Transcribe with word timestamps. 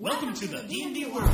Welcome 0.00 0.32
to 0.34 0.48
the 0.48 0.62
D&D 0.66 1.04
world. 1.12 1.30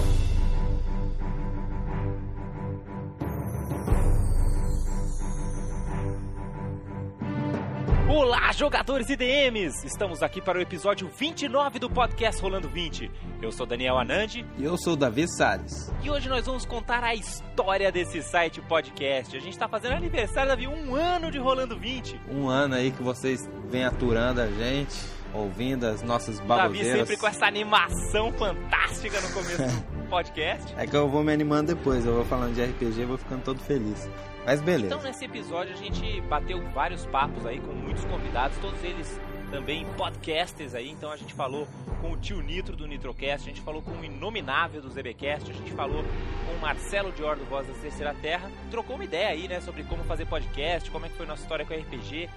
Olá, 8.09 8.53
jogadores 8.53 9.11
e 9.11 9.17
DMs! 9.17 9.85
Estamos 9.85 10.23
aqui 10.23 10.41
para 10.41 10.59
o 10.59 10.61
episódio 10.61 11.09
29 11.09 11.79
do 11.79 11.91
podcast 11.91 12.41
Rolando 12.41 12.69
20. 12.69 13.11
Eu 13.43 13.51
sou 13.51 13.67
Daniel 13.67 13.99
Anandi 13.99 14.47
E 14.57 14.65
eu 14.65 14.77
sou 14.79 14.93
o 14.93 14.97
Davi 14.97 15.27
Salles. 15.29 15.93
e 16.03 16.09
hoje 16.11 16.29
nós 16.29 16.47
vamos 16.47 16.65
contar 16.65 17.03
a 17.03 17.15
história 17.15 17.91
desse 17.91 18.23
site 18.23 18.61
podcast. 18.63 19.37
A 19.37 19.41
gente 19.41 19.53
está 19.53 19.69
fazendo 19.69 19.95
aniversário, 19.95 20.51
Davi, 20.51 20.69
um 20.69 20.95
ano 20.95 21.31
de 21.31 21.39
Rolando 21.39 21.77
20. 21.77 22.21
Um 22.31 22.49
ano 22.49 22.77
aí 22.77 22.93
que 22.93 23.03
vocês 23.03 23.49
vêm 23.69 23.85
aturando 23.85 24.41
a 24.41 24.47
gente, 24.47 24.97
ouvindo 25.33 25.87
as 25.87 26.03
nossas 26.03 26.39
Davi 26.39 26.49
baboseiras. 26.49 26.99
sempre 27.01 27.17
com 27.17 27.27
essa 27.27 27.47
animação 27.47 28.33
fantástica 28.33 29.21
no 29.21 29.33
começo 29.33 29.63
do 29.63 30.09
podcast. 30.09 30.75
É 30.77 30.87
que 30.87 30.97
eu 30.97 31.09
vou 31.09 31.23
me 31.23 31.33
animando 31.33 31.75
depois, 31.75 32.05
eu 32.07 32.15
vou 32.15 32.25
falando 32.25 32.55
de 32.55 32.65
RPG 32.65 33.01
e 33.01 33.05
vou 33.05 33.19
ficando 33.19 33.43
todo 33.43 33.61
feliz. 33.61 34.09
Mas 34.45 34.61
beleza. 34.61 34.87
Então, 34.87 35.03
nesse 35.03 35.25
episódio, 35.25 35.75
a 35.75 35.77
gente 35.77 36.21
bateu 36.23 36.63
vários 36.71 37.05
papos 37.07 37.45
aí 37.45 37.61
com 37.61 37.73
muitos 37.73 38.05
convidados, 38.05 38.57
todos 38.59 38.83
eles 38.85 39.21
também 39.51 39.85
podcasters 39.97 40.75
aí. 40.75 40.89
Então, 40.89 41.11
a 41.11 41.17
gente 41.17 41.35
falou 41.35 41.67
com 42.01 42.13
o 42.13 42.17
tio 42.17 42.41
Nitro 42.41 42.77
do 42.77 42.87
Nitrocast, 42.87 43.49
a 43.49 43.53
gente 43.53 43.61
falou 43.61 43.83
com 43.83 43.91
o 43.91 44.05
Inominável 44.05 44.81
do 44.81 44.89
ZBcast, 44.89 45.51
a 45.51 45.55
gente 45.55 45.73
falou 45.73 46.05
com 46.47 46.53
o 46.53 46.61
Marcelo 46.61 47.11
Dior 47.11 47.37
do 47.37 47.45
Voz 47.47 47.67
da 47.67 47.75
Terceira 47.75 48.15
Terra. 48.23 48.51
Trocou 48.71 48.95
uma 48.95 49.05
ideia 49.05 49.31
aí, 49.31 49.49
né, 49.49 49.61
sobre 49.61 49.83
como 49.83 50.05
fazer 50.05 50.27
podcast, 50.27 50.91
como 50.91 51.07
é 51.07 51.09
que 51.09 51.17
foi 51.17 51.27
nossa 51.27 51.43
história 51.43 51.65
com 51.65 51.75
RPG. 51.75 52.29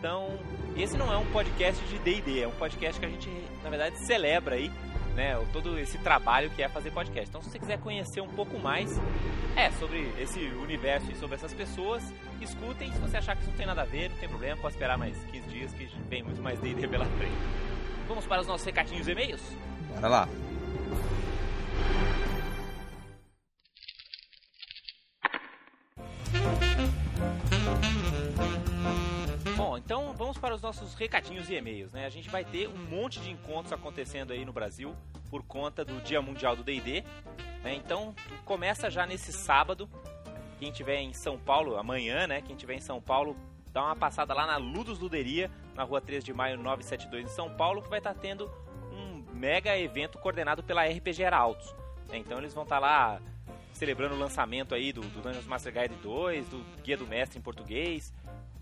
Então, 0.00 0.30
esse 0.78 0.96
não 0.96 1.12
é 1.12 1.16
um 1.18 1.26
podcast 1.26 1.84
de 1.84 1.98
D&D, 1.98 2.40
é 2.40 2.48
um 2.48 2.52
podcast 2.52 2.98
que 2.98 3.04
a 3.04 3.08
gente, 3.10 3.28
na 3.62 3.68
verdade, 3.68 3.98
celebra 3.98 4.54
aí, 4.54 4.70
né, 5.14 5.38
todo 5.52 5.78
esse 5.78 5.98
trabalho 5.98 6.48
que 6.48 6.62
é 6.62 6.70
fazer 6.70 6.90
podcast. 6.90 7.28
Então, 7.28 7.42
se 7.42 7.50
você 7.50 7.58
quiser 7.58 7.78
conhecer 7.78 8.22
um 8.22 8.28
pouco 8.28 8.58
mais, 8.58 8.98
é, 9.54 9.70
sobre 9.72 10.10
esse 10.18 10.40
universo 10.40 11.12
e 11.12 11.16
sobre 11.16 11.36
essas 11.36 11.52
pessoas, 11.52 12.02
escutem. 12.40 12.90
Se 12.92 12.98
você 12.98 13.18
achar 13.18 13.36
que 13.36 13.42
isso 13.42 13.50
não 13.50 13.58
tem 13.58 13.66
nada 13.66 13.82
a 13.82 13.84
ver, 13.84 14.08
não 14.08 14.16
tem 14.16 14.28
problema, 14.28 14.56
pode 14.62 14.72
esperar 14.72 14.96
mais 14.96 15.22
15 15.24 15.48
dias 15.50 15.72
que 15.74 15.84
vem 16.08 16.22
muito 16.22 16.40
mais 16.40 16.58
D&D 16.60 16.88
pela 16.88 17.04
frente. 17.04 17.36
Vamos 18.08 18.24
para 18.24 18.40
os 18.40 18.46
nossos 18.46 18.64
recadinhos 18.64 19.06
e 19.06 19.12
e-mails? 19.12 19.42
Bora 19.96 20.08
lá. 20.08 20.28
Bom, 26.32 26.69
então 29.90 30.12
vamos 30.12 30.38
para 30.38 30.54
os 30.54 30.62
nossos 30.62 30.94
recadinhos 30.94 31.50
e 31.50 31.54
e-mails, 31.54 31.92
né? 31.92 32.06
A 32.06 32.10
gente 32.10 32.30
vai 32.30 32.44
ter 32.44 32.68
um 32.68 32.76
monte 32.76 33.18
de 33.18 33.28
encontros 33.28 33.72
acontecendo 33.72 34.32
aí 34.32 34.44
no 34.44 34.52
Brasil 34.52 34.94
por 35.28 35.42
conta 35.42 35.84
do 35.84 36.00
Dia 36.00 36.22
Mundial 36.22 36.54
do 36.54 36.62
D&D, 36.62 37.02
né? 37.64 37.74
Então, 37.74 38.14
começa 38.44 38.88
já 38.88 39.04
nesse 39.04 39.32
sábado. 39.32 39.90
Quem 40.60 40.70
tiver 40.70 41.00
em 41.00 41.12
São 41.12 41.36
Paulo, 41.36 41.76
amanhã, 41.76 42.28
né? 42.28 42.40
Quem 42.40 42.54
tiver 42.54 42.74
em 42.74 42.80
São 42.80 43.02
Paulo, 43.02 43.36
dá 43.72 43.82
uma 43.82 43.96
passada 43.96 44.32
lá 44.32 44.46
na 44.46 44.58
Ludus 44.58 45.00
Luderia, 45.00 45.50
na 45.74 45.82
rua 45.82 46.00
3 46.00 46.22
de 46.22 46.32
maio 46.32 46.56
972 46.56 47.24
em 47.24 47.34
São 47.34 47.50
Paulo, 47.56 47.82
que 47.82 47.88
vai 47.88 47.98
estar 47.98 48.14
tendo 48.14 48.48
um 48.92 49.24
mega 49.34 49.76
evento 49.76 50.18
coordenado 50.18 50.62
pela 50.62 50.86
RPG 50.86 51.24
Arautos. 51.24 51.74
né? 52.08 52.16
Então 52.16 52.38
eles 52.38 52.54
vão 52.54 52.62
estar 52.62 52.78
lá 52.78 53.20
celebrando 53.72 54.14
o 54.14 54.18
lançamento 54.18 54.72
aí 54.72 54.92
do, 54.92 55.00
do 55.00 55.20
Dungeons 55.20 55.46
Master 55.46 55.72
Guide 55.72 56.00
2, 56.00 56.48
do 56.48 56.64
Guia 56.80 56.96
do 56.96 57.08
Mestre 57.08 57.40
em 57.40 57.42
português, 57.42 58.12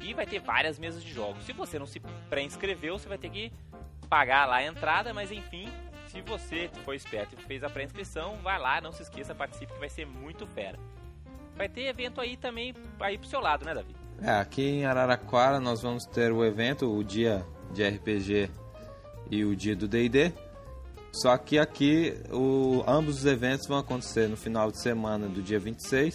e 0.00 0.14
vai 0.14 0.26
ter 0.26 0.40
várias 0.40 0.78
mesas 0.78 1.02
de 1.02 1.12
jogos. 1.12 1.44
Se 1.44 1.52
você 1.52 1.78
não 1.78 1.86
se 1.86 2.00
pré-inscreveu, 2.30 2.98
você 2.98 3.08
vai 3.08 3.18
ter 3.18 3.30
que 3.30 3.52
pagar 4.08 4.46
lá 4.46 4.56
a 4.56 4.64
entrada, 4.64 5.12
mas 5.12 5.30
enfim, 5.30 5.68
se 6.08 6.20
você 6.22 6.70
foi 6.84 6.96
esperto 6.96 7.34
e 7.38 7.42
fez 7.42 7.62
a 7.62 7.68
pré-inscrição, 7.68 8.36
vai 8.42 8.58
lá, 8.58 8.80
não 8.80 8.92
se 8.92 9.02
esqueça, 9.02 9.34
participe 9.34 9.72
que 9.72 9.78
vai 9.78 9.90
ser 9.90 10.06
muito 10.06 10.46
fera. 10.46 10.78
Vai 11.56 11.68
ter 11.68 11.82
evento 11.82 12.20
aí 12.20 12.36
também 12.36 12.74
aí 13.00 13.18
pro 13.18 13.28
seu 13.28 13.40
lado, 13.40 13.64
né, 13.64 13.74
Davi? 13.74 13.94
É, 14.20 14.30
aqui 14.30 14.62
em 14.62 14.84
Araraquara 14.84 15.60
nós 15.60 15.82
vamos 15.82 16.04
ter 16.04 16.32
o 16.32 16.44
evento, 16.44 16.90
o 16.90 17.04
dia 17.04 17.44
de 17.72 17.86
RPG 17.86 18.50
e 19.30 19.44
o 19.44 19.54
dia 19.54 19.76
do 19.76 19.86
D&D. 19.86 20.32
Só 21.12 21.36
que 21.36 21.58
aqui 21.58 22.14
o, 22.30 22.84
ambos 22.86 23.18
os 23.18 23.26
eventos 23.26 23.66
vão 23.66 23.78
acontecer 23.78 24.28
no 24.28 24.36
final 24.36 24.70
de 24.70 24.80
semana 24.80 25.28
do 25.28 25.42
dia 25.42 25.58
26 25.58 26.14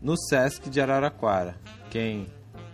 no 0.00 0.16
Sesc 0.16 0.68
de 0.70 0.80
Araraquara. 0.80 1.56
Quem 1.90 2.26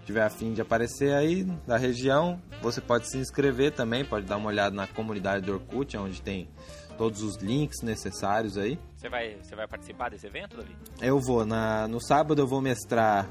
tiver 0.05 0.23
afim 0.23 0.53
de 0.53 0.61
aparecer 0.61 1.15
aí 1.15 1.45
da 1.67 1.77
região, 1.77 2.41
você 2.63 2.81
pode 2.81 3.09
se 3.09 3.19
inscrever 3.19 3.73
também, 3.73 4.05
pode 4.05 4.27
dar 4.27 4.37
uma 4.37 4.49
olhada 4.49 4.75
na 4.75 4.87
comunidade 4.87 5.45
do 5.47 5.53
Orkut, 5.53 5.97
onde 5.97 6.21
tem 6.21 6.49
todos 6.97 7.23
os 7.23 7.37
links 7.37 7.83
necessários 7.83 8.57
aí. 8.57 8.79
Você 8.97 9.09
vai, 9.09 9.37
você 9.43 9.57
vai 9.57 9.67
participar 9.67 10.11
desse 10.11 10.27
evento, 10.27 10.57
Davi? 10.57 10.77
Eu 11.01 11.19
vou 11.21 11.45
na 11.45 11.89
no 11.89 12.01
sábado 12.01 12.41
eu 12.41 12.47
vou 12.47 12.61
mestrar 12.61 13.29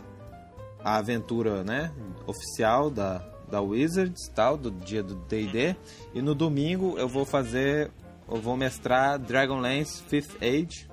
a 0.83 0.97
aventura, 0.97 1.63
né, 1.63 1.91
oficial 2.27 2.89
da 2.89 3.29
da 3.49 3.61
Wizards, 3.61 4.29
tal, 4.33 4.57
do 4.57 4.71
dia 4.71 5.03
do 5.03 5.13
D&D, 5.13 5.75
e 6.11 6.21
no 6.23 6.33
domingo 6.33 6.97
eu 6.97 7.07
vou 7.07 7.23
fazer 7.23 7.91
eu 8.27 8.41
vou 8.41 8.57
mestrar 8.57 9.19
Dragonlance 9.19 10.01
Fifth 10.03 10.41
Age, 10.41 10.89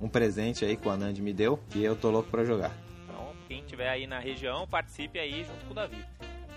um 0.00 0.08
presente 0.08 0.64
aí 0.64 0.76
que 0.76 0.86
o 0.86 0.90
Anand 0.90 1.18
me 1.18 1.32
deu, 1.32 1.58
e 1.74 1.84
eu 1.84 1.96
tô 1.96 2.10
louco 2.10 2.30
pra 2.30 2.44
jogar. 2.44 2.83
Quem 3.54 3.62
tiver 3.62 3.88
aí 3.88 4.04
na 4.04 4.18
região, 4.18 4.66
participe 4.66 5.16
aí 5.16 5.44
junto 5.44 5.64
com 5.66 5.70
o 5.70 5.74
Davi. 5.74 6.04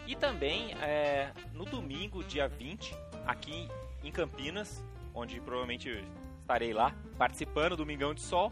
E 0.08 0.16
também, 0.16 0.74
é, 0.82 1.30
no 1.54 1.64
domingo, 1.64 2.24
dia 2.24 2.48
20, 2.48 2.92
aqui 3.24 3.70
em 4.04 4.12
Campinas, 4.12 4.84
onde 5.14 5.40
provavelmente 5.40 6.04
estarei 6.42 6.74
lá, 6.74 6.96
participando 7.16 7.74
do 7.74 7.78
Domingão 7.78 8.16
de 8.16 8.22
Sol, 8.22 8.52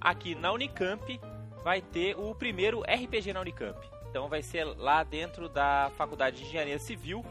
aqui 0.00 0.34
na 0.34 0.50
Unicamp, 0.50 1.20
vai 1.62 1.80
ter 1.80 2.18
o 2.18 2.34
primeiro 2.34 2.80
RPG 2.80 3.32
na 3.32 3.40
Unicamp. 3.40 3.78
Então 4.10 4.28
vai 4.28 4.42
ser 4.42 4.64
lá 4.64 5.04
dentro 5.04 5.48
da 5.48 5.88
Faculdade 5.96 6.38
de 6.38 6.42
Engenharia 6.42 6.80
Civil, 6.80 7.24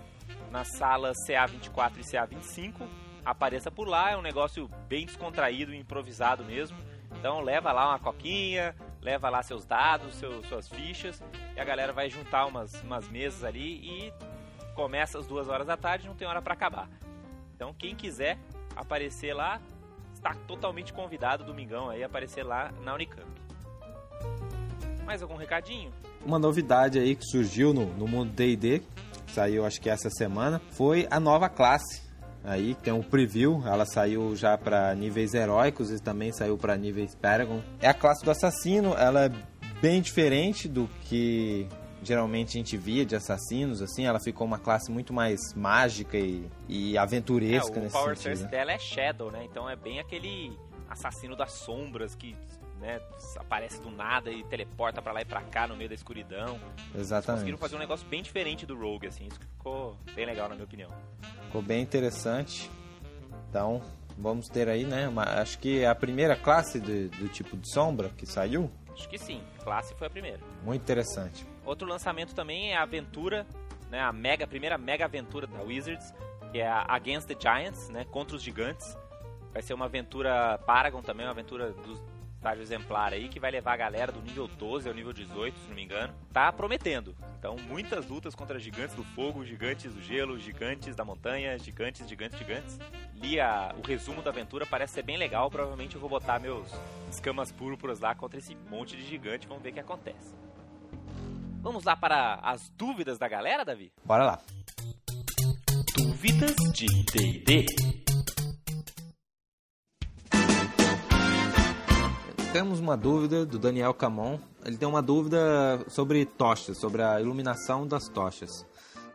nas 0.52 0.70
salas 0.78 1.18
CA24 1.28 1.98
e 1.98 2.02
CA25. 2.02 2.88
Apareça 3.26 3.70
por 3.70 3.90
lá, 3.90 4.12
é 4.12 4.16
um 4.16 4.22
negócio 4.22 4.70
bem 4.88 5.06
descontraído, 5.06 5.76
improvisado 5.76 6.46
mesmo. 6.46 6.78
Então 7.20 7.42
leva 7.42 7.74
lá 7.74 7.90
uma 7.90 8.00
coquinha, 8.00 8.74
leva 9.06 9.30
lá 9.30 9.44
seus 9.44 9.66
dados, 9.66 10.16
suas 10.50 10.68
fichas, 10.68 11.22
e 11.56 11.60
a 11.60 11.64
galera 11.64 11.94
vai 11.94 12.10
juntar 12.10 12.48
umas, 12.48 12.74
umas 12.82 13.08
mesas 13.08 13.44
ali 13.44 13.76
e 13.76 14.14
começa 14.74 15.20
às 15.20 15.28
duas 15.28 15.48
horas 15.48 15.68
da 15.68 15.78
tarde, 15.78 16.08
não 16.08 16.16
tem 16.16 16.28
hora 16.28 16.42
para 16.42 16.56
acabar. 16.56 16.90
Então 17.56 17.72
quem 17.72 17.96
quiser 17.96 18.40
aparecer 18.76 19.36
lá, 19.36 19.62
está 20.12 20.34
totalmente 20.48 20.92
convidado 20.92 21.44
domingão 21.44 21.88
aí 21.88 22.04
aparecer 22.04 22.42
lá 22.42 22.72
na 22.84 22.96
Unicamp. 22.96 23.28
Mais 25.06 25.22
algum 25.22 25.36
recadinho? 25.36 25.94
Uma 26.26 26.40
novidade 26.40 26.98
aí 26.98 27.16
que 27.16 27.26
surgiu 27.26 27.76
no, 27.76 27.86
no 27.94 28.08
mundo 28.08 28.32
D&D, 28.32 28.82
saiu 29.28 29.68
acho 29.68 29.80
que 29.80 29.88
essa 29.88 30.10
semana, 30.10 30.60
foi 30.72 31.08
a 31.12 31.20
nova 31.20 31.48
classe. 31.48 32.05
Aí 32.46 32.76
tem 32.76 32.94
um 32.94 33.02
preview, 33.02 33.64
ela 33.66 33.86
saiu 33.86 34.36
já 34.36 34.58
para 34.58 34.94
níveis 34.96 35.34
heróicos 35.34 35.92
e 35.92 36.00
também 36.00 36.32
saiu 36.32 36.58
para 36.58 36.76
níveis 36.78 37.16
Paragon. 37.16 37.62
É 37.82 37.88
a 37.88 37.94
classe 37.94 38.24
do 38.24 38.32
assassino, 38.32 38.94
ela 38.96 39.26
é 39.26 39.32
bem 39.82 40.02
diferente 40.02 40.68
do 40.68 40.88
que 41.02 41.68
geralmente 42.04 42.50
a 42.50 42.60
gente 42.60 42.78
via 42.78 43.04
de 43.04 43.16
assassinos, 43.16 43.82
assim, 43.82 44.06
ela 44.06 44.20
ficou 44.20 44.46
uma 44.46 44.60
classe 44.60 44.92
muito 44.92 45.12
mais 45.12 45.40
mágica 45.56 46.18
e, 46.18 46.48
e 46.70 46.96
aventuresca 46.98 47.76
É, 47.76 47.80
o 47.80 47.84
nesse 47.84 47.94
Power 47.94 48.16
sentido. 48.16 48.38
Source 48.38 48.44
né? 48.44 48.50
dela 48.50 48.72
é 48.74 48.78
Shadow, 48.78 49.32
né? 49.32 49.44
Então 49.44 49.68
é 49.68 49.76
bem 49.76 50.00
aquele 50.00 50.56
assassino 50.88 51.36
das 51.36 51.52
sombras 51.54 52.14
que 52.14 52.36
né, 52.86 53.02
aparece 53.38 53.82
do 53.82 53.90
nada 53.90 54.32
e 54.32 54.44
teleporta 54.44 55.02
pra 55.02 55.12
lá 55.12 55.22
e 55.22 55.26
pra 55.26 55.42
cá 55.42 55.68
no 55.68 55.76
meio 55.76 55.90
da 55.90 55.96
escuridão. 55.96 56.60
Eles 56.94 57.08
Exatamente. 57.08 57.32
conseguiram 57.40 57.58
fazer 57.58 57.76
um 57.76 57.80
negócio 57.80 58.08
bem 58.08 58.22
diferente 58.22 58.66
do 58.66 58.78
Rogue, 58.78 59.08
assim. 59.08 59.26
Isso 59.28 59.40
ficou 59.40 59.98
bem 60.14 60.26
legal, 60.26 60.48
na 60.48 60.56
minha 60.56 60.66
opinião. 60.66 60.92
Ficou 61.46 61.62
bem 61.62 61.82
interessante. 61.82 62.70
Então, 63.50 63.82
vamos 64.18 64.48
ter 64.48 64.70
aí, 64.70 64.86
né? 64.86 65.08
uma- 65.08 65.24
acho 65.42 65.58
que 65.60 65.82
é 65.82 65.88
a 65.88 65.96
primeira 65.96 66.36
classe 66.36 66.80
de- 66.80 67.08
do 67.10 67.28
tipo 67.28 67.58
de 67.58 67.70
sombra 67.72 68.10
que 68.10 68.26
saiu. 68.26 68.70
Acho 68.94 69.10
que 69.10 69.18
sim. 69.18 69.42
Classe 69.64 69.94
foi 69.96 70.08
a 70.08 70.10
primeira. 70.10 70.40
Muito 70.64 70.82
interessante. 70.82 71.46
Outro 71.66 71.88
lançamento 71.88 72.34
também 72.36 72.72
é 72.72 72.78
a 72.78 72.84
aventura, 72.84 73.46
né? 73.90 74.00
A 74.00 74.14
mega, 74.14 74.46
a 74.46 74.48
primeira 74.48 74.78
mega 74.78 75.06
aventura 75.06 75.48
da 75.48 75.62
Wizards, 75.62 76.14
que 76.52 76.60
é 76.60 76.68
a 76.68 76.86
Against 76.88 77.28
the 77.28 77.36
Giants, 77.40 77.90
né? 77.90 78.06
Contra 78.06 78.36
os 78.38 78.42
gigantes. 78.44 78.96
Vai 79.52 79.62
ser 79.62 79.74
uma 79.74 79.86
aventura 79.86 80.58
Paragon 80.66 81.02
também, 81.02 81.26
uma 81.26 81.32
aventura 81.32 81.72
dos 81.72 82.02
estágio 82.46 82.62
exemplar 82.62 83.12
aí, 83.12 83.28
que 83.28 83.40
vai 83.40 83.50
levar 83.50 83.74
a 83.74 83.78
galera 83.78 84.12
do 84.12 84.22
nível 84.22 84.48
12 84.48 84.88
ao 84.88 84.94
nível 84.94 85.12
18, 85.12 85.58
se 85.58 85.68
não 85.68 85.76
me 85.76 85.84
engano. 85.84 86.14
Tá 86.32 86.52
prometendo. 86.54 87.16
Então, 87.40 87.56
muitas 87.68 88.08
lutas 88.08 88.36
contra 88.36 88.60
gigantes 88.60 88.96
do 88.96 89.04
fogo, 89.04 89.44
gigantes 89.44 89.92
do 89.92 90.00
gelo, 90.02 90.38
gigantes 90.38 90.96
da 90.96 91.04
montanha, 91.04 91.58
gigantes, 91.58 92.08
gigantes, 92.08 92.38
gigantes. 92.38 92.80
Li 93.16 93.40
a- 93.40 93.74
o 93.76 93.82
resumo 93.82 94.22
da 94.22 94.30
aventura, 94.30 94.64
parece 94.66 94.94
ser 94.94 95.02
bem 95.04 95.18
legal. 95.18 95.50
Provavelmente 95.50 95.96
eu 95.96 96.02
vou 96.02 96.10
botar 96.10 96.38
meus 96.40 96.72
escamas 97.10 97.52
púrpuras 97.52 98.00
lá 98.00 98.14
contra 98.14 98.38
esse 98.38 98.56
monte 98.70 98.96
de 98.96 99.04
gigante. 99.08 99.48
Vamos 99.48 99.64
ver 99.64 99.70
o 99.72 99.74
que 99.74 99.80
acontece. 99.80 100.36
Vamos 101.62 101.84
lá 101.84 101.96
para 101.96 102.36
as 102.44 102.70
dúvidas 102.70 103.18
da 103.18 103.28
galera, 103.28 103.66
Davi? 103.66 103.92
Bora 104.04 104.24
lá. 104.24 104.40
Dúvidas 105.98 106.56
de 106.74 106.86
D&D. 107.12 108.05
Temos 112.56 112.80
uma 112.80 112.96
dúvida 112.96 113.46
do 113.46 113.60
Daniel 113.60 113.94
Camon. 113.94 114.40
Ele 114.64 114.78
tem 114.78 114.88
uma 114.88 115.02
dúvida 115.02 115.84
sobre 115.90 116.24
tochas, 116.24 116.78
sobre 116.78 117.02
a 117.02 117.20
iluminação 117.20 117.86
das 117.86 118.08
tochas. 118.08 118.66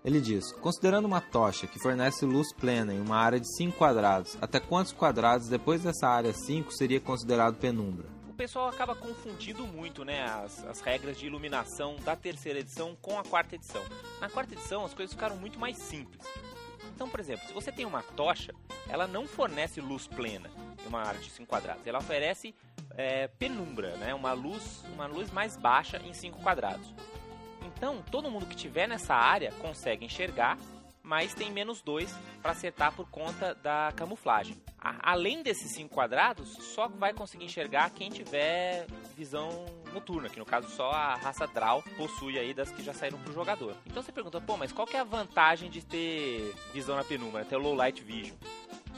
Ele 0.05 0.21
diz: 0.21 0.53
considerando 0.53 1.07
uma 1.07 1.23
tocha 1.23 1.67
que 1.67 1.79
fornece 1.79 2.27
luz 2.27 2.53
plena 2.53 2.93
em 2.93 3.01
uma 3.01 3.17
área 3.17 3.41
de 3.41 3.51
5 3.57 3.79
quadrados, 3.79 4.37
até 4.43 4.61
quantos 4.61 4.93
quadrados 4.93 5.49
depois 5.49 5.83
dessa 5.83 6.07
área 6.07 6.35
5 6.35 6.71
seria 6.71 7.01
considerado 7.01 7.57
penumbra? 7.57 8.05
O 8.29 8.35
pessoal 8.35 8.69
acaba 8.69 8.95
confundindo 8.95 9.67
muito 9.67 10.05
né, 10.05 10.23
as, 10.23 10.63
as 10.67 10.83
regras 10.83 11.19
de 11.19 11.25
iluminação 11.25 11.97
da 12.05 12.15
terceira 12.15 12.59
edição 12.59 12.95
com 13.01 13.19
a 13.19 13.25
quarta 13.25 13.55
edição. 13.55 13.83
Na 14.21 14.29
quarta 14.29 14.53
edição 14.53 14.85
as 14.85 14.93
coisas 14.93 15.15
ficaram 15.15 15.37
muito 15.37 15.59
mais 15.59 15.79
simples. 15.79 16.21
Então, 17.01 17.09
por 17.09 17.19
exemplo, 17.19 17.49
se 17.49 17.55
você 17.55 17.73
tem 17.73 17.87
uma 17.87 18.03
tocha, 18.03 18.53
ela 18.87 19.07
não 19.07 19.27
fornece 19.27 19.81
luz 19.81 20.07
plena 20.07 20.51
em 20.85 20.87
uma 20.87 21.01
área 21.01 21.19
de 21.19 21.31
5 21.31 21.49
quadrados. 21.49 21.87
Ela 21.87 21.99
oferece 21.99 22.55
é, 22.95 23.27
penumbra, 23.27 23.97
né? 23.97 24.13
uma, 24.13 24.35
luz, 24.35 24.85
uma 24.93 25.07
luz 25.07 25.31
mais 25.31 25.57
baixa 25.57 25.97
em 26.05 26.13
5 26.13 26.43
quadrados. 26.43 26.95
Então, 27.65 28.03
todo 28.11 28.31
mundo 28.31 28.45
que 28.45 28.55
estiver 28.55 28.87
nessa 28.87 29.15
área 29.15 29.51
consegue 29.53 30.05
enxergar, 30.05 30.59
mas 31.03 31.33
tem 31.33 31.51
menos 31.51 31.81
2 31.81 32.15
para 32.43 32.53
acertar 32.53 32.95
por 32.95 33.09
conta 33.09 33.55
da 33.55 33.95
camuflagem. 33.97 34.63
Além 34.79 35.43
desses 35.43 35.73
5 35.73 35.95
quadrados, 35.95 36.51
só 36.51 36.87
vai 36.87 37.15
conseguir 37.15 37.47
enxergar 37.47 37.89
quem 37.93 38.11
tiver 38.11 38.85
visão 39.17 39.65
noturna, 39.93 40.29
que 40.29 40.39
no 40.39 40.45
caso 40.45 40.69
só 40.69 40.91
a 40.91 41.15
raça 41.17 41.47
Draw 41.47 41.83
possui 41.97 42.39
aí 42.39 42.55
das 42.55 42.71
que 42.71 42.83
já 42.83 42.93
saíram 42.93 43.19
pro 43.19 43.33
jogador. 43.33 43.77
Então 43.87 44.03
você 44.03 44.13
pergunta, 44.13 44.41
pô, 44.41 44.57
mas 44.57 44.73
qual 44.73 44.87
que 44.87 44.97
é 44.97 45.01
a 45.01 45.05
vantagem 45.05 45.71
de 45.71 45.85
ter 45.85 46.55
visão 46.73 46.97
na 46.97 47.05
penumbra, 47.05 47.45
ter 47.45 47.57
low 47.57 47.75
light 47.75 48.03
vision? 48.03 48.37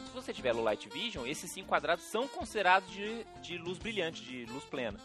Se 0.06 0.12
você 0.14 0.32
tiver 0.32 0.52
low 0.52 0.62
light 0.62 0.88
vision, 0.88 1.26
esses 1.26 1.50
5 1.50 1.68
quadrados 1.68 2.04
são 2.04 2.28
considerados 2.28 2.90
de, 2.90 3.24
de 3.40 3.56
luz 3.58 3.78
brilhante, 3.78 4.22
de 4.22 4.44
luz 4.46 4.64
plena. 4.64 5.00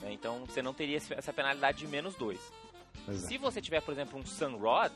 Né? 0.00 0.12
Então 0.12 0.44
você 0.44 0.60
não 0.60 0.74
teria 0.74 0.96
essa 0.96 1.32
penalidade 1.32 1.78
de 1.78 1.86
menos 1.86 2.14
2. 2.16 2.38
Se 3.16 3.38
você 3.38 3.60
tiver, 3.60 3.80
por 3.80 3.92
exemplo, 3.92 4.18
um 4.18 4.24
Sunrod, 4.24 4.92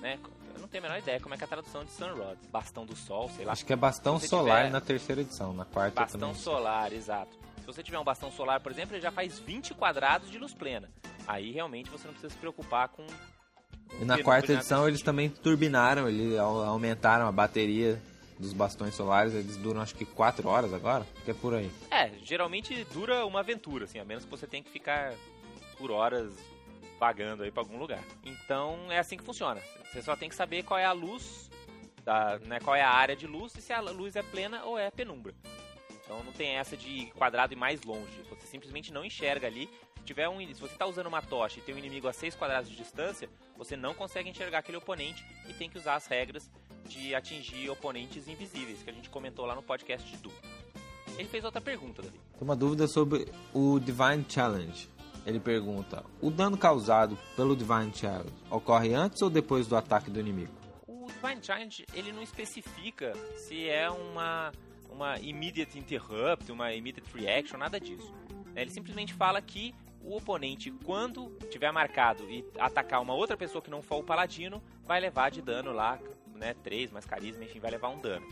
né? 0.00 0.18
Eu 0.54 0.60
não 0.60 0.68
tenho 0.68 0.84
a 0.84 0.88
menor 0.88 0.98
ideia 0.98 1.20
como 1.20 1.34
é 1.34 1.38
que 1.38 1.44
é 1.44 1.46
a 1.46 1.48
tradução 1.48 1.84
de 1.84 1.90
Sunrod. 1.92 2.38
Bastão 2.50 2.84
do 2.84 2.96
Sol, 2.96 3.30
sei 3.30 3.44
lá. 3.44 3.52
Acho 3.52 3.64
que 3.64 3.72
é 3.72 3.76
bastão 3.76 4.18
solar 4.18 4.64
tiver... 4.64 4.70
na 4.70 4.80
terceira 4.80 5.20
edição, 5.20 5.52
na 5.52 5.64
quarta 5.64 6.00
Bastão 6.00 6.34
solar, 6.34 6.92
exato. 6.92 7.36
Se 7.68 7.74
você 7.74 7.82
tiver 7.82 7.98
um 7.98 8.04
bastão 8.04 8.32
solar, 8.32 8.60
por 8.60 8.72
exemplo, 8.72 8.94
ele 8.94 9.02
já 9.02 9.10
faz 9.10 9.38
20 9.40 9.74
quadrados 9.74 10.30
de 10.30 10.38
luz 10.38 10.54
plena. 10.54 10.88
Aí 11.26 11.52
realmente 11.52 11.90
você 11.90 12.06
não 12.06 12.14
precisa 12.14 12.32
se 12.32 12.38
preocupar 12.38 12.88
com. 12.88 13.04
E 14.00 14.06
na 14.06 14.22
quarta 14.22 14.54
edição 14.54 14.88
eles 14.88 15.02
também 15.02 15.28
turbinaram, 15.28 16.08
eles 16.08 16.38
aumentaram 16.38 17.28
a 17.28 17.32
bateria 17.32 18.00
dos 18.38 18.54
bastões 18.54 18.94
solares, 18.94 19.34
eles 19.34 19.58
duram 19.58 19.82
acho 19.82 19.94
que 19.94 20.06
4 20.06 20.48
horas 20.48 20.72
agora, 20.72 21.06
que 21.26 21.30
é 21.30 21.34
por 21.34 21.54
aí. 21.54 21.70
É, 21.90 22.10
geralmente 22.22 22.84
dura 22.84 23.26
uma 23.26 23.40
aventura, 23.40 23.84
assim, 23.84 23.98
a 23.98 24.04
menos 24.04 24.24
que 24.24 24.30
você 24.30 24.46
tenha 24.46 24.62
que 24.62 24.70
ficar 24.70 25.12
por 25.76 25.90
horas 25.90 26.32
vagando 26.98 27.42
aí 27.42 27.50
para 27.50 27.62
algum 27.62 27.76
lugar. 27.76 28.02
Então 28.24 28.90
é 28.90 28.98
assim 28.98 29.18
que 29.18 29.24
funciona. 29.24 29.60
Você 29.92 30.00
só 30.00 30.16
tem 30.16 30.30
que 30.30 30.34
saber 30.34 30.62
qual 30.62 30.80
é 30.80 30.86
a 30.86 30.92
luz, 30.92 31.50
da, 32.02 32.38
né, 32.38 32.60
qual 32.60 32.74
é 32.74 32.80
a 32.80 32.90
área 32.90 33.14
de 33.14 33.26
luz 33.26 33.54
e 33.56 33.60
se 33.60 33.74
a 33.74 33.80
luz 33.80 34.16
é 34.16 34.22
plena 34.22 34.64
ou 34.64 34.78
é 34.78 34.90
penumbra. 34.90 35.34
Então 36.08 36.24
não 36.24 36.32
tem 36.32 36.56
essa 36.56 36.74
de 36.74 37.12
quadrado 37.14 37.52
e 37.52 37.56
mais 37.56 37.82
longe. 37.82 38.22
Você 38.30 38.46
simplesmente 38.46 38.90
não 38.90 39.04
enxerga 39.04 39.46
ali. 39.46 39.68
Se, 39.98 40.04
tiver 40.04 40.26
um, 40.26 40.38
se 40.38 40.58
você 40.58 40.72
está 40.72 40.86
usando 40.86 41.06
uma 41.06 41.20
tocha 41.20 41.58
e 41.58 41.62
tem 41.62 41.74
um 41.74 41.78
inimigo 41.78 42.08
a 42.08 42.14
6 42.14 42.34
quadrados 42.34 42.70
de 42.70 42.76
distância, 42.76 43.28
você 43.58 43.76
não 43.76 43.92
consegue 43.92 44.30
enxergar 44.30 44.60
aquele 44.60 44.78
oponente 44.78 45.22
e 45.46 45.52
tem 45.52 45.68
que 45.68 45.76
usar 45.76 45.96
as 45.96 46.06
regras 46.06 46.50
de 46.86 47.14
atingir 47.14 47.68
oponentes 47.68 48.26
invisíveis, 48.26 48.82
que 48.82 48.88
a 48.88 48.92
gente 48.92 49.10
comentou 49.10 49.44
lá 49.44 49.54
no 49.54 49.62
podcast 49.62 50.10
de 50.10 50.16
Du. 50.16 50.32
Ele 51.18 51.28
fez 51.28 51.44
outra 51.44 51.60
pergunta, 51.60 52.00
Davi. 52.00 52.18
Tem 52.32 52.40
uma 52.40 52.56
dúvida 52.56 52.88
sobre 52.88 53.30
o 53.52 53.78
Divine 53.78 54.24
Challenge. 54.26 54.88
Ele 55.26 55.38
pergunta: 55.38 56.02
o 56.22 56.30
dano 56.30 56.56
causado 56.56 57.18
pelo 57.36 57.54
Divine 57.54 57.92
Challenge 57.94 58.32
ocorre 58.50 58.94
antes 58.94 59.20
ou 59.20 59.28
depois 59.28 59.66
do 59.66 59.76
ataque 59.76 60.10
do 60.10 60.18
inimigo? 60.18 60.54
O 60.86 61.06
Divine 61.06 61.42
Challenge 61.42 61.84
ele 61.92 62.12
não 62.12 62.22
especifica 62.22 63.12
se 63.36 63.68
é 63.68 63.90
uma 63.90 64.52
uma 64.88 65.18
immediate 65.20 65.78
interrupt, 65.78 66.50
uma 66.50 66.72
immediate 66.72 67.08
reaction, 67.14 67.58
nada 67.58 67.78
disso. 67.78 68.12
Ele 68.54 68.70
simplesmente 68.70 69.14
fala 69.14 69.40
que 69.40 69.74
o 70.02 70.16
oponente, 70.16 70.70
quando 70.84 71.30
tiver 71.50 71.70
marcado 71.70 72.28
e 72.30 72.44
atacar 72.58 73.00
uma 73.02 73.14
outra 73.14 73.36
pessoa 73.36 73.62
que 73.62 73.70
não 73.70 73.82
for 73.82 73.98
o 73.98 74.02
paladino, 74.02 74.62
vai 74.84 75.00
levar 75.00 75.30
de 75.30 75.42
dano 75.42 75.72
lá, 75.72 75.98
né, 76.34 76.54
3 76.62 76.90
mais 76.90 77.04
carisma, 77.04 77.44
enfim, 77.44 77.60
vai 77.60 77.70
levar 77.70 77.88
um 77.88 78.00
dano. 78.00 78.26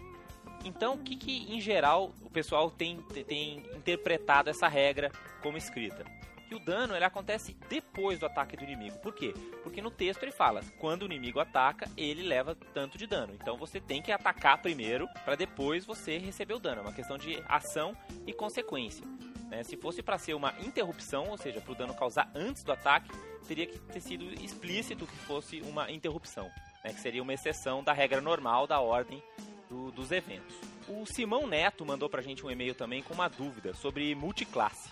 Então, 0.64 0.94
o 0.94 0.99
que, 0.99 1.17
que 1.17 1.53
em 1.53 1.61
geral 1.61 2.12
o 2.23 2.31
pessoal 2.31 2.70
tem, 2.70 2.97
tem 3.26 3.58
interpretado 3.75 4.50
essa 4.50 4.67
regra 4.69 5.12
como 5.43 5.58
escrita? 5.58 6.05
Que 6.46 6.54
o 6.54 6.58
dano 6.58 6.94
ele 6.94 7.04
acontece 7.04 7.56
depois 7.69 8.19
do 8.19 8.26
ataque 8.26 8.56
do 8.56 8.64
inimigo. 8.64 8.98
Por 8.98 9.12
quê? 9.12 9.34
Porque 9.62 9.82
no 9.82 9.90
texto 9.90 10.22
ele 10.22 10.32
fala: 10.32 10.60
quando 10.78 11.02
o 11.02 11.06
inimigo 11.06 11.40
ataca, 11.40 11.90
ele 11.96 12.22
leva 12.22 12.56
tanto 12.72 12.96
de 12.96 13.06
dano. 13.06 13.34
Então 13.34 13.56
você 13.56 13.81
tem 13.81 14.00
que 14.00 14.12
atacar 14.12 14.62
primeiro 14.62 15.08
para 15.25 15.34
depois 15.34 15.84
você 15.84 16.19
receber 16.19 16.54
o 16.54 16.58
dano. 16.58 16.81
É 16.81 16.84
uma 16.84 16.93
questão 16.93 17.19
de 17.19 17.43
ação 17.48 17.96
e 18.26 18.32
consequência. 18.32 19.04
Né? 19.48 19.62
Se 19.62 19.76
fosse 19.76 20.02
para 20.02 20.19
ser 20.19 20.34
uma 20.34 20.54
interrupção, 20.60 21.28
ou 21.28 21.38
seja, 21.38 21.60
para 21.60 21.72
o 21.72 21.75
dano 21.75 21.94
causar 21.94 22.31
antes 22.34 22.62
do 22.62 22.72
ataque, 22.72 23.10
teria 23.46 23.66
que 23.66 23.78
ter 23.78 24.00
sido 24.00 24.25
explícito 24.43 25.06
que 25.06 25.16
fosse 25.19 25.60
uma 25.62 25.90
interrupção, 25.90 26.50
né? 26.84 26.93
que 26.93 27.00
seria 27.00 27.22
uma 27.22 27.32
exceção 27.32 27.82
da 27.82 27.93
regra 27.93 28.20
normal 28.20 28.66
da 28.66 28.81
ordem 28.81 29.22
do, 29.69 29.90
dos 29.93 30.10
eventos. 30.10 30.56
O 30.88 31.04
Simão 31.06 31.46
Neto 31.46 31.84
mandou 31.84 32.08
pra 32.08 32.22
gente 32.22 32.44
um 32.46 32.50
e-mail 32.50 32.75
também 32.75 33.02
com 33.02 33.14
uma 33.14 33.28
dúvida 33.28 33.75
sobre 33.75 34.14
multiclasse. 34.14 34.90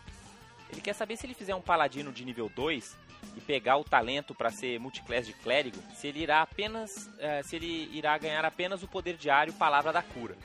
Ele 0.74 0.80
quer 0.80 0.92
saber 0.92 1.16
se 1.16 1.24
ele 1.24 1.34
fizer 1.34 1.54
um 1.54 1.60
paladino 1.60 2.12
de 2.12 2.24
nível 2.24 2.50
2 2.54 2.96
e 3.36 3.40
pegar 3.40 3.76
o 3.76 3.84
talento 3.84 4.34
para 4.34 4.50
ser 4.50 4.78
multiclass 4.80 5.24
de 5.24 5.32
clérigo, 5.32 5.78
se 5.94 6.08
ele 6.08 6.20
irá 6.20 6.42
apenas 6.42 7.06
uh, 7.06 7.42
se 7.44 7.56
ele 7.56 7.88
irá 7.92 8.18
ganhar 8.18 8.44
apenas 8.44 8.82
o 8.82 8.88
poder 8.88 9.16
diário 9.16 9.52
Palavra 9.52 9.92
da 9.92 10.02
Cura. 10.02 10.36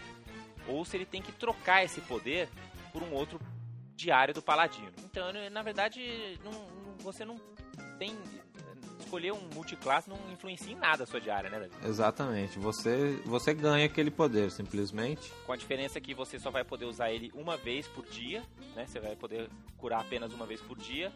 Ou 0.68 0.86
se 0.86 0.96
ele 0.96 1.06
tem 1.06 1.22
que 1.22 1.32
trocar 1.32 1.84
esse 1.84 2.00
poder 2.02 2.48
por 2.94 3.02
um 3.02 3.12
outro 3.12 3.40
diário 3.96 4.34
do 4.34 4.42
paladino. 4.42 4.92
Então, 5.04 5.34
na 5.52 5.64
verdade, 5.64 6.40
não, 6.44 6.52
você 7.00 7.26
não 7.26 7.40
tem 7.98 8.16
escolher 9.10 9.34
um 9.34 9.42
multiclasse 9.56 10.08
não 10.08 10.18
influencia 10.32 10.72
em 10.72 10.76
nada 10.76 11.04
a 11.04 11.08
sua 11.08 11.20
diária, 11.20 11.50
né, 11.50 11.60
Davi? 11.60 11.72
Exatamente. 11.84 12.60
Você, 12.60 13.20
você 13.26 13.54
ganha 13.56 13.86
aquele 13.86 14.12
poder, 14.12 14.52
simplesmente. 14.52 15.34
Com 15.48 15.52
a 15.52 15.58
diferença 15.58 16.00
que 16.00 16.14
você 16.14 16.38
só 16.38 16.52
vai 16.52 16.64
poder 16.64 16.86
usar 16.86 17.12
ele 17.12 17.32
uma 17.34 17.58
vez 17.58 17.88
por 17.88 18.06
dia, 18.06 18.44
né? 18.76 18.86
Você 18.86 19.00
vai 19.00 19.16
poder 19.16 19.50
curar 19.78 20.02
apenas 20.02 20.32
uma 20.32 20.46
vez 20.46 20.62
por 20.62 20.78
dia. 20.78 21.12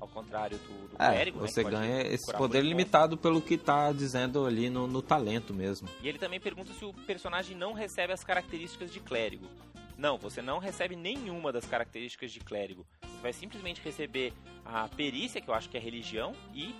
Ao 0.00 0.08
contrário 0.08 0.58
do, 0.58 0.88
do 0.88 0.96
é, 0.98 1.08
clérigo, 1.08 1.38
você 1.38 1.62
né, 1.62 1.70
ganha 1.70 2.02
esse 2.02 2.30
poder 2.32 2.62
limitado 2.62 3.16
pelo 3.16 3.40
que 3.40 3.54
está 3.54 3.92
dizendo 3.92 4.44
ali 4.44 4.68
no, 4.68 4.86
no 4.86 5.00
talento 5.00 5.54
mesmo. 5.54 5.88
E 6.02 6.08
ele 6.08 6.18
também 6.18 6.40
pergunta 6.40 6.72
se 6.72 6.84
o 6.84 6.92
personagem 6.92 7.56
não 7.56 7.72
recebe 7.72 8.12
as 8.12 8.24
características 8.24 8.92
de 8.92 9.00
clérigo. 9.00 9.46
Não, 9.96 10.18
você 10.18 10.42
não 10.42 10.58
recebe 10.58 10.96
nenhuma 10.96 11.52
das 11.52 11.64
características 11.64 12.32
de 12.32 12.40
clérigo. 12.40 12.84
Você 13.02 13.22
vai 13.22 13.32
simplesmente 13.32 13.80
receber 13.82 14.32
a 14.64 14.88
perícia, 14.88 15.40
que 15.40 15.48
eu 15.48 15.54
acho 15.54 15.70
que 15.70 15.76
é 15.76 15.80
religião, 15.80 16.34
e 16.52 16.74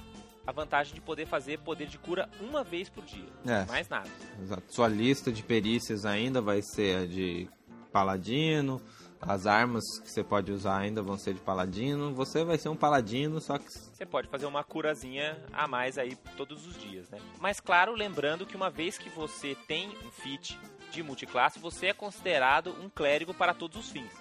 a 0.46 0.52
vantagem 0.52 0.94
de 0.94 1.00
poder 1.00 1.26
fazer 1.26 1.58
poder 1.58 1.86
de 1.86 1.98
cura 1.98 2.28
uma 2.40 2.62
vez 2.62 2.88
por 2.88 3.04
dia. 3.04 3.28
É. 3.46 3.64
Mais 3.66 3.88
nada. 3.88 4.10
Exato. 4.42 4.62
Sua 4.68 4.88
lista 4.88 5.32
de 5.32 5.42
perícias 5.42 6.04
ainda 6.04 6.40
vai 6.40 6.60
ser 6.62 6.96
a 6.96 7.06
de 7.06 7.48
paladino. 7.92 8.80
As 9.20 9.46
armas 9.46 9.84
que 10.00 10.10
você 10.10 10.22
pode 10.22 10.52
usar 10.52 10.76
ainda 10.76 11.00
vão 11.00 11.16
ser 11.16 11.32
de 11.32 11.40
paladino. 11.40 12.12
Você 12.14 12.44
vai 12.44 12.58
ser 12.58 12.68
um 12.68 12.76
paladino, 12.76 13.40
só 13.40 13.56
que. 13.56 13.70
Você 13.70 14.04
pode 14.04 14.28
fazer 14.28 14.44
uma 14.44 14.62
curazinha 14.62 15.42
a 15.50 15.66
mais 15.66 15.96
aí 15.96 16.14
todos 16.36 16.66
os 16.66 16.76
dias, 16.76 17.08
né? 17.08 17.18
Mas 17.40 17.58
claro, 17.58 17.94
lembrando 17.94 18.44
que 18.44 18.54
uma 18.54 18.68
vez 18.68 18.98
que 18.98 19.08
você 19.08 19.56
tem 19.66 19.88
um 20.04 20.10
feat 20.10 20.58
de 20.90 21.02
multiclasse, 21.02 21.58
você 21.58 21.86
é 21.86 21.92
considerado 21.94 22.76
um 22.82 22.90
clérigo 22.90 23.32
para 23.32 23.54
todos 23.54 23.78
os 23.78 23.90
fins. 23.90 24.12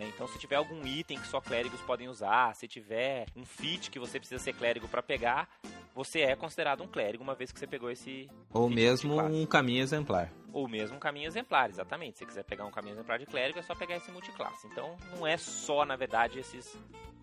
Né? 0.00 0.10
Então, 0.14 0.26
se 0.26 0.38
tiver 0.38 0.56
algum 0.56 0.86
item 0.86 1.18
que 1.18 1.28
só 1.28 1.42
clérigos 1.42 1.78
podem 1.82 2.08
usar, 2.08 2.54
se 2.56 2.66
tiver 2.66 3.26
um 3.36 3.44
feat 3.44 3.90
que 3.90 3.98
você 3.98 4.18
precisa 4.18 4.42
ser 4.42 4.54
clérigo 4.54 4.88
para 4.88 5.02
pegar, 5.02 5.46
você 5.94 6.20
é 6.20 6.34
considerado 6.34 6.82
um 6.82 6.88
clérigo 6.88 7.22
uma 7.22 7.34
vez 7.34 7.52
que 7.52 7.58
você 7.58 7.66
pegou 7.66 7.90
esse. 7.90 8.30
Ou 8.50 8.70
mesmo 8.70 9.20
um 9.20 9.44
caminho 9.44 9.82
exemplar. 9.82 10.32
Ou 10.54 10.66
mesmo 10.66 10.96
um 10.96 10.98
caminho 10.98 11.26
exemplar, 11.26 11.68
exatamente. 11.68 12.16
Se 12.16 12.20
você 12.20 12.26
quiser 12.26 12.44
pegar 12.44 12.64
um 12.64 12.70
caminho 12.70 12.94
exemplar 12.94 13.18
de 13.18 13.26
clérigo, 13.26 13.58
é 13.58 13.62
só 13.62 13.74
pegar 13.74 13.96
esse 13.96 14.10
multiclasse. 14.10 14.66
Então, 14.66 14.96
não 15.14 15.26
é 15.26 15.36
só, 15.36 15.84
na 15.84 15.96
verdade, 15.96 16.38
esses 16.38 16.74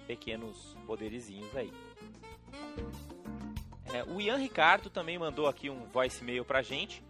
pequenos 0.06 0.78
poderizinhos 0.86 1.56
aí. 1.58 1.74
É, 3.92 4.04
o 4.04 4.22
Ian 4.22 4.38
Ricardo 4.38 4.92
também 4.92 5.18
mandou 5.18 5.48
aqui 5.48 5.68
um 5.68 5.86
voicemail 5.86 6.46
pra 6.46 6.62
gente. 6.62 7.04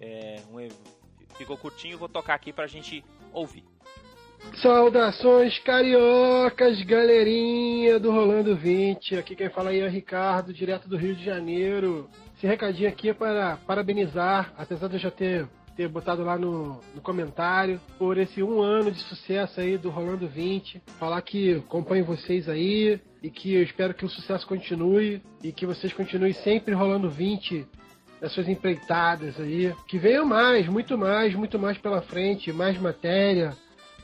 É, 0.00 0.36
um, 0.48 0.66
ficou 1.36 1.58
curtinho, 1.58 1.98
vou 1.98 2.08
tocar 2.08 2.34
aqui 2.34 2.54
pra 2.54 2.66
gente 2.66 3.04
ouvir. 3.34 3.64
Saudações 4.62 5.58
cariocas, 5.60 6.82
galerinha 6.82 7.98
do 7.98 8.10
Rolando 8.10 8.56
20. 8.56 9.16
Aqui 9.16 9.34
quem 9.34 9.48
fala 9.48 9.70
aí 9.70 9.80
é 9.80 9.88
Ricardo, 9.88 10.52
direto 10.52 10.88
do 10.88 10.96
Rio 10.96 11.14
de 11.14 11.24
Janeiro. 11.24 12.08
Esse 12.36 12.46
recadinho 12.46 12.88
aqui 12.88 13.10
é 13.10 13.14
para 13.14 13.56
parabenizar, 13.66 14.52
apesar 14.56 14.88
de 14.88 14.94
eu 14.94 15.00
já 15.00 15.10
ter 15.10 15.48
ter 15.76 15.88
botado 15.88 16.22
lá 16.22 16.36
no, 16.36 16.80
no 16.94 17.00
comentário, 17.00 17.80
por 17.98 18.18
esse 18.18 18.42
um 18.42 18.60
ano 18.60 18.90
de 18.90 18.98
sucesso 19.00 19.60
aí 19.60 19.78
do 19.78 19.88
Rolando 19.88 20.28
20. 20.28 20.82
Falar 20.98 21.22
que 21.22 21.54
acompanho 21.54 22.04
vocês 22.04 22.50
aí 22.50 23.00
e 23.22 23.30
que 23.30 23.54
eu 23.54 23.62
espero 23.62 23.94
que 23.94 24.04
o 24.04 24.08
sucesso 24.08 24.46
continue 24.46 25.22
e 25.42 25.52
que 25.52 25.64
vocês 25.64 25.92
continuem 25.92 26.34
sempre 26.34 26.74
rolando 26.74 27.08
20 27.08 27.66
nas 28.20 28.32
suas 28.32 28.46
empreitadas 28.46 29.40
aí. 29.40 29.74
Que 29.86 29.96
venham 29.96 30.26
mais, 30.26 30.68
muito 30.68 30.98
mais, 30.98 31.34
muito 31.34 31.58
mais 31.58 31.78
pela 31.78 32.02
frente, 32.02 32.52
mais 32.52 32.78
matéria, 32.78 33.56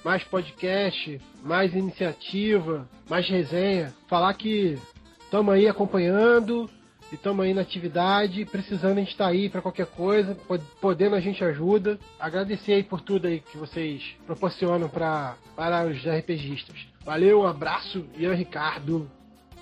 mais 0.07 0.23
podcast, 0.23 1.21
mais 1.43 1.75
iniciativa, 1.75 2.89
mais 3.11 3.29
resenha. 3.29 3.93
Falar 4.07 4.33
que 4.35 4.79
estamos 5.19 5.53
aí 5.53 5.67
acompanhando 5.67 6.71
e 7.11 7.17
estamos 7.17 7.45
aí 7.45 7.53
na 7.53 7.63
atividade. 7.63 8.45
Precisando, 8.45 8.99
a 8.99 9.01
gente 9.01 9.11
está 9.11 9.27
aí 9.27 9.51
para 9.51 9.61
qualquer 9.61 9.87
coisa. 9.87 10.37
Podendo, 10.81 11.17
a 11.17 11.21
gente 11.21 11.43
ajuda. 11.43 11.99
Agradecer 12.21 12.75
aí 12.75 12.85
por 12.85 13.01
tudo 13.01 13.27
aí 13.27 13.41
que 13.41 13.59
vocês 13.59 14.15
proporcionam 14.25 14.89
pra, 14.89 15.37
para 15.57 15.85
os 15.89 15.99
RPGistas. 16.07 16.87
Valeu, 17.05 17.41
um 17.41 17.47
abraço, 17.47 18.07
Ian 18.17 18.35
Ricardo. 18.35 19.11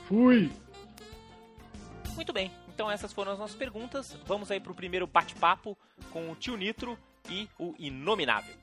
Fui! 0.06 0.52
Muito 2.14 2.34
bem, 2.34 2.52
então 2.68 2.90
essas 2.90 3.14
foram 3.14 3.32
as 3.32 3.38
nossas 3.38 3.56
perguntas. 3.56 4.14
Vamos 4.26 4.50
aí 4.50 4.60
para 4.60 4.72
o 4.72 4.74
primeiro 4.74 5.06
bate-papo 5.06 5.74
com 6.10 6.30
o 6.30 6.36
tio 6.36 6.54
Nitro 6.54 6.98
e 7.30 7.48
o 7.58 7.74
Inominável. 7.78 8.54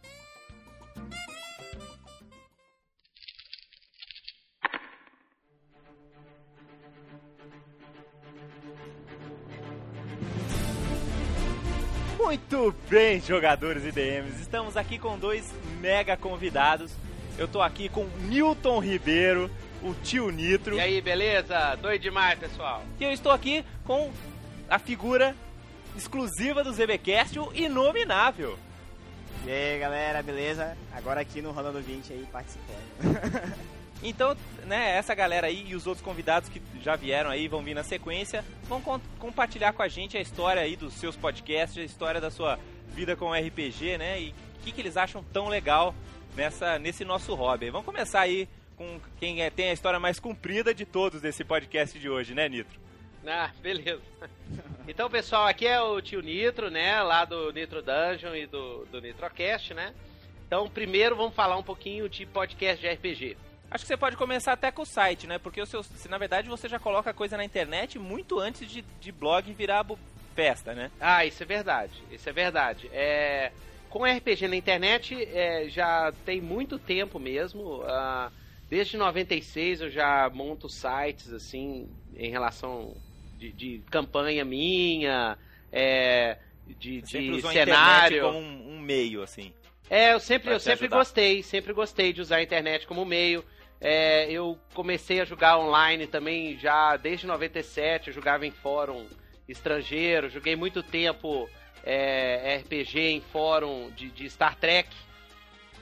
Muito 12.23 12.73
bem, 12.87 13.19
jogadores 13.19 13.83
e 13.83 13.91
DMs. 13.91 14.39
Estamos 14.39 14.77
aqui 14.77 14.99
com 14.99 15.17
dois 15.17 15.51
mega 15.81 16.15
convidados. 16.15 16.91
Eu 17.35 17.47
tô 17.47 17.61
aqui 17.61 17.89
com 17.89 18.05
Newton 18.29 18.79
Ribeiro, 18.79 19.49
o 19.81 19.93
tio 19.95 20.29
Nitro. 20.29 20.75
E 20.75 20.79
aí, 20.79 21.01
beleza? 21.01 21.75
Doido 21.81 22.03
demais, 22.03 22.37
pessoal. 22.37 22.83
E 22.99 23.03
eu 23.03 23.11
estou 23.11 23.31
aqui 23.31 23.65
com 23.83 24.11
a 24.69 24.77
figura 24.77 25.35
exclusiva 25.97 26.63
do 26.63 26.71
ZBcast, 26.71 27.39
o 27.39 27.51
Inominável. 27.55 28.57
E 29.43 29.51
aí, 29.51 29.79
galera, 29.79 30.21
beleza? 30.21 30.77
Agora 30.93 31.21
aqui 31.21 31.41
no 31.41 31.51
Rolando 31.51 31.81
20 31.81 32.13
aí, 32.13 32.27
participando. 32.31 33.71
Então, 34.03 34.35
né, 34.65 34.97
essa 34.97 35.13
galera 35.13 35.47
aí 35.47 35.65
e 35.67 35.75
os 35.75 35.85
outros 35.85 36.03
convidados 36.03 36.49
que 36.49 36.61
já 36.81 36.95
vieram 36.95 37.29
aí, 37.29 37.47
vão 37.47 37.61
vir 37.61 37.75
na 37.75 37.83
sequência, 37.83 38.43
vão 38.63 38.81
co 38.81 38.99
compartilhar 39.19 39.73
com 39.73 39.83
a 39.83 39.87
gente 39.87 40.17
a 40.17 40.21
história 40.21 40.61
aí 40.61 40.75
dos 40.75 40.93
seus 40.95 41.15
podcasts, 41.15 41.77
a 41.77 41.85
história 41.85 42.19
da 42.19 42.31
sua 42.31 42.57
vida 42.87 43.15
com 43.15 43.31
RPG, 43.31 43.97
né? 43.97 44.19
E 44.19 44.29
o 44.29 44.63
que, 44.63 44.71
que 44.71 44.81
eles 44.81 44.97
acham 44.97 45.23
tão 45.31 45.47
legal 45.47 45.93
nessa, 46.35 46.79
nesse 46.79 47.05
nosso 47.05 47.33
hobby. 47.35 47.69
Vamos 47.69 47.85
começar 47.85 48.21
aí 48.21 48.47
com 48.75 48.99
quem 49.19 49.43
é, 49.43 49.49
tem 49.49 49.69
a 49.69 49.73
história 49.73 49.99
mais 49.99 50.19
comprida 50.19 50.73
de 50.73 50.85
todos 50.85 51.21
desse 51.21 51.43
podcast 51.43 51.97
de 51.99 52.09
hoje, 52.09 52.33
né, 52.33 52.49
Nitro? 52.49 52.79
Ah, 53.25 53.51
beleza. 53.61 54.01
Então, 54.87 55.07
pessoal, 55.11 55.45
aqui 55.45 55.67
é 55.67 55.79
o 55.79 56.01
tio 56.01 56.21
Nitro, 56.21 56.71
né? 56.71 57.01
Lá 57.03 57.23
do 57.23 57.53
Nitro 57.53 57.83
Dungeon 57.83 58.35
e 58.35 58.47
do, 58.47 58.83
do 58.85 58.99
Nitrocast, 58.99 59.75
né? 59.75 59.93
Então, 60.47 60.67
primeiro 60.67 61.15
vamos 61.15 61.35
falar 61.35 61.55
um 61.55 61.63
pouquinho 61.63 62.09
de 62.09 62.25
podcast 62.25 62.81
de 62.81 62.91
RPG. 62.91 63.37
Acho 63.71 63.85
que 63.85 63.87
você 63.87 63.95
pode 63.95 64.17
começar 64.17 64.51
até 64.51 64.69
com 64.69 64.81
o 64.81 64.85
site, 64.85 65.25
né? 65.25 65.39
Porque 65.39 65.61
o 65.61 65.65
seu, 65.65 65.81
se 65.81 66.09
na 66.09 66.17
verdade 66.17 66.49
você 66.49 66.67
já 66.67 66.77
coloca 66.77 67.13
coisa 67.13 67.37
na 67.37 67.45
internet 67.45 67.97
muito 67.97 68.37
antes 68.37 68.69
de, 68.69 68.83
de 68.99 69.11
blog 69.13 69.51
virar 69.53 69.85
festa, 70.35 70.73
né? 70.73 70.91
Ah, 70.99 71.25
isso 71.25 71.41
é 71.41 71.45
verdade. 71.45 71.93
Isso 72.11 72.27
é 72.27 72.33
verdade. 72.33 72.89
É, 72.91 73.51
com 73.89 74.03
RPG 74.03 74.49
na 74.49 74.57
internet 74.57 75.15
é, 75.15 75.69
já 75.69 76.13
tem 76.25 76.41
muito 76.41 76.77
tempo 76.77 77.17
mesmo. 77.17 77.77
Uh, 77.81 78.31
desde 78.69 78.97
96 78.97 79.81
eu 79.81 79.89
já 79.89 80.29
monto 80.33 80.67
sites 80.67 81.31
assim 81.31 81.89
em 82.15 82.29
relação 82.29 82.93
de, 83.37 83.51
de 83.51 83.81
campanha 83.89 84.43
minha, 84.43 85.37
é, 85.71 86.37
de, 86.77 87.01
de 87.01 87.41
cenário. 87.41 88.23
como 88.23 88.37
um, 88.37 88.75
um, 88.75 88.79
meio 88.79 89.23
assim. 89.23 89.53
É, 89.89 90.13
eu 90.13 90.19
sempre, 90.19 90.53
eu 90.53 90.59
sempre 90.59 90.87
gostei, 90.87 91.41
sempre 91.41 91.73
gostei 91.73 92.13
de 92.13 92.21
usar 92.21 92.37
a 92.37 92.43
internet 92.43 92.85
como 92.85 93.05
meio. 93.05 93.43
É, 93.83 94.31
eu 94.31 94.59
comecei 94.75 95.19
a 95.19 95.25
jogar 95.25 95.57
online 95.57 96.05
também 96.05 96.55
já 96.57 96.95
desde 96.95 97.25
97, 97.25 98.09
eu 98.09 98.13
jogava 98.13 98.45
em 98.45 98.51
fórum 98.51 99.07
estrangeiro, 99.49 100.29
joguei 100.29 100.55
muito 100.55 100.83
tempo 100.83 101.49
é, 101.83 102.57
RPG 102.61 102.99
em 102.99 103.21
fórum 103.21 103.89
de, 103.95 104.11
de 104.11 104.29
Star 104.29 104.55
Trek. 104.55 104.89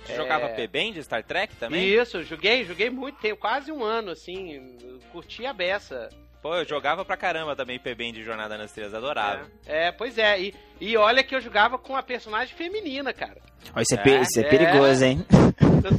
Você 0.05 0.13
é... 0.13 0.15
jogava 0.15 0.47
PBEM 0.49 0.93
de 0.93 1.03
Star 1.03 1.23
Trek 1.23 1.53
também? 1.57 1.85
Isso, 1.85 2.23
joguei, 2.23 2.63
joguei 2.63 2.89
muito 2.89 3.19
tempo, 3.19 3.41
quase 3.41 3.69
um 3.69 3.83
ano, 3.83 4.11
assim, 4.11 4.77
curti 5.11 5.45
a 5.45 5.51
beça. 5.51 6.09
Pô, 6.41 6.55
eu 6.55 6.65
jogava 6.65 7.03
pra 7.03 7.17
caramba 7.17 7.55
também 7.55 7.77
PBEM 7.77 8.13
de 8.13 8.23
Jornada 8.23 8.57
nas 8.57 8.67
Estrelas, 8.67 8.93
adorava. 8.93 9.49
É, 9.65 9.87
é 9.87 9.91
pois 9.91 10.17
é, 10.17 10.39
e, 10.39 10.55
e 10.79 10.95
olha 10.95 11.23
que 11.23 11.35
eu 11.35 11.41
jogava 11.41 11.77
com 11.77 11.95
a 11.97 12.03
personagem 12.03 12.55
feminina, 12.55 13.11
cara. 13.13 13.41
Oh, 13.75 13.81
isso, 13.81 13.93
é, 13.95 14.09
é, 14.09 14.21
isso 14.21 14.39
é, 14.39 14.43
perigoso, 14.43 15.03
hein? 15.03 15.25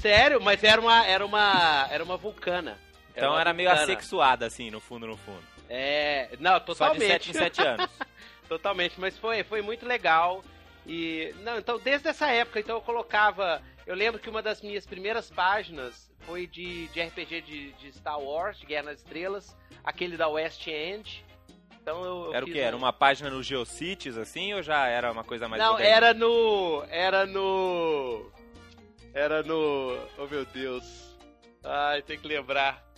Sério, 0.01 0.41
mas 0.41 0.65
era 0.65 0.81
uma, 0.81 1.07
era 1.07 1.27
uma, 1.27 1.89
era 1.91 2.03
uma 2.03 2.17
vulcana. 2.17 2.79
Era 3.15 3.27
então 3.27 3.31
uma 3.33 3.41
era 3.41 3.53
vulcana. 3.53 3.55
meio 3.55 3.71
assexuada, 3.71 4.47
assim, 4.47 4.71
no 4.71 4.81
fundo, 4.81 5.07
no 5.07 5.17
fundo. 5.19 5.43
É, 5.69 6.31
não, 6.41 6.59
totalmente. 6.59 7.01
Só 7.01 7.07
de 7.07 7.13
7 7.13 7.31
em 7.31 7.35
7 7.35 7.63
anos. 7.63 7.91
totalmente, 8.49 8.99
mas 8.99 9.19
foi, 9.19 9.45
foi 9.45 9.61
muito 9.61 9.87
legal. 9.87 10.43
E, 10.87 11.35
não, 11.43 11.59
então 11.59 11.79
desde 11.79 12.09
essa 12.09 12.29
época, 12.29 12.59
então 12.59 12.77
eu 12.77 12.81
colocava, 12.81 13.63
eu 13.87 13.95
lembro 13.95 14.21
que 14.21 14.29
uma 14.29 14.43
das 14.43 14.61
minhas 14.61 14.87
primeiras 14.87 15.31
páginas 15.31 16.11
foi 16.21 16.47
de, 16.47 16.89
de 16.89 17.03
RPG 17.03 17.41
de, 17.43 17.73
de 17.73 17.93
Star 17.93 18.21
Wars, 18.21 18.59
de 18.59 18.67
Guerra 18.67 18.85
nas 18.85 18.99
Estrelas, 18.99 19.57
aquele 19.83 20.17
da 20.17 20.29
West 20.29 20.67
End. 20.67 21.25
Então 21.83 22.05
eu, 22.05 22.25
eu 22.27 22.35
era 22.35 22.45
o 22.45 22.49
que? 22.49 22.59
Um... 22.59 22.63
Era 22.63 22.77
uma 22.77 22.93
página 22.93 23.31
no 23.31 23.43
GeoCities, 23.43 24.17
assim, 24.17 24.53
ou 24.55 24.63
já 24.63 24.87
era 24.87 25.11
uma 25.11 25.25
coisa 25.25 25.49
mais 25.49 25.63
Não, 25.63 25.73
moderna? 25.73 25.97
era 25.97 26.15
no. 26.15 26.85
Era 26.89 27.27
no. 27.27 28.31
Era 29.15 29.43
no. 29.43 29.99
Oh 30.19 30.27
meu 30.27 30.45
Deus. 30.45 31.17
Ai, 31.65 32.03
tem 32.03 32.19
que 32.19 32.29
lembrar. 32.29 32.90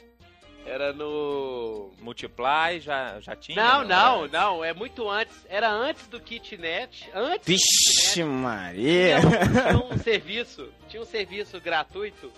Era 0.64 0.92
no. 0.92 1.92
Multiply 2.00 2.80
já, 2.80 3.20
já 3.20 3.34
tinha? 3.34 3.56
Não, 3.56 3.84
não, 3.84 4.20
não, 4.22 4.28
não, 4.28 4.64
É 4.64 4.72
muito 4.72 5.08
antes. 5.08 5.44
Era 5.48 5.68
antes 5.70 6.06
do 6.06 6.20
Kitnet. 6.20 7.10
Antes 7.14 7.46
Vixe, 7.46 8.22
Maria! 8.22 9.20
Tinha, 9.20 9.62
tinha 9.68 9.84
um 9.84 9.98
serviço. 9.98 10.72
Tinha 10.88 11.02
um 11.02 11.06
serviço 11.06 11.60
gratuito. 11.60 12.32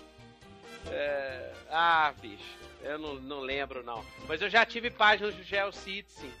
É... 0.87 1.51
Ah, 1.69 2.13
bicho. 2.19 2.65
Eu 2.81 2.99
não, 2.99 3.15
não 3.15 3.39
lembro, 3.39 3.83
não. 3.83 4.05
Mas 4.27 4.41
eu 4.41 4.49
já 4.49 4.65
tive 4.65 4.91
páginas 4.91 5.33
do 5.33 5.43
GeoCities, 5.43 6.13
sim. 6.13 6.31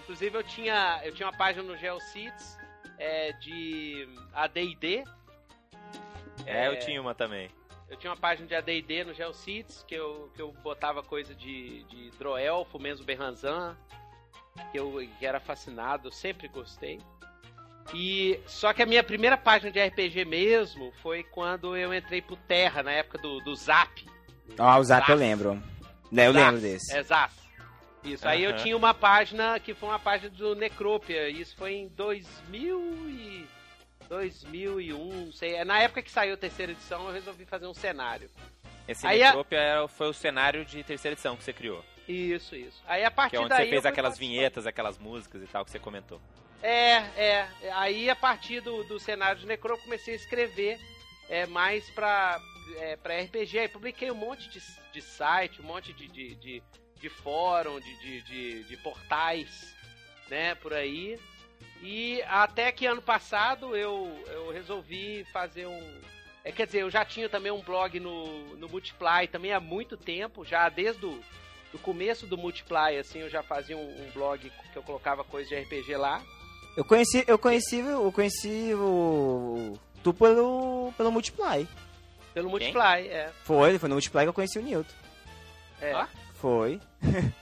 Inclusive, 0.00 0.36
eu 0.36 0.42
tinha, 0.42 1.00
eu 1.04 1.14
tinha 1.14 1.28
uma 1.28 1.36
página 1.36 1.62
no 1.62 1.76
GeoCities 1.76 2.58
é, 2.98 3.32
de 3.32 4.08
AD&D. 4.34 5.04
É, 6.44 6.64
é, 6.64 6.68
eu 6.68 6.78
tinha 6.80 7.00
uma 7.00 7.14
também. 7.14 7.48
Eu 7.92 7.98
tinha 7.98 8.10
uma 8.10 8.16
página 8.16 8.48
de 8.48 8.54
AD&D 8.54 9.04
no 9.04 9.12
GeoCities, 9.12 9.84
que 9.86 9.94
eu, 9.94 10.30
que 10.34 10.40
eu 10.40 10.50
botava 10.64 11.02
coisa 11.02 11.34
de, 11.34 11.84
de 11.84 12.10
Droelfo, 12.12 12.78
mesmo 12.78 13.04
Berranzan, 13.04 13.76
que 14.72 14.80
eu 14.80 15.06
que 15.18 15.26
era 15.26 15.38
fascinado, 15.38 16.10
sempre 16.10 16.48
gostei. 16.48 16.98
E 17.92 18.40
só 18.46 18.72
que 18.72 18.82
a 18.82 18.86
minha 18.86 19.04
primeira 19.04 19.36
página 19.36 19.70
de 19.70 19.78
RPG 19.78 20.24
mesmo 20.24 20.90
foi 21.02 21.22
quando 21.22 21.76
eu 21.76 21.92
entrei 21.92 22.22
pro 22.22 22.34
Terra, 22.34 22.82
na 22.82 22.92
época 22.92 23.18
do, 23.18 23.40
do 23.40 23.54
Zap. 23.54 24.02
Ah, 24.56 24.78
o 24.78 24.84
Zap, 24.84 25.00
Zap 25.00 25.10
eu 25.10 25.16
lembro. 25.18 25.62
Né, 26.10 26.28
eu 26.28 26.32
lembro 26.32 26.62
desse. 26.62 26.96
Exato. 26.96 27.34
Isso. 28.02 28.24
Uhum. 28.24 28.30
Aí 28.30 28.42
eu 28.42 28.56
tinha 28.56 28.74
uma 28.74 28.94
página 28.94 29.60
que 29.60 29.74
foi 29.74 29.90
uma 29.90 29.98
página 29.98 30.30
do 30.30 30.54
Necropia. 30.54 31.28
Isso 31.28 31.54
foi 31.56 31.74
em 31.74 31.88
2000 31.88 32.80
e... 33.10 33.46
2001, 34.12 35.24
não 35.24 35.32
sei. 35.32 35.54
É 35.54 35.64
na 35.64 35.80
época 35.80 36.02
que 36.02 36.10
saiu 36.10 36.34
a 36.34 36.36
terceira 36.36 36.72
edição, 36.72 37.06
eu 37.06 37.12
resolvi 37.14 37.46
fazer 37.46 37.66
um 37.66 37.72
cenário. 37.72 38.28
Esse 38.86 39.06
Aí 39.06 39.22
a... 39.22 39.32
foi 39.88 40.08
o 40.08 40.12
cenário 40.12 40.66
de 40.66 40.84
terceira 40.84 41.14
edição 41.14 41.34
que 41.34 41.42
você 41.42 41.52
criou. 41.52 41.82
Isso, 42.06 42.54
isso. 42.54 42.82
Aí 42.86 43.04
a 43.04 43.10
partir 43.10 43.30
que 43.30 43.36
é 43.36 43.40
onde 43.40 43.48
daí 43.48 43.64
você 43.64 43.70
fez 43.70 43.86
aquelas 43.86 44.18
vinhetas, 44.18 44.66
aquelas 44.66 44.98
músicas 44.98 45.42
e 45.42 45.46
tal 45.46 45.64
que 45.64 45.70
você 45.70 45.78
comentou. 45.78 46.20
É, 46.62 46.96
é. 47.16 47.48
Aí 47.72 48.10
a 48.10 48.16
partir 48.16 48.60
do, 48.60 48.84
do 48.84 49.00
cenário 49.00 49.40
de 49.40 49.46
Necro 49.46 49.72
eu 49.72 49.78
comecei 49.78 50.12
a 50.12 50.16
escrever 50.16 50.78
é, 51.30 51.46
mais 51.46 51.88
pra, 51.90 52.38
é, 52.76 52.96
pra 52.96 53.18
RPG. 53.18 53.60
Aí 53.60 53.68
publiquei 53.68 54.10
um 54.10 54.16
monte 54.16 54.46
de, 54.50 54.60
de 54.92 55.00
site, 55.00 55.62
um 55.62 55.64
monte 55.64 55.90
de, 55.94 56.06
de, 56.08 56.34
de, 56.34 56.62
de 57.00 57.08
fórum, 57.08 57.80
de, 57.80 58.00
de, 58.00 58.22
de, 58.22 58.64
de 58.64 58.76
portais, 58.78 59.74
né, 60.28 60.54
por 60.56 60.74
aí. 60.74 61.18
E 61.82 62.22
até 62.28 62.70
que 62.70 62.86
ano 62.86 63.02
passado 63.02 63.76
eu, 63.76 64.08
eu 64.28 64.52
resolvi 64.52 65.26
fazer 65.32 65.66
um. 65.66 66.00
É, 66.44 66.52
quer 66.52 66.66
dizer, 66.66 66.82
eu 66.82 66.90
já 66.90 67.04
tinha 67.04 67.28
também 67.28 67.50
um 67.50 67.60
blog 67.60 67.98
no, 67.98 68.56
no 68.56 68.68
Multiply 68.68 69.26
também 69.30 69.52
há 69.52 69.60
muito 69.60 69.96
tempo, 69.96 70.44
já 70.44 70.68
desde 70.68 71.04
o 71.04 71.20
do 71.72 71.78
começo 71.78 72.26
do 72.26 72.36
Multiply, 72.36 72.98
assim, 73.00 73.20
eu 73.20 73.30
já 73.30 73.42
fazia 73.42 73.76
um, 73.76 73.80
um 73.80 74.10
blog 74.12 74.52
que 74.72 74.76
eu 74.76 74.82
colocava 74.82 75.24
coisas 75.24 75.48
de 75.48 75.58
RPG 75.58 75.96
lá. 75.96 76.22
Eu 76.76 76.84
conheci, 76.84 77.24
eu 77.26 77.38
conheci, 77.38 77.78
eu 77.78 78.12
conheci 78.12 78.74
o 78.74 79.78
tu 80.02 80.12
pelo 80.12 80.92
pelo 80.96 81.10
Multiply. 81.10 81.66
Pelo 82.34 82.48
Quem? 82.50 82.72
Multiply, 82.72 83.08
é. 83.08 83.30
Foi, 83.44 83.78
foi 83.78 83.88
no 83.88 83.94
Multiply 83.94 84.22
que 84.22 84.28
eu 84.28 84.34
conheci 84.34 84.58
o 84.58 84.62
Newton. 84.62 84.94
é. 85.80 85.92
Ah? 85.92 86.08
Foi. 86.34 86.80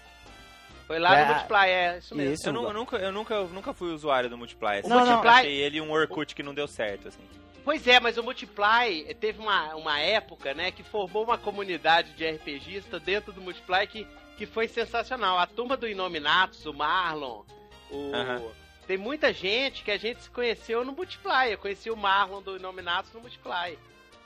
Foi 0.91 0.99
lá 0.99 1.17
É, 1.17 1.25
no 1.25 1.33
Multiply, 1.35 1.69
é 1.69 1.99
isso 1.99 2.15
mesmo. 2.17 2.35
Isso. 2.35 2.49
Eu, 2.49 2.53
nu- 2.53 2.65
eu 2.65 2.73
nunca, 2.73 2.97
eu, 2.97 3.13
nunca, 3.13 3.35
eu 3.35 3.49
nunca 3.49 3.73
fui 3.73 3.93
usuário 3.93 4.29
do 4.29 4.37
Multiply. 4.37 4.79
assim. 4.79 4.89
Não, 4.89 5.05
não. 5.07 5.23
Eu 5.23 5.31
achei 5.31 5.55
ele 5.55 5.81
um 5.81 5.93
Orkut 5.93 6.35
que 6.35 6.43
não 6.43 6.53
deu 6.53 6.67
certo, 6.67 7.07
assim. 7.07 7.21
Pois 7.65 7.87
é, 7.87 8.01
mas 8.01 8.19
o 8.19 8.25
Multiply 8.25 9.05
teve 9.21 9.39
uma, 9.39 9.77
uma 9.77 10.01
época, 10.01 10.53
né, 10.53 10.73
que 10.73 10.83
formou 10.83 11.23
uma 11.23 11.39
comunidade 11.39 12.11
de 12.15 12.29
RPGista 12.29 12.99
dentro 12.99 13.33
do 13.33 13.41
Multiply 13.41 13.87
que, 13.87 14.05
que 14.37 14.47
foi 14.47 14.67
sensacional. 14.67 15.39
A 15.39 15.47
turma 15.47 15.77
do 15.77 15.87
Inominatus, 15.87 16.67
o 16.67 16.73
Marlon, 16.75 17.43
o... 17.89 18.51
Tem 18.89 18.99
muita 18.99 19.33
gente 19.33 19.85
que 19.85 19.93
a 19.93 19.97
gente 19.97 20.21
se 20.25 20.31
conheceu 20.31 20.85
no 20.85 20.91
Multiply. 20.91 21.53
Eu 21.53 21.59
conheci 21.59 21.89
o 21.89 21.97
Marlon 21.97 22.43
do 22.43 22.57
Inominatus 22.57 23.13
no 23.13 23.21
Multiply. 23.21 23.79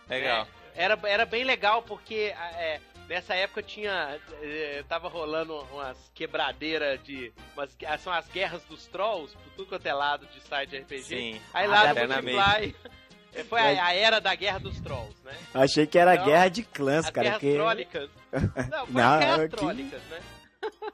Legal. 0.09 0.49
Era, 0.75 0.99
era 1.04 1.26
bem 1.26 1.44
legal 1.44 1.83
porque 1.83 2.33
é, 2.56 2.80
nessa 3.08 3.34
época 3.34 3.62
tinha. 3.62 4.18
é, 4.42 4.82
tava 4.88 5.08
rolando 5.08 5.54
umas 5.73 5.96
quebradeiras 6.14 7.02
de. 7.02 7.32
Umas, 7.54 7.76
são 8.00 8.12
as 8.12 8.26
guerras 8.28 8.62
dos 8.64 8.87
trolls, 8.87 9.34
por 9.37 9.52
tudo 9.54 9.68
quanto 9.68 9.87
é 9.87 9.92
lado 9.94 10.26
de 10.26 10.40
site 10.42 10.70
de 10.70 10.78
RPG. 10.78 11.02
Sim. 11.02 11.40
Aí 11.52 11.66
lá 11.66 11.92
no. 11.92 12.00
Multiply. 12.00 12.75
é, 13.34 13.44
Foi 13.44 13.61
a, 13.61 13.87
a 13.87 13.94
era 13.94 14.20
da 14.20 14.34
guerra 14.34 14.58
dos 14.58 14.80
trolls, 14.80 15.14
né? 15.25 15.37
Achei 15.52 15.87
que 15.87 15.99
era 15.99 16.16
Não. 16.16 16.25
guerra 16.25 16.49
de 16.49 16.62
clãs, 16.62 17.06
As 17.06 17.11
cara. 17.11 17.25
guerras 17.28 17.40
Que... 17.40 17.54
trólicas. 17.54 18.11
Não, 18.70 18.87
foi 18.87 18.94
Não, 19.02 19.12
as 19.14 19.20
guerras 19.20 19.50
que- 19.50 19.56
trólicas, 19.56 20.02
né? 20.04 20.20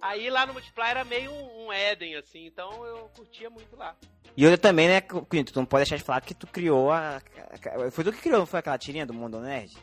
Aí 0.00 0.28
lá 0.28 0.44
no 0.44 0.52
Multiply 0.52 0.88
era 0.88 1.02
meio 1.04 1.30
um, 1.30 1.66
um 1.66 1.72
Éden, 1.72 2.16
assim, 2.16 2.44
então 2.44 2.84
eu 2.84 3.08
curtia 3.16 3.48
muito 3.48 3.74
lá. 3.74 3.96
E 4.36 4.44
outra 4.44 4.58
também, 4.58 4.86
né, 4.88 5.00
Quinto, 5.00 5.52
tu 5.52 5.58
não 5.58 5.64
pode 5.64 5.84
deixar 5.84 5.96
de 5.96 6.02
falar 6.02 6.20
que 6.20 6.34
tu 6.34 6.46
criou 6.46 6.90
a- 6.92 7.22
Foi 7.90 8.04
tu 8.04 8.12
que 8.12 8.20
criou, 8.20 8.40
não 8.40 8.46
foi 8.46 8.60
aquela 8.60 8.76
tirinha 8.76 9.06
do 9.06 9.14
Mundo 9.14 9.40
Nerd? 9.40 9.74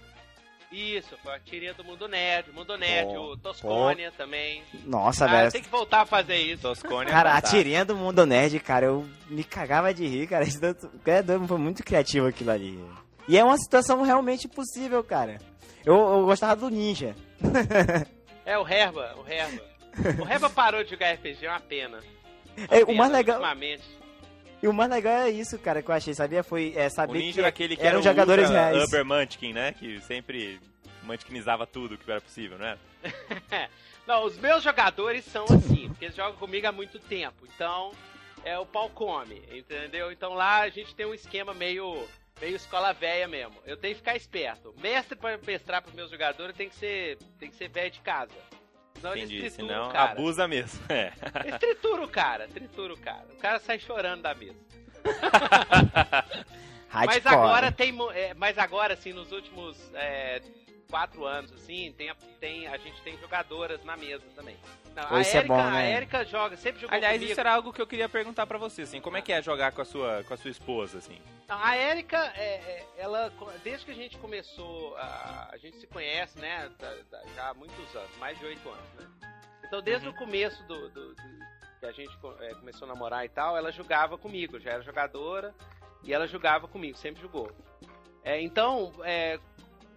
Isso, 0.71 1.17
foi 1.21 1.35
a 1.35 1.39
tirinha 1.39 1.73
do 1.73 1.83
Mundo 1.83 2.07
Nerd, 2.07 2.51
Mundo 2.53 2.77
Nerd, 2.77 3.13
Pô, 3.13 3.33
o 3.33 3.37
Toscônia 3.37 4.11
também. 4.15 4.63
Nossa, 4.85 5.25
Ah, 5.25 5.27
velho. 5.27 5.51
tem 5.51 5.61
que 5.61 5.69
voltar 5.69 6.01
a 6.01 6.05
fazer 6.05 6.37
isso. 6.37 6.61
Toscone 6.61 7.09
é 7.09 7.11
Cara, 7.11 7.35
a 7.35 7.41
tirinha 7.41 7.83
do 7.83 7.95
Mundo 7.95 8.25
Nerd, 8.25 8.57
cara, 8.61 8.85
eu 8.85 9.05
me 9.29 9.43
cagava 9.43 9.93
de 9.93 10.07
rir, 10.07 10.27
cara. 10.27 10.43
Isso 10.47 10.63
é 10.63 11.23
foi 11.47 11.57
muito 11.57 11.83
criativo 11.83 12.27
aquilo 12.27 12.51
ali. 12.51 12.79
E 13.27 13.37
é 13.37 13.43
uma 13.43 13.57
situação 13.57 14.01
realmente 14.01 14.47
possível, 14.47 15.03
cara. 15.03 15.39
Eu, 15.85 15.95
eu 15.95 16.25
gostava 16.25 16.55
do 16.55 16.69
Ninja. 16.69 17.15
É, 18.43 18.57
o 18.57 18.67
Herba, 18.67 19.13
o 19.17 19.31
Herba. 19.31 19.61
O 20.19 20.27
Herba 20.27 20.49
parou 20.49 20.83
de 20.83 20.89
jogar 20.89 21.13
RPG, 21.13 21.45
é 21.45 21.49
uma 21.49 21.59
pena. 21.59 21.99
É, 22.69 22.83
o 22.83 22.95
mais 22.95 23.11
legal, 23.11 23.37
Ultimamente. 23.37 23.83
E 24.62 24.68
o 24.68 24.74
mais 24.74 24.89
legal 24.89 25.13
é 25.13 25.30
isso, 25.30 25.58
cara, 25.60 25.82
que 25.82 25.89
eu 25.89 25.96
achei, 25.96 26.13
sabia? 26.13 26.44
Foi 26.44 26.74
é, 26.75 26.88
O 26.88 26.89
saber 26.91 27.20
Ninja 27.20 27.34
que 27.34 27.39
era 27.39 27.48
aquele 27.48 27.75
que 27.75 27.82
eram 27.82 27.89
era 27.89 28.00
o 28.00 28.03
jogadores 28.03 28.46
ultra 28.46 28.72
reais. 28.72 28.84
Uber 28.88 29.06
Munchkin, 29.06 29.53
né? 29.53 29.74
Que 29.74 30.00
sempre 30.01 30.60
munchkinizava 31.03 31.65
tudo 31.65 31.98
que 31.98 32.10
era 32.10 32.22
possível, 32.22 32.58
né? 32.58 32.77
Não, 34.06 34.25
os 34.25 34.38
meus 34.38 34.63
jogadores 34.63 35.25
são 35.25 35.46
assim, 35.46 35.88
porque 35.89 36.06
eles 36.06 36.15
jogam 36.15 36.38
comigo 36.38 36.68
há 36.68 36.72
muito 36.72 37.00
tempo. 37.00 37.48
Então, 37.56 37.91
é 38.44 38.58
o 38.58 38.65
pau 38.65 38.89
come, 38.89 39.41
entendeu? 39.51 40.12
Então 40.12 40.34
lá 40.34 40.62
a 40.62 40.70
gente 40.70 40.96
tem 40.96 41.06
um 41.06 41.13
esquema 41.13 41.53
meio 41.53 42.08
meio 42.39 42.56
escola 42.56 42.91
velha 42.91 43.27
mesmo. 43.27 43.56
Eu 43.65 43.77
tenho 43.77 43.94
que 43.94 44.00
ficar 44.00 44.15
esperto. 44.15 44.74
Mestre 44.82 45.15
para 45.15 45.38
mestrar 45.38 45.82
pros 45.82 45.94
meus 45.94 46.10
jogadores 46.10 46.56
tem 46.56 46.70
que 46.70 46.75
ser 46.75 47.18
tem 47.39 47.50
que 47.50 47.56
ser 47.56 47.70
velho 47.70 47.91
de 47.91 48.00
casa. 48.01 48.34
Senão 49.01 49.15
eles 49.15 49.29
Entendi. 49.31 49.41
trituram 49.50 49.67
Senão 49.67 49.89
o 49.89 49.91
cara. 49.91 50.12
abusa 50.12 50.48
mesmo. 50.48 50.79
É. 50.88 51.12
Eles 51.43 51.60
trituram 51.60 52.03
o 52.03 52.08
cara, 52.08 52.48
tritura 52.48 52.93
o 52.93 52.98
cara. 52.98 53.25
O 53.31 53.38
cara 53.38 53.60
sai 53.60 53.79
chorando 53.79 54.22
da 54.22 54.36
mesa. 54.36 54.55
Mas 56.93 57.25
agora 57.25 57.72
tem. 57.72 57.98
é, 58.13 58.34
mas 58.34 58.58
agora, 58.58 58.96
assim, 58.96 59.13
nos 59.13 59.31
últimos 59.31 59.77
é, 59.93 60.41
quatro 60.91 61.25
anos, 61.25 61.51
assim, 61.53 61.91
tem, 61.98 62.10
a- 62.10 62.15
tem, 62.39 62.67
a 62.67 62.77
gente 62.77 63.01
tem 63.01 63.17
jogadoras 63.17 63.84
na 63.84 63.95
mesa 63.97 64.23
também. 64.36 64.56
Não, 64.93 65.04
a 65.10 65.21
é 65.21 65.38
Erika, 65.38 65.41
bom, 65.47 65.60
a 65.60 65.71
né? 65.71 65.95
Erika 65.95 66.25
joga, 66.25 66.58
sempre 66.58 66.82
jogou 66.82 66.93
Aliás, 66.95 67.15
comigo. 67.15 67.32
isso 67.32 67.39
era 67.39 67.54
algo 67.54 67.71
que 67.71 67.82
eu 67.82 67.88
queria 67.88 68.10
perguntar 68.10 68.45
pra 68.45 68.58
você, 68.58 68.82
assim. 68.82 68.99
Como 68.99 69.15
é 69.15 69.21
que 69.21 69.32
é 69.32 69.41
jogar 69.41 69.71
com 69.71 69.82
a 69.82 69.86
sua, 69.86 70.21
com 70.25 70.34
a 70.34 70.38
sua 70.38 70.51
esposa, 70.51 70.97
assim? 70.97 71.17
Não, 71.47 71.58
a 71.63 71.77
Erika, 71.77 72.17
é, 72.36 72.56
é, 72.56 72.86
ela, 72.97 73.32
desde 73.63 73.86
que 73.86 73.91
a 73.91 73.95
gente 73.95 74.17
começou, 74.17 74.95
a, 74.97 75.49
a 75.54 75.58
gente 75.58 75.77
se 75.77 75.88
conhece, 75.88 76.38
né, 76.39 76.69
já 77.36 77.49
há 77.49 77.54
muitos 77.54 77.95
anos, 77.95 78.17
mais 78.19 78.38
de 78.38 78.45
oito 78.45 78.67
anos, 78.69 78.93
né? 78.99 79.30
Então, 79.65 79.82
desde 79.82 80.08
Uhum. 80.10 80.13
o 80.13 80.17
começo 80.17 80.62
do, 80.67 80.89
do- 80.89 81.15
do- 81.15 81.51
que 81.80 81.86
a 81.86 81.91
gente 81.93 82.15
é, 82.41 82.54
começou 82.56 82.86
a 82.86 82.93
namorar 82.93 83.25
e 83.25 83.30
tal, 83.30 83.58
ela 83.58 83.71
jogava 83.71 84.17
comigo, 84.17 84.60
já 84.60 84.71
era 84.71 84.84
jogadora 84.84 85.56
e 86.04 86.13
ela 86.13 86.27
jogava 86.27 86.67
comigo, 86.67 86.97
sempre 86.97 87.21
jogou. 87.21 87.49
É, 88.23 88.39
então, 88.41 88.93
é, 89.04 89.39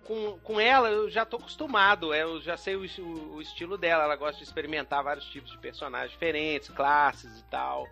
com, 0.05 0.39
com 0.45 0.61
ela 0.61 0.89
eu 0.89 1.11
já 1.11 1.25
tô 1.25 1.37
acostumado, 1.37 2.13
é, 2.13 2.23
eu 2.23 2.41
já 2.41 2.57
sei 2.57 2.77
o, 2.77 2.85
o- 3.01 3.35
o 3.37 3.43
estilo 3.43 3.77
dela, 3.77 4.05
ela 4.05 4.17
gosta 4.17 4.37
de 4.39 4.45
experimentar 4.45 5.03
vários 5.03 5.25
tipos 5.27 5.51
de 5.51 5.59
personagens 5.59 6.11
diferentes, 6.13 6.69
classes 6.69 7.39
e 7.41 7.45
tal. 7.45 7.89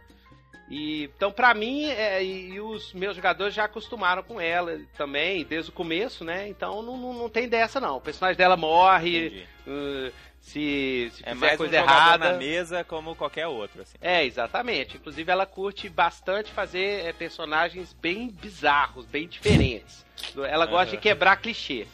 E, 0.70 1.04
então, 1.16 1.30
pra 1.30 1.52
mim, 1.52 1.84
é, 1.86 2.22
e, 2.24 2.58
os 2.60 2.94
meus 2.94 3.14
jogadores 3.16 3.52
já 3.52 3.64
acostumaram 3.64 4.22
com 4.22 4.40
ela 4.40 4.80
também, 4.96 5.44
desde 5.44 5.70
o 5.70 5.74
começo, 5.74 6.24
né? 6.24 6.48
Então 6.48 6.80
não, 6.82 6.96
não, 6.96 7.12
não 7.12 7.28
tem 7.28 7.46
dessa, 7.48 7.78
não. 7.80 7.96
O 7.96 8.00
personagem 8.00 8.38
dela 8.38 8.56
morre, 8.56 9.46
uh, 9.66 10.12
se, 10.40 11.10
se 11.12 11.22
É 11.24 11.34
fizer 11.34 11.34
mais 11.34 11.54
um 11.54 11.56
coisa 11.58 11.78
jogador 11.78 11.92
errada. 12.00 12.32
na 12.32 12.38
mesa 12.38 12.84
como 12.84 13.14
qualquer 13.14 13.46
outro, 13.48 13.82
assim. 13.82 13.98
É, 14.00 14.24
exatamente. 14.24 14.96
Inclusive, 14.96 15.30
ela 15.30 15.44
curte 15.44 15.88
bastante 15.90 16.50
fazer 16.50 17.04
é, 17.04 17.12
personagens 17.12 17.92
bem 17.92 18.28
bizarros, 18.30 19.04
bem 19.04 19.28
diferentes. 19.28 20.06
Ela 20.48 20.64
gosta 20.64 20.86
de 20.86 20.96
Aham. 20.96 21.02
quebrar 21.02 21.36
clichê. 21.36 21.86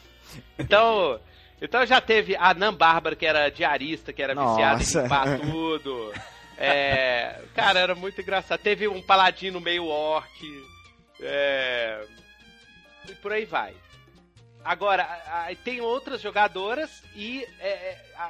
Então, 0.57 1.19
então 1.61 1.85
já 1.85 1.99
teve 2.01 2.35
a 2.35 2.53
Nan 2.53 2.73
Bárbara, 2.73 3.15
que 3.15 3.25
era 3.25 3.49
diarista, 3.49 4.11
que 4.13 4.21
era 4.21 4.33
viciada 4.33 4.77
Nossa. 4.77 4.99
em 4.99 5.03
limpar 5.03 5.39
tudo. 5.39 6.13
É, 6.57 7.41
cara, 7.55 7.79
era 7.79 7.95
muito 7.95 8.19
engraçado. 8.21 8.59
Teve 8.59 8.87
um 8.87 9.01
paladino 9.01 9.59
meio 9.61 9.85
orc. 9.85 10.29
É, 11.21 12.05
e 13.09 13.13
por 13.15 13.31
aí 13.31 13.45
vai. 13.45 13.73
Agora, 14.63 15.03
a- 15.03 15.47
a- 15.49 15.55
tem 15.63 15.79
outras 15.81 16.21
jogadoras 16.21 17.01
e 17.15 17.45
é, 17.59 17.67
é, 17.69 18.05
a, 18.15 18.29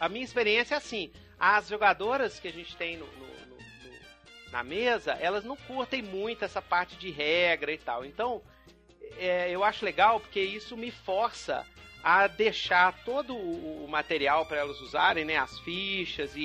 a- 0.00 0.08
minha 0.08 0.24
experiência 0.24 0.74
é 0.74 0.78
assim: 0.78 1.10
as 1.38 1.68
jogadoras 1.68 2.38
que 2.38 2.48
a 2.48 2.52
gente 2.52 2.76
tem 2.76 2.96
no- 2.96 3.06
no- 3.06 3.26
no- 3.56 3.58
na 4.52 4.62
mesa, 4.62 5.12
elas 5.20 5.44
não 5.44 5.56
curtem 5.56 6.02
muito 6.02 6.44
essa 6.44 6.62
parte 6.62 6.96
de 6.96 7.10
regra 7.10 7.72
e 7.72 7.78
tal. 7.78 8.04
Então, 8.04 8.40
é, 9.18 9.50
eu 9.50 9.62
acho 9.64 9.84
legal 9.84 10.20
porque 10.20 10.40
isso 10.40 10.76
me 10.76 10.90
força 10.90 11.66
a 12.02 12.26
deixar 12.26 12.92
todo 13.04 13.34
o, 13.34 13.86
material 13.88 14.46
para 14.46 14.58
elas 14.58 14.80
usarem, 14.80 15.24
né, 15.24 15.36
as 15.36 15.58
fichas 15.60 16.34
e, 16.36 16.40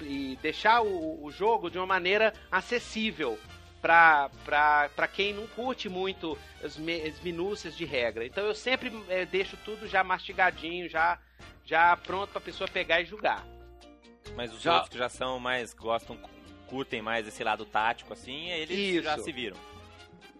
e 0.00 0.04
e 0.32 0.38
deixar 0.40 0.80
o, 0.82 1.22
o 1.24 1.30
jogo 1.30 1.70
de 1.70 1.76
uma 1.78 1.86
maneira 1.86 2.32
acessível 2.50 3.38
para 3.82 5.08
quem 5.12 5.34
não 5.34 5.46
curte 5.48 5.88
muito 5.90 6.38
as, 6.62 6.76
me- 6.78 7.02
as 7.02 7.20
minúcias 7.20 7.76
de 7.76 7.84
regra. 7.84 8.24
Então 8.24 8.44
eu 8.44 8.54
sempre 8.54 8.90
é, 9.08 9.26
deixo 9.26 9.56
tudo 9.64 9.86
já 9.86 10.02
mastigadinho, 10.02 10.88
já 10.88 11.18
já 11.66 11.96
pronto 11.96 12.30
para 12.30 12.38
a 12.38 12.44
pessoa 12.44 12.68
pegar 12.68 13.00
e 13.00 13.04
julgar. 13.06 13.44
Mas 14.34 14.52
os 14.52 14.60
Já- 14.62 14.72
outros 14.74 14.90
que 14.90 14.98
já 14.98 15.08
são 15.08 15.38
mais, 15.38 15.72
gostam, 15.74 16.18
curtem 16.66 17.02
mais 17.02 17.26
esse 17.28 17.42
lado 17.44 17.64
tático, 17.66 18.12
assim, 18.12 18.50
eles 18.50 18.78
Isso. 18.96 19.02
já 19.02 19.18
se 19.18 19.30
viram. 19.32 19.56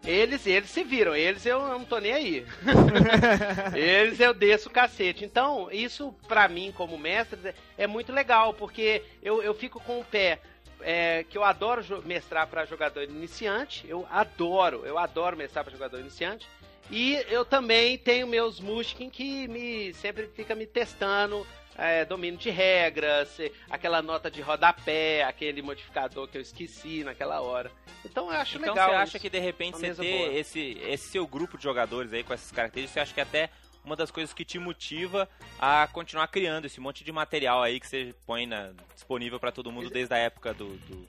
Eles, 0.05 0.47
eles 0.47 0.71
se 0.71 0.85
viram, 0.85 1.17
eles 1.17 1.47
eu 1.47 1.61
não 1.67 1.85
tô 1.85 1.99
nem 1.99 2.13
aí. 2.13 2.47
eles 3.75 4.21
eu 4.21 4.35
desço 4.35 4.69
o 4.69 4.73
cacete. 4.73 5.25
Então, 5.25 5.69
isso 5.73 6.15
pra 6.29 6.47
mim, 6.49 6.73
como 6.77 6.99
mestre, 6.99 7.55
é 7.79 7.87
muito 7.87 8.13
legal, 8.13 8.53
porque 8.53 9.03
eu, 9.23 9.43
eu 9.43 9.55
fico 9.55 9.81
com 9.81 10.01
o 10.01 10.05
pé. 10.05 10.41
é, 10.81 11.25
que 11.25 11.39
eu 11.39 11.43
adoro 11.43 11.83
mestrar 12.05 12.47
pra 12.47 12.67
jogador 12.67 13.03
iniciante, 13.03 13.87
eu 13.89 14.07
adoro, 14.11 14.83
eu 14.85 14.99
adoro 14.99 15.37
mestrar 15.37 15.65
pra 15.65 15.73
jogador 15.73 15.99
iniciante. 15.99 16.47
E 16.91 17.15
eu 17.31 17.45
também 17.45 17.97
tenho 17.97 18.27
meus 18.27 18.61
Mushkin 18.61 19.09
que 19.09 19.49
me 19.49 19.95
sempre 19.95 20.27
fica 20.27 20.55
me 20.55 20.67
testando 20.67 21.47
é, 21.77 22.05
domínio 22.05 22.39
de 22.39 22.51
regras, 22.51 23.37
aquela 23.71 24.01
nota 24.03 24.31
de 24.31 24.41
rodapé, 24.41 25.23
aquele 25.25 25.61
modificador 25.63 26.29
que 26.29 26.39
eu 26.39 26.43
esqueci 26.43 27.03
naquela 27.05 27.41
hora. 27.41 27.71
Então 28.05 28.27
eu 28.33 28.37
acho 28.39 28.57
Então 28.59 28.75
legal. 28.75 28.91
você 28.91 28.95
acha 28.97 29.17
isso. 29.17 29.21
que 29.21 29.31
de 29.31 29.39
repente 29.39 29.75
Uma 29.77 29.81
você 29.81 29.95
ter 29.95 30.19
boa. 30.19 30.33
esse, 30.39 30.79
esse 30.87 31.09
seu 31.09 31.27
grupo 31.27 31.57
de 31.57 31.65
jogadores 31.65 32.13
aí 32.13 32.23
com 32.23 32.33
essas 32.35 32.51
características, 32.53 32.93
você 32.95 33.01
acha 33.01 33.15
que 33.15 33.21
é 33.21 33.23
até 33.23 33.51
uma 33.85 33.97
das 33.97 34.11
coisas 34.11 34.33
que 34.33 34.45
te 34.45 34.59
motiva 34.59 35.29
a 35.59 35.87
continuar 35.93 36.29
criando 36.29 36.65
esse 36.67 36.81
monte 36.81 37.05
de 37.05 37.13
material 37.13 37.63
aí 37.63 37.79
que 37.81 37.87
você 37.87 38.15
põe 38.27 38.47
na- 38.47 38.73
disponível 38.95 39.39
pra 39.39 39.53
todo 39.53 39.71
mundo 39.71 39.91
desde 39.91 40.15
a 40.15 40.19
época 40.19 40.55
do, 40.55 40.77
do- 40.77 41.07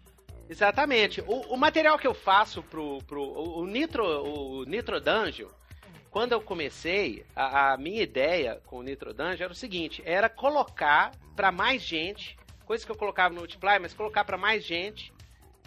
Exatamente. 0.49 1.21
O, 1.21 1.53
o 1.53 1.57
material 1.57 1.97
que 1.97 2.05
eu 2.07 2.13
faço 2.13 2.61
pro, 2.63 2.99
pro 3.07 3.21
o, 3.21 3.59
o 3.61 3.65
Nitro, 3.67 4.03
o 4.05 4.63
Nitro 4.65 4.99
Dungeon, 5.01 5.47
quando 6.15 6.31
eu 6.31 6.39
comecei, 6.39 7.25
a, 7.35 7.73
a 7.73 7.77
minha 7.77 8.01
ideia 8.01 8.61
com 8.67 8.77
o 8.77 8.81
Nitro 8.81 9.13
Dungeon 9.13 9.43
era 9.43 9.51
o 9.51 9.53
seguinte, 9.55 10.01
era 10.05 10.29
colocar 10.29 11.11
pra 11.35 11.51
mais 11.51 11.81
gente, 11.81 12.37
coisa 12.63 12.85
que 12.85 12.91
eu 12.93 12.95
colocava 12.95 13.33
no 13.33 13.41
Multiply, 13.41 13.79
mas 13.81 13.93
colocar 13.93 14.23
pra 14.23 14.37
mais 14.37 14.63
gente 14.63 15.11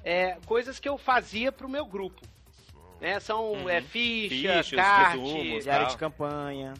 é, 0.02 0.38
coisas 0.46 0.80
que 0.80 0.88
eu 0.88 0.96
fazia 0.96 1.52
pro 1.52 1.68
meu 1.68 1.84
grupo. 1.84 2.22
Né? 2.98 3.20
São 3.20 3.52
Uhum. 3.52 3.68
é, 3.68 3.82
ficha, 3.82 4.62
Fichas, 4.62 4.70
kart, 4.70 5.18
resumos, 5.18 5.64
Diário 5.64 5.84
tal. 5.84 5.94
de 5.94 5.98
campanha. 5.98 6.74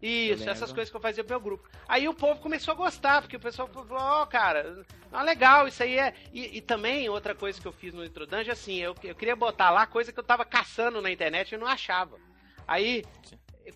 isso, 0.00 0.48
essas 0.48 0.72
coisas 0.72 0.88
que 0.88 0.96
eu 0.96 1.00
fazia 1.02 1.22
pro 1.22 1.34
meu 1.34 1.40
grupo. 1.40 1.68
Aí 1.86 2.08
o 2.08 2.14
povo 2.14 2.40
começou 2.40 2.72
a 2.72 2.74
gostar, 2.74 3.20
porque 3.20 3.36
o 3.36 3.40
pessoal 3.40 3.68
falou, 3.68 3.98
ó, 3.98 4.24
cara, 4.24 4.82
ah, 5.12 5.22
legal, 5.22 5.68
isso 5.68 5.82
aí 5.82 5.98
é. 5.98 6.14
E, 6.32 6.56
e 6.56 6.60
também, 6.62 7.06
outra 7.10 7.34
coisa 7.34 7.60
que 7.60 7.68
eu 7.68 7.72
fiz 7.72 7.92
no 7.92 8.02
Nitro 8.02 8.26
Dungeon, 8.26 8.52
assim, 8.52 8.76
eu, 8.78 8.94
eu 9.04 9.14
queria 9.14 9.36
botar 9.36 9.68
lá 9.68 9.86
coisa 9.86 10.10
que 10.10 10.18
eu 10.18 10.24
tava 10.24 10.46
caçando 10.46 11.02
na 11.02 11.10
internet 11.10 11.52
e 11.52 11.58
não 11.58 11.66
achava. 11.66 12.29
Aí, 12.70 13.04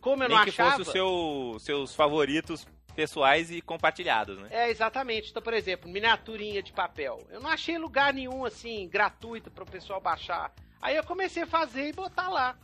como 0.01 0.23
eu 0.23 0.29
Nem 0.29 0.39
não 0.39 0.45
que 0.45 0.51
achava. 0.51 0.77
fosse 0.77 0.83
os 0.83 0.93
seu, 0.93 1.57
seus 1.59 1.95
favoritos 1.97 2.65
pessoais 2.95 3.51
e 3.51 3.61
compartilhados, 3.61 4.39
né? 4.39 4.47
É, 4.53 4.71
exatamente. 4.71 5.31
Então, 5.31 5.43
por 5.43 5.53
exemplo, 5.53 5.91
miniaturinha 5.91 6.63
de 6.63 6.73
papel. 6.73 7.19
Eu 7.29 7.41
não 7.41 7.51
achei 7.51 7.77
lugar 7.77 8.15
nenhum, 8.15 8.45
assim, 8.45 8.89
gratuito 8.89 9.51
para 9.51 9.65
o 9.65 9.67
pessoal 9.67 10.01
baixar. 10.01 10.53
Aí 10.81 10.95
eu 10.95 11.03
comecei 11.03 11.43
a 11.43 11.47
fazer 11.47 11.89
e 11.89 11.93
botar 11.93 12.29
lá. 12.29 12.57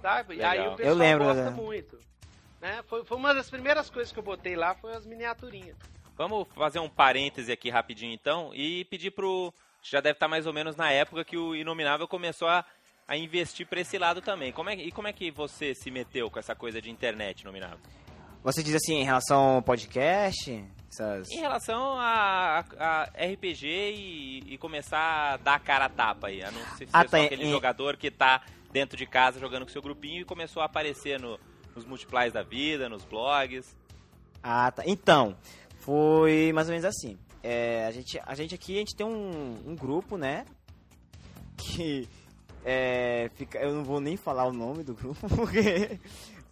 Sabe? 0.00 0.34
E 0.34 0.42
aí 0.42 0.66
o 0.66 0.74
pessoal 0.74 0.88
Eu 0.88 0.94
lembro, 0.96 1.24
gosta 1.26 1.44
né? 1.44 1.50
muito. 1.50 1.96
Né? 2.60 2.82
Foi, 2.88 3.04
foi 3.04 3.16
uma 3.16 3.32
das 3.32 3.48
primeiras 3.48 3.88
coisas 3.88 4.12
que 4.12 4.18
eu 4.18 4.22
botei 4.24 4.56
lá, 4.56 4.74
foi 4.74 4.94
as 4.94 5.06
miniaturinhas. 5.06 5.76
Vamos 6.16 6.48
fazer 6.56 6.80
um 6.80 6.88
parêntese 6.88 7.52
aqui 7.52 7.70
rapidinho 7.70 8.12
então 8.12 8.50
e 8.52 8.84
pedir 8.86 9.12
pro. 9.12 9.54
Já 9.80 10.00
deve 10.00 10.14
estar 10.16 10.26
mais 10.26 10.44
ou 10.44 10.52
menos 10.52 10.74
na 10.74 10.90
época 10.90 11.24
que 11.24 11.36
o 11.36 11.54
Inominável 11.54 12.08
começou 12.08 12.48
a, 12.48 12.64
a 13.12 13.16
investir 13.18 13.66
para 13.66 13.80
esse 13.80 13.98
lado 13.98 14.22
também. 14.22 14.52
Como 14.52 14.70
é, 14.70 14.74
e 14.74 14.90
como 14.90 15.06
é 15.06 15.12
que 15.12 15.30
você 15.30 15.74
se 15.74 15.90
meteu 15.90 16.30
com 16.30 16.38
essa 16.38 16.54
coisa 16.54 16.80
de 16.80 16.90
internet, 16.90 17.42
Inominável? 17.42 17.78
Você 18.42 18.62
diz 18.62 18.74
assim, 18.74 18.94
em 18.94 19.04
relação 19.04 19.56
ao 19.56 19.62
podcast? 19.62 20.64
Essas... 20.90 21.30
Em 21.30 21.38
relação 21.40 21.98
a, 21.98 22.64
a- 22.78 23.04
RPG 23.32 23.66
e, 23.66 24.54
e 24.54 24.58
começar 24.58 25.34
a 25.34 25.36
dar 25.36 25.54
a 25.56 25.58
cara 25.60 25.84
a 25.84 25.88
tapa 25.90 26.28
aí, 26.28 26.42
a 26.42 26.50
não 26.50 26.60
ser, 26.76 26.88
Ah, 26.92 27.02
ser 27.02 27.08
tá, 27.10 27.18
só 27.18 27.22
aquele 27.24 27.44
em- 27.44 27.50
jogador 27.50 27.96
que 27.98 28.10
tá 28.10 28.42
dentro 28.72 28.96
de 28.96 29.04
casa 29.04 29.38
jogando 29.38 29.64
com 29.66 29.70
seu 29.72 29.82
grupinho 29.82 30.22
e 30.22 30.24
começou 30.24 30.62
a 30.62 30.66
aparecer 30.66 31.20
no- 31.20 31.38
nos 31.76 31.84
multiplies 31.84 32.32
da 32.32 32.42
vida, 32.42 32.88
nos 32.88 33.04
blogs. 33.04 33.76
Ah, 34.42 34.70
tá. 34.72 34.82
Então, 34.86 35.36
foi 35.80 36.50
mais 36.54 36.66
ou 36.66 36.72
menos 36.72 36.84
assim. 36.86 37.18
É, 37.42 37.84
a, 37.86 37.90
gente, 37.90 38.18
a 38.24 38.34
gente 38.34 38.54
aqui, 38.54 38.76
a 38.76 38.78
gente 38.78 38.96
tem 38.96 39.06
um, 39.06 39.58
um 39.66 39.76
grupo, 39.76 40.16
né? 40.16 40.46
Que 41.58 42.08
é, 42.64 43.30
fica, 43.34 43.58
eu 43.58 43.72
não 43.72 43.84
vou 43.84 44.00
nem 44.00 44.16
falar 44.16 44.44
o 44.44 44.52
nome 44.52 44.82
do 44.82 44.94
grupo, 44.94 45.28
porque 45.34 45.98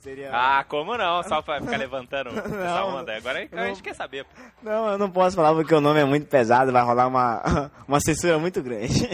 seria... 0.01 0.31
Ah, 0.33 0.64
como 0.64 0.96
não? 0.96 1.23
Só 1.23 1.42
pra 1.42 1.61
ficar 1.61 1.77
levantando 1.79 2.31
essa 2.31 2.49
Não, 2.49 2.96
onda. 2.96 3.16
Agora 3.16 3.49
a 3.51 3.66
gente 3.66 3.83
quer 3.83 3.94
saber. 3.94 4.27
Não, 4.62 4.88
eu 4.88 4.99
não 4.99 5.11
posso 5.11 5.37
falar 5.37 5.55
porque 5.55 5.75
o 5.75 5.81
nome 5.81 6.01
é 6.01 6.05
muito 6.05 6.27
pesado, 6.27 6.73
vai 6.73 6.83
rolar 6.83 7.07
uma, 7.07 7.70
uma 7.87 8.01
censura 8.01 8.38
muito 8.38 8.62
grande. 8.62 9.09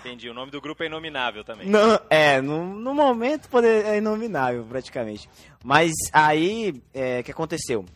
Entendi. 0.00 0.28
O 0.28 0.34
nome 0.34 0.50
do 0.50 0.60
grupo 0.60 0.82
é 0.82 0.86
inominável 0.86 1.42
também. 1.42 1.66
Não, 1.66 1.98
é, 2.10 2.40
no, 2.40 2.74
no 2.74 2.94
momento 2.94 3.48
poder, 3.48 3.86
é 3.86 3.96
inominável, 3.96 4.64
praticamente. 4.68 5.28
Mas 5.64 5.92
aí, 6.12 6.82
é, 6.92 7.20
o 7.20 7.24
que 7.24 7.30
aconteceu? 7.30 7.86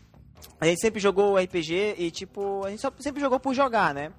A 0.58 0.66
gente 0.66 0.80
sempre 0.80 1.00
jogou 1.00 1.36
RPG 1.36 1.96
e, 1.98 2.10
tipo, 2.10 2.64
a 2.64 2.70
gente 2.70 2.80
só, 2.80 2.90
sempre 2.98 3.20
jogou 3.20 3.38
por 3.38 3.54
jogar, 3.54 3.92
né? 3.92 4.10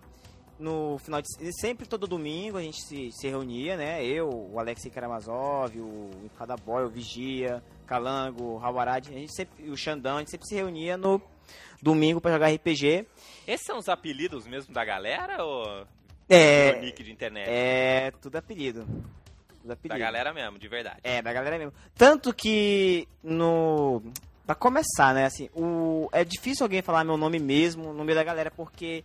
No 0.59 0.97
final 0.99 1.21
de... 1.21 1.27
Sempre, 1.53 1.87
todo 1.87 2.05
domingo, 2.05 2.57
a 2.57 2.61
gente 2.61 2.81
se, 2.81 3.11
se 3.13 3.27
reunia, 3.29 3.77
né? 3.77 4.03
Eu, 4.05 4.29
o 4.51 4.59
Alexei 4.59 4.91
Karamazov, 4.91 5.73
o 5.79 6.09
Cada 6.37 6.57
Boy, 6.57 6.83
o 6.83 6.89
Vigia, 6.89 7.63
Calango, 7.87 8.43
o 8.55 8.59
Hawarad, 8.63 9.07
a 9.09 9.13
gente 9.13 9.33
sempre, 9.33 9.69
o 9.69 9.77
Xandão, 9.77 10.17
a 10.17 10.19
gente 10.19 10.31
sempre 10.31 10.47
se 10.47 10.55
reunia 10.55 10.97
no 10.97 11.21
domingo 11.81 12.19
pra 12.19 12.31
jogar 12.33 12.51
RPG. 12.53 13.05
Esses 13.47 13.65
são 13.65 13.77
os 13.77 13.87
apelidos 13.87 14.45
mesmo 14.45 14.73
da 14.73 14.83
galera 14.83 15.43
ou 15.45 15.87
É, 16.27 16.73
o 16.77 16.81
nick 16.81 17.01
de 17.03 17.11
internet? 17.11 17.47
é 17.49 18.11
tudo 18.21 18.35
apelido. 18.35 18.85
Tudo 19.61 19.71
apelido. 19.71 19.97
Da 19.97 19.97
galera 19.97 20.33
mesmo, 20.33 20.59
de 20.59 20.67
verdade. 20.67 20.99
É, 21.03 21.21
da 21.21 21.31
galera 21.31 21.57
mesmo. 21.57 21.73
Tanto 21.95 22.33
que 22.33 23.07
no. 23.23 24.01
Pra 24.45 24.55
começar, 24.55 25.13
né, 25.13 25.25
assim, 25.25 25.47
o... 25.53 26.09
é 26.11 26.23
difícil 26.25 26.65
alguém 26.65 26.81
falar 26.81 27.03
meu 27.03 27.15
nome 27.15 27.37
mesmo 27.39 27.93
no 27.93 28.03
meio 28.03 28.17
da 28.17 28.23
galera, 28.23 28.49
porque 28.49 29.03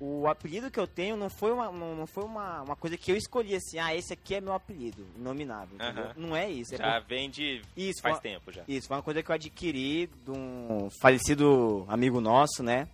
o 0.00 0.26
apelido 0.26 0.70
que 0.70 0.80
eu 0.80 0.86
tenho 0.86 1.14
não 1.16 1.28
foi 1.28 1.52
uma, 1.52 1.70
não 1.70 1.94
não 1.94 2.06
foi 2.06 2.24
uma, 2.24 2.62
uma 2.62 2.74
coisa 2.74 2.96
que 2.96 3.12
eu 3.12 3.16
escolhi 3.16 3.54
assim, 3.54 3.78
ah, 3.78 3.94
esse 3.94 4.12
aqui 4.14 4.34
é 4.34 4.40
meu 4.40 4.54
apelido, 4.54 5.06
inominável. 5.16 5.76
Não 6.16 6.34
é 6.34 6.50
isso. 6.50 6.74
É 6.74 6.78
Já 6.78 7.00
por- 7.00 7.08
vem 7.08 7.28
de 7.28 7.60
Isso, 7.76 8.00
faz 8.00 8.14
foi, 8.18 8.22
tempo 8.30 8.50
já. 8.50 8.62
isso, 8.66 8.88
foi 8.88 8.96
uma 8.96 9.02
coisa 9.02 9.22
que 9.22 9.30
eu 9.30 9.34
adquiri 9.34 10.06
de 10.24 10.30
um 10.30 10.88
falecido 11.02 11.84
amigo 11.88 12.20
nosso, 12.20 12.62
né? 12.62 12.88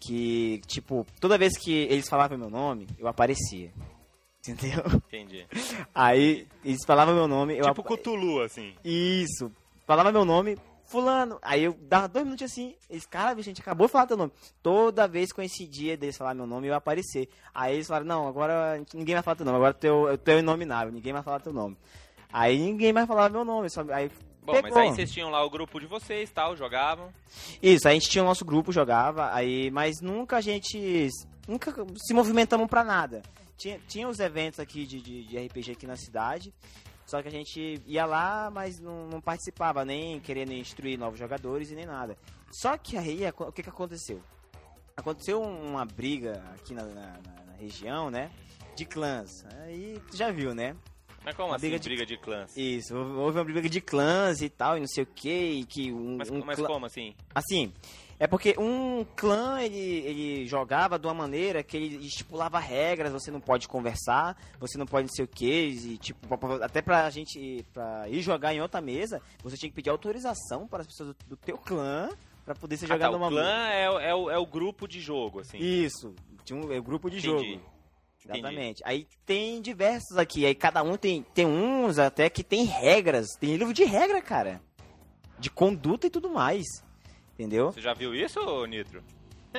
Que, 0.00 0.60
tipo, 0.66 1.06
toda 1.20 1.38
vez 1.38 1.56
que 1.56 1.72
eles 1.72 2.08
falavam 2.08 2.36
meu 2.38 2.50
nome, 2.50 2.86
eu 2.98 3.06
aparecia. 3.06 3.70
Entendeu? 4.40 4.82
Entendi. 5.06 5.46
Aí 5.94 6.46
eles 6.64 6.80
falavam 6.84 7.14
meu 7.14 7.28
nome, 7.28 7.54
eu 7.54 7.64
tipo 7.66 7.80
apa- 7.82 7.96
Cthulhu, 7.96 8.40
assim. 8.42 8.74
Isso. 8.84 9.50
Falava 9.86 10.10
meu 10.10 10.24
nome, 10.24 10.56
fulano. 10.92 11.38
Aí 11.42 11.64
eu 11.64 11.76
dava 11.80 12.06
dois 12.06 12.24
minutos 12.24 12.50
assim, 12.50 12.76
eles, 12.88 13.06
cara, 13.06 13.32
a 13.32 13.42
gente 13.42 13.60
acabou 13.60 13.86
de 13.86 13.92
falar 13.92 14.06
teu 14.06 14.16
nome. 14.16 14.32
Toda 14.62 15.08
vez 15.08 15.30
que 15.30 15.36
coincidia 15.36 15.96
deles 15.96 16.16
falar 16.16 16.34
meu 16.34 16.46
nome, 16.46 16.68
eu 16.68 16.72
ia 16.72 16.76
aparecer. 16.76 17.28
Aí 17.54 17.74
eles 17.74 17.88
falaram, 17.88 18.06
não, 18.06 18.28
agora 18.28 18.80
ninguém 18.94 19.14
vai 19.14 19.22
falar 19.22 19.36
teu 19.36 19.46
nome, 19.46 19.56
agora 19.56 19.74
teu, 19.74 20.16
teu 20.18 20.38
inominável, 20.38 20.92
ninguém 20.92 21.12
vai 21.12 21.22
falar 21.22 21.40
teu 21.40 21.52
nome. 21.52 21.76
Aí 22.32 22.58
ninguém 22.58 22.92
mais 22.92 23.06
falava 23.06 23.28
meu 23.28 23.44
nome, 23.44 23.68
só, 23.68 23.84
aí 23.90 24.10
Bom, 24.44 24.54
mas 24.54 24.62
pegou. 24.62 24.78
aí 24.78 24.88
vocês 24.88 25.12
tinham 25.12 25.30
lá 25.30 25.44
o 25.44 25.50
grupo 25.50 25.78
de 25.78 25.86
vocês, 25.86 26.28
tal, 26.30 26.56
jogavam. 26.56 27.12
Isso, 27.62 27.86
a 27.86 27.92
gente 27.92 28.10
tinha 28.10 28.24
o 28.24 28.26
nosso 28.26 28.44
grupo, 28.44 28.72
jogava, 28.72 29.32
aí, 29.32 29.70
mas 29.70 30.00
nunca 30.00 30.38
a 30.38 30.40
gente. 30.40 31.08
Nunca 31.46 31.72
se 31.96 32.12
movimentamos 32.12 32.68
pra 32.68 32.82
nada. 32.82 33.22
Tinha, 33.56 33.78
tinha 33.86 34.08
os 34.08 34.18
eventos 34.18 34.58
aqui 34.58 34.84
de, 34.84 35.00
de, 35.00 35.24
de 35.24 35.38
RPG 35.38 35.72
aqui 35.72 35.86
na 35.86 35.96
cidade, 35.96 36.52
só 37.06 37.20
que 37.22 37.28
a 37.28 37.30
gente 37.30 37.80
ia 37.86 38.04
lá, 38.06 38.50
mas 38.50 38.78
não, 38.80 39.06
não 39.08 39.20
participava, 39.20 39.84
nem 39.84 40.18
querendo 40.20 40.52
instruir 40.52 40.98
novos 40.98 41.18
jogadores 41.18 41.70
e 41.70 41.74
nem 41.74 41.86
nada. 41.86 42.16
Só 42.50 42.76
que 42.78 42.96
aí, 42.96 43.20
o 43.38 43.52
que, 43.52 43.62
que 43.62 43.68
aconteceu? 43.68 44.20
Aconteceu 44.96 45.40
uma 45.42 45.84
briga 45.84 46.42
aqui 46.54 46.74
na, 46.74 46.84
na- 46.84 46.92
na- 47.24 47.42
região, 47.58 48.10
né? 48.10 48.30
De 48.76 48.84
clãs. 48.84 49.44
Aí 49.62 50.00
tu 50.10 50.16
já 50.16 50.30
viu, 50.32 50.52
né? 50.54 50.74
Mas 51.24 51.36
como 51.36 51.50
Uma 51.50 51.56
assim, 51.56 51.66
briga 51.68 51.78
de- 51.78 51.88
briga 51.88 52.04
de 52.06 52.16
clãs? 52.18 52.56
Isso, 52.56 52.96
houve 52.96 53.38
uma 53.38 53.44
briga 53.44 53.68
de 53.68 53.80
clãs 53.80 54.42
e 54.42 54.48
tal, 54.48 54.76
e 54.76 54.80
não 54.80 54.88
sei 54.88 55.04
o 55.04 55.06
que, 55.06 55.64
que 55.66 55.92
um, 55.92 56.16
Mas, 56.16 56.28
um 56.28 56.44
mas 56.44 56.56
clã- 56.58 56.66
como 56.66 56.84
assim? 56.86 57.14
Assim, 57.32 57.72
é 58.22 58.26
porque 58.28 58.54
um 58.58 59.04
clã, 59.16 59.60
ele, 59.60 59.76
ele 59.78 60.46
jogava 60.46 60.98
de 60.98 61.06
uma 61.06 61.14
maneira 61.14 61.62
que 61.62 61.76
ele 61.76 62.06
estipulava 62.06 62.58
regras, 62.60 63.12
você 63.12 63.30
não 63.30 63.40
pode 63.40 63.66
conversar, 63.66 64.36
você 64.60 64.78
não 64.78 64.86
pode 64.86 65.08
não 65.08 65.12
sei 65.12 65.24
o 65.24 65.28
que, 65.28 65.50
e 65.50 65.98
tipo, 65.98 66.28
até 66.62 66.80
pra 66.80 67.10
gente 67.10 67.66
pra 67.72 68.08
ir 68.08 68.20
jogar 68.22 68.54
em 68.54 68.60
outra 68.60 68.80
mesa, 68.80 69.20
você 69.42 69.56
tinha 69.56 69.68
que 69.68 69.74
pedir 69.74 69.90
autorização 69.90 70.68
para 70.68 70.82
as 70.82 70.86
pessoas 70.86 71.08
do, 71.08 71.16
do 71.30 71.36
teu 71.36 71.58
clã 71.58 72.08
pra 72.44 72.54
poder 72.54 72.76
ser 72.76 72.86
Ah, 72.86 72.88
tá, 72.90 72.94
jogado 72.94 73.14
o 73.14 73.18
numa 73.18 73.28
clã 73.28 73.68
é, 73.68 73.90
o- 73.90 73.98
é, 74.00 74.14
o, 74.14 74.30
é 74.30 74.38
o 74.38 74.46
grupo 74.46 74.86
de 74.86 75.00
jogo, 75.00 75.40
assim. 75.40 75.58
Isso, 75.58 76.14
tinha 76.44 76.56
um 76.58 76.72
é 76.72 76.78
um 76.78 76.82
grupo 76.82 77.10
de 77.10 77.18
Entendi. 77.18 77.52
jogo. 77.54 77.72
Exatamente. 78.24 78.82
Aí 78.84 79.04
tem 79.26 79.60
diversos 79.60 80.16
aqui, 80.16 80.46
aí 80.46 80.54
cada 80.54 80.80
um 80.84 80.96
tem, 80.96 81.24
tem 81.34 81.44
uns 81.44 81.98
até 81.98 82.30
que 82.30 82.44
tem 82.44 82.62
regras, 82.64 83.26
tem 83.40 83.56
livro 83.56 83.74
de 83.74 83.82
regra, 83.84 84.22
cara. 84.22 84.60
De 85.40 85.50
conduta 85.50 86.06
e 86.06 86.10
tudo 86.10 86.30
mais. 86.30 86.62
Entendeu? 87.34 87.72
Você 87.72 87.80
já 87.80 87.94
viu 87.94 88.14
isso, 88.14 88.40
Nitro? 88.66 89.02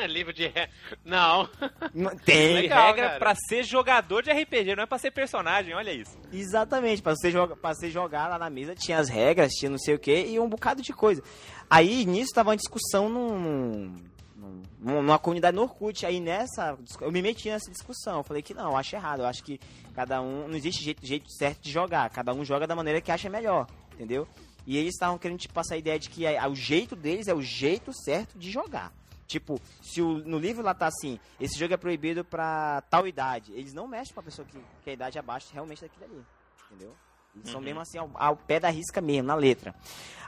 Livro 0.10 0.34
de 0.34 0.48
ré. 0.48 0.70
Não. 1.06 1.48
Não- 1.94 2.10
Tem 2.12 2.20
Tem, 2.26 2.54
Legal, 2.64 2.88
regra 2.88 3.08
cara. 3.10 3.20
pra 3.20 3.36
ser 3.36 3.64
jogador 3.64 4.24
de 4.24 4.32
RPG, 4.32 4.76
não 4.76 4.84
é 4.84 4.86
pra 4.88 4.98
ser 4.98 5.12
personagem, 5.12 5.74
olha 5.76 5.92
isso. 5.94 6.18
Exatamente, 6.32 7.00
pra 7.02 7.16
você, 7.16 7.30
joga, 7.30 7.56
pra 7.56 7.76
você 7.76 7.92
jogar 7.92 8.28
lá 8.28 8.40
na 8.40 8.50
mesa 8.50 8.74
tinha 8.74 8.98
as 8.98 9.08
regras, 9.08 9.52
tinha 9.52 9.70
não 9.70 9.78
sei 9.78 9.94
o 9.94 10.00
que 10.00 10.12
e 10.26 10.40
um 10.40 10.50
bocado 10.50 10.82
de 10.82 10.92
coisa. 10.94 11.22
Aí 11.70 12.06
nisso 12.08 12.32
tava 12.34 12.50
uma 12.50 12.58
discussão 12.58 13.08
num, 13.08 13.94
num- 14.36 14.64
numa 14.80 15.20
comunidade 15.20 15.56
no 15.56 15.62
Orkut. 15.62 16.06
Aí 16.08 16.20
nessa, 16.20 16.76
eu 17.00 17.12
me 17.12 17.22
meti 17.22 17.50
nessa 17.50 17.70
discussão. 17.72 18.18
Eu 18.18 18.24
falei 18.24 18.42
que 18.42 18.56
não, 18.56 18.72
eu 18.72 18.78
acho 18.78 18.96
errado. 18.96 19.20
Eu 19.20 19.28
acho 19.28 19.44
que 19.44 19.60
cada 19.94 20.20
um, 20.24 20.48
não 20.48 20.56
existe 20.56 20.84
jeito, 20.84 21.06
jeito 21.06 21.30
certo 21.32 21.62
de 21.62 21.72
jogar. 21.72 22.10
Cada 22.10 22.34
um 22.34 22.44
joga 22.44 22.66
da 22.66 22.76
maneira 22.76 23.00
que 23.00 23.12
acha 23.12 23.30
melhor, 23.30 23.68
entendeu? 23.94 24.28
E 24.66 24.78
eles 24.78 24.94
estavam 24.94 25.18
querendo 25.18 25.40
te 25.40 25.50
passar 25.50 25.76
a 25.76 25.78
ideia 25.78 26.00
de 26.00 26.10
que 26.10 26.26
a- 26.26 26.48
o 26.48 26.56
jeito 26.56 26.96
deles 26.96 27.28
é 27.28 27.34
o 27.34 27.42
jeito 27.42 27.92
certo 27.94 28.38
de 28.38 28.50
jogar. 28.52 28.92
Tipo, 29.28 29.60
se 29.82 30.02
o- 30.02 30.20
no 30.20 30.38
livro 30.38 30.62
lá 30.64 30.74
tá 30.74 30.88
assim, 30.88 31.20
esse 31.40 31.58
jogo 31.58 31.74
é 31.74 31.78
proibido 31.78 32.24
pra 32.24 32.82
tal 32.90 33.08
idade, 33.08 33.52
eles 33.54 33.74
não 33.74 33.88
mexem 33.88 34.14
pra 34.14 34.22
pessoa 34.24 34.48
que, 34.48 34.58
que 34.84 34.90
a 34.90 34.94
idade 34.94 35.18
é 35.18 35.20
abaixo 35.20 35.50
realmente 35.54 35.82
daquilo 35.82 36.06
ali. 36.06 36.26
Entendeu? 36.70 36.96
Eles 37.36 37.50
são 37.50 37.60
Uhum. 37.60 37.66
mesmo 37.66 37.80
assim, 37.82 37.98
ao, 37.98 38.10
ao 38.16 38.36
pé 38.36 38.60
da 38.60 38.70
risca 38.70 39.02
mesmo, 39.02 39.28
na 39.28 39.36
letra. 39.36 39.74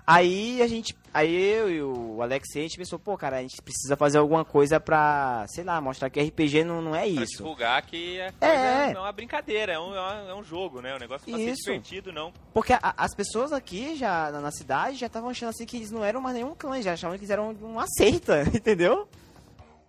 Aí 0.07 0.61
a 0.61 0.67
gente. 0.67 0.95
Aí 1.11 1.33
eu 1.33 1.69
e 1.71 1.81
o 1.81 2.21
Alexei, 2.21 2.61
a 2.61 2.65
gente 2.67 2.77
pensou, 2.77 2.99
pô, 2.99 3.17
cara, 3.17 3.37
a 3.37 3.41
gente 3.41 3.59
precisa 3.61 3.95
fazer 3.97 4.19
alguma 4.19 4.45
coisa 4.45 4.79
pra, 4.79 5.45
sei 5.47 5.63
lá, 5.63 5.81
mostrar 5.81 6.11
que 6.11 6.19
RPG 6.21 6.63
não, 6.63 6.79
não 6.79 6.95
é 6.95 6.99
Pra 7.11 7.23
isso. 7.23 7.37
divulgar 7.37 7.81
que 7.81 8.19
É, 8.19 8.31
é. 8.41 8.91
é 8.91 8.99
uma 8.99 9.11
brincadeira, 9.11 9.73
é 9.73 9.79
um, 9.79 9.95
é 9.95 10.35
um 10.35 10.43
jogo, 10.43 10.79
né? 10.79 10.95
O 10.95 10.99
negócio 10.99 11.25
pra 11.27 11.35
ser 11.37 11.49
Isso. 11.49 11.63
divertido, 11.63 12.11
não. 12.13 12.31
Porque 12.53 12.73
a- 12.73 12.93
as 12.97 13.15
pessoas 13.15 13.51
aqui 13.51 13.95
já 13.95 14.29
na, 14.31 14.41
na 14.41 14.51
cidade 14.51 14.97
já 14.97 15.07
estavam 15.07 15.29
achando 15.29 15.49
assim 15.49 15.65
que 15.65 15.77
eles 15.77 15.89
não 15.89 16.03
eram 16.05 16.21
mais 16.21 16.35
nenhum 16.35 16.53
clã, 16.53 16.79
já 16.81 16.93
achavam 16.93 17.17
que 17.17 17.23
eles 17.23 17.31
eram 17.31 17.51
uma 17.61 17.87
seita, 17.87 18.43
entendeu? 18.53 19.07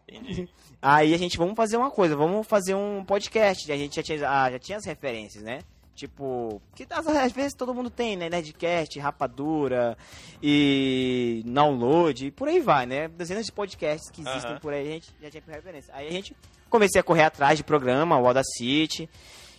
Entendi. 0.08 0.48
Aí 0.80 1.12
a 1.12 1.18
gente, 1.18 1.36
vamos 1.36 1.56
fazer 1.56 1.76
uma 1.76 1.90
coisa, 1.90 2.16
vamos 2.16 2.46
fazer 2.46 2.74
um 2.74 3.04
podcast. 3.04 3.70
A 3.70 3.76
gente 3.76 3.96
já 3.96 4.02
tinha, 4.02 4.30
ah, 4.30 4.50
já 4.50 4.58
tinha 4.58 4.78
as 4.78 4.86
referências, 4.86 5.42
né? 5.42 5.58
Tipo, 5.96 6.60
que 6.74 6.86
às, 6.90 7.06
às 7.06 7.32
vezes 7.32 7.54
todo 7.54 7.74
mundo 7.74 7.88
tem, 7.88 8.16
né? 8.16 8.28
Nerdcast, 8.28 8.98
Rapadura 9.00 9.96
e 10.42 11.42
Download, 11.46 12.26
e 12.26 12.30
por 12.30 12.48
aí 12.48 12.60
vai, 12.60 12.84
né? 12.84 13.08
Dezenas 13.08 13.46
de 13.46 13.52
podcasts 13.52 14.10
que 14.10 14.20
existem 14.20 14.52
Aham. 14.52 14.60
por 14.60 14.74
aí, 14.74 14.86
a 14.86 14.92
gente 14.92 15.10
já 15.22 15.30
tinha 15.30 15.42
referência. 15.48 15.94
Aí 15.96 16.06
a 16.06 16.12
gente 16.12 16.36
comecei 16.68 17.00
a 17.00 17.02
correr 17.02 17.22
atrás 17.22 17.56
de 17.56 17.64
programa, 17.64 18.18
o 18.18 18.26
Audacity 18.26 19.08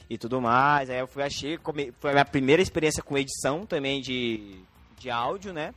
e 0.08 0.16
tudo 0.16 0.40
mais. 0.40 0.92
Aí 0.92 1.00
eu 1.00 1.08
fui, 1.08 1.24
achei, 1.24 1.58
foi 2.00 2.12
a 2.12 2.14
minha 2.14 2.26
primeira 2.26 2.62
experiência 2.62 3.02
com 3.02 3.18
edição 3.18 3.66
também 3.66 4.00
de, 4.00 4.62
de 5.00 5.10
áudio, 5.10 5.52
né? 5.52 5.74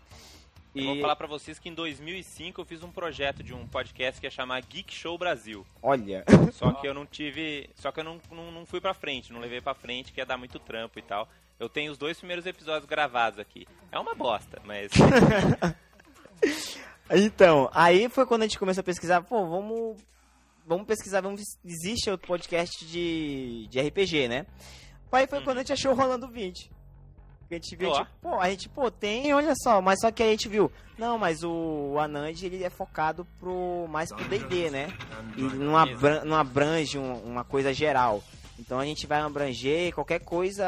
Eu 0.75 0.85
vou 0.85 1.01
falar 1.01 1.17
pra 1.17 1.27
vocês 1.27 1.59
que 1.59 1.69
em 1.69 1.75
2005 1.75 2.61
eu 2.61 2.65
fiz 2.65 2.83
um 2.83 2.91
projeto 2.93 3.43
de 3.43 3.53
um 3.53 3.67
podcast 3.67 4.21
que 4.21 4.27
ia 4.27 4.31
chamar 4.31 4.61
Geek 4.63 4.95
Show 4.95 5.19
Brasil. 5.19 5.67
olha, 5.83 6.25
Só 6.53 6.73
que 6.73 6.87
eu 6.87 6.95
não 6.95 7.05
tive. 7.05 7.69
Só 7.75 7.91
que 7.91 8.01
eu 8.01 8.05
não, 8.05 8.21
não, 8.31 8.53
não 8.53 8.67
fui 8.67 8.81
pra 8.81 8.95
frente, 8.95 9.33
não 9.33 9.41
levei 9.41 9.61
pra 9.61 9.75
frente, 9.75 10.13
que 10.13 10.21
ia 10.21 10.27
dar 10.27 10.37
muito 10.37 10.59
trampo 10.59 10.99
e 10.99 11.03
tal. 11.03 11.29
Eu 11.59 11.69
tenho 11.69 11.91
os 11.93 11.99
dois 11.99 12.19
primeiros 12.19 12.47
episódios 12.47 12.89
gravados 12.89 13.39
aqui. 13.39 13.67
É 13.91 13.99
uma 13.99 14.15
bosta, 14.15 14.61
mas. 14.65 14.93
Então, 17.13 17.69
aí 17.75 18.09
foi 18.09 18.25
quando 18.25 18.43
a 18.43 18.47
gente 18.47 18.59
começou 18.59 18.83
a 18.83 18.85
pesquisar, 18.85 19.21
pô, 19.23 19.45
vamos, 19.45 20.01
vamos 20.65 20.87
pesquisar, 20.87 21.21
vamos, 21.21 21.43
existe 21.65 22.09
outro 22.09 22.29
podcast 22.29 22.87
de, 22.87 23.67
de 23.69 23.81
RPG, 23.81 24.29
né? 24.29 24.47
Aí 25.11 25.27
foi 25.27 25.43
quando 25.43 25.59
a 25.59 25.61
gente 25.63 25.73
achou 25.73 25.91
o 25.91 25.97
Rolando 25.97 26.29
20. 26.29 26.71
A 27.51 27.55
gente 27.55 27.75
viu, 27.77 27.93
tipo, 27.93 28.07
pô, 28.23 28.35
a 28.39 28.49
gente, 28.51 28.69
pô, 28.69 28.91
tem, 28.91 29.33
olha 29.35 29.55
só, 29.57 29.81
mas 29.83 29.99
só 30.01 30.11
que 30.11 30.23
aí 30.23 30.29
a 30.29 30.33
gente 30.33 30.49
viu, 30.49 30.71
não, 30.97 31.19
mas 31.19 31.43
o 31.43 31.97
Anand, 31.99 32.41
ele 32.43 32.63
é 32.63 32.71
focado 32.71 33.27
pro, 33.41 33.87
mais 33.89 34.11
pro 34.11 34.25
D&D, 34.25 34.71
né? 34.71 34.93
E 35.37 35.43
não, 35.43 35.77
abran, 35.77 36.25
não 36.25 36.37
abrange 36.37 36.97
um- 36.99 37.21
uma 37.25 37.43
coisa 37.43 37.73
geral. 37.75 38.23
Então 38.59 38.79
a 38.79 38.85
gente 38.85 39.07
vai 39.07 39.19
abranger 39.21 39.93
qualquer 39.95 40.21
coisa 40.21 40.65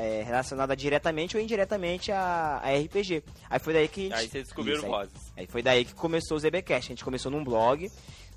é, 0.00 0.22
relacionada 0.24 0.74
diretamente 0.74 1.36
ou 1.36 1.42
indiretamente 1.42 2.10
a, 2.10 2.58
a 2.64 2.70
RPG. 2.74 3.22
Aí 3.50 3.58
foi 3.60 3.72
daí 3.74 3.86
que 3.86 4.00
a 4.00 4.04
gente... 4.04 4.14
Aí 4.14 4.28
vocês 4.28 4.44
descobriram 4.44 4.78
Isso, 4.78 4.86
aí. 4.86 4.90
vozes. 4.92 5.32
Aí 5.36 5.46
foi 5.46 5.62
daí 5.62 5.84
que 5.84 5.94
começou 5.94 6.38
o 6.38 6.40
ZBcast. 6.40 6.90
A 6.90 6.94
gente 6.94 7.04
começou 7.04 7.30
num 7.30 7.44
blog, 7.44 7.86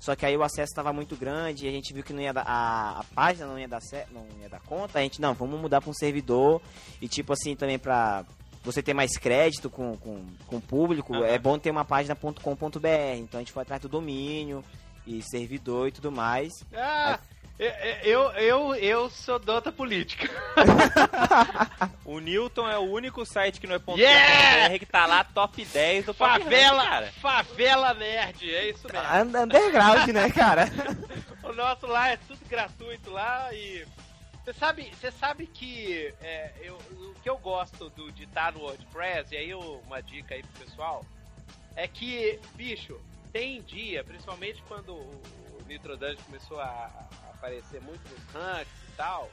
só 0.00 0.14
que 0.14 0.24
aí 0.24 0.36
o 0.36 0.42
acesso 0.42 0.70
estava 0.70 0.92
muito 0.92 1.16
grande 1.16 1.66
e 1.66 1.68
a 1.68 1.72
gente 1.72 1.92
viu 1.92 2.04
que 2.04 2.12
não 2.12 2.20
ia 2.22 2.32
dar, 2.32 2.44
a, 2.46 3.00
a 3.00 3.04
página 3.14 3.46
não 3.46 3.58
ia 3.58 3.68
dar 3.68 3.80
não 4.12 4.26
ia 4.40 4.48
dar 4.48 4.60
conta. 4.60 4.98
A 4.98 5.02
gente 5.02 5.20
não, 5.20 5.34
vamos 5.34 5.60
mudar 5.60 5.80
para 5.80 5.90
um 5.90 5.94
servidor 5.94 6.62
e 7.00 7.08
tipo 7.08 7.32
assim 7.32 7.56
também 7.56 7.78
para 7.78 8.24
você 8.62 8.82
ter 8.82 8.94
mais 8.94 9.16
crédito 9.16 9.70
com, 9.70 9.96
com, 9.96 10.24
com 10.46 10.56
o 10.56 10.60
público, 10.60 11.14
Aham. 11.14 11.26
é 11.26 11.38
bom 11.38 11.58
ter 11.58 11.70
uma 11.70 11.84
página 11.84 12.14
.com.br. 12.14 13.16
Então 13.16 13.38
a 13.38 13.42
gente 13.42 13.52
foi 13.52 13.62
atrás 13.62 13.80
do 13.82 13.88
domínio 13.88 14.62
e 15.06 15.22
servidor 15.22 15.88
e 15.88 15.92
tudo 15.92 16.12
mais. 16.12 16.52
Ah, 16.74 17.18
eu, 18.04 18.30
eu, 18.32 18.74
eu 18.76 19.10
sou 19.10 19.38
dota 19.38 19.72
política. 19.72 20.28
O 22.04 22.20
Newton 22.20 22.68
é 22.68 22.78
o 22.78 22.82
único 22.82 23.24
site 23.26 23.60
que 23.60 23.66
não 23.66 23.74
é 23.74 23.78
ponto 23.78 23.98
Yeah! 23.98 24.68
.com.br 24.68 24.78
que 24.78 24.86
tá 24.86 25.06
lá 25.06 25.24
top 25.24 25.64
10 25.64 26.06
do 26.06 26.14
Pop 26.14 26.30
Rank, 26.30 26.42
Favela, 26.44 26.84
cara. 26.84 27.12
favela 27.20 27.94
nerd, 27.94 28.54
é 28.54 28.70
isso 28.70 28.86
mesmo. 28.90 29.08
Und- 29.22 29.36
Underground, 29.44 30.08
né, 30.08 30.30
cara? 30.30 30.64
O 31.42 31.52
nosso 31.54 31.86
lá 31.86 32.10
é 32.10 32.16
tudo 32.18 32.40
gratuito 32.46 33.10
lá 33.10 33.48
e. 33.54 33.86
Você 34.44 34.52
sabe, 34.52 34.92
você 34.94 35.10
sabe 35.10 35.46
que 35.46 36.12
é, 36.20 36.52
eu, 36.62 36.74
o 36.74 37.14
que 37.22 37.28
eu 37.30 37.38
gosto 37.38 37.88
do, 37.90 38.12
de 38.12 38.24
estar 38.24 38.52
no 38.52 38.60
WordPress, 38.60 39.32
e 39.34 39.36
aí 39.38 39.48
eu- 39.50 39.82
uma 39.86 40.02
dica 40.02 40.34
aí 40.34 40.42
pro 40.42 40.66
pessoal, 40.66 41.04
é 41.74 41.88
que, 41.88 42.38
bicho, 42.54 43.00
tem 43.32 43.62
dia, 43.62 44.04
principalmente 44.04 44.62
quando 44.68 44.92
o, 44.94 45.22
o 45.58 45.62
Nitro 45.66 45.96
Dungeon 45.96 46.22
começou 46.26 46.60
a, 46.60 46.66
a 46.66 47.27
aparecer 47.38 47.80
muito 47.80 48.00
nos 48.10 48.32
ranks 48.34 48.72
e 48.88 48.96
tal, 48.96 49.30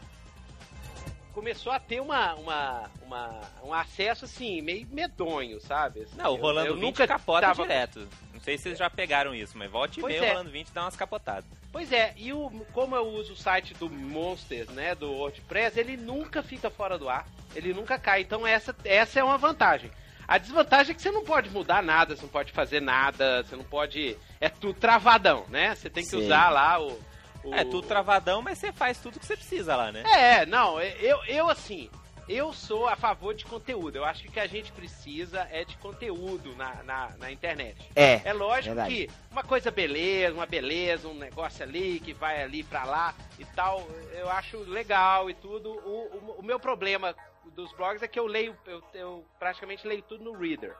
começou 1.33 1.71
a 1.71 1.79
ter 1.79 1.99
uma, 1.99 2.33
uma, 2.35 2.89
uma- 3.01 3.41
um 3.63 3.73
acesso 3.73 4.25
assim, 4.25 4.61
meio 4.61 4.87
medonho, 4.87 5.59
sabe? 5.59 6.01
Assim, 6.03 6.15
Não, 6.15 6.31
o 6.33 6.37
eu- 6.37 6.41
Rolando 6.41 6.67
eu 6.67 6.75
20 6.75 6.83
nunca 6.83 7.07
capota 7.07 7.47
tava- 7.47 7.63
direto. 7.63 8.07
Não 8.33 8.39
sei 8.39 8.57
se 8.57 8.63
vocês 8.63 8.77
já 8.77 8.89
pegaram 8.89 9.33
isso, 9.35 9.57
mas 9.57 9.69
volte 9.69 9.97
e 9.99 10.01
Pois 10.01 10.13
meia 10.13 10.25
é. 10.25 10.29
o 10.29 10.33
Rolando 10.33 10.51
20 10.51 10.71
dá 10.71 10.83
umas 10.83 10.95
capotadas. 10.95 11.45
Pois 11.71 11.91
é, 11.91 12.13
e 12.15 12.31
o, 12.31 12.49
como 12.71 12.95
eu 12.95 13.05
uso 13.07 13.33
o 13.33 13.35
site 13.35 13.73
do 13.73 13.89
Monsters, 13.89 14.69
né, 14.69 14.95
do 14.95 15.11
WordPress, 15.11 15.77
ele 15.77 15.97
nunca 15.97 16.41
fica 16.41 16.69
fora 16.69 16.97
do 16.97 17.09
ar, 17.09 17.27
ele 17.53 17.73
nunca 17.73 17.99
cai. 17.99 18.21
Então 18.21 18.47
essa, 18.47 18.73
essa 18.85 19.19
é 19.19 19.23
uma 19.23 19.37
vantagem. 19.37 19.91
A 20.27 20.37
desvantagem 20.37 20.93
é 20.93 20.95
que 20.95 21.01
você 21.01 21.11
não 21.11 21.23
pode 21.23 21.49
mudar 21.49 21.83
nada, 21.83 22.15
você 22.15 22.21
não 22.23 22.29
pode 22.29 22.51
fazer 22.53 22.79
nada, 22.81 23.43
você 23.43 23.55
não 23.55 23.63
pode. 23.63 24.17
É 24.39 24.47
tudo 24.49 24.73
travadão, 24.79 25.45
né? 25.49 25.75
Você 25.75 25.87
tem 25.89 26.03
que 26.03 26.09
Sim. 26.11 26.23
usar 26.23 26.49
lá 26.49 26.79
o. 26.81 26.97
o- 27.45 27.53
É 27.55 27.63
tudo 27.63 27.87
travadão, 27.87 28.41
mas 28.41 28.57
você 28.57 28.71
faz 28.71 28.97
tudo 28.99 29.19
que 29.19 29.25
você 29.25 29.35
precisa 29.35 29.75
lá, 29.75 29.91
né? 29.91 30.03
É, 30.11 30.45
não, 30.45 30.79
eu, 30.81 31.23
eu 31.25 31.49
assim, 31.49 31.89
eu 32.27 32.51
sou 32.53 32.87
a 32.87 32.95
favor 32.95 33.33
de 33.35 33.45
conteúdo. 33.45 33.95
Eu 33.97 34.05
acho 34.05 34.23
que 34.23 34.29
o 34.29 34.31
que 34.31 34.39
a 34.39 34.47
gente 34.47 34.71
precisa 34.71 35.47
é 35.51 35.63
de 35.63 35.77
conteúdo 35.77 36.55
na, 36.55 36.81
na, 36.83 37.09
na 37.19 37.31
internet. 37.31 37.77
É. 37.95 38.21
É 38.25 38.33
lógico 38.33 38.75
Verdade. 38.75 38.89
que 39.07 39.09
uma 39.31 39.43
coisa 39.43 39.69
beleza, 39.69 40.33
uma 40.33 40.45
beleza, 40.47 41.07
um 41.07 41.13
negócio 41.13 41.63
ali 41.63 41.99
que 41.99 42.13
vai 42.13 42.41
ali 42.41 42.63
pra 42.63 42.83
lá 42.83 43.13
e 43.37 43.45
tal, 43.45 43.87
eu 44.13 44.29
acho 44.29 44.57
legal 44.59 45.29
e 45.29 45.33
tudo. 45.35 45.69
O, 45.71 46.35
o, 46.35 46.35
o 46.39 46.43
meu 46.43 46.59
problema 46.59 47.15
dos 47.55 47.71
blogs 47.73 48.01
é 48.01 48.07
que 48.07 48.19
eu 48.19 48.25
leio, 48.25 48.57
eu, 48.65 48.83
eu 48.95 49.25
praticamente 49.39 49.87
leio 49.87 50.01
tudo 50.01 50.23
no 50.23 50.33
Reader. 50.37 50.75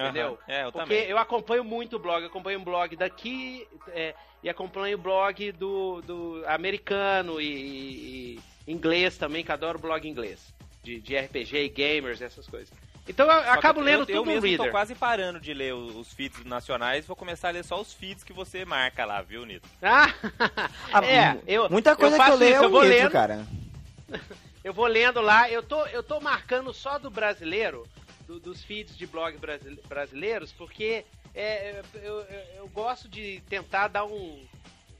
Entendeu? 0.00 0.26
Aham. 0.28 0.38
É, 0.48 0.64
eu 0.64 0.72
Porque 0.72 0.94
também. 0.94 1.08
eu 1.10 1.18
acompanho 1.18 1.64
muito 1.64 1.96
o 1.96 1.98
blog, 1.98 2.22
eu 2.22 2.28
acompanho 2.28 2.58
um 2.60 2.64
blog 2.64 2.96
daqui 2.96 3.66
é, 3.88 4.14
e 4.42 4.48
acompanho 4.48 4.96
o 4.96 5.00
blog 5.00 5.52
do, 5.52 6.00
do 6.02 6.42
americano 6.46 7.40
e, 7.40 7.46
e- 7.46 8.40
inglês 8.66 9.16
também, 9.16 9.44
que 9.44 9.52
adoro 9.52 9.78
blog 9.78 10.06
inglês. 10.08 10.52
De, 10.82 10.98
de 11.00 11.14
RPG 11.16 11.56
e 11.64 11.68
gamers, 11.68 12.22
essas 12.22 12.46
coisas. 12.46 12.70
Então 13.08 13.30
eu 13.30 13.42
Só 13.44 13.50
acabo 13.52 13.80
eu- 13.80 13.84
lendo 13.84 14.00
eu, 14.00 14.06
tudo 14.06 14.16
eu 14.16 14.24
no 14.24 14.32
mesmo 14.32 14.46
Reader. 14.48 14.66
tô 14.66 14.70
quase 14.70 14.94
parando 14.94 15.38
de 15.40 15.52
ler 15.52 15.74
os, 15.74 15.94
os 15.96 16.12
feeds 16.14 16.44
nacionais, 16.44 17.06
vou 17.06 17.16
começar 17.16 17.48
a 17.48 17.50
ler 17.50 17.64
só 17.64 17.80
os 17.80 17.92
feeds 17.92 18.22
que 18.24 18.32
você 18.32 18.64
marca 18.64 19.04
lá, 19.04 19.20
viu, 19.20 19.44
Nito? 19.44 19.68
Ah, 19.82 20.14
Ah, 20.92 21.04
é, 21.04 21.38
eu, 21.46 21.68
Muita 21.68 21.94
coisa 21.96 22.16
eu 22.16 22.22
que 22.24 22.30
eu 22.30 22.34
leio 22.36 22.52
isso, 22.54 22.62
é 22.62 22.64
eu 22.64 22.68
o 22.68 22.72
vou 22.72 22.82
livro, 22.82 22.96
lendo, 22.98 23.10
cara. 23.12 23.46
eu 24.64 24.72
vou 24.72 24.86
lendo 24.86 25.20
lá, 25.20 25.50
eu 25.50 25.62
tô, 25.62 25.84
eu 25.86 26.02
tô 26.02 26.20
marcando 26.20 26.72
só 26.72 26.98
do 26.98 27.10
brasileiro, 27.10 27.86
do- 28.30 28.38
dos 28.40 28.62
feeds 28.62 28.96
de 28.96 29.06
blog 29.06 29.36
brasile- 29.38 29.82
brasileiros, 29.88 30.52
porque 30.52 31.04
é, 31.34 31.82
eu, 31.94 32.20
eu- 32.20 32.26
eu 32.58 32.68
gosto 32.68 33.08
de 33.08 33.40
tentar 33.48 33.88
dar 33.88 34.04
um, 34.04 34.44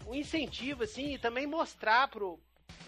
um 0.06 0.14
incentivo, 0.14 0.82
assim, 0.82 1.14
e 1.14 1.18
também 1.18 1.46
mostrar 1.46 2.08
pro, 2.08 2.38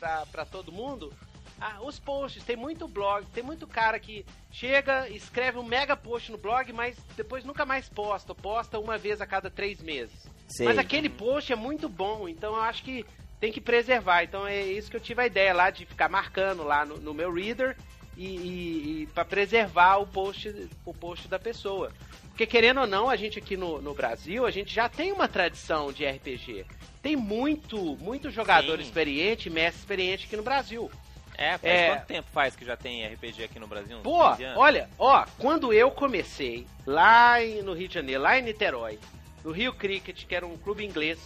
pra, 0.01 0.27
pra 0.27 0.45
todo 0.45 0.73
mundo 0.73 1.13
ah, 1.61 1.79
os 1.83 1.97
posts. 1.99 2.43
Tem 2.43 2.57
muito 2.57 2.89
blog, 2.89 3.25
tem 3.27 3.43
muito 3.45 3.69
cara 3.69 4.01
que 4.01 4.27
chega, 4.51 5.09
escreve 5.09 5.59
um 5.59 5.63
mega 5.65 5.97
post 5.97 6.33
no 6.33 6.39
blog, 6.39 6.73
mas 6.73 6.97
depois 7.17 7.45
nunca 7.45 7.65
mais 7.65 7.89
posta, 7.89 8.35
posta 8.35 8.81
uma 8.81 8.99
vez 8.99 9.21
a 9.21 9.27
cada 9.27 9.49
três 9.49 9.81
meses. 9.81 10.27
Sei. 10.49 10.67
Mas 10.67 10.77
aquele 10.77 11.09
post 11.09 11.53
é 11.53 11.57
muito 11.57 11.89
bom, 11.89 12.29
então 12.29 12.57
eu 12.57 12.63
acho 12.63 12.83
que 12.83 13.07
tem 13.39 13.53
que 13.53 13.61
preservar. 13.61 14.25
Então 14.25 14.45
é 14.47 14.61
isso 14.61 14.91
que 14.91 14.97
eu 14.97 15.01
tive 15.01 15.23
a 15.23 15.27
ideia 15.27 15.55
lá 15.55 15.71
de 15.71 15.87
ficar 15.87 16.09
marcando 16.09 16.65
lá 16.65 16.85
no, 16.85 16.97
no 16.99 17.15
meu 17.15 17.33
reader 17.33 17.77
e, 18.17 19.03
e, 19.03 19.09
para 19.15 19.25
preservar 19.25 19.97
o 19.99 20.07
post, 20.07 20.69
o 20.85 20.93
post 20.95 21.29
da 21.29 21.39
pessoa. 21.39 21.91
Porque 22.29 22.47
querendo 22.47 22.81
ou 22.81 22.87
não, 22.87 23.11
a 23.11 23.17
gente 23.17 23.39
aqui 23.39 23.57
no, 23.57 23.81
no 23.81 23.95
Brasil, 23.95 24.47
a 24.47 24.51
gente 24.51 24.73
já 24.73 24.89
tem 24.89 25.13
uma 25.13 25.29
tradição 25.29 25.93
de 25.93 26.05
RPG. 26.07 26.65
Tem 27.03 27.17
muito, 27.17 27.97
muito 27.97 28.31
jogador 28.31 28.79
Sim. 28.79 28.85
experiente, 28.85 29.51
mestre 29.51 29.81
experiente 29.81 30.27
aqui 30.27 30.37
no 30.37 30.43
Brasil. 30.43 30.91
É, 31.37 31.59
faz 31.59 31.63
É. 31.75 31.89
quanto 31.89 32.07
tempo 32.07 32.29
faz 32.33 32.55
que 32.55 32.65
já 32.65 32.77
tem 32.77 33.07
RPG 33.07 33.45
aqui 33.45 33.59
no 33.59 33.67
Brasil? 33.67 33.99
Pô, 34.03 34.31
15 34.31 34.45
anos? 34.45 34.59
olha, 34.59 34.89
ó, 34.99 35.25
quando 35.39 35.73
eu 35.73 35.91
comecei 35.91 36.67
lá 36.87 37.37
no 37.65 37.73
Rio 37.73 37.89
de 37.89 37.95
Janeiro, 37.95 38.23
lá 38.23 38.39
em 38.39 38.43
Niterói, 38.43 38.99
no 39.45 39.51
Rio 39.51 39.73
Cricket, 39.73 40.25
que 40.27 40.35
era 40.35 40.47
um 40.47 40.57
clube 40.57 40.85
inglês, 40.85 41.19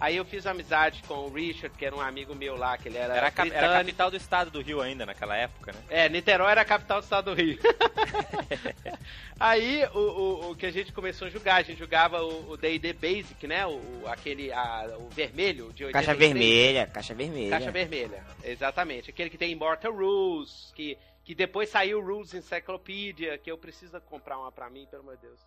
aí 0.00 0.16
eu 0.16 0.24
fiz 0.24 0.46
amizade 0.46 1.02
com 1.06 1.14
o 1.26 1.32
Richard, 1.32 1.76
que 1.76 1.84
era 1.84 1.94
um 1.94 2.00
amigo 2.00 2.34
meu 2.34 2.56
lá, 2.56 2.76
que 2.78 2.88
ele 2.88 2.98
era, 2.98 3.14
Era, 3.16 3.26
a 3.26 3.30
cap- 3.30 3.50
era 3.52 3.78
capital 3.78 4.10
do 4.10 4.16
estado 4.16 4.50
do 4.50 4.60
Rio 4.60 4.80
ainda, 4.80 5.04
naquela 5.06 5.36
época, 5.36 5.72
né? 5.72 5.80
É, 5.88 6.08
Niterói 6.08 6.50
era 6.50 6.60
a 6.62 6.64
capital 6.64 7.00
do 7.00 7.04
estado 7.04 7.34
do 7.34 7.34
Rio. 7.34 7.58
Aí 9.40 9.84
o, 9.94 9.98
o, 9.98 10.50
o 10.50 10.56
que 10.56 10.66
a 10.66 10.70
gente 10.70 10.92
começou 10.92 11.28
a 11.28 11.30
jogar, 11.30 11.56
a 11.56 11.62
gente 11.62 11.78
jogava 11.78 12.22
o 12.22 12.56
D&D 12.56 12.92
Basic, 12.92 13.46
né? 13.46 13.64
O, 13.66 13.70
o- 14.02 14.02
aquele, 14.08 14.52
a- 14.52 14.96
o 14.98 15.08
vermelho 15.10 15.72
de 15.72 15.84
86. 15.84 15.92
Caixa 15.92 16.14
vermelha, 16.14 16.86
caixa 16.86 17.14
vermelha. 17.14 17.50
Caixa 17.50 17.70
vermelha, 17.70 18.24
exatamente. 18.44 19.10
Aquele 19.10 19.30
que 19.30 19.38
tem 19.38 19.52
Immortal 19.52 19.92
Rules, 19.92 20.72
que, 20.74 20.98
que 21.24 21.34
depois 21.34 21.68
saiu 21.68 22.00
Rules 22.04 22.34
Encyclopedia, 22.34 23.38
que 23.38 23.50
eu 23.50 23.56
preciso 23.58 24.00
comprar 24.02 24.38
uma 24.38 24.50
pra 24.50 24.68
mim, 24.68 24.86
pelo 24.90 25.02
amor 25.02 25.16
de 25.16 25.22
Deus. 25.22 25.40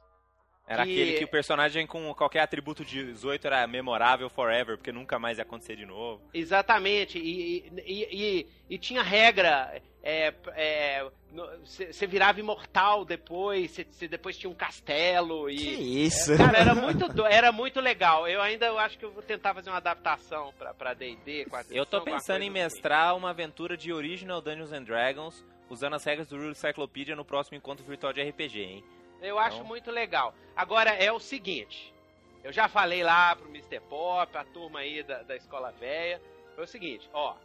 Era 0.72 0.86
que- 0.86 0.92
aquele 0.92 1.18
que 1.18 1.24
o 1.24 1.28
personagem 1.28 1.86
com 1.88 2.14
qualquer 2.14 2.40
atributo 2.42 2.84
de 2.86 3.04
18 3.06 3.48
era 3.48 3.66
memorável 3.68 4.30
forever, 4.30 4.78
porque 4.78 4.92
nunca 4.92 5.20
mais 5.20 5.38
ia 5.38 5.44
acontecer 5.44 5.76
de 5.76 5.86
novo. 5.86 6.22
Exatamente, 6.34 7.18
e, 7.20 7.72
e, 7.86 8.08
e, 8.12 8.48
e 8.70 8.78
tinha 8.78 9.02
regra, 9.04 9.82
você 11.66 12.08
virava 12.08 12.40
imortal 12.40 13.06
depois, 13.06 13.72
você 13.90 14.08
depois 14.08 14.38
tinha 14.38 14.50
um 14.50 14.54
castelo 14.56 15.48
Que 15.48 15.54
e... 15.54 16.06
isso? 16.06 16.36
Cara, 16.38 16.58
era 16.60 16.76
muito, 16.76 17.08
do- 17.10 17.26
era 17.26 17.52
muito 17.52 17.80
legal. 17.80 18.28
Eu 18.28 18.42
ainda 18.42 18.66
eu 18.66 18.78
acho 18.78 18.98
que 18.98 19.06
eu 19.06 19.12
vou 19.12 19.24
tentar 19.24 19.54
fazer 19.54 19.70
uma 19.70 19.78
adaptação 19.78 20.54
pra, 20.58 20.74
pra 20.74 20.94
D&D, 20.94 21.48
Eu 21.70 21.86
tô 21.86 22.02
pensando 22.02 22.42
em 22.44 22.50
assim. 22.50 22.50
mestrar 22.50 23.16
uma 23.16 23.30
aventura 23.30 23.78
de 23.78 23.94
Original 23.94 24.42
Dungeons 24.42 24.72
and 24.74 24.84
Dragons 24.84 25.46
usando 25.70 25.94
as 25.96 26.04
regras 26.04 26.28
do 26.28 26.36
Rule 26.38 26.54
Cyclopedia 26.56 27.16
no 27.16 27.24
próximo 27.24 27.56
encontro 27.58 27.86
virtual 27.86 28.12
de 28.12 28.22
RPG, 28.22 28.60
hein? 28.62 28.84
Eu 29.22 29.38
acho 29.40 29.58
Então- 29.58 29.68
muito 29.68 29.92
legal. 29.92 30.34
Agora, 30.56 30.92
é 30.92 31.12
o 31.12 31.20
seguinte. 31.20 31.94
Eu 32.44 32.52
já 32.52 32.68
falei 32.68 33.04
lá 33.04 33.36
pro 33.36 33.48
Mr. 33.50 33.80
Pop, 33.82 34.36
a 34.38 34.44
turma 34.44 34.80
aí 34.80 35.04
da, 35.04 35.22
da 35.24 35.36
Escola 35.36 35.72
Véia. 35.80 36.22
Foi 36.56 36.64
o 36.64 36.68
seguinte, 36.68 37.10
ó. 37.14 37.36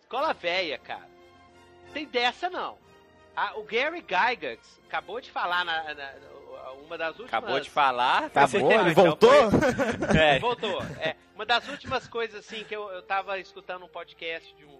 Escola 0.00 0.32
Véia, 0.34 0.78
cara. 0.78 1.08
Tem 1.92 2.06
dessa 2.06 2.50
não. 2.50 2.76
Ah, 3.34 3.52
o 3.56 3.62
Gary 3.64 4.00
Gygax 4.00 4.80
acabou 4.86 5.20
de 5.20 5.30
falar 5.30 5.64
na, 5.64 5.94
na- 5.94 6.14
uma 6.84 6.98
das 6.98 7.18
últimas... 7.18 7.28
Acabou 7.32 7.58
de 7.60 7.70
falar. 7.70 8.24
Acabou? 8.24 8.60
Então 8.60 8.80
Ele 8.84 8.94
foi- 8.94 9.04
voltou? 9.04 9.30
É, 10.20 10.38
Voltou. 10.38 10.82
É, 11.00 11.16
uma 11.34 11.46
das 11.46 11.66
últimas 11.68 12.06
coisas, 12.06 12.40
assim, 12.46 12.62
que 12.64 12.76
eu, 12.76 12.88
eu 12.90 13.02
tava 13.02 13.38
escutando 13.38 13.84
um 13.84 13.88
podcast 13.88 14.54
de 14.54 14.64
um... 14.66 14.74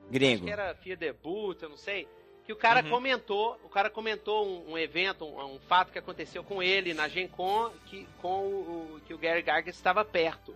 Acho 0.00 0.10
Gringo. 0.10 0.44
que 0.46 0.50
era 0.50 0.74
Fear 0.74 0.96
Debut, 0.98 1.62
eu 1.62 1.68
não 1.68 1.76
sei. 1.76 2.08
Que 2.50 2.54
o 2.54 2.56
cara 2.56 2.82
Uhum. 2.82 2.90
comentou, 2.90 3.60
o 3.62 3.68
cara 3.68 3.88
comentou 3.88 4.44
um, 4.44 4.72
um 4.72 4.76
evento, 4.78 5.24
um, 5.24 5.54
um 5.54 5.60
fato 5.68 5.92
que 5.92 5.98
aconteceu 6.00 6.42
com 6.42 6.60
ele 6.60 6.92
na 6.92 7.06
Gen 7.06 7.28
Con, 7.28 7.70
que, 7.86 8.08
com 8.20 8.40
o, 8.40 8.96
o- 8.96 9.00
que 9.06 9.14
o 9.14 9.18
Gary 9.18 9.38
Gygax 9.40 9.68
estava 9.68 10.04
perto. 10.04 10.52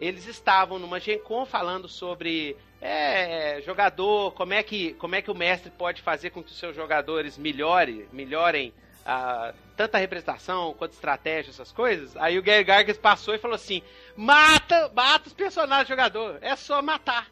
Eles 0.00 0.26
estavam 0.26 0.78
numa 0.78 0.98
Gen 0.98 1.18
Con 1.18 1.44
falando 1.44 1.86
sobre 1.86 2.56
é, 2.80 3.60
jogador, 3.60 4.32
como 4.32 4.54
é, 4.54 4.62
que, 4.62 4.94
como 4.94 5.16
é 5.16 5.20
que 5.20 5.30
o 5.30 5.34
mestre 5.34 5.70
pode 5.70 6.00
fazer 6.00 6.30
com 6.30 6.42
que 6.42 6.50
os 6.50 6.58
seus 6.58 6.74
jogadores 6.74 7.36
melhore, 7.36 8.08
melhorem 8.10 8.72
ah, 9.04 9.52
tanto 9.76 9.96
a 9.96 9.98
representação 9.98 10.72
quanto 10.78 10.92
estratégia, 10.92 11.50
essas 11.50 11.70
coisas. 11.70 12.16
Aí 12.16 12.38
o 12.38 12.42
Gary 12.42 12.64
Gygax 12.64 12.96
passou 12.96 13.34
e 13.34 13.38
falou 13.38 13.54
assim: 13.56 13.82
mata, 14.16 14.90
mata 14.94 15.26
os 15.28 15.34
personagens 15.34 15.86
do 15.86 15.90
jogador, 15.90 16.38
é 16.40 16.56
só 16.56 16.80
matar. 16.80 17.28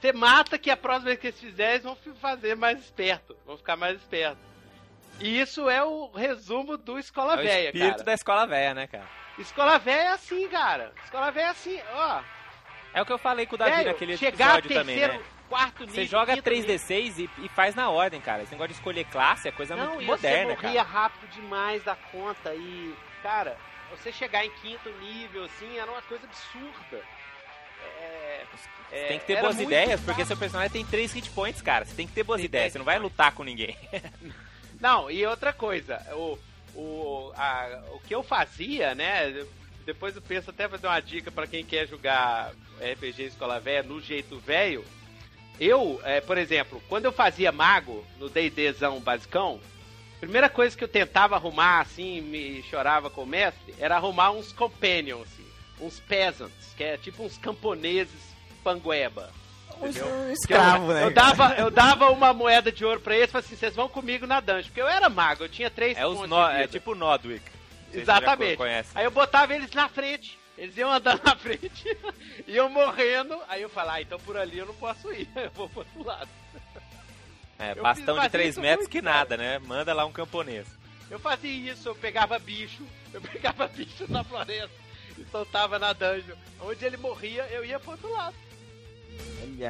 Você 0.00 0.12
mata 0.12 0.58
que 0.58 0.70
a 0.70 0.76
próxima 0.76 1.06
vez 1.06 1.18
que 1.20 1.26
eles 1.26 1.40
fizerem, 1.40 1.72
eles 1.72 1.84
vão 1.84 1.96
fazer 2.14 2.56
mais 2.56 2.78
esperto. 2.80 3.36
Vão 3.46 3.56
ficar 3.58 3.76
mais 3.76 3.96
esperto. 3.98 4.38
E 5.20 5.38
isso 5.38 5.68
é 5.68 5.84
o 5.84 6.10
resumo 6.10 6.78
do 6.78 6.98
Escola 6.98 7.34
é 7.34 7.36
o 7.36 7.42
Véia, 7.42 7.66
espírito 7.66 7.90
cara. 7.90 8.04
da 8.04 8.14
escola 8.14 8.46
velha, 8.46 8.74
né, 8.74 8.86
cara? 8.86 9.06
Escola 9.38 9.78
Véia 9.78 10.02
é 10.02 10.08
assim, 10.08 10.48
cara. 10.48 10.92
Escola 11.04 11.30
Véia 11.30 11.46
é 11.46 11.48
assim, 11.50 11.80
ó. 11.92 12.22
É 12.94 13.02
o 13.02 13.06
que 13.06 13.12
eu 13.12 13.18
falei 13.18 13.46
com 13.46 13.54
o 13.54 13.58
Davi 13.58 13.70
Velho, 13.72 13.88
naquele 13.88 14.14
episódio 14.14 14.68
também, 14.70 14.98
terceiro, 14.98 15.12
né? 15.14 15.24
quarto 15.48 15.80
nível. 15.80 15.94
Você 15.94 16.04
joga 16.06 16.34
quinto 16.34 16.50
nível. 16.50 16.76
3D6 16.76 17.18
e, 17.18 17.44
e 17.44 17.48
faz 17.50 17.74
na 17.74 17.90
ordem, 17.90 18.20
cara. 18.20 18.42
Esse 18.42 18.52
negócio 18.52 18.68
de 18.72 18.78
escolher 18.78 19.04
classe 19.04 19.48
é 19.48 19.52
coisa 19.52 19.76
Não, 19.76 19.94
muito 19.94 20.06
moderna, 20.06 20.54
você 20.54 20.62
morria 20.62 20.84
cara. 20.84 20.88
rápido 20.88 21.30
demais 21.32 21.84
da 21.84 21.94
conta 21.94 22.54
e, 22.54 22.94
cara, 23.22 23.56
você 23.90 24.10
chegar 24.10 24.44
em 24.44 24.50
quinto 24.50 24.90
nível, 25.00 25.44
assim, 25.44 25.78
era 25.78 25.90
uma 25.90 26.02
coisa 26.02 26.24
absurda. 26.26 27.04
É, 27.84 28.42
é, 28.92 29.08
tem 29.08 29.18
que 29.20 29.26
ter 29.26 29.40
boas 29.40 29.58
ideias, 29.60 30.00
porque 30.00 30.24
seu 30.24 30.36
personagem 30.36 30.70
tem 30.72 30.84
3 30.84 31.12
hit 31.12 31.30
points, 31.30 31.62
cara. 31.62 31.84
Você 31.84 31.94
tem 31.94 32.06
que 32.06 32.12
ter 32.12 32.22
boas 32.24 32.38
Tem 32.38 32.46
ideias, 32.46 32.64
três 32.64 32.72
você 32.72 32.78
não 32.78 32.84
vai 32.84 32.98
lutar 32.98 33.32
com 33.32 33.44
ninguém. 33.44 33.76
Não, 34.80 35.10
e 35.10 35.26
outra 35.26 35.52
coisa, 35.52 36.00
o, 36.14 36.38
o, 36.74 37.32
a- 37.36 37.82
o 37.92 38.00
que 38.00 38.14
eu 38.14 38.22
fazia, 38.22 38.94
né? 38.94 39.44
Depois 39.84 40.16
eu 40.16 40.22
penso 40.22 40.48
até 40.48 40.66
fazer 40.68 40.86
uma 40.86 41.00
dica 41.00 41.30
pra 41.30 41.46
quem 41.46 41.62
quer 41.64 41.86
jogar 41.86 42.52
RPG 42.80 43.24
Escola 43.24 43.60
Velha 43.60 43.82
no 43.82 44.00
jeito 44.00 44.38
velho. 44.38 44.82
Eu, 45.58 46.00
é, 46.04 46.22
por 46.22 46.38
exemplo, 46.38 46.82
quando 46.88 47.04
eu 47.04 47.12
fazia 47.12 47.52
mago 47.52 48.06
no 48.18 48.30
D&Dzão 48.30 48.98
basicão, 49.00 49.60
primeira 50.18 50.48
coisa 50.48 50.74
que 50.74 50.82
eu 50.82 50.88
tentava 50.88 51.34
arrumar, 51.36 51.80
assim, 51.80 52.22
me 52.22 52.62
chorava 52.62 53.10
com 53.10 53.24
o 53.24 53.26
mestre, 53.26 53.74
era 53.78 53.96
arrumar 53.96 54.30
uns 54.30 54.50
companions, 54.50 55.22
assim, 55.30 55.46
uns 55.80 56.00
peasants, 56.00 56.74
que 56.76 56.84
é 56.84 56.96
tipo 56.96 57.24
uns 57.24 57.36
camponeses 57.38 58.30
pangueba. 58.62 59.30
Um, 59.80 59.86
entendeu? 59.86 60.06
um 60.06 60.32
escravo, 60.32 60.90
eu, 60.90 60.94
né? 60.94 61.04
Eu 61.04 61.10
dava, 61.10 61.54
eu 61.54 61.70
dava 61.70 62.10
uma 62.10 62.32
moeda 62.34 62.70
de 62.70 62.84
ouro 62.84 63.00
pra 63.00 63.16
eles 63.16 63.28
e 63.30 63.32
falei 63.32 63.46
assim: 63.46 63.56
vocês 63.56 63.74
vão 63.74 63.88
comigo 63.88 64.26
na 64.26 64.40
dungeon. 64.40 64.64
Porque 64.64 64.80
eu 64.80 64.88
era 64.88 65.08
mago, 65.08 65.44
eu 65.44 65.48
tinha 65.48 65.70
três 65.70 65.96
É, 65.96 66.06
os 66.06 66.18
pontos 66.18 66.28
vida. 66.48 66.62
é 66.62 66.66
tipo 66.66 66.94
Nodwick. 66.94 67.44
Exatamente. 67.92 68.56
conhece. 68.56 68.90
Aí 68.94 69.04
eu 69.04 69.10
botava 69.10 69.54
eles 69.54 69.70
na 69.72 69.88
frente. 69.88 70.38
Eles 70.56 70.76
iam 70.76 70.92
andando 70.92 71.22
na 71.24 71.34
frente, 71.34 71.96
iam 72.46 72.68
morrendo. 72.68 73.38
Aí 73.48 73.62
eu 73.62 73.70
falava, 73.70 73.98
ah, 73.98 74.02
então 74.02 74.20
por 74.20 74.36
ali 74.36 74.58
eu 74.58 74.66
não 74.66 74.74
posso 74.74 75.10
ir, 75.10 75.26
eu 75.34 75.50
vou 75.52 75.68
pro 75.70 75.78
outro 75.80 76.04
lado. 76.04 76.28
É, 77.58 77.72
Eu 77.72 77.82
bastão 77.82 78.18
de 78.18 78.28
3 78.28 78.54
fazia 78.56 78.70
metros 78.70 78.88
que 78.88 79.00
nada, 79.02 79.36
né? 79.36 79.58
Manda 79.58 79.92
lá 79.94 80.04
um 80.04 80.12
camponês. 80.12 80.66
Eu 81.10 81.18
fazia 81.18 81.72
isso, 81.72 81.88
eu 81.88 81.94
pegava 81.94 82.38
bicho, 82.38 82.84
eu 83.12 83.20
pegava 83.20 83.66
bicho 83.74 84.04
na 84.08 84.22
floresta 84.22 84.70
e 85.18 85.24
soltava 85.30 85.78
na 85.78 85.92
dungeon. 85.92 86.36
Onde 86.60 86.84
ele 86.84 86.96
morria, 86.96 87.44
eu 87.50 87.64
ia 87.64 87.78
pro 87.80 87.92
outro 87.92 88.10
lado. 88.12 88.36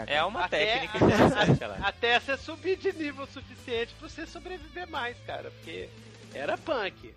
É 0.06 0.22
uma 0.24 0.44
Até- 0.44 0.66
técnica 0.78 0.98
interessante 1.04 1.64
lá. 1.64 1.78
Até 1.82 2.18
você 2.20 2.36
subir 2.36 2.76
de 2.76 2.92
nível 2.92 3.26
suficiente 3.26 3.94
pra 3.98 4.08
você 4.08 4.26
sobreviver 4.26 4.88
mais, 4.88 5.16
cara. 5.26 5.50
Porque 5.50 5.88
era 6.34 6.56
punk. 6.58 7.14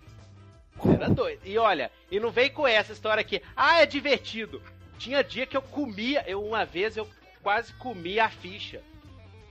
Era 0.92 1.08
doido. 1.08 1.40
E 1.44 1.56
olha, 1.58 1.90
e 2.10 2.18
não 2.18 2.30
vem 2.30 2.50
com 2.50 2.66
essa 2.66 2.92
história 2.92 3.20
aqui. 3.20 3.40
Ah, 3.54 3.80
é 3.80 3.86
divertido. 3.86 4.62
Tinha 4.98 5.22
dia 5.22 5.46
que 5.46 5.56
eu 5.56 5.62
comia, 5.62 6.24
eu 6.26 6.44
uma 6.44 6.64
vez 6.64 6.96
eu 6.96 7.08
quase 7.42 7.72
comia 7.74 8.24
a 8.24 8.30
ficha 8.30 8.82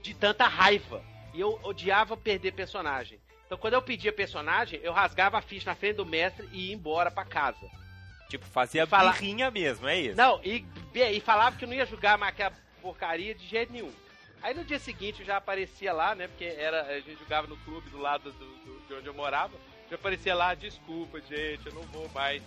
de 0.02 0.12
tanta 0.14 0.46
raiva. 0.46 1.02
E 1.32 1.40
eu 1.40 1.58
odiava 1.62 2.16
perder 2.16 2.52
personagem. 2.52 3.18
Então 3.46 3.56
quando 3.58 3.74
eu 3.74 3.82
pedia 3.82 4.12
personagem, 4.12 4.80
eu 4.82 4.92
rasgava 4.92 5.38
a 5.38 5.42
ficha 5.42 5.70
na 5.70 5.74
frente 5.76 5.96
do 5.96 6.06
mestre 6.06 6.48
e 6.52 6.68
ia 6.68 6.74
embora 6.74 7.10
pra 7.10 7.24
casa. 7.24 7.66
Tipo, 8.28 8.44
fazia 8.46 8.86
Fala- 8.86 9.12
birrinha 9.12 9.50
mesmo, 9.50 9.86
é 9.88 9.98
isso. 10.00 10.16
Não, 10.16 10.40
e, 10.42 10.64
e 10.94 11.20
falava 11.20 11.56
que 11.56 11.66
não 11.66 11.74
ia 11.74 11.86
jogar 11.86 12.16
mais 12.18 12.32
aquela 12.32 12.52
porcaria 12.82 13.34
de 13.34 13.46
jeito 13.46 13.72
nenhum. 13.72 13.92
Aí 14.42 14.52
no 14.54 14.64
dia 14.64 14.78
seguinte 14.78 15.20
eu 15.20 15.26
já 15.26 15.36
aparecia 15.38 15.92
lá, 15.92 16.14
né? 16.14 16.28
Porque 16.28 16.44
era, 16.44 16.82
a 16.82 17.00
gente 17.00 17.18
jogava 17.18 17.46
no 17.46 17.56
clube 17.58 17.88
do 17.90 17.98
lado 17.98 18.30
do, 18.32 18.44
do- 18.46 18.86
de 18.88 18.94
onde 18.94 19.06
eu 19.06 19.14
morava. 19.14 19.52
Já 19.88 19.96
aparecia 19.96 20.34
lá, 20.34 20.54
desculpa, 20.54 21.20
gente, 21.20 21.66
eu 21.66 21.72
não 21.74 21.82
vou 21.84 22.08
mais 22.10 22.42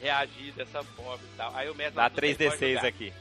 reagir 0.00 0.52
dessa 0.52 0.82
forma 0.82 1.22
e 1.24 1.36
tal. 1.36 1.54
Aí 1.56 1.68
o 1.70 1.74
mestre 1.74 1.96
Dá 1.96 2.08
"Tudo 2.10 2.20
bem, 2.20 2.34
pode 2.34 2.50
3D6 2.56 2.74
jogar, 2.74 2.86
aqui. 2.88 3.12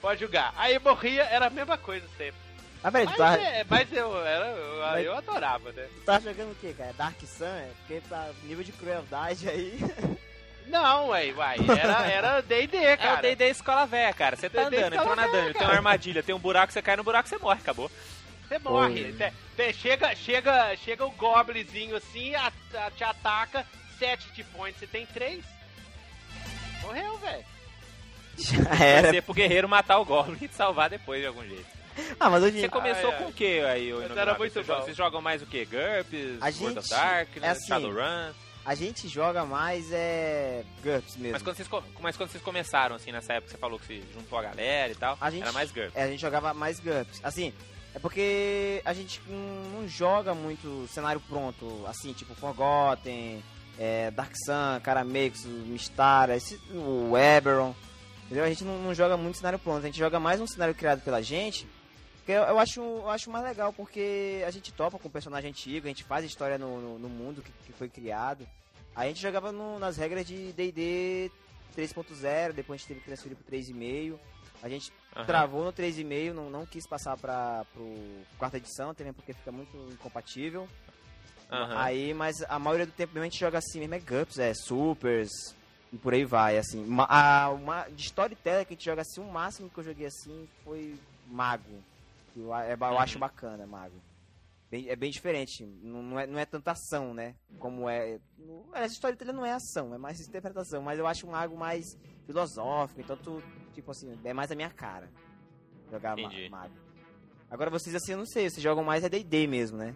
Pode 0.00 0.20
jogar. 0.20 0.54
Aí 0.56 0.78
morria, 0.78 1.22
era 1.24 1.46
a 1.46 1.50
mesma 1.50 1.76
coisa 1.78 2.06
sempre. 2.16 2.40
Ah, 2.84 2.90
tu 2.90 2.94
Mas, 2.94 3.16
tá, 3.16 3.36
é, 3.40 3.64
mas 3.68 3.92
eu, 3.92 4.26
era, 4.26 4.46
eu, 4.46 4.80
Mas- 4.80 5.06
eu 5.06 5.16
adorava, 5.16 5.70
né? 5.72 5.88
tu 5.94 6.00
tá 6.04 6.18
jogando 6.18 6.50
o 6.50 6.54
quê, 6.56 6.74
cara? 6.76 6.92
Dark 6.94 7.20
Sun? 7.22 7.44
É? 7.46 7.70
Porque 7.78 8.00
pra 8.08 8.28
nível 8.42 8.64
de 8.64 8.72
crueldade 8.72 9.48
aí. 9.48 9.78
Não, 10.66 11.08
uai, 11.08 11.32
uai. 11.32 11.56
Era 11.80 12.06
era 12.10 12.40
D&D, 12.40 12.76
É 12.76 12.96
cara. 12.96 13.18
o 13.18 13.22
D&D 13.22 13.48
escola 13.50 13.86
velha, 13.86 14.12
cara. 14.14 14.36
Você 14.36 14.48
tá 14.48 14.64
D&D 14.64 14.76
andando, 14.76 14.94
entrou 14.94 15.02
escola 15.02 15.16
na 15.16 15.26
velha, 15.26 15.42
dungeon, 15.44 15.58
tem 15.58 15.66
uma 15.68 15.74
armadilha, 15.76 16.22
tem 16.22 16.34
um 16.34 16.38
buraco, 16.38 16.72
você 16.72 16.80
cai 16.82 16.96
no 16.96 17.04
buraco, 17.04 17.28
você 17.28 17.38
morre, 17.38 17.60
acabou. 17.60 17.90
Você 18.48 18.58
morre. 18.58 19.12
Cê- 19.14 19.32
cê 19.56 19.72
chega, 19.72 20.14
chega, 20.14 20.76
chega 20.76 21.04
o 21.04 21.10
goblinzinho 21.12 21.96
assim, 21.96 22.34
a- 22.34 22.52
a- 22.74 22.90
te 22.90 23.04
ataca, 23.04 23.66
7 23.98 24.30
de 24.32 24.44
point, 24.44 24.78
você 24.78 24.86
tem 24.86 25.04
3. 25.06 25.44
Morreu, 26.82 27.16
velho. 27.18 27.44
Já 28.38 28.62
Vai 28.62 28.88
era. 28.88 29.10
ser 29.10 29.22
pro 29.22 29.34
guerreiro 29.34 29.68
matar 29.68 29.98
o 29.98 30.04
Goblin 30.04 30.38
e 30.40 30.48
te 30.48 30.54
salvar 30.54 30.88
depois 30.88 31.20
de 31.20 31.26
algum 31.26 31.46
jeito. 31.46 31.66
Ah, 32.18 32.30
mas 32.30 32.42
hoje 32.42 32.58
Você 32.60 32.68
começou 32.70 33.10
Ai, 33.10 33.16
ai. 33.16 33.22
com 33.22 33.28
o 33.28 33.32
que 33.32 33.60
aí, 33.60 33.92
Mas 33.92 34.16
era 34.16 34.34
muito 34.38 34.52
Vocês 34.54 34.66
jogam- 34.66 34.80
bom. 34.80 34.84
Vocês 34.86 34.96
jogam 34.96 35.20
mais 35.20 35.42
o 35.42 35.46
que? 35.46 35.64
GURPS, 35.66 36.38
A 36.40 36.46
World 36.46 36.78
of 36.78 36.88
gente- 36.88 36.90
Darkness, 36.90 37.44
é 37.44 37.48
assim, 37.50 37.66
Shadowrun? 37.68 38.32
A 38.64 38.74
gente 38.74 39.08
joga 39.08 39.44
mais 39.44 39.90
é 39.92 40.64
GURPS 40.82 41.16
mesmo. 41.16 41.32
Mas 41.32 41.42
quando, 41.42 41.56
vocês, 41.56 41.68
mas 42.00 42.16
quando 42.16 42.30
vocês 42.30 42.42
começaram, 42.42 42.96
assim, 42.96 43.10
nessa 43.12 43.34
época, 43.34 43.50
você 43.52 43.58
falou 43.58 43.78
que 43.78 43.86
você 43.86 44.02
juntou 44.14 44.38
a 44.38 44.42
galera 44.42 44.92
e 44.92 44.94
tal, 44.94 45.16
A 45.20 45.30
gente- 45.30 45.42
era 45.42 45.52
mais 45.52 45.70
GURPS. 45.72 45.96
É, 45.96 46.02
a 46.04 46.08
gente 46.08 46.20
jogava 46.20 46.54
mais 46.54 46.78
GURPS. 46.80 47.20
Assim, 47.22 47.52
é 47.94 47.98
porque 47.98 48.80
a 48.84 48.92
gente 48.92 49.20
não, 49.28 49.86
joga 49.88 50.32
muito 50.34 50.86
cenário 50.88 51.20
pronto, 51.28 51.84
assim, 51.86 52.12
tipo 52.12 52.34
Forgotten, 52.34 53.42
é, 53.78 54.10
Dark 54.12 54.32
Sun, 54.46 54.80
Caramex, 54.82 55.44
Mistara, 55.44 56.36
esse, 56.36 56.54
o 56.72 57.16
Eberron. 57.18 57.74
Entendeu? 58.26 58.44
A 58.44 58.48
gente 58.48 58.64
não, 58.64 58.78
não 58.78 58.94
joga 58.94 59.16
muito 59.16 59.36
cenário 59.38 59.58
pronto, 59.58 59.78
a 59.82 59.86
gente 59.86 59.98
joga 59.98 60.18
mais 60.20 60.40
um 60.40 60.46
cenário 60.46 60.74
criado 60.74 61.02
pela 61.02 61.20
gente. 61.20 61.66
Que 62.24 62.32
eu, 62.32 62.42
eu 62.42 62.58
acho, 62.58 62.80
eu 62.80 63.10
acho 63.10 63.30
mais 63.30 63.44
legal, 63.44 63.72
porque 63.72 64.42
a 64.46 64.50
gente 64.50 64.72
topa 64.72 64.98
com 64.98 65.08
o 65.08 65.10
personagem 65.10 65.50
antigo, 65.50 65.86
a 65.86 65.88
gente 65.88 66.04
faz 66.04 66.24
história 66.24 66.56
no, 66.56 66.80
no, 66.80 66.98
no 66.98 67.08
mundo 67.08 67.42
que, 67.42 67.52
que 67.66 67.72
foi 67.72 67.88
criado. 67.88 68.46
A 68.94 69.06
gente 69.06 69.20
jogava 69.20 69.50
no- 69.50 69.78
nas 69.78 69.96
regras 69.96 70.24
de 70.26 70.52
D&D 70.52 71.30
3.0, 71.74 72.52
depois 72.52 72.76
a 72.76 72.78
gente 72.78 72.88
teve 72.88 73.00
que 73.00 73.06
transferir 73.06 73.36
pro 73.36 73.44
3.5. 73.46 74.18
A 74.62 74.68
gente 74.68 74.92
Aham. 75.16 75.26
travou 75.26 75.64
no 75.64 75.72
3,5, 75.72 76.32
não, 76.32 76.48
não 76.50 76.66
quis 76.66 76.86
passar 76.86 77.16
para 77.16 77.64
pro 77.74 77.98
quarta 78.38 78.58
edição, 78.58 78.94
também 78.94 79.12
porque 79.12 79.32
fica 79.32 79.50
muito 79.50 79.76
incompatível. 79.92 80.68
Aham. 81.50 81.76
Aí, 81.76 82.14
mas 82.14 82.36
a 82.48 82.58
maioria 82.58 82.86
do 82.86 82.92
tempo 82.92 83.12
mesmo 83.14 83.26
a 83.26 83.28
gente 83.30 83.40
joga 83.40 83.58
assim 83.58 83.80
mesmo, 83.80 83.94
é 83.94 83.98
GUPS, 83.98 84.38
é 84.38 84.52
Supers 84.54 85.30
e 85.92 85.96
por 85.98 86.14
aí 86.14 86.24
vai, 86.24 86.56
assim. 86.56 86.84
Ma- 86.84 87.06
a, 87.08 87.50
uma, 87.50 87.88
de 87.88 88.02
storyteller 88.04 88.64
que 88.64 88.74
a 88.74 88.76
gente 88.76 88.84
joga 88.84 89.02
assim, 89.02 89.20
o 89.20 89.24
máximo 89.32 89.68
que 89.68 89.78
eu 89.78 89.84
joguei 89.84 90.06
assim 90.06 90.48
foi 90.64 90.94
Mago. 91.26 91.82
Eu, 92.36 92.54
é 92.54 92.74
eu 92.74 92.98
acho 92.98 93.18
bacana, 93.18 93.66
Mago. 93.66 94.02
Bem- 94.70 94.88
é 94.88 94.96
bem 94.96 95.10
diferente, 95.10 95.66
não, 95.66 96.18
é, 96.18 96.26
não 96.26 96.38
é 96.38 96.46
tanta 96.46 96.70
ação, 96.70 97.12
né? 97.12 97.34
Como 97.58 97.88
é. 97.90 98.18
No, 98.38 98.66
essa 98.74 98.94
storyteller 98.94 99.34
não 99.34 99.44
é 99.44 99.52
ação, 99.52 99.94
é 99.94 99.98
mais 99.98 100.18
interpretação, 100.26 100.80
mas 100.82 100.98
eu 100.98 101.06
acho 101.06 101.26
um 101.26 101.30
Mago 101.30 101.56
mais 101.56 101.98
filosófico, 102.24 103.00
então 103.00 103.16
tu, 103.16 103.42
tipo 103.74 103.90
assim, 103.90 104.18
é 104.24 104.32
mais 104.32 104.50
a 104.50 104.54
minha 104.54 104.70
cara. 104.70 105.10
Jogar 105.90 106.16
ma-. 106.16 106.30
Mago. 106.50 106.74
Agora 107.50 107.68
vocês 107.68 107.94
assim, 107.94 108.12
eu 108.12 108.18
não 108.18 108.24
sei, 108.24 108.48
vocês 108.48 108.62
jogam 108.62 108.82
mais 108.82 109.04
é 109.04 109.10
D&D 109.10 109.46
mesmo, 109.46 109.76
né? 109.76 109.94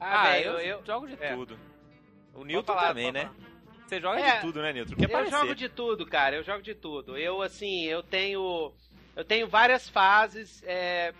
Ah, 0.00 0.30
Ah, 0.30 0.40
eu, 0.40 0.52
eu, 0.52 0.60
eu, 0.78 0.84
jogo 0.86 1.06
de 1.06 1.22
é. 1.22 1.34
tudo. 1.34 1.58
O 2.32 2.42
Newton 2.42 2.72
falar, 2.72 2.88
também, 2.88 3.12
né? 3.12 3.30
Você 3.86 4.00
joga 4.00 4.18
É, 4.18 4.36
de 4.36 4.40
tudo, 4.40 4.62
né, 4.62 4.72
Newton? 4.72 4.94
Quer 4.96 5.04
eu 5.04 5.10
parecer. 5.10 5.38
jogo 5.38 5.54
de 5.54 5.68
tudo, 5.68 6.06
cara. 6.06 6.36
Eu 6.36 6.42
jogo 6.42 6.62
de 6.62 6.74
tudo. 6.74 7.16
Eu, 7.18 7.42
assim, 7.42 7.84
eu 7.84 8.02
tenho. 8.02 8.72
Eu 9.14 9.24
tenho 9.24 9.46
várias 9.46 9.88
fases. 9.88 10.62
é, 10.64 11.12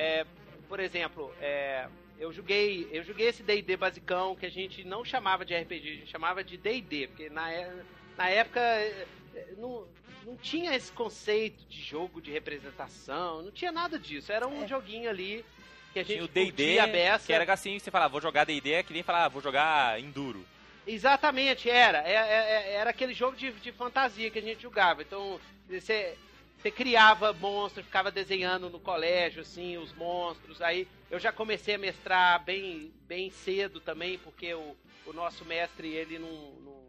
é, 0.00 0.26
por 0.68 0.80
exemplo, 0.80 1.32
é, 1.40 1.86
eu 2.18 2.32
joguei. 2.32 2.88
Eu 2.92 3.02
joguei 3.04 3.28
esse 3.28 3.42
DD 3.42 3.76
basicão 3.76 4.34
que 4.34 4.46
a 4.46 4.50
gente 4.50 4.84
não 4.84 5.04
chamava 5.04 5.44
de 5.44 5.54
RPG, 5.54 5.88
a 5.88 5.94
gente 5.96 6.10
chamava 6.10 6.42
de 6.42 6.56
DD, 6.56 7.08
porque 7.08 7.28
na, 7.30 7.52
é- 7.52 7.82
na 8.16 8.28
época 8.28 8.60
é, 8.60 9.06
é, 9.34 9.46
não, 9.56 9.86
não 10.24 10.36
tinha 10.36 10.74
esse 10.74 10.90
conceito 10.92 11.64
de 11.68 11.82
jogo 11.82 12.20
de 12.20 12.30
representação, 12.30 13.42
não 13.42 13.50
tinha 13.50 13.72
nada 13.72 13.98
disso. 13.98 14.32
Era 14.32 14.46
um 14.48 14.66
joguinho 14.66 15.08
ali 15.08 15.44
que 15.92 15.98
a 15.98 16.02
gente 16.02 16.16
Tinha 16.16 16.24
o 16.24 16.28
D&D, 16.28 16.78
que 17.26 17.32
era 17.32 17.52
assim, 17.52 17.78
você 17.78 17.90
falava, 17.90 18.12
vou 18.12 18.20
jogar 18.20 18.44
D&D, 18.44 18.72
é 18.72 18.82
que 18.82 18.92
nem 18.92 19.02
falar, 19.02 19.24
ah, 19.24 19.28
vou 19.28 19.42
jogar 19.42 20.00
Enduro. 20.00 20.44
Exatamente, 20.86 21.68
era. 21.68 21.98
É- 22.08 22.14
é- 22.14 22.62
é- 22.68 22.72
Era 22.74 22.90
aquele 22.90 23.12
jogo 23.12 23.36
de, 23.36 23.50
de 23.52 23.72
fantasia 23.72 24.30
que 24.30 24.38
a 24.38 24.42
gente 24.42 24.62
jogava. 24.62 25.02
Então, 25.02 25.40
você, 25.68 26.16
você 26.60 26.70
criava 26.70 27.32
monstros, 27.32 27.84
ficava 27.86 28.10
desenhando 28.10 28.68
no 28.68 28.78
colégio, 28.80 29.42
assim, 29.42 29.78
os 29.78 29.92
monstros. 29.94 30.60
Aí 30.60 30.86
eu 31.10 31.18
já 31.18 31.32
comecei 31.32 31.74
a 31.74 31.78
mestrar 31.78 32.42
bem, 32.44 32.92
bem 33.08 33.30
cedo 33.30 33.80
também, 33.80 34.18
porque 34.18 34.52
o, 34.54 34.76
o 35.06 35.12
nosso 35.12 35.44
mestre, 35.44 35.88
ele 35.88 36.18
não, 36.18 36.52
não, 36.60 36.84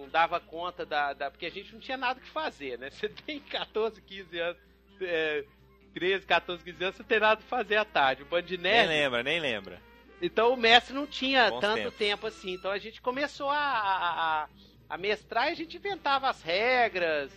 não 0.00 0.08
dava 0.08 0.38
conta 0.40 0.84
da, 0.84 1.12
da... 1.12 1.30
Porque 1.30 1.46
a 1.46 1.50
gente 1.50 1.72
não 1.72 1.80
tinha 1.80 1.96
nada 1.96 2.20
que 2.20 2.28
fazer, 2.28 2.78
né? 2.78 2.90
Você 2.92 3.08
tem 3.08 3.40
14, 3.40 4.00
15 4.02 4.38
anos... 4.38 4.58
É, 5.00 5.44
13, 5.94 6.24
14, 6.26 6.64
15 6.64 6.84
anos, 6.84 6.96
você 6.96 7.04
tem 7.04 7.20
nada 7.20 7.42
que 7.42 7.46
fazer 7.48 7.76
à 7.76 7.84
tarde. 7.84 8.22
Um 8.22 8.26
bando 8.26 8.46
de 8.46 8.56
Nem 8.56 8.72
nerd. 8.72 8.88
lembra, 8.88 9.22
nem 9.22 9.38
lembra. 9.40 9.78
Então 10.22 10.54
o 10.54 10.56
mestre 10.56 10.94
não 10.94 11.06
tinha 11.06 11.50
Bons 11.50 11.60
tanto 11.60 11.76
tempos. 11.82 11.94
tempo 11.98 12.26
assim. 12.28 12.52
Então 12.54 12.70
a 12.70 12.78
gente 12.78 13.02
começou 13.02 13.50
a, 13.50 13.58
a, 13.58 14.42
a- 14.44 14.48
a 14.88 14.96
mestrar 14.96 15.48
e 15.48 15.52
a 15.52 15.54
gente 15.54 15.76
inventava 15.76 16.30
as 16.30 16.40
regras, 16.42 17.30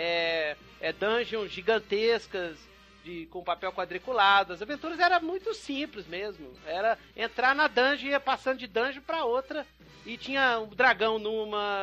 é, 0.00 0.56
é, 0.80 0.92
dungeons 0.92 1.50
gigantescas 1.50 2.56
de, 3.04 3.26
com 3.26 3.42
papel 3.42 3.72
quadriculado. 3.72 4.52
As 4.52 4.62
aventuras 4.62 5.00
eram 5.00 5.20
muito 5.20 5.52
simples 5.52 6.06
mesmo. 6.06 6.52
Era 6.64 6.96
entrar 7.16 7.52
na 7.52 7.66
dungeon 7.66 8.06
e 8.06 8.10
ia 8.10 8.20
passando 8.20 8.58
de 8.58 8.68
dungeon 8.68 9.02
pra 9.02 9.24
outra. 9.24 9.66
E 10.06 10.16
tinha 10.16 10.60
um 10.60 10.68
dragão 10.68 11.18
numa, 11.18 11.82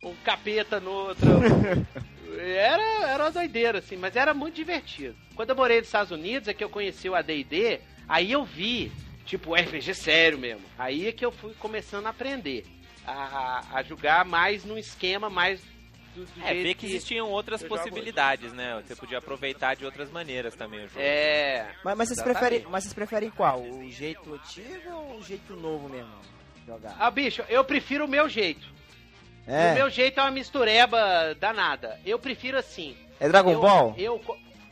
um 0.00 0.14
capeta 0.24 0.78
noutra. 0.78 1.26
Era, 2.36 2.82
era 3.10 3.22
uma 3.22 3.30
doideira, 3.30 3.78
assim, 3.78 3.96
mas 3.96 4.16
era 4.16 4.34
muito 4.34 4.56
divertido. 4.56 5.14
Quando 5.36 5.50
eu 5.50 5.56
morei 5.56 5.78
nos 5.78 5.86
Estados 5.86 6.10
Unidos, 6.10 6.48
é 6.48 6.54
que 6.54 6.64
eu 6.64 6.68
conheci 6.68 7.08
o 7.08 7.14
AD&D, 7.14 7.78
aí 8.08 8.32
eu 8.32 8.44
vi, 8.44 8.90
tipo, 9.24 9.54
RPG 9.54 9.94
sério 9.94 10.36
mesmo. 10.36 10.64
Aí 10.76 11.06
é 11.06 11.12
que 11.12 11.24
eu 11.24 11.30
fui 11.30 11.54
começando 11.54 12.06
a 12.06 12.10
aprender. 12.10 12.66
A, 13.06 13.12
a, 13.12 13.78
a 13.78 13.82
jogar 13.84 14.24
mais 14.24 14.64
num 14.64 14.76
esquema 14.76 15.30
mais 15.30 15.62
do, 16.14 16.24
do 16.24 16.40
É, 16.44 16.48
jeito 16.48 16.62
ver 16.62 16.74
que 16.74 16.86
existiam 16.86 17.28
outras 17.30 17.60
jogo 17.60 17.74
possibilidades, 17.74 18.52
né? 18.52 18.82
Você 18.86 18.94
podia 18.96 19.18
aproveitar 19.18 19.74
de 19.74 19.84
outras 19.84 20.10
maneiras 20.10 20.54
também 20.54 20.80
o 20.84 20.88
jogo. 20.88 21.00
É... 21.00 21.66
Mas, 21.84 21.96
mas, 21.96 22.08
vocês 22.08 22.18
Exatamente. 22.18 22.40
preferem, 22.40 22.66
mas 22.70 22.84
vocês 22.84 22.94
preferem 22.94 23.30
qual? 23.30 23.60
O 23.62 23.90
jeito 23.90 24.34
antigo 24.34 24.90
ou 24.92 25.18
o 25.18 25.22
jeito 25.22 25.54
novo 25.56 25.88
mesmo? 25.88 26.12
Jogar. 26.66 26.96
Ah, 26.98 27.10
bicho, 27.10 27.42
eu 27.48 27.62
prefiro 27.64 28.04
o 28.06 28.08
meu 28.08 28.28
jeito. 28.28 28.66
É, 29.46 29.72
O 29.72 29.74
meu 29.74 29.90
jeito 29.90 30.18
é 30.18 30.22
uma 30.22 30.30
mistureba 30.30 31.34
danada. 31.38 32.00
Eu 32.06 32.18
prefiro 32.18 32.56
assim. 32.56 32.96
é 33.20 33.28
Dragon 33.28 33.52
eu, 33.52 33.60
Ball? 33.60 33.94
Eu, 33.98 34.20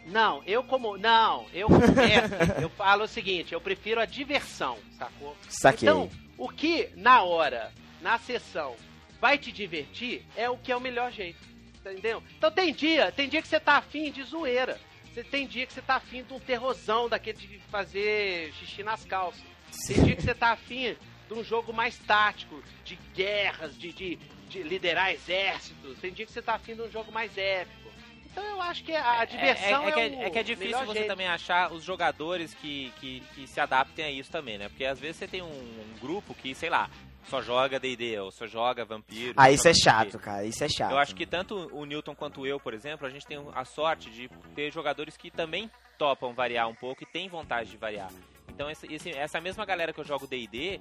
não, 0.07 0.43
eu 0.47 0.65
como. 0.65 0.97
Não, 0.97 1.45
eu 1.53 1.69
como 1.69 1.81
mestre, 1.95 2.63
eu 2.63 2.71
falo 2.71 3.05
o 3.05 3.09
seguinte, 3.09 3.53
eu 3.53 3.61
prefiro 3.61 4.01
a 4.01 4.07
diversão, 4.07 4.79
sacou? 4.99 5.37
Saquei. 5.49 5.87
Então, 5.89 6.09
o 6.39 6.49
que 6.49 6.89
na 6.97 7.23
hora, 7.23 7.71
na 8.01 8.19
sessão, 8.19 8.75
vai 9.23 9.39
te 9.39 9.53
divertir 9.53 10.27
é 10.37 10.51
o 10.51 10.59
que 10.59 10.73
é 10.73 10.77
o 10.77 10.81
melhor 10.81 11.13
jeito. 11.13 11.39
Entendeu? 11.77 12.21
Então 12.37 12.51
tem 12.51 12.75
dia, 12.75 13.13
tem 13.13 13.29
dia 13.29 13.41
que 13.41 13.47
você 13.47 13.61
tá 13.61 13.77
afim 13.77 14.11
de 14.11 14.21
zoeira. 14.25 14.81
Você 15.05 15.23
tem 15.23 15.47
dia 15.47 15.65
que 15.65 15.73
você 15.73 15.81
tá 15.81 15.97
afim 15.97 16.25
de 16.25 16.33
um 16.33 16.41
terrosão 16.41 17.09
daquele 17.09 17.39
de 17.39 17.59
fazer 17.71 18.53
xixi 18.55 18.83
nas 18.83 19.05
calças. 19.05 19.41
Tem 19.87 20.03
dia 20.03 20.17
que 20.17 20.23
você 20.23 20.35
tá 20.35 20.51
afim 20.51 20.97
de 21.29 21.35
um 21.35 21.45
jogo 21.45 21.73
mais 21.73 21.97
tático, 21.99 22.61
de 22.85 22.97
guerras, 23.15 23.79
de, 23.79 23.93
de, 23.93 24.17
de 24.49 24.63
liderar 24.65 25.13
exércitos. 25.13 25.99
Tem 25.99 26.13
dia 26.13 26.27
que 26.27 26.33
você 26.33 26.43
tá 26.43 26.55
afim 26.55 26.75
de 26.75 26.83
um 26.83 26.91
jogo 26.91 27.13
mais 27.13 27.37
épico. 27.39 27.93
Então 28.27 28.45
eu 28.45 28.61
acho 28.63 28.83
que 28.83 28.93
a 28.93 29.25
diversão 29.25 29.85
é, 29.85 29.89
é, 29.89 29.93
que 29.93 30.01
é, 30.01 30.25
é 30.25 30.31
que 30.31 30.39
é 30.39 30.43
difícil 30.43 30.85
você 30.85 31.01
jeito. 31.01 31.09
também 31.09 31.29
achar 31.29 31.73
os 31.73 31.85
jogadores 31.85 32.55
que, 32.55 32.93
que, 32.99 33.21
que 33.35 33.47
se 33.47 33.61
adaptem 33.61 34.05
a 34.05 34.11
isso 34.11 34.31
também, 34.33 34.59
né? 34.59 34.69
Porque 34.69 34.85
às 34.85 34.99
vezes 34.99 35.17
você 35.17 35.29
tem 35.29 35.43
um, 35.43 35.47
um 35.47 35.99
grupo 36.01 36.35
que, 36.35 36.55
sei 36.55 36.71
lá, 36.71 36.89
só 37.25 37.41
joga 37.41 37.79
D&D 37.79 38.19
ou 38.19 38.31
só 38.31 38.47
joga 38.47 38.85
Vampiro. 38.85 39.35
Ah, 39.37 39.51
isso 39.51 39.69
é 39.69 39.75
chato, 39.75 40.19
cara. 40.19 40.45
Isso 40.45 40.63
é 40.63 40.69
chato. 40.69 40.93
Eu 40.93 40.99
acho 40.99 41.15
que 41.15 41.27
tanto 41.27 41.69
o 41.73 41.85
Newton 41.85 42.15
quanto 42.15 42.47
eu, 42.47 42.59
por 42.59 42.75
exemplo, 42.75 43.07
a 43.07 43.11
gente 43.11 43.27
tem 43.27 43.39
a 43.55 43.65
sorte 43.65 44.11
de 44.11 44.29
ter 44.55 44.73
jogadores 44.73 45.17
que 45.17 45.31
também 45.31 45.71
topam 45.99 46.35
variar 46.35 46.69
um 46.69 46.75
pouco 46.75 47.03
e 47.03 47.07
tem 47.07 47.29
vontade 47.29 47.71
de 47.71 47.77
variar. 47.77 48.11
Então 48.49 48.69
essa 49.17 49.41
mesma 49.41 49.65
galera 49.65 49.93
que 49.93 50.01
eu 50.01 50.05
jogo 50.05 50.27
D&D, 50.27 50.81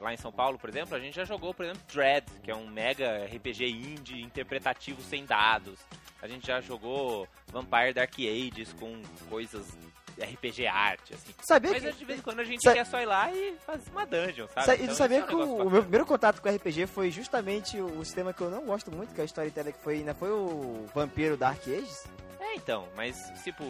lá 0.00 0.14
em 0.14 0.16
São 0.16 0.30
Paulo, 0.30 0.58
por 0.58 0.68
exemplo, 0.68 0.94
a 0.94 1.00
gente 1.00 1.14
já 1.14 1.24
jogou, 1.24 1.52
por 1.52 1.64
exemplo, 1.64 1.82
Dread, 1.92 2.26
que 2.42 2.50
é 2.50 2.54
um 2.54 2.66
mega 2.68 3.24
RPG 3.24 3.66
indie 3.66 4.22
interpretativo 4.22 5.00
sem 5.02 5.24
dados. 5.24 5.80
A 6.22 6.28
gente 6.28 6.46
já 6.46 6.60
jogou 6.60 7.26
Vampire 7.48 7.94
Dark 7.94 8.14
Ages 8.18 8.72
com 8.74 9.00
coisas 9.28 9.76
RPG 10.24 10.66
arte, 10.66 11.14
assim. 11.14 11.34
Sabia 11.42 11.70
Mas 11.72 11.82
que... 11.82 11.92
de 11.92 12.04
vez 12.04 12.18
em 12.18 12.22
quando 12.22 12.40
a 12.40 12.44
gente 12.44 12.62
Sa- 12.62 12.72
quer 12.72 12.84
só 12.86 13.00
ir 13.00 13.06
lá 13.06 13.32
e 13.32 13.56
fazer 13.66 13.90
uma 13.90 14.04
dungeon, 14.06 14.46
sabe? 14.48 14.66
Sa- 14.66 14.74
Então, 14.74 14.92
e 14.92 14.96
sabia 14.96 15.18
isso 15.18 15.30
é 15.30 15.34
um 15.34 15.38
que 15.38 15.50
o, 15.66 15.70
meu 15.70 15.82
primeiro 15.82 16.06
contato 16.06 16.40
com 16.40 16.48
RPG 16.48 16.86
foi 16.86 17.10
justamente 17.10 17.80
o, 17.80 18.04
sistema 18.04 18.32
que 18.32 18.40
eu 18.40 18.50
não 18.50 18.64
gosto 18.64 18.90
muito, 18.90 19.14
que 19.14 19.20
é 19.20 19.22
a 19.22 19.26
Storyteller, 19.26 19.72
que 19.74 19.82
foi, 19.82 19.94
ainda 19.96 20.14
foi 20.14 20.30
o 20.30 20.86
Vampiro 20.94 21.36
Dark 21.36 21.60
Ages? 21.66 22.04
É, 22.40 22.54
então, 22.54 22.88
mas, 22.96 23.16
tipo, 23.44 23.64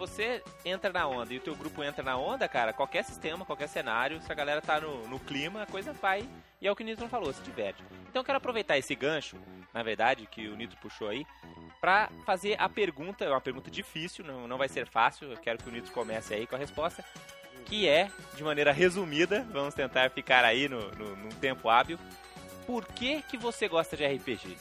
você 0.00 0.42
entra 0.64 0.90
na 0.90 1.06
onda 1.06 1.34
e 1.34 1.36
o 1.36 1.40
teu 1.40 1.54
grupo 1.54 1.84
entra 1.84 2.02
na 2.02 2.16
onda, 2.16 2.48
cara, 2.48 2.72
qualquer 2.72 3.04
sistema, 3.04 3.44
qualquer 3.44 3.68
cenário, 3.68 4.18
se 4.22 4.32
a 4.32 4.34
galera 4.34 4.62
tá 4.62 4.80
no, 4.80 5.06
no 5.06 5.20
clima, 5.20 5.62
a 5.62 5.66
coisa 5.66 5.92
vai. 5.92 6.26
E 6.58 6.66
é 6.66 6.72
o 6.72 6.74
que 6.74 6.82
o 6.82 6.86
Nitro 6.86 7.06
falou, 7.06 7.30
se 7.34 7.42
diverte. 7.42 7.84
Então 8.08 8.20
eu 8.20 8.24
quero 8.24 8.38
aproveitar 8.38 8.78
esse 8.78 8.94
gancho, 8.94 9.36
na 9.74 9.82
verdade, 9.82 10.26
que 10.26 10.48
o 10.48 10.56
Nitro 10.56 10.78
puxou 10.78 11.10
aí, 11.10 11.26
pra 11.82 12.08
fazer 12.24 12.56
a 12.58 12.66
pergunta, 12.66 13.26
é 13.26 13.28
uma 13.28 13.42
pergunta 13.42 13.70
difícil, 13.70 14.24
não, 14.24 14.48
não 14.48 14.56
vai 14.56 14.68
ser 14.68 14.86
fácil, 14.86 15.30
eu 15.30 15.36
quero 15.36 15.58
que 15.58 15.68
o 15.68 15.72
Nitro 15.72 15.92
comece 15.92 16.32
aí 16.32 16.46
com 16.46 16.56
a 16.56 16.58
resposta, 16.58 17.04
que 17.66 17.86
é, 17.86 18.10
de 18.34 18.42
maneira 18.42 18.72
resumida, 18.72 19.46
vamos 19.52 19.74
tentar 19.74 20.10
ficar 20.10 20.46
aí 20.46 20.66
no, 20.66 20.90
no, 20.92 21.14
num 21.14 21.28
tempo 21.28 21.68
hábil, 21.68 21.98
por 22.66 22.86
que 22.86 23.20
que 23.22 23.36
você 23.36 23.68
gosta 23.68 23.98
de 23.98 24.06
RPG? 24.06 24.56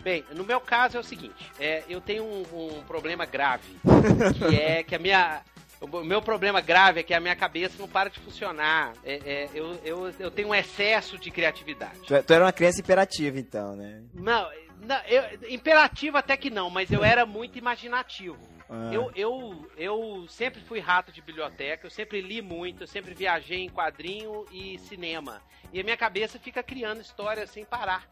Bem, 0.00 0.24
no 0.34 0.44
meu 0.44 0.60
caso 0.60 0.96
é 0.96 1.00
o 1.00 1.04
seguinte, 1.04 1.50
é, 1.58 1.82
eu 1.88 2.00
tenho 2.00 2.24
um, 2.24 2.78
um 2.78 2.82
problema 2.84 3.26
grave, 3.26 3.76
que 4.48 4.56
é 4.56 4.82
que 4.82 4.94
a 4.94 4.98
minha... 4.98 5.42
O 5.80 6.02
meu 6.02 6.20
problema 6.20 6.60
grave 6.60 6.98
é 6.98 7.02
que 7.04 7.14
a 7.14 7.20
minha 7.20 7.36
cabeça 7.36 7.76
não 7.78 7.86
para 7.86 8.10
de 8.10 8.18
funcionar. 8.18 8.94
É, 9.04 9.14
é, 9.24 9.48
eu, 9.54 9.78
eu, 9.84 10.14
eu 10.18 10.28
tenho 10.28 10.48
um 10.48 10.54
excesso 10.54 11.16
de 11.16 11.30
criatividade. 11.30 12.00
Tu, 12.04 12.20
tu 12.24 12.32
era 12.32 12.44
uma 12.44 12.52
criança 12.52 12.80
imperativa, 12.80 13.38
então, 13.38 13.76
né? 13.76 14.02
Não, 14.12 14.50
não 14.80 14.96
eu, 15.06 15.22
imperativo 15.48 16.16
até 16.16 16.36
que 16.36 16.50
não, 16.50 16.68
mas 16.68 16.90
eu 16.90 17.04
era 17.04 17.24
muito 17.24 17.58
imaginativo. 17.58 18.36
Ah. 18.68 18.90
Eu, 18.92 19.10
eu, 19.14 19.70
eu 19.76 20.26
sempre 20.28 20.60
fui 20.60 20.78
rato 20.78 21.10
de 21.10 21.22
biblioteca, 21.22 21.86
eu 21.86 21.90
sempre 21.90 22.20
li 22.20 22.42
muito, 22.42 22.82
eu 22.82 22.86
sempre 22.86 23.14
viajei 23.14 23.60
em 23.60 23.70
quadrinho 23.70 24.44
e 24.52 24.78
cinema. 24.78 25.40
E 25.72 25.80
a 25.80 25.84
minha 25.84 25.96
cabeça 25.96 26.38
fica 26.38 26.62
criando 26.62 27.00
histórias 27.00 27.50
sem 27.50 27.64
parar. 27.64 28.08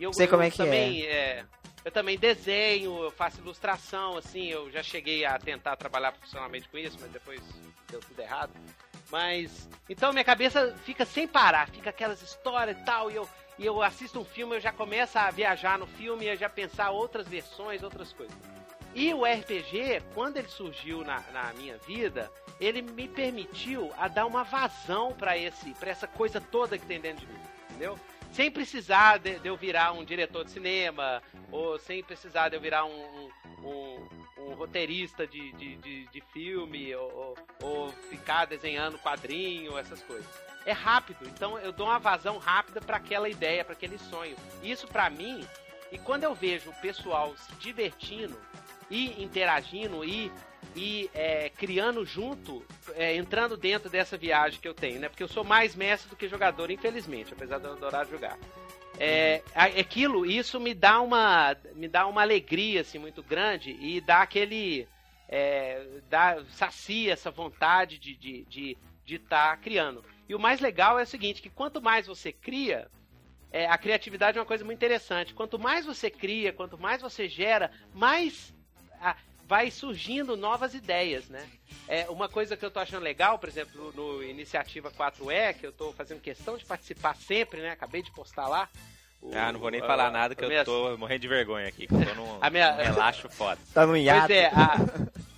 E 0.00 0.04
eu, 0.04 0.12
Sei 0.14 0.26
como 0.26 0.42
eu 0.42 0.46
é 0.46 0.50
que 0.50 0.56
também, 0.56 1.04
é, 1.04 1.44
Eu 1.84 1.92
também 1.92 2.18
desenho, 2.18 3.04
eu 3.04 3.10
faço 3.10 3.38
ilustração, 3.38 4.16
assim, 4.16 4.46
eu 4.46 4.70
já 4.70 4.82
cheguei 4.82 5.26
a 5.26 5.38
tentar 5.38 5.76
trabalhar 5.76 6.12
profissionalmente 6.12 6.70
com 6.70 6.78
isso, 6.78 6.96
mas 6.98 7.10
depois 7.10 7.42
deu 7.90 8.00
tudo 8.00 8.18
errado. 8.18 8.50
Mas. 9.10 9.68
Então 9.90 10.10
minha 10.10 10.24
cabeça 10.24 10.74
fica 10.84 11.04
sem 11.04 11.28
parar, 11.28 11.68
fica 11.68 11.90
aquelas 11.90 12.22
histórias 12.22 12.78
e 12.78 12.84
tal, 12.84 13.10
e 13.10 13.16
eu, 13.16 13.28
e 13.58 13.66
eu 13.66 13.82
assisto 13.82 14.18
um 14.18 14.24
filme, 14.24 14.56
eu 14.56 14.60
já 14.60 14.72
começo 14.72 15.18
a 15.18 15.30
viajar 15.30 15.78
no 15.78 15.86
filme 15.86 16.26
e 16.26 16.34
já 16.34 16.48
pensar 16.48 16.90
outras 16.90 17.28
versões, 17.28 17.82
outras 17.82 18.10
coisas. 18.10 18.36
E 18.94 19.12
o 19.12 19.24
RPG, 19.24 20.02
quando 20.14 20.38
ele 20.38 20.48
surgiu 20.48 21.04
na, 21.04 21.20
na 21.32 21.52
minha 21.52 21.76
vida, 21.76 22.32
ele 22.58 22.80
me 22.80 23.06
permitiu 23.06 23.92
a 23.98 24.08
dar 24.08 24.24
uma 24.24 24.44
vazão 24.44 25.12
para 25.12 25.36
esse, 25.36 25.74
para 25.74 25.90
essa 25.90 26.06
coisa 26.06 26.40
toda 26.40 26.78
que 26.78 26.86
tem 26.86 27.00
dentro 27.00 27.26
de 27.26 27.32
mim, 27.32 27.40
entendeu? 27.68 27.98
Sem 28.32 28.50
precisar 28.50 29.18
de, 29.18 29.38
de 29.38 29.48
eu 29.48 29.56
virar 29.56 29.92
um 29.92 30.04
diretor 30.04 30.44
de 30.44 30.50
cinema, 30.50 31.22
ou 31.50 31.78
sem 31.78 32.02
precisar 32.02 32.48
de 32.48 32.56
eu 32.56 32.60
virar 32.60 32.84
um, 32.84 33.30
um, 33.62 34.08
um 34.38 34.54
roteirista 34.54 35.26
de, 35.26 35.52
de, 35.52 35.76
de, 35.76 36.06
de 36.06 36.20
filme, 36.32 36.94
ou, 36.94 37.36
ou, 37.62 37.88
ficar 38.08 38.44
desenhando 38.44 38.98
quadrinho, 38.98 39.76
essas 39.76 40.02
coisas. 40.02 40.28
É 40.64 40.72
rápido, 40.72 41.26
então 41.26 41.58
eu 41.58 41.72
dou 41.72 41.86
uma 41.86 41.98
vazão 41.98 42.38
rápida 42.38 42.80
para 42.80 42.98
aquela 42.98 43.28
ideia, 43.28 43.64
para 43.64 43.72
aquele 43.72 43.98
sonho. 43.98 44.36
Isso 44.62 44.86
para 44.86 45.10
mim, 45.10 45.44
e 45.90 45.98
quando 45.98 46.24
eu 46.24 46.34
vejo 46.34 46.70
o 46.70 46.80
pessoal 46.80 47.34
se 47.36 47.52
divertindo 47.56 48.38
e 48.90 49.22
interagindo 49.22 50.04
e 50.04 50.30
e 50.74 51.10
é, 51.14 51.50
criando 51.50 52.04
junto, 52.04 52.64
é, 52.94 53.16
entrando 53.16 53.56
dentro 53.56 53.90
dessa 53.90 54.16
viagem 54.16 54.60
que 54.60 54.68
eu 54.68 54.74
tenho, 54.74 55.00
né? 55.00 55.08
Porque 55.08 55.22
eu 55.22 55.28
sou 55.28 55.44
mais 55.44 55.74
mestre 55.74 56.08
do 56.08 56.16
que 56.16 56.28
jogador, 56.28 56.70
infelizmente, 56.70 57.32
apesar 57.32 57.58
de 57.58 57.64
eu 57.64 57.72
adorar 57.72 58.06
jogar. 58.06 58.38
É, 58.98 59.42
aquilo, 59.54 60.26
isso 60.26 60.60
me 60.60 60.74
dá 60.74 61.00
uma, 61.00 61.56
me 61.74 61.88
dá 61.88 62.06
uma 62.06 62.20
alegria 62.20 62.82
assim 62.82 62.98
muito 62.98 63.22
grande 63.22 63.70
e 63.80 64.00
dá 64.00 64.20
aquele, 64.20 64.86
é, 65.28 65.86
dá, 66.08 66.42
sacia 66.50 67.12
essa 67.12 67.30
vontade 67.30 67.98
de 67.98 68.12
estar 68.12 68.20
de, 68.20 68.44
de, 68.44 68.78
de 69.04 69.18
tá 69.18 69.56
criando. 69.56 70.04
E 70.28 70.34
o 70.34 70.38
mais 70.38 70.60
legal 70.60 70.98
é 70.98 71.02
o 71.02 71.06
seguinte, 71.06 71.42
que 71.42 71.50
quanto 71.50 71.80
mais 71.80 72.06
você 72.06 72.30
cria, 72.30 72.88
é, 73.50 73.66
a 73.66 73.76
criatividade 73.76 74.38
é 74.38 74.40
uma 74.40 74.46
coisa 74.46 74.64
muito 74.64 74.78
interessante. 74.78 75.34
Quanto 75.34 75.58
mais 75.58 75.84
você 75.84 76.10
cria, 76.10 76.52
quanto 76.52 76.78
mais 76.78 77.02
você 77.02 77.28
gera, 77.28 77.70
mais 77.92 78.54
a, 79.00 79.16
vai 79.50 79.68
surgindo 79.68 80.36
novas 80.36 80.74
ideias, 80.74 81.28
né? 81.28 81.44
É, 81.88 82.08
uma 82.08 82.28
coisa 82.28 82.56
que 82.56 82.64
eu 82.64 82.70
tô 82.70 82.78
achando 82.78 83.02
legal, 83.02 83.36
por 83.36 83.48
exemplo, 83.48 83.92
no 83.96 84.22
Iniciativa 84.22 84.92
4E, 84.92 85.54
que 85.54 85.66
eu 85.66 85.72
tô 85.72 85.92
fazendo 85.92 86.20
questão 86.20 86.56
de 86.56 86.64
participar 86.64 87.16
sempre, 87.16 87.60
né? 87.60 87.72
Acabei 87.72 88.00
de 88.00 88.12
postar 88.12 88.46
lá. 88.46 88.68
O, 89.20 89.32
ah, 89.34 89.50
não 89.50 89.58
vou 89.58 89.68
nem 89.68 89.80
falar 89.80 90.08
nada 90.12 90.36
que 90.36 90.44
eu 90.44 90.48
minha... 90.48 90.64
tô 90.64 90.96
morrendo 90.96 91.22
de 91.22 91.26
vergonha 91.26 91.66
aqui, 91.66 91.88
que 91.88 91.92
eu 91.92 91.98
tô 91.98 92.14
num, 92.14 92.38
minha... 92.48 92.76
num 92.76 92.82
relaxo 92.84 93.28
foda. 93.28 93.60
Tá 93.74 93.84
no 93.84 93.96
hiato. 93.96 94.28
Pois 94.28 94.38
é, 94.38 94.46
a... 94.46 94.76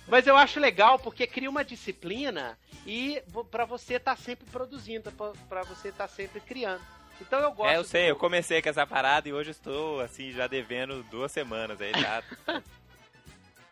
Mas 0.07 0.27
eu 0.27 0.37
acho 0.37 0.59
legal 0.59 0.99
porque 0.99 1.25
cria 1.25 1.49
uma 1.49 1.65
disciplina 1.65 2.55
e 2.85 3.19
para 3.49 3.65
você 3.65 3.95
estar 3.95 4.15
tá 4.15 4.21
sempre 4.21 4.45
produzindo, 4.45 5.11
para 5.49 5.63
você 5.63 5.87
estar 5.87 6.07
tá 6.07 6.13
sempre 6.13 6.39
criando. 6.39 6.83
Então 7.19 7.39
eu 7.39 7.51
gosto. 7.51 7.71
É, 7.71 7.77
eu 7.77 7.83
sei, 7.83 8.03
do... 8.03 8.09
eu 8.09 8.15
comecei 8.15 8.61
com 8.61 8.69
essa 8.69 8.85
parada 8.85 9.27
e 9.27 9.33
hoje 9.33 9.49
estou 9.49 10.01
assim 10.01 10.31
já 10.31 10.45
devendo 10.45 11.01
duas 11.09 11.31
semanas 11.31 11.81
aí 11.81 11.93
já. 11.99 12.21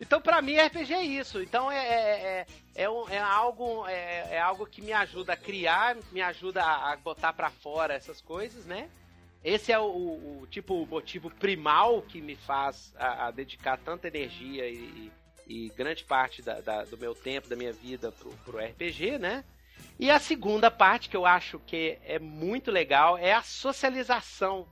Então, 0.01 0.19
para 0.19 0.41
mim, 0.41 0.57
RPG 0.57 0.93
é 0.93 1.03
isso. 1.03 1.39
Então, 1.43 1.71
é, 1.71 1.77
é, 1.77 2.45
é, 2.75 2.83
é, 2.83 3.15
é 3.15 3.19
algo, 3.19 3.87
é, 3.87 4.35
é, 4.35 4.41
algo 4.41 4.65
que 4.65 4.81
me 4.81 4.91
ajuda 4.91 5.33
a 5.33 5.37
criar, 5.37 5.95
me 6.11 6.19
ajuda 6.21 6.63
a, 6.63 6.97
botar 6.97 7.31
para 7.33 7.51
fora 7.51 7.93
essas 7.93 8.19
coisas, 8.19 8.65
né? 8.65 8.89
Esse 9.43 9.71
é 9.71 9.79
o, 9.79 9.83
o, 9.83 10.47
tipo 10.49 10.81
o 10.81 10.87
motivo 10.87 11.29
primal 11.29 12.01
que 12.01 12.19
me 12.19 12.35
faz 12.35 12.93
a, 12.97 13.27
a 13.27 13.31
dedicar 13.31 13.77
tanta 13.77 14.07
energia 14.07 14.67
e, 14.67 15.11
e, 15.47 15.65
e 15.65 15.69
grande 15.69 16.03
parte 16.03 16.41
da, 16.41 16.59
da, 16.61 16.83
do 16.83 16.97
meu 16.97 17.13
tempo, 17.13 17.47
da 17.47 17.55
minha 17.55 17.73
vida 17.73 18.11
pro, 18.11 18.31
pro 18.43 18.57
RPG, 18.57 19.19
né? 19.19 19.43
E 19.99 20.09
a 20.09 20.19
segunda 20.19 20.71
parte 20.71 21.09
que 21.09 21.17
eu 21.17 21.27
acho 21.27 21.59
que 21.59 21.99
é 22.03 22.17
muito 22.17 22.71
legal 22.71 23.19
é 23.19 23.33
a 23.33 23.43
socialização 23.43 24.67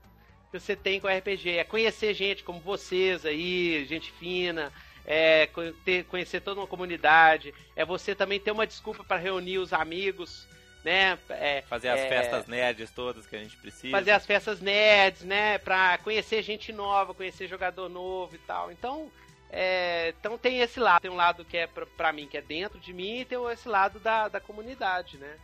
que 0.52 0.60
você 0.60 0.76
tem 0.76 1.00
com 1.00 1.08
o 1.08 1.10
RPG. 1.16 1.58
É 1.58 1.64
conhecer 1.64 2.16
gente 2.16 2.44
como 2.44 2.60
vocês 2.60 3.26
aí, 3.26 3.86
gente 3.86 4.12
fina, 4.14 4.74
é 5.10 5.50
ter, 5.84 6.06
conhecer 6.06 6.40
toda 6.40 6.62
uma 6.62 6.68
comunidade, 6.68 7.52
é 7.76 7.84
você 7.84 8.14
também 8.14 8.40
ter 8.40 8.52
uma 8.52 8.68
desculpa 8.68 9.04
para 9.04 9.18
reunir 9.18 9.58
os 9.58 9.74
amigos, 9.74 10.48
né? 10.86 11.18
É, 11.30 11.64
fazer 11.64 11.90
as 11.90 12.00
é, 12.00 12.10
festas 12.10 12.46
nerds 12.46 12.92
todas 12.92 13.26
que 13.26 13.36
a 13.36 13.40
gente 13.40 13.58
precisa. 13.58 13.90
Fazer 13.90 14.12
as 14.12 14.24
festas 14.24 14.62
nerds, 14.62 15.24
né? 15.24 15.58
Pra 15.58 15.98
conhecer 15.98 16.44
gente 16.44 16.72
nova, 16.72 17.16
conhecer 17.16 17.48
jogador 17.48 17.90
novo 17.90 18.36
e 18.36 18.38
tal. 18.38 18.72
Então, 18.72 19.12
é, 19.50 20.14
então 20.20 20.38
tem 20.38 20.60
esse 20.60 20.80
lado. 20.80 21.02
Tem 21.02 21.10
um 21.10 21.16
lado 21.16 21.44
que 21.44 21.58
é 21.58 21.66
pra, 21.66 21.88
pra, 21.88 22.14
mim, 22.14 22.28
que 22.28 22.38
é 22.38 22.42
dentro 22.42 22.80
de 22.80 22.94
mim, 22.94 23.22
e 23.22 23.26
tem 23.26 23.40
esse 23.52 23.68
lado 23.68 24.00
da, 24.00 24.28
da 24.28 24.40
comunidade, 24.40 25.18
né? 25.18 25.38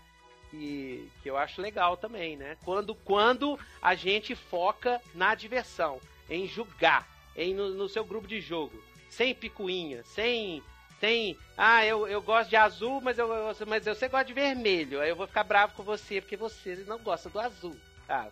Que, 0.51 1.09
que 1.23 1.29
eu 1.29 1.37
acho 1.37 1.59
legal 1.59 1.97
também, 1.97 2.37
né? 2.37 2.55
Quando, 2.63 2.93
quando 2.93 3.59
a 3.81 3.95
gente 3.95 4.35
foca 4.35 5.01
na 5.15 5.33
diversão, 5.33 5.99
em 6.29 6.47
julgar, 6.47 7.09
em 7.35 7.51
no, 7.51 7.69
no 7.69 7.89
seu 7.89 8.05
grupo 8.05 8.27
de 8.27 8.39
jogo 8.39 8.79
sem 9.15 9.33
picuinha, 9.33 10.03
sem. 10.03 10.61
Sem. 10.99 11.37
Ah, 11.57 11.85
eu, 11.85 12.07
eu 12.07 12.21
gosto 12.21 12.49
de 12.49 12.55
azul, 12.55 13.01
mas 13.01 13.17
eu, 13.17 13.27
mas 13.67 13.85
você 13.85 14.07
gosta 14.07 14.25
de 14.25 14.33
vermelho. 14.33 15.01
Aí 15.01 15.09
eu 15.09 15.15
vou 15.15 15.27
ficar 15.27 15.43
bravo 15.43 15.73
com 15.75 15.83
você, 15.83 16.21
porque 16.21 16.37
você 16.37 16.83
não 16.87 16.97
gosta 16.99 17.29
do 17.29 17.39
azul. 17.39 17.75
Ah, 18.07 18.27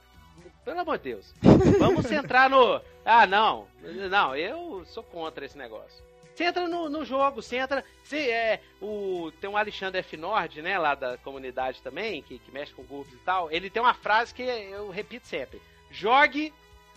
pelo 0.64 0.80
amor 0.80 0.98
de 0.98 1.06
Deus. 1.06 1.34
Vamos 1.80 2.10
entrar 2.12 2.50
no. 2.50 2.82
Ah, 3.06 3.28
não. 3.28 3.68
Não, 4.10 4.36
eu 4.36 4.86
sou 4.86 5.04
contra 5.04 5.46
esse 5.46 5.58
negócio. 5.58 6.04
Você 6.34 6.46
entra 6.46 6.68
no, 6.68 6.90
no 6.90 7.06
jogo, 7.06 7.42
você 7.42 7.58
entra. 7.58 7.84
Você, 8.04 8.32
é, 8.32 8.62
o, 8.82 9.32
tem 9.40 9.50
um 9.50 9.58
Alexandre 9.58 10.00
F. 10.00 10.18
Nord, 10.18 10.62
né, 10.62 10.80
lá 10.80 10.96
da 10.96 11.18
comunidade 11.18 11.82
também, 11.82 12.24
que, 12.24 12.40
que 12.40 12.52
mexe 12.52 12.74
com 12.74 12.84
grupos 12.84 13.14
e 13.14 13.18
tal. 13.18 13.52
Ele 13.52 13.70
tem 13.70 13.82
uma 13.82 13.94
frase 13.94 14.34
que 14.34 14.42
eu 14.42 14.90
repito 14.90 15.28
sempre: 15.28 15.62
jogue 15.92 16.52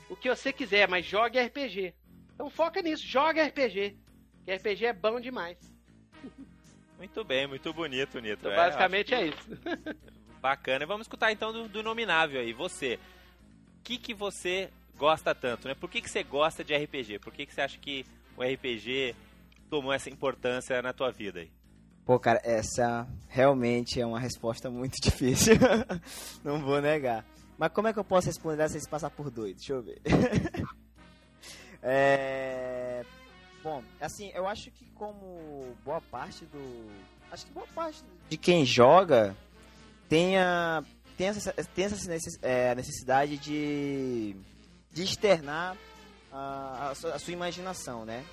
o 0.09 0.17
que 0.17 0.29
você 0.29 0.53
quiser, 0.53 0.89
mas 0.89 1.05
jogue 1.05 1.39
RPG. 1.39 1.93
Então 2.37 2.51
foca 2.51 2.83
nisso, 2.83 3.05
joga 3.05 3.45
RPG. 3.47 3.97
Que 4.45 4.55
RPG 4.55 4.87
é 4.87 4.93
bom 4.93 5.19
demais. 5.19 5.57
Muito 6.99 7.25
bem, 7.25 7.47
muito 7.47 7.73
bonito, 7.73 8.21
Nito. 8.21 8.41
Então, 8.41 8.53
é, 8.53 8.57
basicamente 8.57 9.15
é 9.15 9.27
isso. 9.27 9.49
Bacana. 10.41 10.87
Vamos 10.87 11.07
escutar 11.07 11.33
então 11.33 11.51
do, 11.53 11.67
do 11.67 11.83
nominável 11.83 12.41
aí. 12.41 12.53
Você, 12.53 12.99
o 13.81 13.83
que, 13.83 13.99
que 13.99 14.15
você 14.15 14.71
gosta 14.97 15.35
tanto, 15.35 15.67
né? 15.67 15.75
Por 15.75 15.91
que, 15.91 16.01
que 16.01 16.11
você 16.11 16.23
gosta 16.23 16.63
de 16.63 16.77
RPG? 16.77 17.19
Por 17.19 17.33
que, 17.33 17.47
que 17.47 17.55
você 17.55 17.63
acha 17.63 17.79
que 17.79 18.05
o 18.37 18.43
RPG 18.43 19.17
tomou 19.71 19.93
essa 19.93 20.11
importância 20.11 20.81
na 20.83 20.93
tua 20.93 21.11
vida 21.11 21.41
aí? 21.41 21.51
Pô, 22.05 22.21
cara, 22.21 22.41
essa 22.45 23.09
realmente 23.29 24.01
é 24.01 24.07
uma 24.07 24.21
resposta 24.21 24.71
muito 24.71 25.01
difícil. 25.03 25.55
Não 26.45 26.61
vou 26.61 26.81
negar. 26.83 27.25
Mas 27.59 27.73
como 27.73 27.89
é 27.89 27.93
que 27.93 27.99
eu 27.99 28.05
posso 28.05 28.27
responder 28.27 28.69
sem 28.69 28.81
se 28.81 28.89
passar 28.89 29.11
por 29.11 29.31
doido? 29.31 29.57
Deixa 29.57 29.73
eu 29.73 29.83
ver. 29.83 30.01
É... 31.83 33.05
Bom, 33.63 33.83
assim, 34.01 34.31
eu 34.35 34.47
acho 34.47 34.71
que 34.71 34.87
como 34.95 35.77
boa 35.85 36.01
parte 36.01 36.45
do... 36.47 36.87
Acho 37.31 37.47
que 37.47 37.53
boa 37.53 37.67
parte 37.75 38.03
de 38.29 38.37
quem 38.37 38.65
joga 38.65 39.37
tenha, 40.09 40.85
tem 41.17 41.29
essa, 41.29 41.53
tem 41.53 41.85
essa 41.85 41.97
é, 42.43 42.75
necessidade 42.75 43.37
de, 43.39 44.37
de 44.93 45.03
externar 45.03 45.77
a, 46.33 46.91
a, 46.91 46.95
sua, 46.95 47.15
a, 47.15 47.19
sua, 47.19 47.33
imaginação, 47.33 48.05
né? 48.05 48.25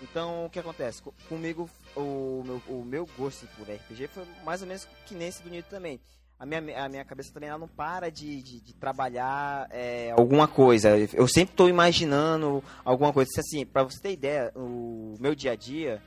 Então, 0.00 0.44
o 0.44 0.50
que 0.50 0.58
acontece? 0.58 1.02
Comigo, 1.28 1.68
o 1.96 2.42
meu, 2.44 2.62
o 2.68 2.84
meu 2.84 3.08
gosto 3.18 3.46
por 3.56 3.68
RPG 3.68 4.08
foi 4.08 4.24
mais 4.44 4.60
ou 4.60 4.68
menos 4.68 4.86
que 5.06 5.14
nesse 5.14 5.42
do 5.42 5.50
Nito 5.50 5.68
também 5.68 6.00
a 6.38 6.44
minha, 6.44 6.84
a 6.84 6.88
minha 6.88 7.04
cabeça 7.04 7.32
também 7.32 7.48
ela 7.48 7.58
não 7.58 7.68
para 7.68 8.10
de, 8.10 8.42
de, 8.42 8.60
de 8.60 8.74
trabalhar 8.74 9.66
é, 9.70 10.10
alguma 10.12 10.46
coisa. 10.46 10.90
Eu 11.14 11.26
sempre 11.26 11.52
estou 11.52 11.68
imaginando 11.68 12.62
alguma 12.84 13.12
coisa. 13.12 13.30
Assim, 13.38 13.64
para 13.64 13.84
você 13.84 13.98
ter 14.00 14.12
ideia, 14.12 14.52
o 14.54 15.14
meu 15.18 15.34
dia 15.34 15.52
a 15.52 15.56
dia, 15.56 16.02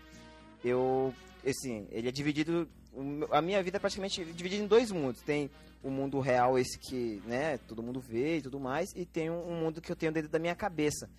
eu, 0.63 1.13
assim, 1.45 1.88
ele 1.91 2.09
é 2.09 2.11
dividido. 2.11 2.69
A 3.32 3.41
minha 3.41 3.61
vida 3.63 3.77
é 3.77 3.80
praticamente 3.80 4.23
dividida 4.25 4.63
em 4.63 4.67
dois 4.67 4.91
mundos. 4.91 5.21
Tem 5.21 5.49
o 5.82 5.89
mundo 5.89 6.19
real, 6.19 6.59
esse 6.59 6.77
que 6.77 7.21
né, 7.25 7.57
todo 7.67 7.82
mundo 7.82 7.99
vê 7.99 8.38
e 8.38 8.41
tudo 8.41 8.59
mais, 8.59 8.93
e 8.95 9.05
tem 9.05 9.30
um, 9.30 9.55
mundo 9.55 9.82
que 9.82 9.91
eu 9.91 9.95
tenho 9.95 10.11
dentro 10.11 10.30
da 10.30 10.38
minha 10.38 10.55
cabeça. 10.55 11.09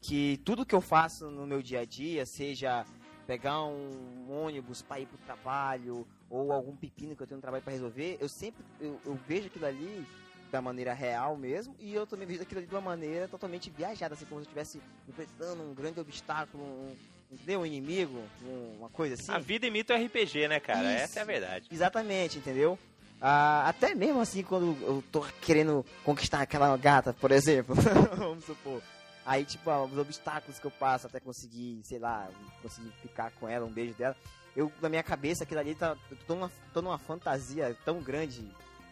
Que 0.00 0.40
tudo 0.44 0.66
que 0.66 0.74
eu 0.74 0.80
faço 0.80 1.30
no 1.30 1.46
meu 1.46 1.62
dia 1.62 1.80
a 1.80 1.84
dia, 1.84 2.24
seja 2.26 2.84
pegar 3.26 3.64
um 3.64 4.30
ônibus 4.30 4.82
para 4.82 5.00
ir 5.00 5.06
para 5.06 5.16
o 5.16 5.24
trabalho 5.24 6.06
ou 6.34 6.52
algum 6.52 6.74
pepino 6.74 7.14
que 7.14 7.22
eu 7.22 7.26
tenho 7.26 7.36
no 7.36 7.42
trabalho 7.42 7.62
para 7.62 7.72
resolver, 7.72 8.18
eu 8.20 8.28
sempre 8.28 8.64
eu, 8.80 9.00
eu, 9.06 9.14
vejo 9.26 9.46
aquilo 9.46 9.66
ali 9.66 10.04
da 10.50 10.60
maneira 10.60 10.92
real 10.92 11.36
mesmo 11.36 11.74
e 11.78 11.94
eu 11.94 12.06
também 12.06 12.26
vejo 12.26 12.42
aquilo 12.42 12.58
ali 12.58 12.66
de 12.66 12.74
uma 12.74 12.80
maneira 12.80 13.28
totalmente 13.28 13.70
viajada, 13.70 14.14
assim 14.14 14.24
como 14.24 14.40
se 14.40 14.46
eu 14.46 14.50
estivesse 14.50 14.80
enfrentando 15.08 15.62
um 15.62 15.72
grande 15.74 16.00
obstáculo, 16.00 16.62
um, 16.64 16.96
entendeu? 17.30 17.60
Um 17.60 17.66
inimigo, 17.66 18.20
um, 18.44 18.78
uma 18.78 18.88
coisa 18.88 19.14
assim. 19.14 19.30
A 19.30 19.38
vida 19.38 19.66
imita 19.66 19.94
o 19.94 20.04
RPG, 20.04 20.48
né, 20.48 20.58
cara? 20.58 20.94
Isso, 20.94 21.04
Essa 21.04 21.20
é 21.20 21.22
a 21.22 21.26
verdade. 21.26 21.68
Exatamente, 21.70 22.38
entendeu? 22.38 22.78
Ah, 23.20 23.68
até 23.68 23.94
mesmo 23.94 24.20
assim, 24.20 24.42
quando 24.42 24.76
eu 24.82 25.02
tô 25.12 25.24
querendo 25.40 25.86
conquistar 26.04 26.40
aquela 26.42 26.76
gata, 26.76 27.12
por 27.12 27.30
exemplo, 27.30 27.74
vamos 28.18 28.44
supor. 28.44 28.82
Aí, 29.24 29.44
tipo, 29.44 29.70
os 29.70 29.98
obstáculos 29.98 30.58
que 30.58 30.66
eu 30.66 30.70
passo 30.70 31.06
até 31.06 31.18
conseguir, 31.18 31.80
sei 31.84 31.98
lá, 31.98 32.28
conseguir 32.60 32.90
ficar 33.00 33.30
com 33.32 33.48
ela, 33.48 33.64
um 33.64 33.72
beijo 33.72 33.94
dela. 33.94 34.14
Eu, 34.56 34.70
na 34.80 34.88
minha 34.88 35.02
cabeça, 35.02 35.44
aquilo 35.44 35.60
ali 35.60 35.74
tá. 35.74 35.96
Eu 36.10 36.16
tô 36.26 36.34
numa, 36.34 36.52
tô 36.72 36.82
numa 36.82 36.98
fantasia 36.98 37.76
tão 37.84 38.00
grande, 38.00 38.44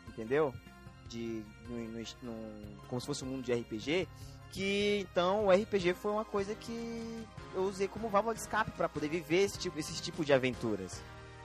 entendeu? 0.09 0.55
De. 1.09 1.43
No, 1.69 1.77
no, 1.77 2.05
no, 2.23 2.77
como 2.89 3.01
se 3.01 3.07
fosse 3.07 3.25
um 3.25 3.29
mundo 3.29 3.45
de 3.45 3.53
RPG, 3.53 4.09
que 4.51 5.07
então 5.11 5.47
o 5.47 5.51
RPG 5.51 5.95
foi 5.95 6.11
uma 6.11 6.25
coisa 6.25 6.55
que 6.55 7.27
eu 7.55 7.63
usei 7.63 7.89
como 7.89 8.09
válvula 8.09 8.35
de 8.35 8.41
escape 8.41 8.71
para 8.73 8.89
poder 8.89 9.09
viver 9.09 9.45
esse 9.45 9.59
tipo, 9.59 9.79
esse 9.79 10.01
tipo 10.03 10.25
de 10.25 10.33
aventuras. 10.33 11.01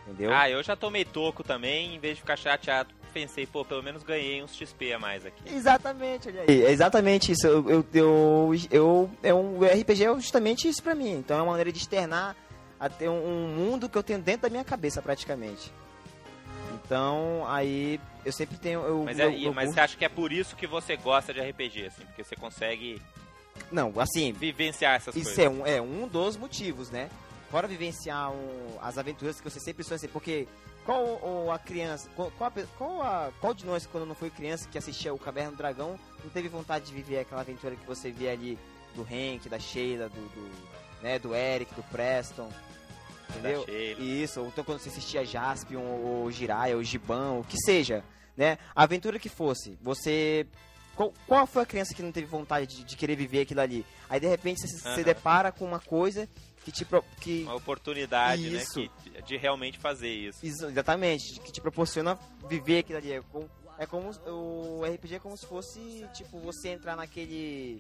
Entendeu? 0.08 0.34
Ah, 0.34 0.50
eu 0.50 0.64
já 0.64 0.76
tomei 0.76 1.04
toco 1.04 1.44
também, 1.44 1.96
em 1.96 2.00
vez 2.00 2.16
de 2.16 2.22
ficar 2.22 2.38
chateado, 2.38 2.94
pensei, 3.14 3.46
pô, 3.46 3.66
pelo 3.66 3.84
menos 3.84 4.04
ganhei 4.04 4.42
uns 4.42 4.56
XP 4.56 4.94
a 4.94 5.00
mais 5.00 5.26
aqui. 5.26 5.42
Exatamente, 5.54 6.30
olha 6.30 6.42
aí. 6.48 6.64
É 6.64 6.72
exatamente 6.72 7.32
isso. 7.32 7.46
Eu, 7.46 7.70
eu, 7.70 7.86
eu, 7.92 8.56
eu, 8.72 9.12
é 9.22 9.34
um, 9.34 9.60
o 9.60 9.66
RPG 9.66 10.06
é 10.06 10.14
justamente 10.16 10.68
isso 10.68 10.82
pra 10.82 10.96
mim. 10.96 11.12
Então 11.12 11.38
é 11.38 11.42
uma 11.42 11.52
maneira 11.52 11.72
de 11.72 11.80
externar 11.80 12.36
até 12.80 13.10
um, 13.10 13.48
mundo 13.48 13.90
que 13.90 13.98
eu 13.98 14.04
tenho 14.04 14.20
dentro 14.20 14.44
da 14.44 14.50
minha 14.50 14.64
cabeça, 14.64 15.02
praticamente. 15.02 15.72
Então, 16.74 17.44
aí 17.48 18.00
eu 18.26 18.32
sempre 18.32 18.58
tenho. 18.58 18.82
Eu, 18.82 19.04
Mas, 19.04 19.20
eu, 19.20 19.30
é, 19.30 19.46
eu 19.46 19.54
mas 19.54 19.66
curto- 19.66 19.74
você 19.76 19.80
acha 19.82 19.98
que 19.98 20.06
é 20.06 20.10
por 20.10 20.32
isso 20.32 20.56
que 20.56 20.66
você 20.68 20.96
gosta 20.96 21.34
de 21.34 21.40
RPG, 21.42 21.88
assim, 21.88 22.06
porque 22.06 22.24
você 22.24 22.36
consegue 22.36 23.02
Não, 23.72 23.92
assim, 24.00 24.32
vivenciar 24.32 24.96
essas 24.96 25.16
Isso 25.16 25.26
coisas. 25.36 25.46
é 25.46 25.50
um, 25.50 25.66
é 25.66 25.82
um 25.82 26.08
dos 26.08 26.38
motivos, 26.38 26.90
né? 26.90 27.10
Fora 27.52 27.68
vivenciar 27.68 28.32
um- 28.32 28.78
as 28.82 28.98
aventuras 28.98 29.40
que 29.42 29.50
você 29.50 29.60
sempre 29.60 29.84
sonha 29.84 29.96
assim, 29.96 30.08
porque 30.08 30.48
qual 30.86 31.04
o- 31.04 31.52
a 31.52 31.58
criança, 31.60 32.10
qual, 32.16 32.32
qual, 32.38 32.50
a 32.56 32.64
qual, 32.78 33.02
a- 33.02 33.32
qual 33.42 33.54
de 33.54 33.66
nós, 33.66 33.86
quando 33.86 34.06
não 34.06 34.16
foi 34.16 34.30
criança, 34.30 34.68
que 34.70 34.78
assistia 34.78 35.14
o 35.14 35.18
Caverna 35.20 35.52
do 35.52 35.58
Dragão, 35.58 35.98
não 36.24 36.30
teve 36.30 36.48
vontade 36.48 36.86
de 36.86 36.94
viver 36.94 37.20
aquela 37.20 37.42
aventura 37.42 37.76
que 37.76 37.86
você 37.86 38.12
via 38.12 38.32
ali 38.32 38.58
do 38.96 39.02
Hank, 39.04 39.50
da 39.50 39.60
Sheila, 39.60 40.08
do, 40.10 40.16
do, 40.16 40.52
né, 41.02 41.20
do 41.20 41.34
Eric, 41.36 41.74
do 41.76 41.84
Preston, 41.84 42.50
entendeu? 43.30 43.66
Isso, 44.00 44.42
ou 44.42 44.48
então 44.48 44.64
quando 44.64 44.80
você 44.80 44.90
assistia 44.90 45.26
Jaspion, 45.26 45.82
ou 45.82 46.32
Jiraiya, 46.32 46.76
ou 46.76 46.84
Gibão, 46.84 47.40
o 47.40 47.44
que 47.44 47.58
seja, 47.58 48.04
né? 48.36 48.58
A 48.76 48.84
aventura 48.84 49.20
que 49.20 49.30
fosse, 49.30 49.78
você... 49.82 50.46
Qual, 50.96 51.14
qual 51.28 51.46
foi 51.46 51.62
a 51.62 51.66
criança 51.66 51.94
que 51.94 52.02
não 52.02 52.12
teve 52.12 52.26
vontade 52.26 52.66
de, 52.78 52.84
de 52.84 52.98
querer 52.98 53.16
viver 53.16 53.42
aquilo 53.42 53.62
ali? 53.62 53.86
Aí 54.10 54.20
de 54.20 54.26
repente 54.28 54.62
você 54.62 54.68
se 54.96 55.04
depara 55.04 55.52
com 55.52 55.64
uma 55.64 55.80
coisa 55.80 56.28
que 56.66 56.72
te... 56.72 56.84
pro- 56.84 57.06
Que, 57.22 57.44
Uma 57.44 57.54
oportunidade, 57.56 58.52
Isso. 58.56 58.80
né, 58.82 58.90
que- 59.04 59.22
de 59.22 59.38
realmente 59.38 59.78
fazer 59.78 60.10
isso. 60.10 60.40
Ex- 60.44 60.60
Exatamente, 60.60 61.40
que 61.42 61.52
te 61.52 61.62
proporciona 61.62 62.18
viver 62.50 62.80
aquilo 62.80 62.98
ali. 62.98 63.12
É 63.14 63.22
como, 63.32 63.50
é 63.78 63.86
como 63.86 64.10
o 64.26 64.82
RPG 64.86 65.16
é 65.16 65.20
como 65.20 65.38
se 65.38 65.46
fosse, 65.46 66.04
tipo, 66.16 66.40
você 66.40 66.70
entrar 66.70 66.96
naquele 66.96 67.80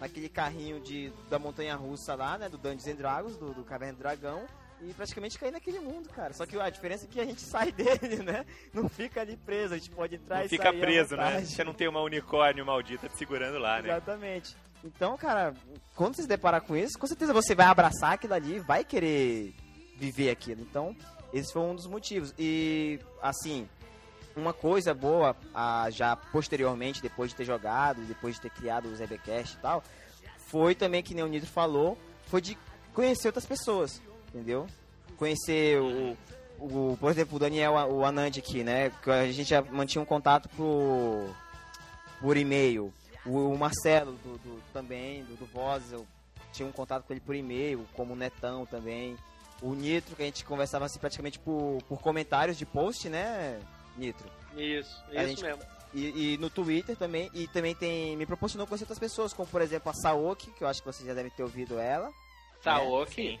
naquele 0.00 0.28
carrinho 0.28 0.80
de, 0.80 1.12
da 1.28 1.38
montanha 1.38 1.74
russa 1.74 2.14
lá, 2.14 2.38
né, 2.38 2.48
do 2.48 2.58
Dungeons 2.58 2.86
and 2.86 2.96
Dragons, 2.96 3.36
do, 3.36 3.52
do 3.52 3.64
Caverna 3.64 3.94
do 3.94 3.98
Dragão, 3.98 4.46
e 4.80 4.94
praticamente 4.94 5.38
cair 5.38 5.50
naquele 5.50 5.80
mundo, 5.80 6.08
cara. 6.08 6.32
Só 6.32 6.46
que 6.46 6.58
a 6.58 6.70
diferença 6.70 7.04
é 7.04 7.08
que 7.08 7.20
a 7.20 7.24
gente 7.24 7.40
sai 7.50 7.72
dele, 7.72 8.22
né? 8.22 8.46
Não 8.72 8.88
fica 8.88 9.20
ali 9.20 9.36
preso, 9.36 9.74
a 9.74 9.76
gente 9.76 9.90
pode 9.90 10.14
entrar 10.14 10.38
Não 10.38 10.44
e 10.44 10.48
fica 10.48 10.72
preso, 10.72 11.16
né? 11.16 11.40
Você 11.40 11.64
não 11.64 11.74
tem 11.74 11.88
uma 11.88 12.00
unicórnio 12.00 12.64
maldita 12.64 13.08
te 13.08 13.16
segurando 13.16 13.58
lá, 13.58 13.82
né? 13.82 13.88
Exatamente. 13.88 14.56
Então, 14.84 15.16
cara, 15.16 15.54
quando 15.96 16.14
você 16.14 16.22
se 16.22 16.28
deparar 16.28 16.60
com 16.60 16.76
isso, 16.76 16.98
com 16.98 17.06
certeza 17.06 17.32
você 17.32 17.54
vai 17.54 17.66
abraçar 17.66 18.12
aquilo 18.12 18.34
ali, 18.34 18.60
vai 18.60 18.84
querer 18.84 19.52
viver 19.96 20.30
aquilo. 20.30 20.60
Então, 20.60 20.94
esse 21.32 21.52
foi 21.52 21.62
um 21.62 21.74
dos 21.74 21.86
motivos. 21.86 22.32
E, 22.38 23.00
assim, 23.20 23.68
uma 24.40 24.52
coisa 24.52 24.94
boa, 24.94 25.36
ah, 25.54 25.88
já 25.90 26.14
posteriormente, 26.16 27.02
depois 27.02 27.30
de 27.30 27.36
ter 27.36 27.44
jogado, 27.44 28.00
depois 28.02 28.36
de 28.36 28.42
ter 28.42 28.50
criado 28.50 28.86
o 28.88 28.96
ZBcast 28.96 29.56
e 29.56 29.60
tal, 29.60 29.82
foi 30.38 30.74
também, 30.74 31.02
que 31.02 31.14
nem 31.14 31.24
o 31.24 31.28
Nitro 31.28 31.48
falou, 31.48 31.98
foi 32.26 32.40
de 32.40 32.56
conhecer 32.94 33.28
outras 33.28 33.44
pessoas, 33.46 34.00
entendeu? 34.28 34.66
Conhecer 35.16 35.80
o, 35.80 36.16
o 36.58 36.96
por 36.98 37.10
exemplo, 37.10 37.36
o 37.36 37.38
Daniel, 37.38 37.72
o 37.74 38.04
Anand 38.04 38.32
aqui, 38.38 38.62
né? 38.64 38.90
Que 39.02 39.10
a 39.10 39.30
gente 39.30 39.48
já 39.48 39.62
mantinha 39.62 40.02
um 40.02 40.06
contato 40.06 40.48
por, 40.50 41.34
por 42.20 42.36
e-mail. 42.36 42.92
O, 43.26 43.50
o 43.52 43.58
Marcelo 43.58 44.12
do, 44.12 44.38
do- 44.38 44.62
também, 44.72 45.24
do, 45.24 45.36
do 45.36 45.46
Voz, 45.46 45.92
eu 45.92 46.06
tinha 46.52 46.66
um 46.66 46.72
contato 46.72 47.04
com 47.04 47.12
ele 47.12 47.20
por 47.20 47.34
e-mail, 47.34 47.84
como 47.94 48.14
o 48.14 48.16
Netão 48.16 48.64
também. 48.64 49.16
O 49.60 49.74
Nitro, 49.74 50.14
que 50.14 50.22
a 50.22 50.24
gente 50.24 50.44
conversava 50.44 50.84
assim 50.86 50.98
praticamente 51.00 51.38
por, 51.38 51.82
por 51.88 52.00
comentários 52.00 52.56
de 52.56 52.64
post, 52.64 53.08
né, 53.08 53.58
Nitro? 53.98 54.30
Isso, 54.56 55.02
A 55.10 55.22
isso 55.24 55.28
gente- 55.28 55.42
mesmo. 55.44 55.62
E, 55.94 56.34
e 56.34 56.38
no 56.38 56.50
Twitter 56.50 56.94
também, 56.96 57.30
e 57.32 57.48
também 57.48 57.74
tem 57.74 58.14
me 58.16 58.26
proporcionou 58.26 58.66
conhecer 58.66 58.84
outras 58.84 58.98
pessoas, 58.98 59.32
como 59.32 59.48
por 59.48 59.62
exemplo 59.62 59.90
a 59.90 59.94
Saoki, 59.94 60.50
que 60.50 60.62
eu 60.62 60.68
acho 60.68 60.80
que 60.82 60.86
vocês 60.86 61.06
já 61.06 61.14
devem 61.14 61.30
ter 61.30 61.42
ouvido 61.42 61.78
ela. 61.78 62.10
Saoki. 62.62 63.38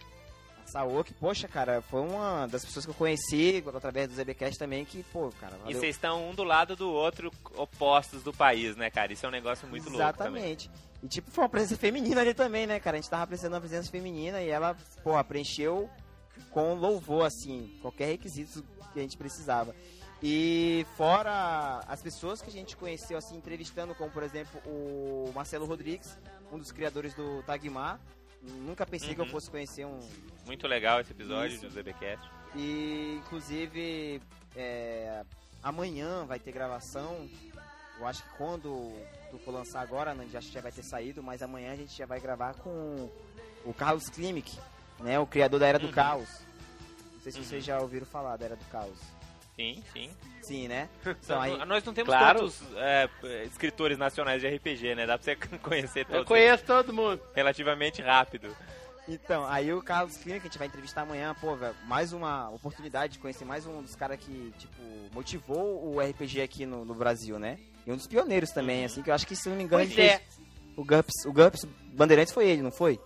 A 0.64 0.66
Saoki, 0.70 1.12
poxa, 1.14 1.46
cara, 1.48 1.82
foi 1.82 2.00
uma 2.00 2.46
das 2.46 2.64
pessoas 2.64 2.84
que 2.86 2.90
eu 2.90 2.94
conheci 2.94 3.62
através 3.74 4.08
do 4.08 4.14
ZBcast 4.14 4.58
também, 4.58 4.84
que, 4.84 5.02
pô, 5.04 5.30
cara, 5.40 5.56
E 5.56 5.58
valeu. 5.64 5.80
vocês 5.80 5.94
estão 5.96 6.28
um 6.30 6.34
do 6.34 6.42
lado 6.44 6.74
do 6.76 6.90
outro, 6.90 7.30
opostos 7.56 8.22
do 8.22 8.32
país, 8.32 8.76
né, 8.76 8.90
cara? 8.90 9.12
Isso 9.12 9.24
é 9.24 9.28
um 9.28 9.32
negócio 9.32 9.66
muito 9.68 9.84
louco 9.90 9.98
também. 10.16 10.52
Exatamente. 10.52 10.70
E 11.02 11.08
tipo, 11.08 11.30
foi 11.30 11.44
uma 11.44 11.50
presença 11.50 11.76
feminina 11.76 12.20
ali 12.22 12.34
também, 12.34 12.66
né, 12.66 12.80
cara? 12.80 12.96
A 12.96 13.00
gente 13.00 13.10
tava 13.10 13.26
precisando 13.26 13.52
de 13.52 13.54
uma 13.56 13.60
presença 13.60 13.90
feminina 13.90 14.40
e 14.42 14.48
ela, 14.48 14.74
porra, 15.02 15.22
preencheu 15.22 15.88
com 16.50 16.74
louvor, 16.74 17.26
assim, 17.26 17.78
qualquer 17.82 18.06
requisito 18.06 18.64
que 18.92 18.98
a 18.98 19.02
gente 19.02 19.16
precisava. 19.18 19.74
E 20.22 20.84
fora 20.96 21.80
as 21.86 22.02
pessoas 22.02 22.42
que 22.42 22.48
a 22.48 22.52
gente 22.52 22.76
conheceu, 22.76 23.16
assim, 23.16 23.36
entrevistando, 23.36 23.94
como 23.94 24.10
por 24.10 24.22
exemplo 24.22 24.60
o 24.66 25.30
Marcelo 25.34 25.64
Rodrigues, 25.64 26.18
um 26.50 26.58
dos 26.58 26.72
criadores 26.72 27.14
do 27.14 27.42
Tagmar. 27.44 28.00
Nunca 28.42 28.84
pensei 28.86 29.14
que 29.14 29.20
eu 29.20 29.24
Uhum. 29.24 29.30
fosse 29.30 29.50
conhecer 29.50 29.84
um, 29.84 29.98
Muito 30.46 30.66
legal 30.66 31.00
esse 31.00 31.12
episódio 31.12 31.56
Isso. 31.56 31.66
do 31.68 31.70
ZBcast. 31.70 32.28
e, 32.54 33.20
inclusive, 33.24 34.20
é, 34.56 35.22
amanhã 35.62 36.24
vai 36.24 36.38
ter 36.38 36.52
gravação. 36.52 37.28
Eu 37.98 38.06
acho 38.06 38.22
que 38.22 38.28
quando 38.38 38.92
tu 39.30 39.38
for 39.38 39.52
lançar 39.52 39.80
agora, 39.82 40.14
né, 40.14 40.26
já, 40.32 40.40
já 40.40 40.60
vai 40.60 40.70
ter 40.72 40.82
saído, 40.84 41.22
mas 41.22 41.42
amanhã 41.42 41.72
a 41.72 41.76
gente 41.76 41.96
já 41.96 42.06
vai 42.06 42.20
gravar 42.20 42.54
com 42.54 43.10
o 43.64 43.74
Carlos 43.74 44.08
Klimek, 44.08 44.56
né, 45.00 45.18
o 45.18 45.26
criador 45.26 45.58
da 45.60 45.66
Era 45.66 45.78
do 45.78 45.86
Uhum. 45.88 45.92
Caos. 45.92 46.28
Não 47.14 47.20
sei 47.22 47.32
se 47.32 47.38
Uhum. 47.38 47.44
vocês 47.44 47.64
já 47.64 47.80
ouviram 47.80 48.06
falar 48.06 48.36
da 48.36 48.46
Era 48.46 48.56
do 48.56 48.64
Caos. 48.66 48.96
Sim, 49.58 49.82
sim. 49.92 50.10
Sim, 50.40 50.68
né? 50.68 50.88
Então, 51.24 51.40
aí, 51.40 51.58
Nós 51.66 51.82
não 51.84 51.92
temos 51.92 52.08
Claro. 52.14 52.38
tantos 52.38 52.62
é, 52.76 53.08
escritores 53.44 53.98
nacionais 53.98 54.40
de 54.40 54.48
RPG, 54.48 54.94
né? 54.94 55.04
Dá 55.06 55.18
pra 55.18 55.24
você 55.24 55.36
conhecer 55.60 56.00
Eu 56.00 56.04
todos 56.06 56.28
conheço 56.28 56.64
todo 56.64 56.92
mundo. 56.92 57.20
relativamente 57.34 58.00
rápido. 58.00 58.54
Então, 59.08 59.44
aí 59.46 59.72
o 59.72 59.82
Carlos 59.82 60.16
Klimek, 60.18 60.42
que 60.42 60.46
a 60.46 60.50
gente 60.50 60.58
vai 60.58 60.66
entrevistar 60.68 61.02
amanhã, 61.02 61.34
pô, 61.40 61.56
velho, 61.56 61.74
mais 61.86 62.12
uma 62.12 62.50
oportunidade 62.50 63.14
de 63.14 63.18
conhecer 63.18 63.44
mais 63.44 63.66
um 63.66 63.82
dos 63.82 63.96
caras 63.96 64.18
que, 64.20 64.52
tipo, 64.58 64.82
motivou 65.12 65.94
o 65.94 65.98
RPG 66.00 66.42
aqui 66.42 66.64
no, 66.66 66.84
no 66.84 66.94
Brasil, 66.94 67.38
né? 67.38 67.58
E 67.86 67.90
um 67.90 67.96
dos 67.96 68.06
pioneiros 68.06 68.50
também, 68.50 68.80
Uhum. 68.80 68.84
assim, 68.86 69.02
que 69.02 69.10
eu 69.10 69.14
acho 69.14 69.26
que, 69.26 69.34
se 69.34 69.48
não 69.48 69.56
me 69.56 69.64
engano, 69.64 69.82
Pois 69.82 69.98
ele 69.98 70.06
é. 70.08 70.18
fez 70.18 70.38
o 70.76 70.84
GURPS, 70.84 71.24
o 71.26 71.32
GURPS 71.32 71.64
Bandeirantes 71.94 72.32
foi 72.32 72.48
ele, 72.48 72.62
não 72.62 72.70
foi? 72.70 73.00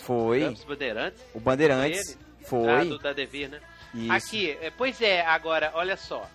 Foi. 0.00 0.40
Campos 0.40 0.64
Bandeirantes. 0.64 1.22
O 1.34 1.40
Bandeirantes 1.40 2.16
Ah, 2.18 2.44
foi. 2.46 2.88
do 2.88 2.98
da 2.98 3.12
Devir, 3.12 3.48
né? 3.50 3.60
Isso. 3.94 4.12
Aqui, 4.12 4.50
é, 4.60 4.70
pois 4.70 5.00
é, 5.00 5.22
agora, 5.24 5.70
olha 5.74 5.96
só. 5.96 6.28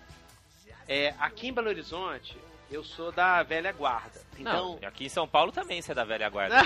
É, 0.88 1.14
aqui 1.18 1.48
em 1.48 1.52
Belo 1.52 1.68
Horizonte, 1.68 2.36
eu 2.70 2.82
sou 2.84 3.10
da 3.12 3.42
velha 3.42 3.72
guarda. 3.72 4.20
Então, 4.38 4.78
Não, 4.80 4.88
aqui 4.88 5.06
em 5.06 5.08
São 5.08 5.26
Paulo 5.28 5.52
também 5.52 5.80
você 5.80 5.92
é 5.92 5.94
da 5.94 6.04
velha 6.04 6.28
guarda. 6.28 6.56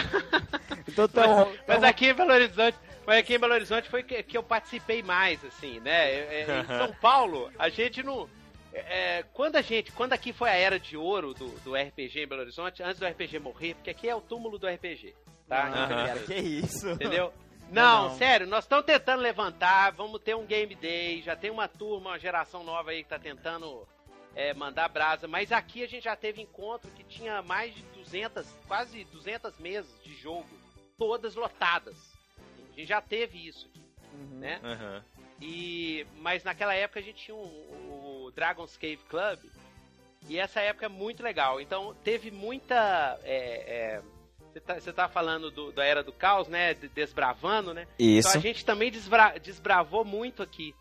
Então, 0.89 1.07
tão, 1.07 1.53
mas 1.67 1.81
tão- 1.81 1.89
aqui 1.89 2.07
em 2.07 2.15
Belo 2.15 2.33
Horizonte, 2.33 2.79
mas 3.07 3.19
aqui 3.19 3.35
em 3.35 3.39
Belo 3.39 3.53
Horizonte 3.53 3.89
foi 3.91 4.03
que, 4.03 4.23
que 4.23 4.39
eu 4.39 4.43
participei 4.43 5.03
mais, 5.03 5.45
assim, 5.45 5.79
né? 5.81 6.11
É, 6.11 6.47
é, 6.49 6.61
em 6.63 6.67
São 6.67 6.93
Paulo, 6.95 7.53
a 7.59 7.69
gente 7.69 8.03
não. 8.03 8.29
é, 8.73 9.19
é, 9.19 9.25
quando 9.35 9.57
a 9.57 9.61
gente. 9.63 9.93
Quando 9.93 10.15
aqui 10.15 10.33
foi 10.33 10.49
a 10.49 10.55
era 10.55 10.81
de 10.81 10.97
ouro 10.97 11.35
do, 11.35 11.47
do 11.61 11.75
RPG 11.75 12.21
em 12.23 12.27
Belo 12.27 12.41
Horizonte, 12.41 12.83
antes 12.83 12.99
do 12.99 13.07
RPG 13.07 13.39
morrer, 13.39 13.75
porque 13.75 13.91
aqui 13.91 14.09
é 14.09 14.15
o 14.15 14.21
túmulo 14.23 14.59
do 14.59 14.67
RPG, 14.67 15.15
tá? 15.47 15.71
Cara, 15.71 16.19
que 16.21 16.35
isso? 16.35 16.89
Entendeu? 16.91 17.33
Não, 17.71 18.09
Não. 18.09 18.17
sério, 18.17 18.47
nós 18.47 18.65
estamos 18.65 18.87
tentando 18.87 19.21
levantar, 19.21 19.91
vamos 19.93 20.21
ter 20.23 20.35
um 20.35 20.47
game 20.47 20.75
day, 20.75 21.21
já 21.23 21.37
tem 21.37 21.51
uma 21.51 21.69
turma, 21.69 22.11
uma 22.11 22.19
geração 22.19 22.65
nova 22.65 22.91
aí 22.91 23.03
que 23.03 23.11
tá 23.11 23.19
tentando 23.19 23.87
é, 24.35 24.55
mandar 24.55 24.89
brasa, 24.89 25.29
mas 25.29 25.53
aqui 25.53 25.83
a 25.83 25.87
gente 25.89 26.05
já 26.05 26.17
teve 26.17 26.41
encontro 26.41 26.91
que 26.93 27.05
tinha 27.05 27.43
mais 27.43 27.75
de 27.75 27.83
200, 27.83 28.47
quase 28.67 29.05
200 29.05 29.59
mesas 29.59 29.91
de 30.03 30.15
jogo, 30.15 30.49
todas 30.97 31.35
lotadas. 31.35 31.97
A 32.73 32.77
gente 32.79 32.89
já 32.89 33.01
teve 33.03 33.47
isso 33.47 33.67
aqui, 33.67 33.85
Uhum. 34.15 34.39
né? 34.39 34.61
Aham. 34.65 35.05
E, 35.41 36.07
mas 36.17 36.43
naquela 36.45 36.75
época 36.75 37.01
a 37.01 37.03
gente 37.03 37.25
tinha 37.25 37.37
um- 37.37 38.25
o 38.25 38.31
Dragon's 38.35 38.77
Cave 38.77 38.99
Club. 39.09 39.39
E 40.29 40.39
essa 40.39 40.61
época 40.61 40.87
é 40.87 40.89
muito 40.89 41.23
legal. 41.23 41.61
Então 41.61 41.95
teve 42.03 42.31
muita. 42.31 43.19
é, 43.23 43.37
é, 43.97 44.03
Você 44.59 44.61
tá, 44.61 44.75
você 44.81 44.93
tá 44.93 45.09
falando 45.09 45.51
do- 45.53 45.71
da 45.71 45.85
Era 45.85 46.03
do 46.03 46.13
Caos, 46.13 46.49
né? 46.49 46.75
de- 46.75 46.89
Desbravando, 46.89 47.73
né? 47.73 47.87
Isso. 47.99 48.29
Então 48.29 48.41
a 48.41 48.43
gente 48.43 48.65
também 48.65 48.91
desbra- 48.91 49.39
desbravou 49.39 50.05
muito 50.05 50.43
aqui. 50.43 50.75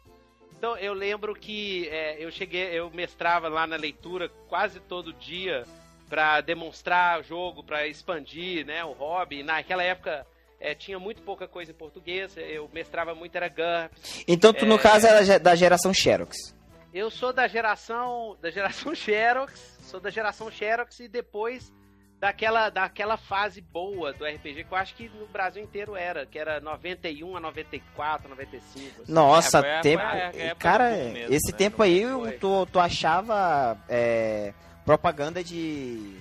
Então 0.57 0.75
eu 0.77 0.93
lembro 0.93 1.35
que 1.35 1.87
é, 1.89 2.15
eu 2.23 2.31
cheguei, 2.31 2.63
eu 2.77 2.89
mestrava 2.89 3.47
lá 3.47 3.67
na 3.67 3.75
leitura 3.75 4.29
quase 4.47 4.79
todo 4.79 5.13
dia 5.13 5.63
pra 6.09 6.41
demonstrar 6.41 7.19
o 7.19 7.23
jogo, 7.23 7.63
pra 7.63 7.85
expandir, 7.85 8.65
né, 8.65 8.83
o 8.83 8.93
hobby. 8.93 9.43
Naquela 9.43 9.83
época 9.83 10.25
é, 10.59 10.73
tinha 10.73 10.97
muito 10.97 11.21
pouca 11.21 11.47
coisa 11.47 11.71
em 11.71 11.75
português, 11.75 12.35
eu 12.35 12.67
mestrava 12.73 13.13
muito 13.13 13.35
era 13.35 13.47
GURPS. 13.47 14.23
Então, 14.27 14.51
tu, 14.51 14.65
no 14.65 14.75
É. 14.75 14.79
caso, 14.79 15.05
é 15.05 15.11
da 15.13 15.23
ge- 15.23 15.39
da 15.39 15.55
geração 15.55 15.93
Xerox. 15.93 16.55
Eu 16.91 17.11
sou 17.11 17.31
da 17.31 17.47
geração 17.47 18.35
da 18.41 18.49
geração 18.49 18.95
Xerox, 18.95 19.77
sou 19.83 19.99
da 19.99 20.09
geração 20.09 20.49
Xerox 20.49 20.99
e 20.99 21.07
depois 21.07 21.71
daquela, 22.19 22.69
daquela 22.69 23.17
fase 23.17 23.61
boa 23.61 24.11
do 24.13 24.25
RPG, 24.25 24.63
que 24.63 24.71
eu 24.71 24.77
acho 24.77 24.95
que 24.95 25.09
no 25.09 25.27
Brasil 25.27 25.63
inteiro 25.63 25.95
era, 25.95 26.25
que 26.25 26.37
era 26.37 26.59
91 26.59 27.37
a 27.37 27.39
94, 27.39 28.29
95. 28.29 29.01
Assim. 29.03 29.11
Nossa, 29.11 29.59
É, 29.59 29.81
tempo. 29.81 30.03
a 30.03 30.15
época 30.15 30.55
cara, 30.55 30.89
mesmo, 30.89 31.33
esse 31.33 31.51
né? 31.51 31.57
tempo 31.57 31.83
aí 31.83 32.03
tu, 32.39 32.65
tu 32.67 32.79
achava 32.79 33.77
é, 33.87 34.53
propaganda 34.85 35.43
de. 35.43 36.17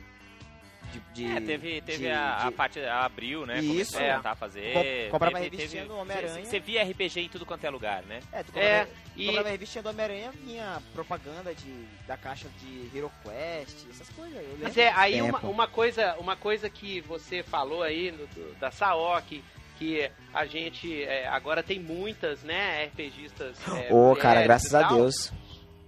De, 1.17 1.25
É, 1.27 1.41
teve, 1.41 1.81
teve 1.81 1.99
de- 2.05 2.11
a, 2.11 2.43
a 2.47 2.51
de- 2.51 2.57
parte, 2.57 2.81
a 2.81 3.05
Abril, 3.05 3.47
né? 3.47 3.59
Isso. 3.59 3.93
Começou 3.95 4.01
a 4.01 4.17
tentar 4.17 4.35
fazer. 4.37 4.73
Com- 4.73 5.11
comprava 5.13 5.39
teve- 5.41 5.57
revistinha 5.57 5.83
teve- 5.83 5.95
do 5.95 5.99
Homem-Aranha. 6.01 6.45
Você 6.45 6.61
via 6.61 6.83
RPG 6.85 7.21
em 7.21 7.29
tudo 7.29 7.47
quanto 7.47 7.65
é 7.65 7.71
lugar, 7.71 8.03
né? 8.03 8.21
É, 8.33 8.43
tu 8.43 8.51
É, 8.59 8.81
comprava, 8.81 8.87
tu 8.87 9.21
e- 9.21 9.27
comprava 9.27 9.49
a 9.49 9.51
revistinha 9.51 9.83
do 9.83 9.89
Homem-Aranha, 9.89 10.31
vinha 10.45 10.83
propaganda 10.93 11.55
de, 11.55 11.85
da 12.07 12.17
caixa 12.17 12.49
de 12.61 12.91
Hero 12.97 13.11
Quest, 13.23 13.87
essas 13.91 14.09
coisas. 14.11 14.35
Eu 14.37 14.43
lembro 14.43 14.59
Mas 14.63 14.77
é, 14.77 14.93
aí 14.95 15.21
uma, 15.23 15.39
uma 15.41 15.67
coisa, 15.67 16.15
uma 16.19 16.37
coisa 16.37 16.69
que 16.71 17.01
você 17.01 17.43
falou 17.43 17.83
aí 17.83 18.13
no- 18.13 18.27
do- 18.27 18.55
da 18.61 18.71
Saok, 18.71 19.43
que 19.79 20.11
a 20.33 20.47
gente 20.47 21.03
é, 21.05 21.27
agora 21.29 21.63
tem 21.63 21.79
muitas, 21.79 22.43
né, 22.43 22.85
RPGistas. 22.87 23.57
é, 23.69 23.93
Ô, 23.93 24.15
cara, 24.17 24.41
mulheres 24.41 24.47
graças 24.47 24.73
e 24.73 24.77
a. 24.77 24.89
Deus. 24.89 25.33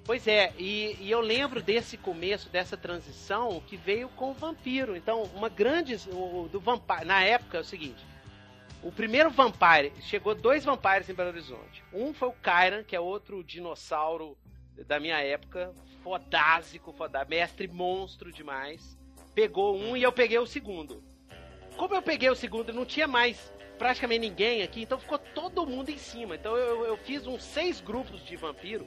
Pois 0.08 0.26
é, 0.26 0.54
e, 0.56 0.96
e 1.02 1.10
eu 1.10 1.20
lembro 1.20 1.62
desse 1.62 1.98
começo, 1.98 2.48
dessa 2.48 2.78
transição 2.78 3.60
que 3.66 3.76
veio 3.76 4.08
com 4.08 4.30
o 4.30 4.32
Vampiro. 4.32 4.96
Então, 4.96 5.24
uma 5.34 5.50
grande. 5.50 5.96
O, 6.10 6.48
do 6.50 6.58
Vampire. 6.58 7.04
Na 7.04 7.22
época 7.22 7.58
é 7.58 7.60
o 7.60 7.64
seguinte: 7.64 8.02
o 8.82 8.90
primeiro 8.90 9.28
Vampire, 9.28 9.92
chegou 10.00 10.34
dois 10.34 10.64
Vampires 10.64 11.10
em 11.10 11.12
Belo 11.12 11.28
Horizonte. 11.28 11.84
Um 11.92 12.14
foi 12.14 12.28
o 12.28 12.32
Kyran, 12.32 12.84
que 12.84 12.96
é 12.96 13.00
outro 13.00 13.44
dinossauro 13.44 14.34
da 14.86 14.98
minha 14.98 15.18
época, 15.18 15.74
fodásico, 16.02 16.90
foda, 16.94 17.22
mestre 17.26 17.68
monstro 17.68 18.32
demais. 18.32 18.98
Pegou 19.34 19.76
um 19.76 19.94
e 19.94 20.02
eu 20.02 20.10
peguei 20.10 20.38
o 20.38 20.46
segundo. 20.46 21.04
Como 21.76 21.94
eu 21.94 22.00
peguei 22.00 22.30
o 22.30 22.34
segundo, 22.34 22.72
não 22.72 22.86
tinha 22.86 23.06
mais 23.06 23.52
praticamente 23.76 24.26
ninguém 24.26 24.62
aqui, 24.62 24.80
então 24.80 24.98
ficou 24.98 25.18
todo 25.18 25.66
mundo 25.66 25.90
em 25.90 25.98
cima. 25.98 26.34
Então 26.34 26.56
eu, 26.56 26.86
eu 26.86 26.96
fiz 26.96 27.26
uns 27.26 27.44
seis 27.44 27.78
grupos 27.78 28.24
de 28.24 28.36
vampiro 28.36 28.86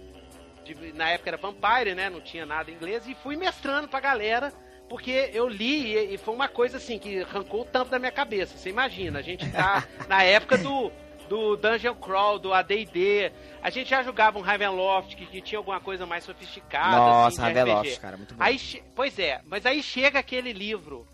de- 0.74 0.94
na 0.94 1.10
época 1.10 1.30
era 1.30 1.38
Vampire, 1.38 1.96
né? 1.96 2.10
Não 2.10 2.22
tinha 2.22 2.46
nada 2.46 2.70
em 2.72 2.74
inglês. 2.76 3.06
E 3.08 3.16
fui 3.16 3.36
mestrando 3.36 3.88
pra 3.88 4.00
galera, 4.00 4.52
porque 4.90 5.30
eu 5.34 5.48
li 5.48 6.14
e, 6.14 6.18
foi 6.18 6.34
uma 6.34 6.48
coisa 6.48 6.78
assim 6.78 6.98
que 7.00 7.22
arrancou 7.22 7.62
o 7.62 7.66
tampo 7.66 7.92
da 7.92 8.00
minha 8.00 8.12
cabeça. 8.12 8.58
Você 8.58 8.70
imagina, 8.70 9.20
a 9.20 9.22
gente 9.22 9.50
tá 9.52 9.84
na 10.10 10.24
época 10.24 10.58
do, 10.58 10.92
do 11.30 11.56
Dungeon 11.56 11.96
Crawl, 11.96 12.40
do 12.40 12.54
AD&D. 12.54 13.32
A 13.64 13.70
gente 13.70 13.90
já 13.90 14.02
jogava 14.04 14.38
um 14.38 14.42
Ravenloft, 14.42 15.16
que, 15.16 15.26
que 15.26 15.42
tinha 15.42 15.60
alguma 15.60 15.80
coisa 15.80 16.06
mais 16.06 16.24
sofisticada. 16.24 16.98
Nossa, 16.98 17.42
assim, 17.44 17.54
de 17.54 17.60
Raveloft, 17.60 17.88
RPG. 17.92 18.00
cara, 18.02 18.18
muito 18.18 18.34
bom. 18.36 18.44
Aí, 18.44 18.60
pois 18.96 19.18
é, 19.20 19.42
mas 19.46 19.66
aí 19.66 19.82
chega 19.84 20.20
aquele 20.20 20.52
livro, 20.52 21.06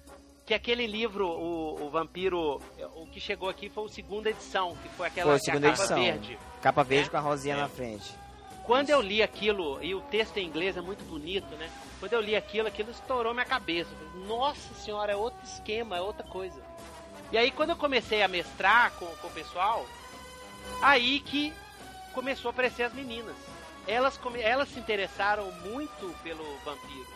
que 0.45 0.53
aquele 0.53 0.87
livro, 0.87 1.27
o, 1.27 1.83
o 1.85 1.89
Vampiro, 1.89 2.61
o 2.95 3.05
que 3.07 3.19
chegou 3.19 3.49
aqui 3.49 3.67
foi 3.69 3.83
a 3.85 3.89
segunda 3.89 4.29
edição, 4.29 4.77
que 4.81 4.87
foi 4.95 5.07
aquela 5.07 5.31
Foi 5.31 5.35
a 5.35 5.39
que 5.39 5.49
é 5.49 5.53
segunda 5.53 5.67
capa 5.71 5.79
edição. 5.83 6.01
verde. 6.01 6.39
Capa 6.61 6.83
verde 6.83 7.07
É? 7.07 7.11
com 7.11 7.17
a 7.17 7.19
rosinha 7.19 7.55
É. 7.55 7.59
na 7.59 7.67
frente. 7.67 8.15
Quando 8.67 8.89
eu 8.89 9.01
li 9.01 9.23
aquilo, 9.23 9.81
e 9.81 9.95
o 9.95 10.01
texto 10.01 10.37
em 10.37 10.45
inglês 10.45 10.75
é 10.77 10.81
muito 10.81 11.03
bonito, 11.05 11.55
né? 11.55 11.69
Quando 11.99 12.13
eu 12.13 12.21
li 12.21 12.35
aquilo, 12.35 12.67
aquilo 12.67 12.91
estourou 12.91 13.33
minha 13.33 13.45
cabeça. 13.45 13.89
Nossa 14.27 14.73
senhora, 14.75 15.13
é 15.13 15.15
outro 15.15 15.39
esquema, 15.43 15.95
é 15.97 16.01
outra 16.01 16.23
coisa. 16.27 16.61
E 17.31 17.37
aí, 17.37 17.49
quando 17.49 17.69
eu 17.71 17.77
comecei 17.77 18.21
a 18.21 18.27
mestrar 18.27 18.91
com, 18.99 19.05
com 19.07 19.27
o 19.27 19.31
pessoal, 19.31 19.85
aí 20.81 21.21
que 21.21 21.53
começou 22.13 22.49
a 22.49 22.51
aparecer 22.51 22.83
as 22.83 22.93
meninas. 22.93 23.35
Elas, 23.87 24.19
elas 24.41 24.67
se 24.67 24.79
interessaram 24.79 25.49
muito 25.63 26.13
pelo 26.21 26.43
vampiro. 26.65 27.07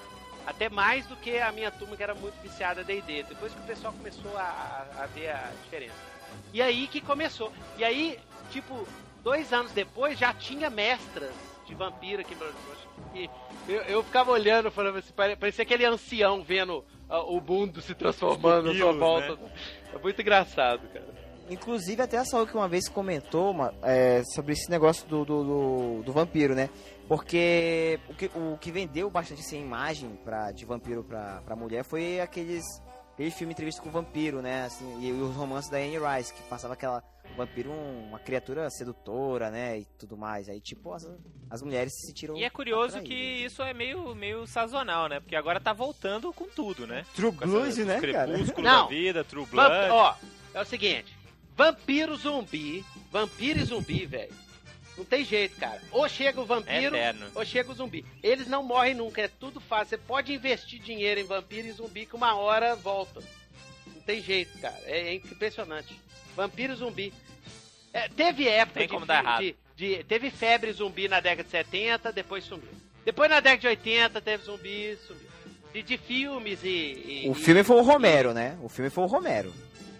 Até 0.47 0.69
mais 0.69 1.05
do 1.05 1.17
que 1.17 1.37
a 1.37 1.51
minha 1.51 1.69
turma, 1.69 1.97
que 1.97 2.01
era 2.03 2.15
muito 2.15 2.41
viciada 2.41 2.81
D&D. 2.83 3.23
Depois 3.23 3.53
que 3.53 3.59
o 3.59 3.63
pessoal 3.63 3.93
começou 3.93 4.35
a, 4.37 4.41
a- 4.43 5.03
a 5.03 5.05
ver 5.07 5.29
a 5.29 5.51
diferença. 5.63 5.95
E 6.53 6.61
aí 6.61 6.87
que 6.87 7.01
começou. 7.01 7.51
E 7.77 7.83
aí, 7.83 8.17
tipo, 8.51 8.87
dois 9.23 9.51
anos 9.53 9.71
depois, 9.71 10.17
já 10.17 10.33
tinha 10.33 10.69
mestras 10.69 11.31
de 11.65 11.73
vampiro 11.75 12.21
aqui 12.21 12.33
em 12.33 12.37
Belo 12.37 12.51
Horizonte. 12.51 12.89
E 13.13 13.29
eu, 13.71 13.81
eu 13.83 14.03
ficava 14.03 14.31
olhando, 14.31 14.71
falando 14.71 14.97
assim, 14.97 15.11
pare- 15.13 15.35
parecia 15.35 15.63
aquele 15.63 15.85
ancião 15.85 16.43
vendo 16.43 16.83
ah, 17.09 17.21
o 17.23 17.39
mundo 17.41 17.81
se 17.81 17.93
transformando 17.93 18.71
à 18.71 18.75
sua 18.75 18.93
volta. 18.93 19.37
É 19.93 19.97
muito 19.97 20.21
engraçado, 20.21 20.87
cara. 20.93 21.21
Inclusive, 21.49 22.01
até 22.01 22.17
a 22.17 22.23
Saul 22.23 22.47
que 22.47 22.55
uma 22.55 22.67
vez 22.67 22.87
comentou 22.87 23.51
uma, 23.51 23.73
é, 23.83 24.23
sobre 24.33 24.53
esse 24.53 24.69
negócio 24.69 25.05
do, 25.07 25.25
do, 25.25 25.43
do, 25.43 26.03
do 26.03 26.13
vampiro, 26.13 26.55
né? 26.55 26.69
Porque 27.09 27.99
o 28.07 28.13
que, 28.13 28.25
o 28.33 28.57
que 28.57 28.71
vendeu 28.71 29.09
bastante 29.09 29.41
essa 29.41 29.57
imagem 29.57 30.17
pra, 30.23 30.51
de 30.53 30.63
vampiro 30.65 31.03
pra, 31.03 31.41
pra 31.43 31.55
mulher 31.55 31.83
foi 31.83 32.21
aqueles, 32.21 32.63
aquele 33.13 33.31
filme 33.31 33.53
Entrevista 33.53 33.81
com 33.81 33.89
o 33.89 33.91
Vampiro, 33.91 34.41
né? 34.41 34.65
Assim, 34.65 34.99
e, 35.01 35.11
os 35.11 35.35
romances 35.35 35.69
da 35.69 35.77
Anne 35.77 35.97
Rice, 35.97 36.33
que 36.33 36.41
passava 36.43 36.73
aquela 36.73 37.03
o 37.33 37.37
vampiro 37.37 37.69
um- 37.71 38.09
uma 38.09 38.19
criatura 38.19 38.69
sedutora, 38.69 39.49
né? 39.49 39.79
E 39.79 39.85
tudo 39.97 40.17
mais. 40.17 40.49
Aí, 40.49 40.59
tipo, 40.59 40.91
as, 40.93 41.07
as 41.49 41.61
mulheres 41.61 41.93
se 41.93 42.07
sentiram. 42.07 42.35
E 42.35 42.43
é 42.43 42.49
curioso 42.49 43.01
que 43.01 43.13
isso 43.13 43.61
é 43.63 43.73
meio, 43.73 44.13
meio 44.13 44.45
sazonal, 44.45 45.07
né? 45.07 45.19
Porque 45.21 45.35
agora 45.35 45.59
tá 45.59 45.71
voltando 45.71 46.33
com 46.33 46.45
tudo, 46.47 46.85
né? 46.85 47.05
True 47.15 47.31
Blues, 47.31 47.77
né, 47.77 47.95
os 47.95 48.01
cara? 48.01 48.27
Crepúsculo 48.33 48.63
Não. 48.67 48.83
da 48.83 48.87
vida, 48.89 49.23
True 49.23 49.45
Vamp- 49.45 49.51
Blood. 49.51 49.91
ó, 49.91 50.15
é 50.53 50.61
o 50.61 50.65
seguinte: 50.65 51.15
vampiro 51.55 52.15
zumbi, 52.17 52.83
vampiro 53.09 53.59
e 53.59 53.63
zumbi, 53.63 54.05
velho. 54.05 54.33
Não 54.97 55.05
tem 55.05 55.23
jeito, 55.23 55.57
cara. 55.57 55.81
Ou 55.91 56.07
chega 56.09 56.39
o 56.39 56.43
é 56.43 56.47
vampiro, 56.47 56.95
eterno. 56.95 57.25
ou 57.33 57.45
chega 57.45 57.71
o 57.71 57.73
zumbi. 57.75 58.05
Eles 58.21 58.47
não 58.47 58.61
morrem 58.61 58.93
nunca, 58.93 59.21
é 59.21 59.27
tudo 59.27 59.59
fácil. 59.59 59.89
Você 59.89 59.97
pode 59.97 60.33
investir 60.33 60.79
dinheiro 60.81 61.19
em 61.19 61.23
vampiro 61.23 61.67
e 61.67 61.71
zumbi 61.71 62.05
que 62.05 62.15
uma 62.15 62.35
hora 62.35 62.75
volta. 62.75 63.21
Não 63.87 64.01
tem 64.01 64.21
jeito, 64.21 64.57
cara. 64.59 64.77
É, 64.85 65.09
é 65.09 65.13
impressionante. 65.15 65.95
Vampiro 66.35 66.73
e 66.73 66.75
zumbi. 66.75 67.13
É, 67.93 68.07
teve 68.09 68.47
época 68.47 68.79
Tem 68.79 68.87
de, 68.87 68.93
como 68.93 69.05
dar 69.05 69.23
errado. 69.23 69.41
de- 69.43 69.55
de- 69.75 70.03
Teve 70.03 70.29
febre 70.29 70.71
zumbi 70.71 71.07
na 71.07 71.19
década 71.19 71.43
de 71.43 71.49
70, 71.49 72.11
depois 72.11 72.43
sumiu. 72.43 72.69
Depois 73.03 73.29
na 73.29 73.39
década 73.39 73.61
de 73.61 73.67
80 73.67 74.21
teve 74.21 74.43
zumbi, 74.43 74.97
sumiu. 75.07 75.31
De, 75.73 75.81
de 75.83 75.97
filmes 75.97 76.59
e, 76.63 76.67
e- 76.67 77.29
O 77.29 77.31
e- 77.31 77.35
filme 77.35 77.63
foi 77.63 77.77
o 77.77 77.81
Romero, 77.81 78.33
né? 78.33 78.57
O 78.61 78.67
filme 78.69 78.89
foi 78.89 79.03
o 79.05 79.07
Romero. 79.07 79.53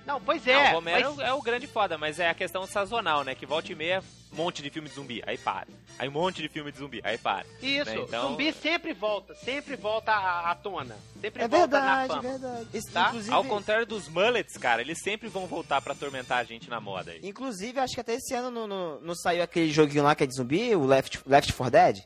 Não, 0.05 0.19
pois 0.19 0.43
Não, 0.45 0.53
é. 0.53 0.71
o 0.71 0.75
Romero 0.75 1.15
mas- 1.15 1.27
é 1.27 1.33
o 1.33 1.41
grande 1.41 1.67
foda, 1.67 1.97
mas 1.97 2.19
é 2.19 2.29
a 2.29 2.33
questão 2.33 2.65
sazonal, 2.65 3.23
né? 3.23 3.35
Que 3.35 3.45
volta 3.45 3.71
e 3.71 3.75
meia, 3.75 4.03
um 4.33 4.35
monte 4.35 4.61
de 4.63 4.69
filme 4.69 4.89
de 4.89 4.95
zumbi, 4.95 5.21
aí 5.25 5.37
para. 5.37 5.67
Aí 5.99 6.09
um 6.09 6.11
monte 6.11 6.41
de 6.41 6.49
filme 6.49 6.71
de 6.71 6.79
zumbi, 6.79 6.99
aí 7.03 7.17
para. 7.17 7.45
Isso, 7.61 7.85
né, 7.91 7.95
então- 8.01 8.29
zumbi 8.29 8.51
sempre 8.51 8.93
volta, 8.93 9.35
sempre 9.35 9.75
volta 9.75 10.11
à, 10.11 10.49
à 10.51 10.55
tona. 10.55 10.97
Sempre 11.21 11.43
É 11.43 11.47
volta 11.47 11.67
verdade, 11.79 11.85
na 11.85 12.03
é 12.03 12.07
fama. 12.07 12.21
verdade. 12.21 12.67
Esse- 12.73 12.91
Tá? 12.91 13.07
Inclusive, 13.09 13.33
Ao 13.35 13.43
contrário 13.43 13.85
dos 13.85 14.07
mullets, 14.09 14.57
cara, 14.57 14.81
eles 14.81 14.97
sempre 15.03 15.29
vão 15.29 15.45
voltar 15.45 15.79
pra 15.81 15.93
atormentar 15.93 16.39
a 16.39 16.43
gente 16.43 16.69
na 16.69 16.79
moda 16.81 17.11
aí. 17.11 17.19
inclusive, 17.23 17.79
acho 17.79 17.93
que 17.93 18.01
até 18.01 18.15
esse 18.15 18.33
ano 18.33 18.49
não, 18.49 18.67
não, 18.67 18.99
não 19.01 19.15
saiu 19.15 19.43
aquele 19.43 19.69
joguinho 19.71 20.03
lá 20.03 20.15
que 20.15 20.23
é 20.23 20.27
de 20.27 20.35
zumbi, 20.35 20.75
o 20.75 20.85
Left, 20.85 21.19
Left 21.27 21.53
4 21.53 21.71
Dead? 21.71 22.03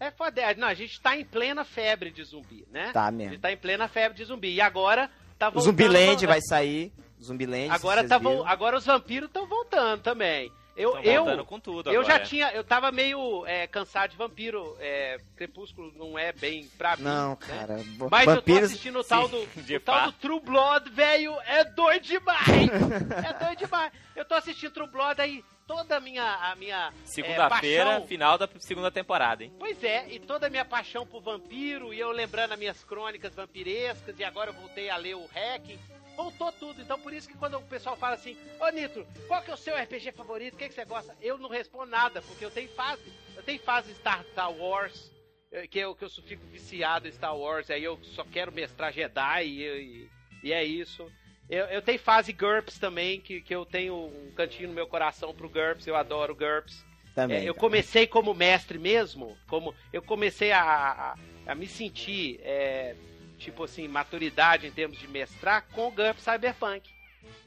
É 0.00 0.10
foda. 0.10 0.42
Não, 0.56 0.68
a 0.68 0.74
gente 0.74 1.00
tá 1.00 1.16
em 1.16 1.24
plena 1.24 1.64
febre 1.64 2.10
de 2.10 2.22
zumbi, 2.24 2.66
né? 2.70 2.90
Tá 2.92 3.06
A 3.06 3.10
mesmo. 3.10 3.32
gente 3.32 3.40
tá 3.42 3.52
em 3.52 3.56
plena 3.56 3.88
febre 3.88 4.16
de 4.16 4.24
zumbi. 4.24 4.54
E 4.54 4.60
agora 4.60 5.10
tá 5.38 5.48
O 5.48 5.52
voltando. 5.52 5.70
Zumbiland 5.70 6.26
vai 6.26 6.40
sair. 6.42 6.92
Zumbiland. 7.26 7.70
Agora, 7.70 8.06
tá 8.06 8.18
vol... 8.18 8.46
agora 8.46 8.76
os 8.76 8.86
vampiros 8.86 9.28
estão 9.28 9.46
voltando 9.46 10.02
também. 10.02 10.52
Eu, 10.76 10.92
Tão 10.92 11.02
eu, 11.02 11.24
voltando 11.24 11.44
com 11.46 11.58
tudo 11.58 11.90
eu 11.90 12.04
já 12.04 12.16
agora. 12.16 12.28
tinha. 12.28 12.50
Eu 12.52 12.62
tava 12.62 12.92
meio 12.92 13.46
é, 13.46 13.66
cansado 13.66 14.10
de 14.10 14.16
vampiro. 14.16 14.76
É, 14.78 15.16
Crepúsculo 15.34 15.90
não 15.96 16.18
é 16.18 16.32
bem 16.32 16.68
pra 16.76 16.96
mim. 16.96 17.02
Não, 17.02 17.30
né? 17.30 17.36
cara. 17.40 17.76
Mas 18.10 18.26
eu 18.26 18.34
tô 18.34 18.40
vampiros. 18.40 18.64
assistindo 18.64 18.98
o 18.98 19.04
tal 19.04 19.26
do, 19.26 19.38
o 19.38 19.80
tal 19.82 20.06
do 20.06 20.12
True 20.12 20.40
Blood, 20.40 20.90
velho, 20.90 21.34
é 21.46 21.64
doido 21.64 22.02
demais! 22.02 22.46
é 23.26 23.44
doido 23.44 23.58
demais! 23.58 23.92
Eu 24.14 24.24
tô 24.26 24.34
assistindo 24.34 24.70
True 24.70 24.88
Blood 24.88 25.18
aí, 25.20 25.42
toda 25.66 25.96
a 25.96 26.00
minha, 26.00 26.22
a 26.22 26.54
minha 26.56 26.88
é, 26.88 27.06
Segunda-feira, 27.06 27.84
paixão- 27.86 28.06
final 28.06 28.36
da 28.36 28.48
segunda 28.58 28.90
temporada, 28.90 29.44
hein? 29.44 29.52
Pois 29.58 29.82
é, 29.82 30.06
e 30.10 30.20
toda 30.20 30.46
a 30.46 30.50
minha 30.50 30.64
paixão 30.64 31.06
por 31.06 31.22
vampiro, 31.22 31.92
e 31.94 31.98
eu 32.00 32.10
lembrando 32.10 32.52
as 32.52 32.58
minhas 32.58 32.84
crônicas 32.84 33.34
vampirescas, 33.34 34.18
e 34.18 34.24
agora 34.24 34.50
eu 34.50 34.54
voltei 34.54 34.90
a 34.90 34.96
ler 34.98 35.14
o 35.16 35.24
Hacking, 35.34 35.78
voltou 36.16 36.50
tudo. 36.52 36.80
Então 36.80 36.98
por 36.98 37.12
isso 37.12 37.28
que 37.28 37.36
quando 37.36 37.58
o 37.58 37.62
pessoal 37.62 37.96
fala 37.96 38.14
assim, 38.14 38.36
ô 38.58 38.68
Nitro, 38.70 39.06
qual 39.28 39.42
que 39.42 39.50
é 39.50 39.54
o 39.54 39.58
seu 39.58 39.76
RPG 39.76 40.12
favorito? 40.12 40.54
O 40.54 40.56
que, 40.56 40.68
que 40.68 40.74
você 40.74 40.84
gosta? 40.84 41.16
Eu 41.20 41.38
não 41.38 41.48
respondo 41.48 41.90
nada, 41.90 42.22
porque 42.22 42.44
eu 42.44 42.50
tenho 42.50 42.68
fase. 42.70 43.02
Eu 43.36 43.42
tenho 43.42 43.60
fase 43.60 43.94
Star, 43.94 44.24
Wars, 44.52 45.12
eh, 45.52 45.66
que 45.66 45.78
eu, 45.78 45.94
que 45.94 46.04
eu 46.04 46.08
fico 46.08 46.44
viciado 46.46 47.06
em 47.06 47.12
Star 47.12 47.36
Wars, 47.36 47.70
aí 47.70 47.84
eu 47.84 47.98
só 48.02 48.24
quero 48.24 48.50
mestrar 48.50 48.92
Jedi 48.92 49.44
e, 49.44 49.62
e, 49.62 50.10
e 50.42 50.52
é 50.52 50.64
isso. 50.64 51.10
Eu, 51.48 51.66
eu 51.66 51.82
tenho 51.82 51.98
fase 51.98 52.32
GURPS 52.32 52.78
também, 52.78 53.20
que, 53.20 53.40
que 53.40 53.54
eu 53.54 53.64
tenho 53.64 53.94
um 53.94 54.32
cantinho 54.34 54.68
no 54.68 54.74
meu 54.74 54.86
coração 54.86 55.32
pro 55.34 55.48
GURPS, 55.48 55.86
eu 55.86 55.94
adoro 55.94 56.34
GURPS. 56.34 56.84
Também. 57.14 57.38
É, 57.38 57.40
eu 57.42 57.54
cara. 57.54 57.60
comecei 57.60 58.06
como 58.06 58.34
mestre 58.34 58.78
mesmo, 58.78 59.36
como 59.48 59.74
eu 59.92 60.02
comecei 60.02 60.52
a, 60.52 60.62
a, 60.62 61.16
a 61.46 61.54
me 61.54 61.66
sentir, 61.66 62.40
é, 62.42 62.94
tipo 63.38 63.64
assim, 63.64 63.86
maturidade 63.88 64.66
em 64.66 64.70
termos 64.70 64.98
de 64.98 65.08
mestrar 65.08 65.66
com 65.72 65.88
o 65.88 65.90
GURPS 65.90 66.24
Cyberpunk. 66.24 66.90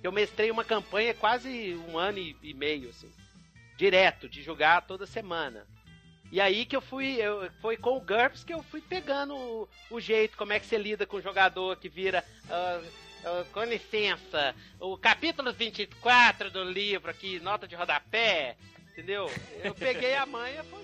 Eu 0.04 0.12
mestrei 0.12 0.52
uma 0.52 0.64
campanha 0.64 1.14
quase 1.14 1.76
um 1.88 1.98
ano 1.98 2.18
e, 2.18 2.36
e 2.42 2.54
meio, 2.54 2.90
assim, 2.90 3.12
direto, 3.78 4.30
de 4.30 4.42
jogar 4.42 4.82
toda 4.82 5.06
semana. 5.06 5.66
E 6.32 6.40
aí 6.40 6.66
que 6.66 6.76
eu 6.76 6.82
fui, 6.82 7.16
eu, 7.16 7.50
foi 7.62 7.76
com 7.76 7.98
o 7.98 8.02
GURPS 8.02 8.44
que 8.44 8.54
eu 8.54 8.62
fui 8.64 8.82
pegando 8.82 9.36
o, 9.36 9.70
o 9.90 10.00
jeito, 10.00 10.38
como 10.38 10.54
é 10.54 10.60
que 10.60 10.66
você 10.66 10.78
lida 10.78 11.06
com 11.06 11.18
um 11.18 11.22
jogador 11.22 11.76
que 11.78 11.90
vira. 11.90 12.24
Uh, 12.46 13.10
uh, 13.20 13.46
com 13.52 13.64
licença, 13.64 14.56
o 14.80 14.98
capítulo 14.98 15.52
24 15.52 16.52
do 16.52 16.64
livro 16.64 17.10
aqui, 17.10 17.40
nota 17.40 17.68
de 17.68 17.76
rodapé, 17.76 18.56
entendeu? 18.92 19.32
Eu 19.64 19.74
peguei 19.74 20.16
a 20.16 20.26
manha 20.26 20.64
foi 20.64 20.84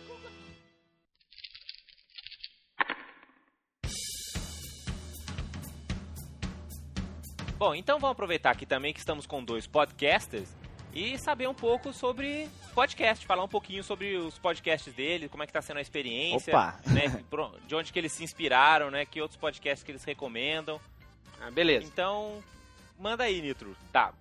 Bom, 7.58 7.74
então 7.74 8.00
vamos 8.00 8.12
aproveitar 8.12 8.52
aqui 8.52 8.66
também 8.66 8.92
que 8.92 9.00
estamos 9.00 9.26
com 9.26 9.42
dois 9.42 9.66
podcasters 9.66 10.50
e 10.94 11.18
saber 11.18 11.48
um 11.48 11.54
pouco 11.54 11.94
sobre 11.94 12.50
podcast, 12.74 13.26
falar 13.26 13.46
um 13.46 13.48
pouquinho 13.48 13.82
sobre 13.82 14.18
os 14.18 14.38
podcasts 14.38 14.94
dele, 14.94 15.30
como 15.30 15.42
é 15.42 15.48
que 15.48 15.54
tá 15.54 15.62
sendo 15.62 15.78
a 15.78 15.82
experiência, 15.82 16.54
Opa. 16.54 16.78
né, 16.88 17.04
de 17.66 17.76
onde 17.76 17.94
que 17.94 18.00
eles 18.00 18.12
se 18.12 18.26
inspiraram, 18.26 18.92
né, 18.92 19.06
que 19.06 19.22
outros 19.22 19.40
podcasts 19.40 19.84
que 19.86 19.92
eles 19.92 20.04
recomendam. 20.04 20.82
Ah, 21.40 21.50
beleza. 21.50 21.86
Então, 21.86 22.44
manda 23.00 23.24
aí, 23.24 23.42
Nitro. 23.42 23.74
Tá. 23.90 24.14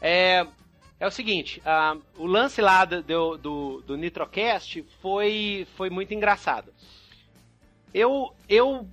É, 0.00 0.46
é 1.00 1.06
o 1.06 1.10
seguinte, 1.10 1.60
uh, 1.60 2.00
o 2.16 2.26
lance 2.26 2.60
lá 2.60 2.84
do, 2.84 3.36
do, 3.36 3.82
do 3.82 3.96
Nitrocast 3.96 4.84
foi, 5.02 5.66
foi 5.76 5.90
muito 5.90 6.14
engraçado. 6.14 6.72
Eu, 7.92 8.32
eu, 8.48 8.88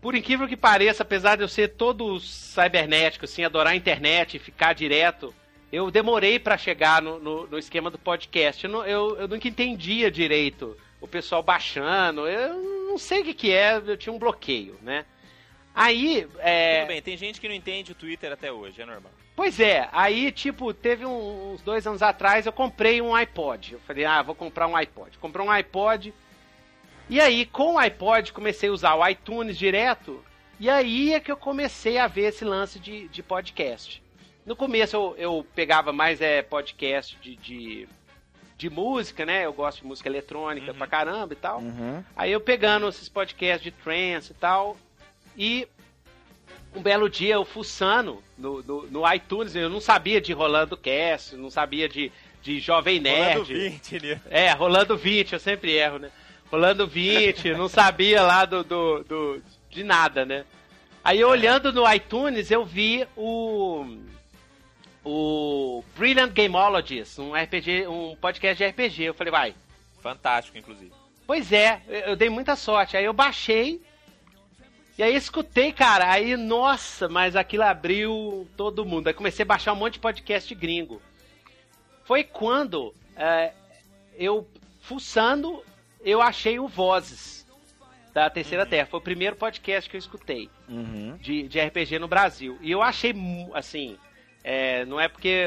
por 0.00 0.14
incrível 0.14 0.48
que 0.48 0.56
pareça, 0.56 1.02
apesar 1.02 1.36
de 1.36 1.42
eu 1.42 1.48
ser 1.48 1.68
todo 1.68 2.18
cibernético, 2.20 3.26
assim, 3.26 3.44
adorar 3.44 3.72
a 3.72 3.76
internet 3.76 4.38
ficar 4.38 4.72
direto, 4.72 5.34
eu 5.72 5.90
demorei 5.90 6.38
para 6.38 6.56
chegar 6.56 7.02
no, 7.02 7.18
no, 7.18 7.46
no, 7.46 7.58
esquema 7.58 7.90
do 7.90 7.98
podcast. 7.98 8.64
Eu, 8.64 8.84
eu, 8.84 9.16
eu 9.16 9.28
nunca 9.28 9.46
entendia 9.46 10.10
direito 10.10 10.76
o 11.00 11.06
pessoal 11.06 11.42
baixando. 11.42 12.26
Eu 12.26 12.54
não 12.88 12.98
sei 12.98 13.20
o 13.20 13.24
que, 13.24 13.34
que 13.34 13.52
é, 13.52 13.76
eu 13.76 13.96
tinha 13.96 14.12
um 14.12 14.18
bloqueio, 14.18 14.78
né? 14.82 15.04
Aí. 15.74 16.26
É... 16.38 16.80
Tudo 16.80 16.88
bem, 16.88 17.02
tem 17.02 17.16
gente 17.16 17.40
que 17.40 17.48
não 17.48 17.54
entende 17.54 17.92
o 17.92 17.94
Twitter 17.94 18.32
até 18.32 18.50
hoje, 18.50 18.82
é 18.82 18.86
normal. 18.86 19.12
Pois 19.36 19.60
é, 19.60 19.88
aí, 19.92 20.30
tipo, 20.32 20.74
teve 20.74 21.06
uns 21.06 21.62
dois 21.62 21.86
anos 21.86 22.02
atrás 22.02 22.44
eu 22.44 22.52
comprei 22.52 23.00
um 23.00 23.14
iPod. 23.14 23.74
Eu 23.74 23.80
falei, 23.80 24.04
ah, 24.04 24.22
vou 24.22 24.34
comprar 24.34 24.66
um 24.66 24.76
iPod. 24.76 25.16
Comprei 25.18 25.46
um 25.46 25.50
iPod. 25.50 26.12
E 27.10 27.20
aí, 27.20 27.44
com 27.44 27.74
o 27.74 27.78
iPod, 27.78 28.32
comecei 28.32 28.68
a 28.68 28.72
usar 28.72 28.94
o 28.94 29.06
iTunes 29.06 29.58
direto. 29.58 30.24
E 30.60 30.70
aí 30.70 31.12
é 31.12 31.18
que 31.18 31.32
eu 31.32 31.36
comecei 31.36 31.98
a 31.98 32.06
ver 32.06 32.28
esse 32.28 32.44
lance 32.44 32.78
de, 32.78 33.08
de 33.08 33.20
podcast. 33.20 34.00
No 34.46 34.54
começo 34.54 34.94
eu, 34.94 35.14
eu 35.18 35.46
pegava 35.52 35.92
mais 35.92 36.20
é, 36.20 36.40
podcast 36.40 37.18
de, 37.20 37.34
de, 37.34 37.88
de, 38.56 38.70
música, 38.70 39.26
né? 39.26 39.44
Eu 39.44 39.52
gosto 39.52 39.80
de 39.80 39.86
música 39.86 40.08
eletrônica 40.08 40.70
uhum. 40.70 40.78
pra 40.78 40.86
caramba 40.86 41.32
e 41.32 41.36
tal. 41.36 41.58
Uhum. 41.58 42.04
Aí 42.14 42.30
eu 42.30 42.40
pegando 42.40 42.88
esses 42.88 43.08
podcasts 43.08 43.64
de 43.64 43.72
trance 43.72 44.30
e 44.30 44.34
tal. 44.34 44.76
E 45.36 45.66
um 46.72 46.80
belo 46.80 47.10
dia 47.10 47.34
eu 47.34 47.44
fuçando 47.44 48.22
no, 48.38 48.62
no, 48.62 48.86
no, 48.86 49.12
iTunes, 49.12 49.56
eu 49.56 49.68
não 49.68 49.80
sabia 49.80 50.20
de 50.20 50.32
Rolando 50.32 50.76
Cast, 50.76 51.34
não 51.34 51.50
sabia 51.50 51.88
de, 51.88 52.12
de 52.40 52.60
Jovem 52.60 53.00
Nerd. 53.00 53.52
Rolando 53.52 53.70
20, 53.70 54.00
né? 54.00 54.20
É, 54.30 54.52
Rolando 54.52 54.96
20, 54.96 55.32
eu 55.32 55.40
sempre 55.40 55.72
erro, 55.72 55.98
né? 55.98 56.10
Rolando 56.50 56.86
20, 56.86 57.52
não 57.54 57.68
sabia 57.68 58.22
lá 58.22 58.44
do, 58.44 58.64
do, 58.64 59.04
do, 59.04 59.42
de 59.70 59.84
nada, 59.84 60.24
né? 60.24 60.44
Aí 61.02 61.22
olhando 61.24 61.72
no 61.72 61.90
iTunes, 61.92 62.50
eu 62.50 62.64
vi 62.64 63.06
o 63.16 63.86
o 65.04 65.82
Brilliant 65.96 66.32
Gameologist, 66.32 67.18
um 67.18 67.32
RPG, 67.32 67.86
um 67.86 68.14
podcast 68.16 68.62
de 68.62 68.70
RPG. 68.70 69.04
Eu 69.04 69.14
falei, 69.14 69.30
vai. 69.30 69.54
Fantástico, 70.02 70.58
inclusive. 70.58 70.92
Pois 71.26 71.52
é, 71.52 71.80
eu 72.06 72.16
dei 72.16 72.28
muita 72.28 72.56
sorte. 72.56 72.96
Aí 72.96 73.04
eu 73.04 73.12
baixei 73.12 73.80
e 75.00 75.02
aí 75.02 75.14
escutei, 75.14 75.72
cara, 75.72 76.12
aí, 76.12 76.36
nossa, 76.36 77.08
mas 77.08 77.34
aquilo 77.34 77.62
abriu 77.62 78.46
todo 78.54 78.84
mundo. 78.84 79.06
Aí 79.06 79.14
comecei 79.14 79.44
a 79.44 79.46
baixar 79.46 79.72
um 79.72 79.76
monte 79.76 79.94
de 79.94 80.00
podcast 80.00 80.54
gringo. 80.54 81.00
Foi 82.04 82.22
quando 82.22 82.94
é, 83.16 83.52
eu, 84.14 84.46
fuçando, 84.82 85.64
eu 86.04 86.20
achei 86.22 86.58
o 86.58 86.68
Vozes 86.68 87.46
da 88.12 88.28
Terceira 88.28 88.64
uhum. 88.64 88.70
Terra. 88.70 88.86
Foi 88.86 88.98
o 88.98 89.02
primeiro 89.02 89.36
podcast 89.36 89.88
que 89.88 89.96
eu 89.96 89.98
escutei 89.98 90.50
uhum. 90.68 91.16
de, 91.20 91.48
de 91.48 91.60
RPG 91.60 91.98
no 91.98 92.08
Brasil. 92.08 92.58
E 92.60 92.70
eu 92.70 92.82
achei, 92.82 93.14
assim, 93.54 93.96
é, 94.42 94.84
não 94.84 95.00
é 95.00 95.08
porque. 95.08 95.46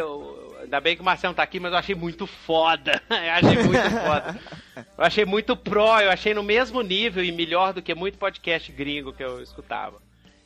Ainda 0.62 0.80
bem 0.80 0.96
que 0.96 1.02
o 1.02 1.06
Marcelo 1.06 1.34
tá 1.34 1.44
aqui, 1.44 1.60
mas 1.60 1.72
eu 1.72 1.78
achei 1.78 1.96
muito 1.96 2.26
foda. 2.28 3.02
eu 3.10 3.32
achei 3.32 3.64
muito 3.64 3.90
foda. 3.90 4.40
Eu 4.76 5.04
achei 5.04 5.26
muito 5.26 5.58
pró, 5.58 6.00
eu 6.00 6.12
achei 6.12 6.34
no 6.34 6.44
mesmo 6.44 6.82
nível 6.82 7.24
e 7.24 7.32
melhor 7.32 7.74
do 7.74 7.82
que 7.82 7.94
muito 7.94 8.18
podcast 8.18 8.72
gringo 8.72 9.14
que 9.14 9.24
eu 9.24 9.42
escutava. 9.42 10.02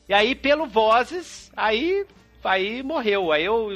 E 0.08 0.14
aí, 0.14 0.34
pelo 0.34 0.66
Vozes, 0.66 1.52
aí, 1.54 2.06
aí 2.42 2.82
morreu. 2.82 3.30
Aí 3.30 3.44
eu 3.44 3.68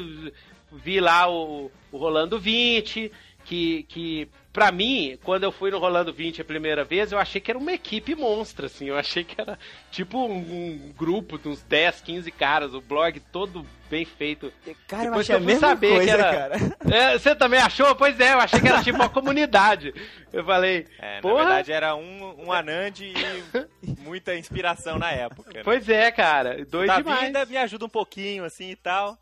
vi 0.72 0.99
lá 0.99 1.30
o, 1.30 1.70
o 1.93 1.99
Rolando 1.99 2.41
20, 2.41 3.12
que, 3.45 3.83
que 3.85 4.28
pra 4.53 4.70
mim, 4.70 5.18
quando 5.24 5.44
eu 5.44 5.53
fui 5.53 5.70
no 5.70 5.78
Rolando 5.78 6.12
20 6.12 6.42
a 6.42 6.44
primeira 6.44 6.84
vez, 6.84 7.11
eu 7.11 7.18
achei 7.18 7.40
que 7.40 7.50
era 7.50 7.59
uma 7.59 7.72
equipe 7.72 8.14
monstra, 8.14 8.66
assim. 8.66 8.86
Eu 8.86 8.98
achei 8.98 9.24
que 9.24 9.40
era 9.40 9.59
tipo 9.90 10.18
um, 10.18 10.36
um 10.36 10.92
grupo 10.96 11.38
de 11.38 11.48
uns 11.48 11.62
10, 11.62 12.03
15 12.03 12.30
caras, 12.30 12.74
o 12.74 12.80
blog 12.80 13.18
todo 13.32 13.66
bem 13.88 14.05
feito. 14.05 14.53
Cara, 14.86 15.05
Depois 15.05 15.28
eu 15.28 15.36
achei 15.36 15.53
eu 15.53 15.57
a 15.57 15.61
saber 15.61 15.90
coisa, 15.90 16.05
que 16.05 16.11
era... 16.11 16.30
cara. 16.32 16.76
É, 16.90 17.18
você 17.18 17.34
também 17.34 17.61
achou? 17.61 17.94
Pois 17.94 18.18
é, 18.20 18.34
eu 18.34 18.38
achei 18.38 18.61
que 18.61 18.68
era 18.68 18.82
tipo 18.82 18.98
uma 18.98 19.09
comunidade. 19.11 19.94
Eu 20.32 20.44
falei. 20.44 20.86
É, 20.98 21.20
Porra. 21.20 21.34
na 21.34 21.44
verdade 21.44 21.72
era 21.72 21.94
um, 21.94 22.46
um 22.46 22.53
Anand 22.53 23.00
e 23.00 23.14
muita 24.00 24.34
inspiração 24.36 24.98
na 24.98 25.11
época. 25.11 25.50
Né? 25.53 25.61
Pois 25.64 25.88
é, 25.88 26.11
cara. 26.11 26.64
Doido 26.64 26.88
da 26.88 26.96
demais. 26.98 27.20
vida 27.26 27.46
me 27.46 27.57
ajuda 27.57 27.86
um 27.86 27.90
pouquinho, 27.90 28.44
assim 28.44 28.70
e 28.70 28.76
tal. 28.76 29.18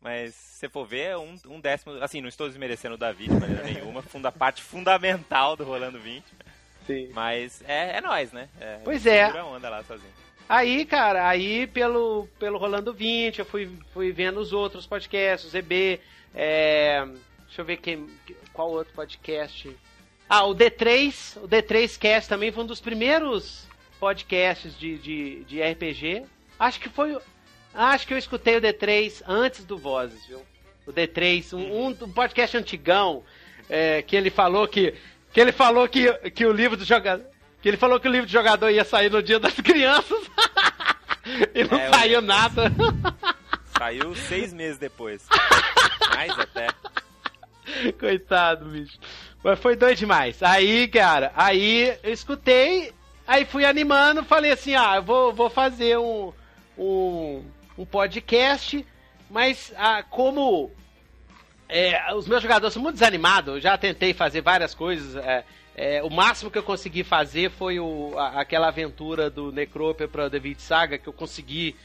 Mas 0.00 0.34
se 0.34 0.68
for 0.68 0.86
ver, 0.86 1.10
é 1.10 1.18
um, 1.18 1.36
um 1.46 1.60
décimo. 1.60 1.92
Assim, 2.02 2.20
não 2.20 2.28
estou 2.28 2.48
desmerecendo 2.48 2.94
o 2.94 2.98
Davi 2.98 3.28
de 3.28 3.34
maneira 3.34 3.62
nenhuma. 3.62 4.02
Funda, 4.06 4.30
parte 4.30 4.62
fundamental 4.62 5.56
do 5.56 5.64
Rolando 5.64 5.98
20. 5.98 6.24
Sim. 6.86 7.10
Mas 7.12 7.62
é, 7.66 7.96
é 7.96 8.00
nós, 8.00 8.32
né? 8.32 8.48
É, 8.60 8.78
pois 8.84 9.04
é. 9.06 9.26
onda 9.42 9.68
lá 9.68 9.82
sozinho. 9.82 10.12
Aí, 10.48 10.84
cara, 10.84 11.28
aí 11.28 11.66
pelo, 11.66 12.28
pelo 12.38 12.58
Rolando 12.58 12.92
20, 12.92 13.40
eu 13.40 13.44
fui, 13.44 13.68
fui 13.92 14.12
vendo 14.12 14.38
os 14.38 14.52
outros 14.52 14.86
podcasts, 14.86 15.48
o 15.48 15.50
ZB, 15.50 16.00
é, 16.32 17.04
deixa 17.46 17.62
eu 17.62 17.64
ver 17.64 17.78
quem, 17.78 18.06
qual 18.52 18.70
outro 18.70 18.94
podcast. 18.94 19.76
Ah, 20.28 20.44
o 20.44 20.54
D3, 20.54 21.42
o 21.42 21.48
D3 21.48 21.98
Cast 21.98 22.28
também 22.28 22.52
foi 22.52 22.62
um 22.62 22.66
dos 22.66 22.80
primeiros 22.80 23.66
podcasts 23.98 24.78
de, 24.78 24.98
de, 24.98 25.44
de 25.44 25.62
RPG. 25.62 26.24
Acho 26.58 26.80
que 26.80 26.88
foi, 26.88 27.18
Acho 27.76 28.06
que 28.06 28.14
eu 28.14 28.18
escutei 28.18 28.56
o 28.56 28.60
D3 28.60 29.22
antes 29.28 29.64
do 29.64 29.76
Vozes, 29.76 30.24
viu? 30.26 30.42
O 30.86 30.92
D3, 30.92 31.52
um, 31.52 31.88
um 31.88 32.12
podcast 32.12 32.56
antigão, 32.56 33.22
é, 33.68 34.00
que 34.02 34.16
ele 34.16 34.30
falou 34.30 34.66
que. 34.66 34.94
Que 35.32 35.40
ele 35.40 35.52
falou 35.52 35.86
que, 35.86 36.10
que 36.30 36.46
o 36.46 36.52
livro 36.52 36.76
do 36.76 36.84
jogador. 36.84 37.26
Que 37.60 37.68
ele 37.68 37.76
falou 37.76 38.00
que 38.00 38.08
o 38.08 38.10
livro 38.10 38.26
do 38.26 38.32
jogador 38.32 38.70
ia 38.70 38.84
sair 38.84 39.10
no 39.10 39.22
dia 39.22 39.38
das 39.38 39.54
crianças. 39.54 40.18
e 41.54 41.64
não 41.64 41.78
é, 41.78 41.90
saiu 41.90 42.22
nada. 42.22 42.72
Saiu 43.76 44.14
seis 44.14 44.54
meses 44.54 44.78
depois. 44.78 45.26
Mais 46.14 46.38
até. 46.38 46.68
Coitado, 47.98 48.66
bicho. 48.66 48.98
Mas 49.44 49.58
foi 49.58 49.76
doido 49.76 49.98
demais. 49.98 50.42
Aí, 50.42 50.88
cara, 50.88 51.32
aí 51.36 51.96
eu 52.02 52.12
escutei, 52.12 52.92
aí 53.26 53.44
fui 53.44 53.64
animando, 53.64 54.24
falei 54.24 54.52
assim, 54.52 54.74
ah, 54.74 54.96
eu 54.96 55.02
vou, 55.02 55.32
vou 55.32 55.50
fazer 55.50 55.98
um, 55.98 56.32
um, 56.78 57.44
um 57.78 57.84
podcast, 57.84 58.84
mas 59.30 59.72
ah, 59.76 60.02
como 60.02 60.70
é, 61.68 62.14
os 62.14 62.26
meus 62.28 62.42
jogadores 62.42 62.72
são 62.72 62.82
muito 62.82 62.94
desanimados, 62.94 63.54
eu 63.54 63.60
já 63.60 63.76
tentei 63.76 64.14
fazer 64.14 64.40
várias 64.40 64.74
coisas. 64.74 65.16
É, 65.16 65.44
é, 65.74 66.02
o 66.02 66.10
máximo 66.10 66.50
que 66.50 66.58
eu 66.58 66.62
consegui 66.62 67.04
fazer 67.04 67.50
foi 67.50 67.78
o, 67.78 68.14
a, 68.16 68.40
aquela 68.40 68.68
aventura 68.68 69.28
do 69.28 69.52
Necropia 69.52 70.08
para 70.08 70.28
David 70.28 70.60
Saga, 70.62 70.96
que 70.96 71.08
eu 71.08 71.12
consegui 71.12 71.76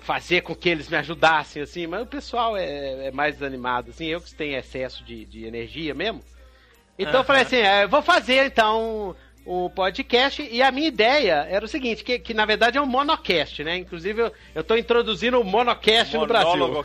fazer 0.00 0.42
com 0.42 0.54
que 0.54 0.68
eles 0.68 0.88
me 0.88 0.96
ajudassem, 0.96 1.62
assim, 1.62 1.86
mas 1.86 2.02
o 2.02 2.06
pessoal 2.06 2.56
é, 2.56 3.08
é 3.08 3.10
mais 3.10 3.34
desanimado, 3.34 3.90
assim, 3.90 4.06
eu 4.06 4.20
que 4.20 4.34
tenho 4.34 4.56
excesso 4.56 5.04
de, 5.04 5.24
de 5.24 5.44
energia 5.44 5.94
mesmo. 5.94 6.22
Então 6.98 7.20
eu 7.20 7.24
falei 7.24 7.42
assim, 7.42 7.56
é, 7.56 7.86
vou 7.86 8.02
fazer 8.02 8.46
então 8.46 9.16
o 9.44 9.68
podcast 9.68 10.46
e 10.50 10.62
a 10.62 10.70
minha 10.70 10.88
ideia 10.88 11.46
era 11.50 11.64
o 11.64 11.68
seguinte, 11.68 12.02
que, 12.02 12.18
que 12.18 12.32
na 12.32 12.46
verdade 12.46 12.78
é 12.78 12.80
um 12.80 12.86
monocast, 12.86 13.62
né? 13.62 13.76
Inclusive 13.76 14.22
eu, 14.22 14.32
eu 14.54 14.64
tô 14.64 14.76
introduzindo 14.76 15.40
o 15.40 15.44
monocast 15.44 16.16
no 16.16 16.26
Brasil. 16.26 16.82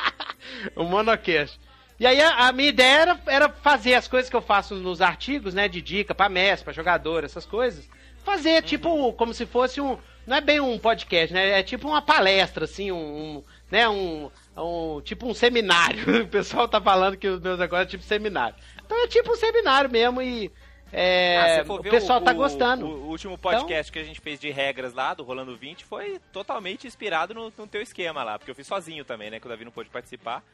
o 0.74 0.84
monocast. 0.84 1.60
E 2.00 2.06
aí 2.06 2.20
a, 2.20 2.48
a, 2.48 2.52
minha 2.52 2.70
ideia 2.70 3.00
era, 3.00 3.20
era 3.26 3.48
fazer 3.48 3.94
as 3.94 4.08
coisas 4.08 4.30
que 4.30 4.34
eu 4.34 4.42
faço 4.42 4.74
nos 4.74 5.00
artigos, 5.00 5.54
né? 5.54 5.68
De 5.68 5.82
dica 5.82 6.14
pra 6.14 6.28
mestre, 6.28 6.64
pra 6.64 6.72
jogador, 6.72 7.24
essas 7.24 7.44
coisas. 7.44 7.88
Fazer 8.24 8.56
uhum. 8.56 8.62
tipo 8.62 9.12
como 9.12 9.34
se 9.34 9.44
fosse 9.44 9.80
um... 9.80 9.98
Não 10.26 10.36
é 10.36 10.40
bem 10.40 10.60
um 10.60 10.78
podcast, 10.78 11.34
né? 11.34 11.58
É 11.58 11.62
tipo 11.62 11.88
uma 11.88 12.00
palestra, 12.00 12.64
assim, 12.64 12.90
um... 12.90 12.96
um 12.96 13.42
né? 13.70 13.88
Um, 13.88 14.30
um, 14.56 15.00
tipo 15.02 15.26
um 15.26 15.34
seminário. 15.34 16.22
O 16.24 16.28
pessoal 16.28 16.66
tá 16.66 16.80
falando 16.80 17.16
que 17.16 17.28
os 17.28 17.40
meus 17.40 17.60
agora 17.60 17.82
é 17.82 17.86
tipo 17.86 18.02
seminário. 18.02 18.56
Então 18.84 19.04
é 19.04 19.06
tipo 19.06 19.32
um 19.32 19.36
seminário 19.36 19.90
mesmo 19.90 20.20
e 20.20 20.50
É, 20.92 21.64
Ah, 21.66 21.72
o 21.72 21.82
pessoal 21.82 22.20
o, 22.20 22.22
tá 22.24 22.32
o- 22.32 22.34
gostando. 22.34 22.86
O, 22.86 23.04
o 23.04 23.08
último 23.08 23.38
podcast 23.38 23.90
que 23.90 23.98
a 23.98 24.04
gente 24.04 24.20
fez 24.20 24.38
de 24.38 24.50
regras 24.50 24.92
lá, 24.92 25.14
do 25.14 25.22
Rolando 25.22 25.56
20, 25.56 25.84
foi 25.84 26.20
totalmente 26.32 26.86
inspirado 26.86 27.32
no, 27.32 27.52
no 27.56 27.66
teu 27.66 27.80
esquema 27.80 28.22
lá, 28.22 28.38
porque 28.38 28.50
eu 28.50 28.54
fiz 28.54 28.66
sozinho 28.66 29.04
também, 29.04 29.30
né, 29.30 29.40
que 29.40 29.46
o 29.46 29.48
Davi 29.48 29.64
não 29.64 29.72
pôde 29.72 29.88
participar. 29.88 30.44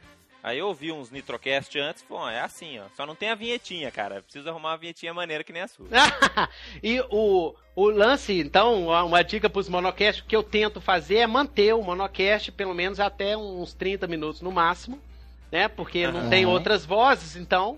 Aí 0.41 0.57
eu 0.59 0.67
ouvi 0.67 0.89
uns 0.89 1.11
Nitrocast 1.11 1.77
antes, 1.77 2.01
pô, 2.01 2.25
é 2.29 2.39
assim, 2.39 2.79
ó. 2.79 2.83
Só 2.95 3.05
não 3.05 3.13
tem 3.13 3.29
a 3.29 3.35
vinhetinha, 3.35 3.91
cara. 3.91 4.21
Preciso 4.21 4.47
arrumar 4.49 4.69
uma 4.69 4.77
vinhetinha 4.77 5.13
maneira 5.13 5.43
que 5.43 5.51
nem 5.51 5.63
a 5.63 5.67
sua. 5.67 5.85
e 6.81 7.01
o, 7.09 7.53
o 7.75 7.89
lance, 7.89 8.39
então, 8.39 8.85
uma 8.85 9.03
uma 9.03 9.21
dica 9.21 9.49
pros 9.49 9.67
monocast, 9.67 10.21
o 10.21 10.25
que 10.25 10.33
eu 10.33 10.41
tento 10.41 10.79
fazer 10.79 11.17
é 11.17 11.27
manter 11.27 11.75
o 11.75 11.83
monocast 11.83 12.53
pelo 12.53 12.73
menos 12.73 13.01
até 13.01 13.35
uns 13.35 13.73
30 13.73 14.07
minutos 14.07 14.39
no 14.41 14.49
máximo, 14.49 14.97
né? 15.51 15.67
Porque 15.67 16.07
não 16.09 16.21
Aham. 16.21 16.29
tem 16.29 16.45
outras 16.45 16.85
vozes, 16.85 17.35
então, 17.35 17.77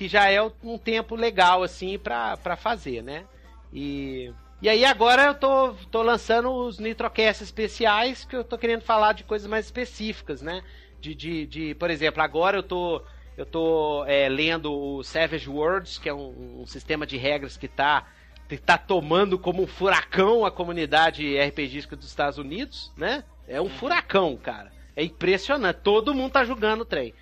que 0.00 0.08
já 0.08 0.30
é 0.30 0.40
um 0.64 0.78
tempo 0.78 1.14
legal, 1.14 1.62
assim, 1.62 1.98
pra, 1.98 2.34
pra 2.38 2.56
fazer, 2.56 3.02
né? 3.02 3.26
E, 3.70 4.32
e 4.62 4.66
aí 4.66 4.82
agora 4.82 5.24
eu 5.24 5.34
tô, 5.34 5.74
tô 5.90 6.00
lançando 6.00 6.50
os 6.50 6.78
Nitrocast 6.78 7.44
especiais, 7.44 8.24
que 8.24 8.34
eu 8.34 8.42
tô 8.42 8.56
querendo 8.56 8.80
falar 8.80 9.12
de 9.12 9.24
coisas 9.24 9.46
mais 9.46 9.66
específicas, 9.66 10.40
né? 10.40 10.62
De, 10.98 11.14
de, 11.14 11.44
de 11.44 11.74
por 11.74 11.90
exemplo, 11.90 12.22
agora 12.22 12.56
eu 12.56 12.62
tô 12.62 13.02
eu 13.36 13.44
tô 13.44 14.02
é, 14.06 14.26
lendo 14.26 14.72
o 14.72 15.02
Savage 15.02 15.50
Worlds, 15.50 15.98
que 15.98 16.08
é 16.08 16.14
um, 16.14 16.62
um 16.62 16.66
sistema 16.66 17.06
de 17.06 17.18
regras 17.18 17.58
que 17.58 17.68
tá, 17.68 18.06
que 18.48 18.56
tá 18.56 18.78
tomando 18.78 19.38
como 19.38 19.62
um 19.62 19.66
furacão 19.66 20.46
a 20.46 20.50
comunidade 20.50 21.38
RPGística 21.38 21.94
dos 21.94 22.06
Estados 22.06 22.38
Unidos, 22.38 22.90
né? 22.96 23.22
É 23.46 23.60
um 23.60 23.68
furacão, 23.68 24.34
cara. 24.38 24.72
É 24.96 25.04
impressionante. 25.04 25.80
Todo 25.82 26.14
mundo 26.14 26.32
tá 26.32 26.42
jogando 26.42 26.80
o 26.80 26.86
trem. 26.86 27.12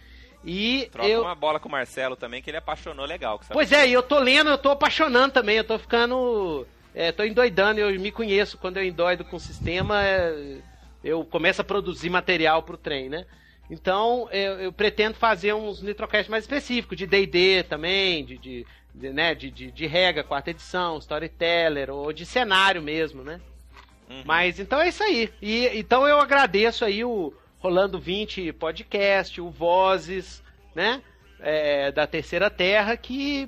E 0.44 0.88
Troca 0.92 1.08
eu. 1.08 1.22
uma 1.22 1.34
bola 1.34 1.58
com 1.58 1.68
o 1.68 1.72
Marcelo 1.72 2.16
também, 2.16 2.40
que 2.40 2.50
ele 2.50 2.56
apaixonou 2.56 3.04
legal. 3.04 3.38
que 3.38 3.46
sabe? 3.46 3.54
Pois 3.54 3.72
é, 3.72 3.88
e 3.88 3.92
eu 3.92 4.02
tô 4.02 4.18
lendo, 4.18 4.50
eu 4.50 4.58
tô 4.58 4.70
apaixonando 4.70 5.34
também, 5.34 5.56
eu 5.56 5.64
tô 5.64 5.78
ficando. 5.78 6.66
É, 6.94 7.12
tô 7.12 7.24
endoidando, 7.24 7.80
eu 7.80 7.98
me 8.00 8.10
conheço 8.10 8.58
quando 8.58 8.78
eu 8.78 8.84
endoido 8.84 9.24
com 9.24 9.36
o 9.36 9.40
sistema, 9.40 10.02
é, 10.04 10.58
eu 11.04 11.24
começo 11.24 11.60
a 11.60 11.64
produzir 11.64 12.10
material 12.10 12.62
pro 12.62 12.76
trem, 12.76 13.08
né? 13.08 13.24
Então, 13.70 14.28
eu, 14.32 14.60
eu 14.60 14.72
pretendo 14.72 15.16
fazer 15.16 15.52
uns 15.52 15.82
Nitrocast 15.82 16.30
mais 16.30 16.44
específicos, 16.44 16.96
de 16.96 17.06
DD 17.06 17.64
também, 17.64 18.24
de, 18.24 18.38
de, 18.38 18.66
de, 18.94 19.10
né, 19.10 19.34
de, 19.34 19.50
de, 19.50 19.70
de 19.70 19.86
regra, 19.86 20.24
quarta 20.24 20.50
edição, 20.50 20.98
storyteller, 20.98 21.90
ou 21.90 22.12
de 22.12 22.24
cenário 22.24 22.82
mesmo, 22.82 23.22
né? 23.22 23.40
Uhum. 24.08 24.22
Mas 24.24 24.58
então 24.58 24.80
é 24.80 24.88
isso 24.88 25.02
aí. 25.02 25.30
E 25.42 25.66
então 25.78 26.06
eu 26.06 26.18
agradeço 26.18 26.84
aí 26.84 27.04
o 27.04 27.32
Rolando 27.58 27.98
20 27.98 28.52
Podcast, 28.52 29.40
o 29.40 29.50
Vozes, 29.50 30.42
né? 30.74 31.02
é, 31.40 31.90
da 31.92 32.06
Terceira 32.06 32.50
Terra, 32.50 32.96
que 32.96 33.46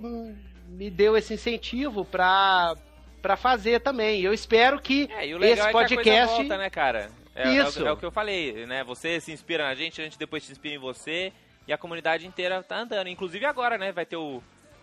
me 0.69 0.91
deu 0.91 1.17
esse 1.17 1.35
incentivo 1.35 2.05
pra, 2.05 2.75
pra 3.21 3.37
fazer 3.37 3.81
também. 3.81 4.21
Eu 4.23 4.33
espero 4.33 4.81
que 4.81 5.09
É, 5.13 5.27
e 5.27 5.35
legal 5.35 5.69
esse 5.69 5.69
é 5.69 5.73
podcast. 5.73 6.37
volta, 6.37 6.57
né, 6.57 6.71
cara? 6.71 7.11
É, 7.35 7.49
é 7.49 7.55
Isso. 7.57 7.87
É, 7.87 7.93
o 7.93 7.97
que 7.97 8.05
eu 8.05 8.11
falei, 8.11 8.67
né? 8.67 8.85
Você 8.85 9.21
se 9.21 9.33
inspira 9.33 9.65
na 9.65 9.75
gente, 9.75 10.01
a 10.01 10.05
gente 10.05 10.19
depois 10.19 10.45
se 10.45 10.53
inspira 10.53 10.75
em 10.75 10.79
você 10.79 11.33
e 11.67 11.73
a 11.73 11.79
comunidade 11.79 12.27
inteira 12.27 12.63
tá 12.63 12.81
andando. 12.81 13.09
Inclusive 13.09 13.45
agora, 13.45 13.79
né? 13.79 13.93
Vai 13.93 14.07
ter 14.07 14.17
o, 14.17 14.43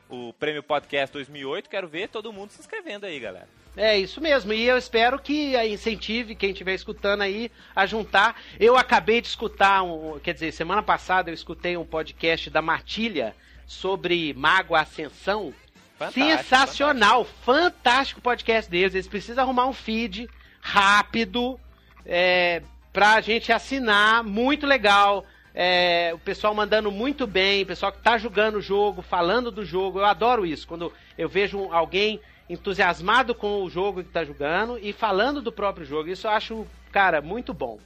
o 0.09 0.33
Prêmio 0.33 0.63
Podcast 0.63 1.13
2008. 1.13 1.69
Quero 1.69 1.87
ver 1.87 2.09
todo 2.09 2.33
mundo 2.33 2.51
se 2.51 2.59
inscrevendo 2.59 3.05
aí, 3.05 3.19
galera. 3.19 3.47
É 3.75 3.95
isso 3.95 4.19
mesmo, 4.19 4.51
e 4.53 4.63
eu 4.63 4.75
espero 4.75 5.19
que 5.19 5.55
incentive 5.55 6.33
quem 6.33 6.49
estiver 6.49 6.73
escutando 6.73 7.21
aí 7.21 7.51
a 7.75 7.85
juntar. 7.85 8.41
Eu 8.59 8.75
acabei 8.75 9.21
de 9.21 9.27
escutar, 9.27 9.83
um, 9.83 10.19
quer 10.19 10.33
dizer, 10.33 10.51
semana 10.51 10.81
passada 10.81 11.29
eu 11.29 11.33
escutei 11.35 11.77
um 11.77 11.85
podcast 11.85 12.49
da 12.49 12.59
Matilha 12.59 13.35
sobre 13.67 14.33
Mago 14.33 14.73
Ascensão. 14.73 15.53
Fantástico, 15.95 16.27
Sensacional, 16.27 17.23
fantástico. 17.23 18.19
podcast 18.19 18.69
deles. 18.69 18.95
Eles 18.95 19.07
precisam 19.07 19.43
arrumar 19.43 19.67
um 19.67 19.73
feed 19.73 20.27
rápido 20.59 21.59
é, 22.03 22.63
pra 22.91 23.21
gente 23.21 23.51
assinar, 23.51 24.23
muito 24.23 24.65
legal. 24.65 25.23
É, 25.59 26.11
o 26.13 26.19
pessoal 26.19 26.53
mandando 26.53 26.91
muito 26.91 27.25
bem, 27.25 27.63
o 27.63 27.65
pessoal 27.65 27.91
que 27.91 27.97
tá 27.97 28.15
jogando 28.15 28.57
o 28.57 28.61
jogo, 28.61 29.01
falando 29.01 29.49
do 29.49 29.65
jogo. 29.65 29.97
Eu 29.97 30.05
adoro 30.05 30.45
isso, 30.45 30.67
quando 30.67 30.93
eu 31.17 31.27
vejo 31.27 31.71
alguém 31.71 32.21
entusiasmado 32.47 33.33
com 33.33 33.63
o 33.63 33.69
jogo 33.69 34.03
que 34.03 34.11
tá 34.11 34.23
jogando 34.23 34.77
e 34.77 34.93
falando 34.93 35.41
do 35.41 35.51
próprio 35.51 35.83
jogo. 35.83 36.09
Isso 36.09 36.27
eu 36.27 36.31
acho, 36.31 36.67
cara, 36.91 37.21
muito 37.23 37.55
bom, 37.55 37.79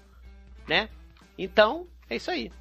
né? 0.68 0.90
Então, 1.38 1.88
é 2.10 2.18
isso 2.18 2.30
aí. 2.30 2.52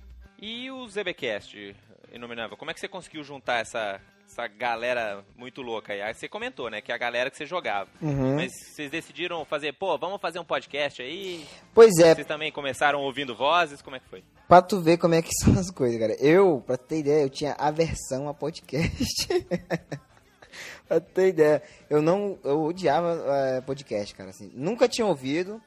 E 0.41 0.71
o 0.71 0.89
ZBcast, 0.89 1.75
Inominável, 2.13 2.57
como 2.57 2.71
é 2.71 2.75
que 2.75 2.79
você 2.79 2.87
conseguiu 2.87 3.25
juntar 3.25 3.59
essa, 3.59 4.01
essa 4.31 4.47
galera 4.47 5.25
muito 5.37 5.61
louca 5.61 5.93
aí? 5.93 6.01
Aí 6.01 6.15
você 6.15 6.29
comentou, 6.29 6.71
né, 6.71 6.81
que 6.81 6.93
é 6.93 6.95
a 6.95 6.99
galera 6.99 7.31
que 7.31 7.37
você 7.37 7.45
jogava. 7.45 7.91
Uhum. 8.01 8.37
Mas 8.37 8.53
vocês 8.53 8.91
decidiram 8.91 9.45
fazer, 9.45 9.73
pô, 9.73 9.99
vamos 9.99 10.21
fazer 10.21 10.39
um 10.39 10.45
podcast 10.45 11.03
aí? 11.03 11.45
Pois 11.75 11.99
é, 11.99 12.15
Vocês 12.15 12.27
também 12.27 12.53
começaram 12.53 13.01
ouvindo 13.01 13.35
vozes? 13.35 13.83
Como 13.83 13.97
é 13.97 14.01
que 14.01 14.09
foi? 14.09 14.23
pra 14.49 14.61
tu 14.61 14.81
ver 14.81 14.99
como 14.99 15.15
é 15.15 15.23
que 15.23 15.31
são 15.45 15.59
as 15.59 15.71
coisas, 15.71 15.99
cara. 15.99 16.15
Eu, 16.21 16.63
pra 16.65 16.77
ter 16.77 16.99
ideia, 16.99 17.23
eu 17.23 17.31
tinha 17.31 17.53
aversão 17.53 18.29
a 18.29 18.35
podcast. 18.35 19.29
pra 20.89 21.01
ter 21.01 21.29
ideia. 21.29 21.63
Eu 21.89 22.03
não. 22.03 22.39
Eu 22.43 22.63
odiava 22.65 23.23
eh, 23.27 23.61
podcast, 23.61 24.15
cara. 24.15 24.31
Assim, 24.31 24.51
nunca 24.55 24.89
tinha 24.89 25.07
ouvido. 25.07 25.61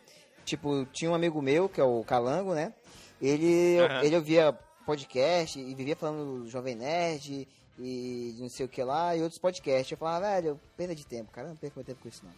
Tipo, 0.44 0.86
tinha 0.92 1.10
um 1.10 1.16
amigo 1.16 1.42
meu, 1.42 1.70
que 1.70 1.80
é 1.80 1.84
o 1.84 2.04
Calango, 2.04 2.54
né? 2.54 2.74
Ele, 3.22 3.80
Aham. 3.80 4.04
ele 4.04 4.16
ouvia 4.18 4.52
podcast 4.86 5.58
e 5.58 5.74
vivia 5.74 5.96
falando 5.96 6.44
do 6.44 6.50
Jovem 6.50 6.76
Nerd 6.76 7.48
e 7.80 8.36
não 8.40 8.50
sei 8.50 8.66
o 8.66 8.70
que 8.70 8.84
lá, 8.84 9.16
e 9.16 9.22
outros 9.22 9.40
podcasts. 9.40 9.92
Eu 9.92 9.98
falava, 9.98 10.26
velho, 10.28 10.60
perda 10.78 10.96
de 10.96 11.06
tempo, 11.06 11.32
cara, 11.32 11.50
não 11.50 11.56
perca 11.56 11.76
meu 11.78 11.86
tempo 11.86 12.02
com 12.02 12.10
isso 12.10 12.24
não. 12.24 12.34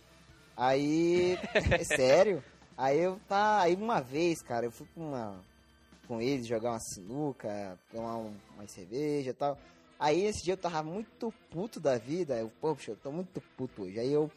Aí, 0.57 1.38
é 1.71 1.83
sério? 1.83 2.43
Aí 2.77 2.99
eu 2.99 3.19
tá, 3.27 3.61
aí 3.61 3.75
uma 3.75 4.01
vez, 4.01 4.41
cara, 4.41 4.65
eu 4.65 4.71
fui 4.71 4.88
com 4.93 5.07
uma 5.07 5.39
com 6.07 6.21
eles 6.21 6.45
jogar 6.45 6.71
uma 6.71 6.79
sinuca, 6.79 7.79
tomar 7.91 8.17
um, 8.17 8.33
uma 8.55 8.67
cerveja 8.67 9.31
e 9.31 9.33
tal. 9.33 9.57
Aí 9.99 10.25
esse 10.25 10.43
dia 10.43 10.53
eu 10.53 10.57
tava 10.57 10.83
muito 10.83 11.33
puto 11.49 11.79
da 11.79 11.97
vida, 11.97 12.36
eu, 12.36 12.51
poxa, 12.61 12.91
eu 12.91 12.95
tô 12.95 13.11
muito 13.11 13.41
puto 13.57 13.83
hoje. 13.83 13.99
Aí 13.99 14.11
eu 14.11 14.29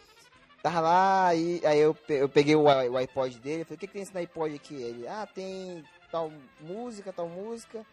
tava 0.62 0.80
lá, 0.80 1.26
aí, 1.26 1.60
aí 1.64 1.78
eu, 1.78 1.96
eu 2.08 2.28
peguei 2.28 2.54
o, 2.54 2.62
o 2.62 2.96
iPod 2.96 3.38
dele, 3.40 3.64
falei, 3.64 3.76
o 3.76 3.80
que, 3.80 3.86
que 3.86 3.92
tem 3.92 4.02
esse 4.02 4.16
iPod 4.16 4.54
aqui? 4.54 4.74
Ele, 4.74 5.06
ah, 5.06 5.26
tem 5.26 5.84
tal 6.10 6.32
música, 6.60 7.12
tal 7.12 7.28
música, 7.28 7.84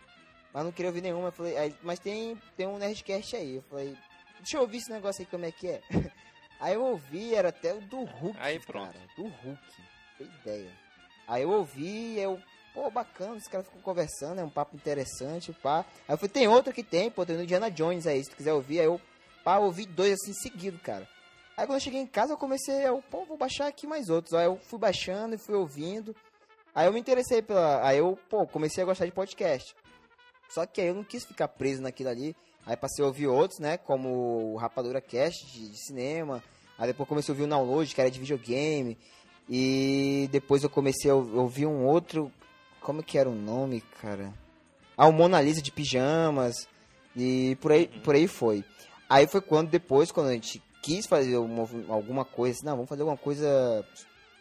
mas 0.55 0.63
não 0.63 0.71
queria 0.71 0.89
ouvir 0.89 1.01
nenhuma. 1.01 1.27
Eu 1.27 1.31
falei, 1.33 1.57
aí, 1.57 1.75
mas 1.83 1.99
tem, 1.99 2.41
tem 2.55 2.65
um 2.65 2.77
Nerdcast 2.77 3.35
aí. 3.35 3.57
Eu 3.57 3.61
falei, 3.63 3.93
deixa 4.37 4.55
eu 4.55 4.61
ouvir 4.61 4.77
esse 4.77 4.89
negócio 4.89 5.21
aí, 5.21 5.25
como 5.25 5.43
é 5.43 5.51
que 5.51 5.67
é. 5.67 5.81
Aí 6.57 6.73
eu 6.73 6.85
ouvi, 6.85 7.35
era 7.35 7.49
até 7.49 7.73
o 7.73 7.81
do 7.81 8.05
Hulk, 8.05 8.39
Aí 8.39 8.57
pronto. 8.61 8.93
cara, 8.93 9.05
do 9.17 9.23
Hulk, 9.23 9.61
tem 10.17 10.27
ideia. 10.41 10.71
Aí 11.27 11.43
eu 11.43 11.51
ouvi, 11.51 12.17
eu, 12.17 12.41
pô, 12.73 12.89
bacana, 12.89 13.33
os 13.33 13.45
caras 13.49 13.67
ficam 13.67 13.81
conversando, 13.81 14.39
é 14.39 14.43
um 14.45 14.49
papo 14.49 14.73
interessante, 14.73 15.51
pá. 15.51 15.79
Aí 16.07 16.13
eu 16.13 16.17
falei, 16.17 16.29
tem 16.29 16.47
outra 16.47 16.71
que 16.71 16.81
tem, 16.81 17.11
pô, 17.11 17.25
tem 17.25 17.35
o 17.35 17.43
Indiana 17.43 17.69
Jones 17.69 18.07
aí, 18.07 18.23
se 18.23 18.29
tu 18.29 18.37
quiser 18.37 18.53
ouvir. 18.53 18.79
Aí 18.79 18.85
eu, 18.85 19.01
pá, 19.43 19.57
ouvi 19.57 19.85
dois 19.85 20.13
assim 20.13 20.31
seguido, 20.31 20.79
cara. 20.79 21.05
Aí 21.57 21.67
quando 21.67 21.75
eu 21.75 21.83
cheguei 21.83 21.99
em 21.99 22.07
casa, 22.07 22.31
eu 22.31 22.37
comecei, 22.37 22.87
eu, 22.87 23.03
pô, 23.11 23.25
vou 23.25 23.35
baixar 23.35 23.67
aqui 23.67 23.85
mais 23.85 24.07
outros. 24.07 24.33
Aí 24.33 24.45
eu 24.45 24.57
fui 24.57 24.79
baixando 24.79 25.35
e 25.35 25.37
fui 25.37 25.55
ouvindo. 25.55 26.15
Aí 26.73 26.87
eu 26.87 26.93
me 26.93 27.01
interessei 27.01 27.41
pela. 27.41 27.85
Aí 27.85 27.97
eu, 27.97 28.17
pô, 28.29 28.47
comecei 28.47 28.81
a 28.81 28.85
gostar 28.85 29.05
de 29.05 29.11
podcast. 29.11 29.75
Só 30.49 30.65
que 30.65 30.81
aí 30.81 30.87
eu 30.87 30.95
não 30.95 31.03
quis 31.03 31.25
ficar 31.25 31.47
preso 31.47 31.81
naquilo 31.81 32.09
ali. 32.09 32.35
Aí 32.65 32.75
passei 32.75 33.03
a 33.03 33.07
ouvir 33.07 33.27
outros, 33.27 33.59
né? 33.59 33.77
Como 33.77 34.53
o 34.53 34.57
Rapadura 34.57 34.99
Cast 35.01 35.45
de, 35.45 35.69
de 35.69 35.77
cinema. 35.85 36.43
Aí 36.77 36.87
depois 36.87 37.07
comecei 37.07 37.31
a 37.31 37.33
ouvir 37.33 37.43
o 37.43 37.47
Download, 37.47 37.93
que 37.93 38.01
era 38.01 38.09
de 38.11 38.19
videogame. 38.19 38.97
E 39.49 40.27
depois 40.31 40.63
eu 40.63 40.69
comecei 40.69 41.09
a 41.11 41.15
ou- 41.15 41.35
ouvir 41.37 41.65
um 41.65 41.85
outro. 41.85 42.31
Como 42.81 43.03
que 43.03 43.17
era 43.17 43.29
o 43.29 43.35
nome, 43.35 43.81
cara? 44.01 44.33
Ah, 44.97 45.07
o 45.07 45.11
Mona 45.13 45.41
Lisa 45.41 45.61
de 45.61 45.71
pijamas. 45.71 46.67
E 47.15 47.55
por 47.61 47.71
aí, 47.71 47.87
por 47.87 48.15
aí 48.15 48.27
foi. 48.27 48.63
Aí 49.09 49.27
foi 49.27 49.41
quando 49.41 49.69
depois, 49.69 50.11
quando 50.11 50.27
a 50.29 50.33
gente 50.33 50.61
quis 50.81 51.05
fazer 51.05 51.37
uma- 51.37 51.67
alguma 51.89 52.25
coisa, 52.25 52.57
assim, 52.57 52.65
não, 52.65 52.75
vamos 52.75 52.89
fazer 52.89 53.01
alguma 53.01 53.17
coisa 53.17 53.85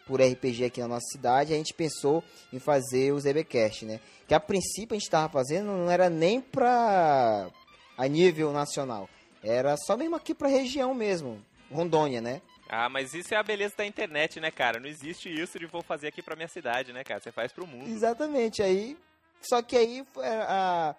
por 0.06 0.20
RPG 0.20 0.64
aqui 0.66 0.80
na 0.80 0.88
nossa 0.88 1.06
cidade, 1.12 1.52
a 1.52 1.56
gente 1.56 1.72
pensou 1.74 2.22
em 2.52 2.58
fazer 2.58 3.12
o 3.12 3.18
ZBcast, 3.20 3.84
né? 3.86 4.00
Que 4.28 4.34
a 4.34 4.40
princípio 4.40 4.94
a 4.94 4.98
gente 4.98 5.10
tava 5.10 5.28
fazendo 5.32 5.66
não 5.66 5.90
era 5.90 6.08
nem 6.10 6.40
pra 6.40 7.48
a 7.96 8.06
nível 8.08 8.52
nacional, 8.52 9.08
era 9.42 9.76
só 9.76 9.96
mesmo 9.96 10.16
aqui 10.16 10.34
pra 10.34 10.48
região 10.48 10.92
mesmo, 10.94 11.40
Rondônia, 11.70 12.20
né? 12.20 12.40
Ah, 12.68 12.88
mas 12.88 13.14
isso 13.14 13.32
é 13.34 13.36
a 13.36 13.42
beleza 13.42 13.74
da 13.76 13.84
internet, 13.86 14.40
né, 14.40 14.50
cara? 14.50 14.80
Não 14.80 14.88
existe 14.88 15.28
isso 15.28 15.58
de 15.58 15.66
vou 15.66 15.82
fazer 15.82 16.08
aqui 16.08 16.22
pra 16.22 16.34
minha 16.34 16.48
cidade, 16.48 16.92
né, 16.92 17.04
cara? 17.04 17.20
Você 17.20 17.30
faz 17.30 17.52
pro 17.52 17.66
mundo. 17.66 17.88
Exatamente, 17.88 18.62
aí. 18.62 18.96
Só 19.42 19.60
que 19.62 19.76
aí 19.76 20.02
foi 20.12 20.26
a- 20.26 20.96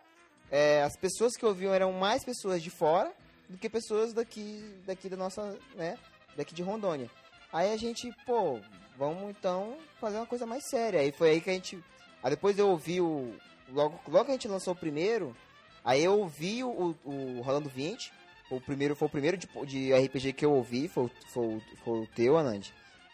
é, 0.52 0.84
as 0.84 0.96
pessoas 0.96 1.36
que 1.36 1.46
ouviam 1.46 1.74
eram 1.74 1.92
mais 1.92 2.24
pessoas 2.24 2.62
de 2.62 2.70
fora 2.70 3.12
do 3.50 3.58
que 3.58 3.68
pessoas 3.68 4.14
daqui, 4.14 4.64
daqui 4.86 5.10
da 5.10 5.18
nossa, 5.18 5.58
né? 5.76 5.98
Daqui 6.38 6.54
de 6.54 6.62
Rondônia. 6.62 7.10
Aí 7.52 7.74
a 7.74 7.78
gente, 7.78 8.12
pô, 8.26 8.60
vamos 8.98 9.30
então 9.32 9.78
fazer 10.00 10.18
uma 10.18 10.26
coisa 10.26 10.46
mais 10.46 10.64
séria. 10.70 11.00
Aí 11.02 11.12
foi 11.12 11.30
aí 11.32 11.42
que 11.42 11.50
a 11.50 11.54
gente. 11.54 11.78
Aí 12.24 12.30
depois 12.32 12.58
eu 12.58 12.70
ouvi 12.70 13.00
o. 13.02 13.34
Logo, 13.72 14.00
logo 14.08 14.26
que 14.26 14.32
a 14.32 14.34
gente 14.36 14.48
lançou 14.48 14.74
o 14.74 14.78
primeiro, 14.78 15.36
aí 15.84 16.04
eu 16.04 16.20
ouvi 16.20 16.64
o, 16.64 16.96
o 17.04 17.42
Rolando 17.42 17.70
20. 17.70 18.12
Foi 18.48 18.58
o 18.60 18.62
primeiro, 18.62 18.96
foi 18.96 19.08
o 19.08 19.12
primeiro 19.12 19.38
de, 19.38 19.48
de 19.66 19.92
RPG 19.94 20.34
que 20.34 20.46
eu 20.46 20.54
ouvi, 20.54 20.88
foi, 20.88 21.06
o- 21.06 21.12
foi, 21.34 21.46
o- 21.48 21.62
foi 21.84 22.00
o 22.02 22.08
teu, 22.08 22.38
Anand. 22.38 22.62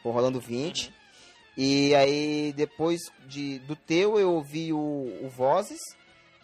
Foi 0.03 0.11
o 0.11 0.15
Rolando 0.15 0.39
20. 0.41 0.93
E 1.57 1.95
aí, 1.95 2.53
depois 2.53 2.99
de, 3.27 3.59
do 3.59 3.75
teu, 3.75 4.19
eu 4.19 4.31
ouvi 4.33 4.73
o, 4.73 4.77
o 5.23 5.29
Vozes. 5.29 5.79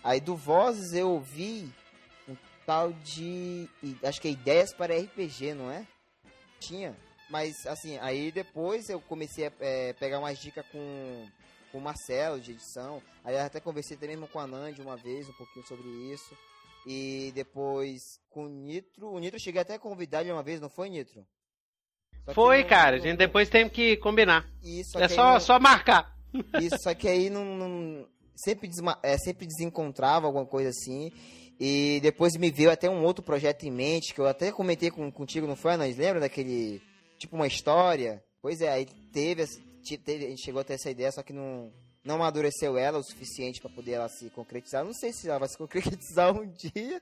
Aí 0.04 0.22
do 0.22 0.36
Vozes 0.38 0.94
eu 0.94 1.10
ouvi 1.12 1.70
um 2.30 2.36
tal 2.66 2.94
de. 2.94 3.68
Acho 4.04 4.22
que 4.22 4.30
é 4.30 4.32
Ideias 4.32 4.74
para 4.74 4.98
RPG, 4.98 5.54
não 5.54 5.70
é? 5.70 5.86
Tinha. 6.62 6.96
Mas 7.30 7.66
assim, 7.68 7.98
aí 8.00 8.32
depois 8.32 8.90
eu 8.90 9.00
comecei 9.02 9.48
a 9.48 9.52
é, 9.60 9.94
pegar 9.94 10.20
umas 10.20 10.40
dicas 10.40 10.66
com, 10.72 11.28
com 11.72 11.78
o 11.78 11.82
Marcelo 11.82 12.40
de 12.40 12.52
edição. 12.52 13.02
Aí 13.24 13.38
até 13.38 13.60
conversei 13.60 13.98
até 13.98 14.08
mesmo 14.08 14.28
com 14.28 14.40
a 14.40 14.48
Nandi 14.48 14.82
uma 14.82 14.96
vez, 14.96 15.28
um 15.28 15.34
pouquinho 15.34 15.66
sobre 15.68 15.88
isso. 16.14 16.38
E 16.86 17.32
depois 17.36 18.02
com 18.30 18.46
o 18.46 18.50
Nitro. 18.50 19.10
O 19.10 19.20
Nitro 19.20 19.36
eu 19.36 19.42
cheguei 19.42 19.62
até 19.62 19.74
a 19.76 19.80
convidar 19.80 20.22
ele 20.22 20.32
uma 20.32 20.44
vez, 20.44 20.62
não 20.62 20.70
foi, 20.70 20.90
Nitro? 20.90 21.26
Só 22.26 22.34
Foi, 22.34 22.62
não- 22.62 22.70
cara. 22.70 22.96
A 22.96 23.00
não- 23.00 23.06
gente 23.06 23.18
depois 23.18 23.50
tem 23.50 23.68
que 23.70 23.98
combinar. 23.98 24.46
Isso, 24.64 24.98
É 24.98 25.08
só, 25.10 25.34
não- 25.34 25.40
só 25.40 25.60
marcar. 25.60 26.16
isso, 26.62 26.78
só 26.80 26.94
que 26.94 27.08
aí 27.08 27.30
não, 27.30 28.08
sempre, 28.36 28.68
desma- 28.70 29.00
é, 29.04 29.18
sempre 29.18 29.46
desencontrava 29.46 30.28
alguma 30.28 30.46
coisa 30.46 30.70
assim. 30.70 31.12
E 31.60 32.00
depois 32.02 32.36
me 32.38 32.52
veio 32.52 32.70
até 32.72 32.90
um 32.90 33.04
outro 33.04 33.24
projeto 33.24 33.64
em 33.64 33.72
mente, 33.72 34.14
que 34.14 34.22
eu 34.22 34.28
até 34.28 34.52
comentei 34.52 34.92
com, 34.92 35.12
contigo, 35.12 35.48
não 35.48 35.56
foi, 35.56 35.74
Anãs? 35.74 35.98
Lembra 35.98 36.20
daquele, 36.22 36.82
tipo 37.18 37.36
uma 37.36 37.48
história? 37.48 38.24
Pois 38.42 38.62
é, 38.62 38.70
aí 38.70 38.86
teve, 39.12 39.46
teve, 40.04 40.26
a 40.26 40.30
gente 40.30 40.44
chegou 40.44 40.62
a 40.62 40.64
ter 40.64 40.74
essa 40.74 40.90
ideia, 40.90 41.12
só 41.12 41.24
que 41.24 41.34
não, 41.34 41.72
não 42.04 42.16
amadureceu 42.16 42.78
ela 42.78 43.00
o 43.00 43.04
suficiente 43.04 43.60
para 43.60 43.70
poder 43.70 43.94
ela 43.94 44.10
se 44.10 44.30
concretizar. 44.30 44.86
Não 44.86 44.94
sei 44.94 45.12
se 45.12 45.28
ela 45.28 45.40
vai 45.40 45.50
se 45.50 45.58
concretizar 45.60 46.34
um 46.34 46.46
dia, 46.48 47.02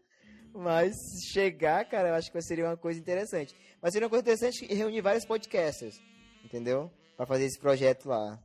mas 0.54 0.96
chegar, 1.32 1.86
cara, 1.86 2.10
eu 2.10 2.16
acho 2.16 2.32
que 2.32 2.42
seria 2.42 2.66
uma 2.66 2.78
coisa 2.78 3.00
interessante. 3.00 3.56
Mas 3.82 3.94
seria 3.94 4.06
uma 4.08 4.10
coisa 4.10 4.24
interessante 4.24 4.66
reunir 4.66 5.02
vários 5.02 5.26
podcasters, 5.26 6.00
entendeu? 6.44 6.92
Pra 7.18 7.26
fazer 7.26 7.46
esse 7.46 7.60
projeto 7.60 8.08
lá. 8.08 8.42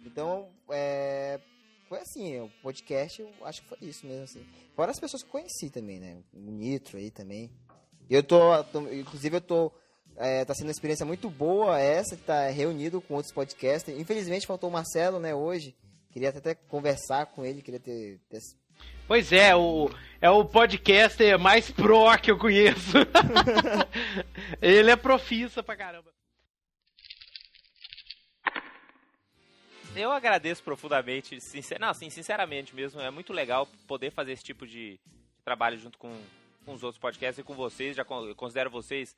Então, 0.00 0.50
é, 0.70 1.40
foi 1.88 2.00
assim, 2.00 2.40
o 2.40 2.50
podcast, 2.62 3.20
eu 3.22 3.30
acho 3.42 3.62
que 3.62 3.68
foi 3.68 3.78
isso 3.82 4.06
mesmo, 4.06 4.24
assim. 4.24 4.44
Fora 4.74 4.90
as 4.90 4.98
pessoas 5.00 5.22
que 5.22 5.30
conheci 5.30 5.70
também, 5.70 6.00
né? 6.00 6.22
O 6.32 6.50
Nitro 6.50 6.98
aí 6.98 7.10
também. 7.10 7.50
Eu 8.08 8.22
tô, 8.22 8.62
tô- 8.64 8.92
inclusive 8.92 9.36
eu 9.36 9.40
tô, 9.40 9.72
é, 10.16 10.44
tá 10.44 10.54
sendo 10.54 10.66
uma 10.66 10.72
experiência 10.72 11.04
muito 11.04 11.28
boa 11.28 11.80
essa, 11.80 12.16
tá 12.16 12.48
reunido 12.48 13.00
com 13.00 13.14
outros 13.14 13.32
podcasts. 13.32 13.96
Infelizmente 13.98 14.46
faltou 14.46 14.70
o 14.70 14.72
Marcelo, 14.72 15.18
né, 15.18 15.34
hoje. 15.34 15.74
Queria 16.12 16.28
até 16.28 16.54
conversar 16.54 17.26
com 17.26 17.44
ele, 17.44 17.60
queria 17.60 17.80
ter, 17.80 18.20
ter 18.28 18.38
Pois 19.06 19.32
é, 19.32 19.54
o, 19.54 19.90
é 20.20 20.30
o 20.30 20.44
podcaster 20.44 21.38
mais 21.38 21.70
pro 21.70 22.16
que 22.18 22.30
eu 22.30 22.38
conheço. 22.38 22.96
Ele 24.62 24.90
é 24.90 24.96
profissa 24.96 25.62
pra 25.62 25.76
caramba. 25.76 26.14
Eu 29.94 30.10
agradeço 30.10 30.62
profundamente, 30.62 31.40
sincer... 31.40 31.78
não, 31.78 31.88
assim, 31.88 32.10
sinceramente 32.10 32.74
mesmo, 32.74 33.00
é 33.00 33.10
muito 33.10 33.32
legal 33.32 33.68
poder 33.86 34.10
fazer 34.10 34.32
esse 34.32 34.42
tipo 34.42 34.66
de 34.66 34.98
trabalho 35.44 35.78
junto 35.78 35.98
com, 35.98 36.10
com 36.64 36.72
os 36.72 36.82
outros 36.82 37.00
podcasts 37.00 37.38
e 37.38 37.44
com 37.44 37.54
vocês, 37.54 37.94
já 37.94 38.04
considero 38.04 38.70
vocês 38.70 39.14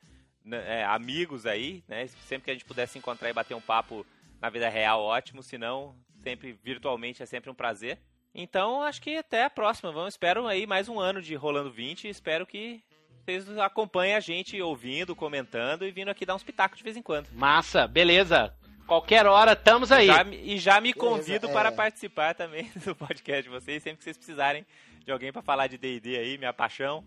é, 0.51 0.84
amigos 0.84 1.47
aí, 1.47 1.82
né, 1.88 2.07
sempre 2.26 2.44
que 2.44 2.51
a 2.51 2.55
gente 2.55 2.64
puder 2.64 2.86
se 2.86 2.99
encontrar 2.99 3.30
e 3.30 3.32
bater 3.32 3.55
um 3.55 3.61
papo 3.61 4.07
na 4.40 4.51
vida 4.51 4.68
real, 4.68 5.03
ótimo, 5.03 5.42
se 5.42 5.59
não, 5.59 5.94
sempre 6.22 6.59
virtualmente 6.62 7.22
é 7.22 7.26
sempre 7.26 7.51
um 7.51 7.55
prazer. 7.55 7.99
Então, 8.34 8.82
acho 8.82 9.01
que 9.01 9.16
até 9.16 9.44
a 9.44 9.51
próxima, 9.51 9.90
vamos, 9.90 10.14
espero 10.14 10.47
aí 10.47 10.66
mais 10.66 10.88
um 10.88 11.01
ano 11.01 11.22
de 11.22 11.34
Rolando 11.34 11.70
20 11.70 12.05
e 12.05 12.11
espero 12.11 12.47
que 12.47 12.82
vocês 13.24 13.59
acompanhem 13.59 14.14
a 14.14 14.20
gente 14.20 14.61
ouvindo, 14.61 15.16
comentando 15.16 15.86
e 15.86 15.90
vindo 15.90 16.11
aqui 16.11 16.26
dar 16.26 16.34
uns 16.34 16.44
pitacos 16.44 16.78
de 16.78 16.84
vez 16.84 16.97
em 16.97 17.03
quando. 17.03 17.28
Massa, 17.32 17.88
beleza. 17.88 18.55
Qualquer 18.86 19.26
hora, 19.26 19.55
estamos 19.55 19.90
aí. 19.90 20.07
Já 20.07 20.22
e 20.24 20.59
já 20.59 20.80
me 20.80 20.92
Beleza, 20.92 21.01
convido 21.01 21.49
é. 21.49 21.53
para 21.53 21.72
participar 21.72 22.34
também 22.34 22.70
do 22.84 22.94
podcast 22.94 23.42
de 23.42 23.49
vocês, 23.49 23.82
sempre 23.82 23.99
que 23.99 24.05
vocês 24.05 24.16
precisarem 24.16 24.64
de 25.05 25.11
alguém 25.11 25.32
para 25.32 25.42
falar 25.42 25.66
de 25.66 25.76
D&D 25.76 26.16
aí, 26.16 26.38
minha 26.38 26.53
paixão, 26.53 27.05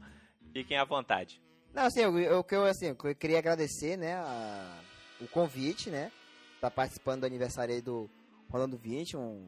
fiquem 0.51 0.77
à 0.77 0.83
vontade. 0.83 1.39
Não, 1.73 1.83
assim, 1.83 2.01
eu, 2.01 2.17
eu, 2.19 2.43
que 2.43 2.55
eu, 2.55 2.65
assim, 2.65 2.87
eu 2.87 3.15
queria 3.15 3.37
agradecer, 3.39 3.97
né, 3.97 4.15
a- 4.15 4.81
o 5.21 5.27
convite, 5.27 5.89
né, 5.89 6.11
tá 6.59 6.69
participando 6.71 7.21
do 7.21 7.25
aniversário 7.25 7.73
aí 7.75 7.81
do 7.81 8.09
Rolando 8.49 8.77
20, 8.77 9.15
um, 9.15 9.47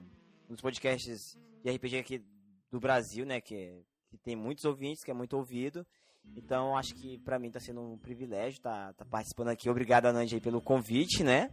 um 0.49 0.53
dos 0.53 0.61
podcasts 0.61 1.37
de 1.63 1.71
RPG 1.71 1.97
aqui 1.97 2.21
do 2.71 2.79
Brasil, 2.79 3.25
né, 3.25 3.41
que, 3.41 3.55
é- 3.55 3.79
que 4.09 4.17
tem 4.17 4.35
muitos 4.35 4.65
ouvintes, 4.65 5.03
que 5.03 5.11
é 5.11 5.13
muito 5.13 5.35
ouvido. 5.35 5.85
Então, 6.37 6.77
acho 6.77 6.93
que 6.93 7.17
pra 7.19 7.39
mim 7.39 7.49
tá 7.49 7.59
sendo 7.59 7.81
um 7.81 7.97
privilégio 7.97 8.61
tá, 8.61 8.93
tá 8.93 9.03
participando 9.03 9.47
aqui. 9.47 9.67
Obrigado, 9.69 10.05
Anand, 10.05 10.31
aí, 10.31 10.39
pelo 10.39 10.61
convite, 10.61 11.23
né, 11.23 11.49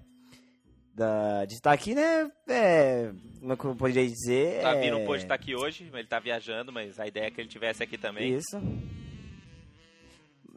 da, 0.95 1.45
de 1.47 1.55
estar 1.55 1.73
aqui, 1.73 1.95
né, 1.95 2.31
é, 2.49 3.11
como 3.41 3.53
é 3.53 3.73
eu 3.73 3.77
poderia 3.77 4.07
dizer? 4.07 4.61
Tá 4.63 4.75
vindo 4.75 4.97
é, 4.97 4.99
não 4.99 5.07
pôde 5.07 5.23
estar 5.23 5.35
aqui 5.35 5.55
hoje, 5.55 5.89
ele 5.93 6.07
tá 6.07 6.19
viajando, 6.19 6.71
mas 6.73 6.99
a 7.01 7.07
ideia 7.07 7.27
é 7.27 7.31
que 7.31 7.41
ele 7.41 7.49
tivesse 7.49 7.83
aqui 7.83 7.97
também. 7.97 8.35
Isso. 8.35 8.59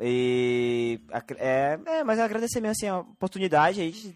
E. 0.02 1.00
É, 1.38 1.80
é, 1.86 2.04
mas 2.04 2.18
eu 2.20 2.26
agradecer 2.26 2.60
mesmo 2.60 2.72
assim, 2.72 2.88
a 2.88 3.00
oportunidade 3.00 3.80
aí 3.82 3.92
de 3.92 4.16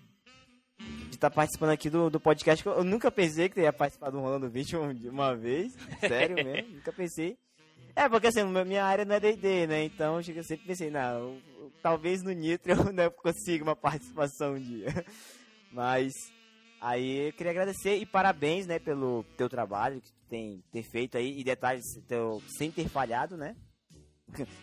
estar 1.12 1.30
participando 1.30 1.70
aqui 1.70 1.90
do, 1.90 2.10
do 2.10 2.20
podcast. 2.20 2.66
Eu, 2.66 2.84
nunca 2.84 3.12
pensei 3.12 3.48
que 3.48 3.60
eu 3.60 3.64
ia 3.64 3.72
participar 3.74 4.10
do 4.10 4.20
Rolando 4.20 4.50
20 4.50 4.94
de 4.96 5.10
uma 5.10 5.36
vez. 5.36 5.74
Sério 6.00 6.36
mesmo, 6.36 6.74
nunca 6.76 6.92
pensei. 6.92 7.38
É, 7.96 8.10
porque 8.10 8.28
assim, 8.28 8.44
minha- 8.44 8.66
minha 8.66 8.84
área 8.84 9.06
não 9.06 9.16
é 9.16 9.20
DD, 9.20 9.68
né? 9.68 9.84
Então 9.86 10.18
eu 10.20 10.44
sempre 10.44 10.66
pensei, 10.66 10.90
não, 10.92 11.18
eu- 11.20 11.42
eu- 11.60 11.72
talvez 11.82 12.22
no 12.22 12.32
Nitro 12.32 12.74
eu 12.74 12.92
não 12.92 13.10
consiga 13.12 13.64
uma 13.64 13.76
participação 13.76 14.56
um 14.56 14.60
dia. 14.60 14.88
Mas 15.72 16.12
aí 16.82 17.28
eu 17.28 17.34
queria 17.34 17.52
agradecer 17.52 17.96
e 17.98 18.06
parabéns, 18.06 18.68
né, 18.68 18.80
pelo 18.80 19.24
teu 19.38 19.48
trabalho 19.48 20.02
que 20.02 20.12
tu 20.12 20.20
tem 20.30 20.62
ter 20.72 20.84
feito 20.84 21.18
aí 21.18 21.40
e 21.40 21.44
detalhes 21.44 21.84
teu, 22.08 22.42
sem 22.58 22.70
ter 22.72 22.90
falhado, 22.90 23.38
né? 23.38 23.56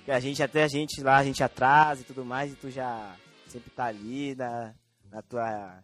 Que 0.05 0.11
a 0.11 0.21
gente 0.21 0.43
até 0.43 0.65
a 0.65 0.69
gente 0.69 1.03
lá 1.03 1.19
a 1.19 1.25
gente 1.25 1.43
atrasa 1.43 2.01
e 2.03 2.05
tudo 2.05 2.25
mais 2.25 2.53
e 2.53 2.57
tu 2.57 2.71
já 2.71 3.15
sempre 3.49 3.71
tá 3.71 3.85
ali 3.87 4.35
na, 4.35 4.75
na 5.11 5.23
tua 5.23 5.79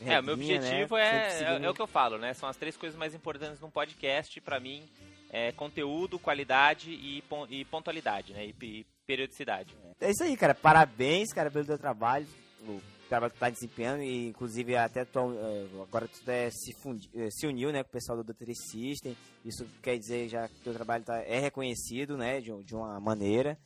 É, 0.00 0.18
o 0.20 0.22
meu 0.22 0.36
regrinha, 0.36 0.58
objetivo 0.58 0.96
né? 0.96 1.02
é, 1.02 1.42
é, 1.42 1.64
é 1.64 1.70
o 1.70 1.74
que 1.74 1.82
eu 1.82 1.86
falo, 1.86 2.18
né? 2.18 2.32
São 2.34 2.48
as 2.48 2.56
três 2.56 2.76
coisas 2.76 2.98
mais 2.98 3.14
importantes 3.14 3.60
num 3.60 3.70
podcast, 3.70 4.40
pra 4.40 4.60
mim, 4.60 4.82
é 5.30 5.50
conteúdo, 5.52 6.18
qualidade 6.18 6.90
e, 6.90 7.22
e 7.50 7.64
pontualidade, 7.64 8.32
né? 8.32 8.46
E, 8.46 8.54
e 8.62 8.86
periodicidade. 9.06 9.74
É 10.00 10.10
isso 10.10 10.22
aí, 10.22 10.36
cara. 10.36 10.54
Parabéns, 10.54 11.32
cara, 11.32 11.50
pelo 11.50 11.64
teu 11.66 11.78
trabalho. 11.78 12.26
O 12.62 12.80
trabalho 13.08 13.32
que 13.32 13.38
tá 13.38 13.50
desempenhando. 13.50 14.02
E 14.02 14.28
inclusive 14.28 14.76
até 14.76 15.02
eh, 15.02 15.66
agora 15.82 16.08
tu 16.08 16.30
é, 16.30 16.50
se, 16.50 16.72
fundi, 16.82 17.08
eh, 17.14 17.28
se 17.30 17.46
uniu 17.46 17.70
né, 17.72 17.82
com 17.82 17.88
o 17.88 17.92
pessoal 17.92 18.22
do 18.22 18.32
Dr. 18.32 18.52
System. 18.54 19.16
Isso 19.44 19.66
quer 19.82 19.98
dizer 19.98 20.28
já 20.28 20.48
que 20.48 20.54
o 20.54 20.64
teu 20.64 20.74
trabalho 20.74 21.04
tá, 21.04 21.18
é 21.22 21.38
reconhecido, 21.38 22.16
né? 22.16 22.40
De, 22.40 22.50
de 22.64 22.74
uma 22.74 22.98
maneira. 23.00 23.58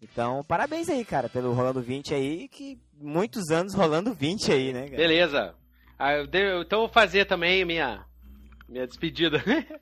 Então, 0.00 0.44
parabéns 0.44 0.88
aí, 0.88 1.04
cara, 1.04 1.28
pelo 1.28 1.52
Rolando 1.52 1.82
20 1.82 2.14
aí, 2.14 2.46
que 2.48 2.78
muitos 3.00 3.50
anos 3.50 3.74
rolando 3.74 4.14
20 4.14 4.52
aí, 4.52 4.72
né, 4.72 4.84
cara? 4.84 4.96
Beleza. 4.96 5.54
Ah, 5.98 6.12
eu 6.14 6.26
de- 6.26 6.60
então 6.60 6.78
eu 6.78 6.86
vou 6.86 6.88
fazer 6.88 7.24
também 7.24 7.64
minha, 7.64 8.04
minha 8.68 8.86
despedida. 8.86 9.42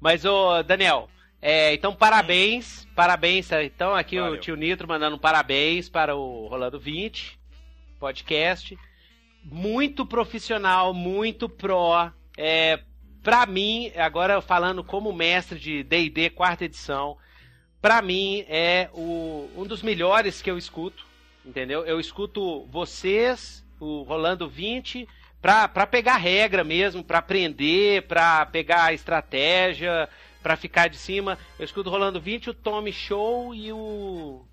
Mas, 0.00 0.24
ô, 0.24 0.62
Daniel, 0.62 1.08
é, 1.42 1.74
então 1.74 1.94
parabéns, 1.94 2.86
parabéns. 2.94 3.50
Então 3.52 3.94
aqui 3.94 4.18
o 4.18 4.22
Valeu. 4.24 4.40
tio 4.40 4.54
Nitro 4.56 4.86
mandando 4.86 5.18
parabéns 5.18 5.88
para 5.88 6.14
o 6.14 6.46
Rolando 6.46 6.78
20 6.78 7.35
podcast. 7.98 8.78
Muito 9.44 10.04
profissional, 10.04 10.92
muito 10.92 11.48
pró. 11.48 12.10
É, 12.36 12.80
pra 13.22 13.46
mim, 13.46 13.92
agora 13.96 14.40
falando 14.40 14.84
como 14.84 15.12
mestre 15.12 15.58
de 15.58 15.82
D&D 15.82 16.30
quarta 16.30 16.64
edição, 16.64 17.16
pra 17.80 18.02
mim 18.02 18.44
é 18.48 18.88
o, 18.92 19.50
um 19.56 19.64
dos 19.64 19.82
melhores 19.82 20.42
que 20.42 20.50
eu 20.50 20.58
escuto, 20.58 21.04
entendeu? 21.44 21.84
Eu 21.84 21.98
escuto 22.00 22.66
vocês, 22.66 23.64
o 23.80 24.02
Rolando 24.02 24.48
20, 24.48 25.08
pra, 25.40 25.68
pra 25.68 25.86
pegar 25.86 26.16
regra 26.16 26.64
mesmo, 26.64 27.04
pra 27.04 27.18
aprender, 27.18 28.02
pra 28.02 28.44
pegar 28.46 28.92
estratégia, 28.92 30.08
pra 30.42 30.56
ficar 30.56 30.88
de 30.88 30.96
cima. 30.96 31.38
Eu 31.58 31.64
escuto 31.64 31.88
o 31.88 31.92
Rolando 31.92 32.20
20, 32.20 32.50
o 32.50 32.54
Tommy 32.54 32.92
Show 32.92 33.54
e 33.54 33.72
o. 33.72 34.44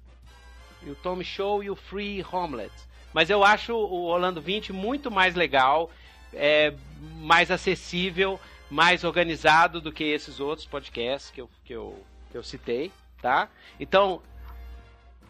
E 0.85 0.89
o 0.89 0.95
Tommy 0.95 1.23
Show 1.23 1.63
e 1.63 1.69
o 1.69 1.75
Free 1.75 2.25
Homelet. 2.31 2.73
Mas 3.13 3.29
eu 3.29 3.43
acho 3.43 3.73
o 3.73 4.07
Rolando 4.07 4.41
20 4.41 4.73
muito 4.73 5.11
mais 5.11 5.35
legal, 5.35 5.89
é, 6.33 6.73
mais 7.17 7.51
acessível, 7.51 8.39
mais 8.69 9.03
organizado 9.03 9.79
do 9.79 9.91
que 9.91 10.03
esses 10.03 10.39
outros 10.39 10.65
podcasts 10.67 11.29
que 11.31 11.41
eu, 11.41 11.49
que 11.63 11.73
eu, 11.73 12.03
que 12.31 12.37
eu 12.37 12.43
citei, 12.43 12.91
tá? 13.21 13.47
Então, 13.79 14.21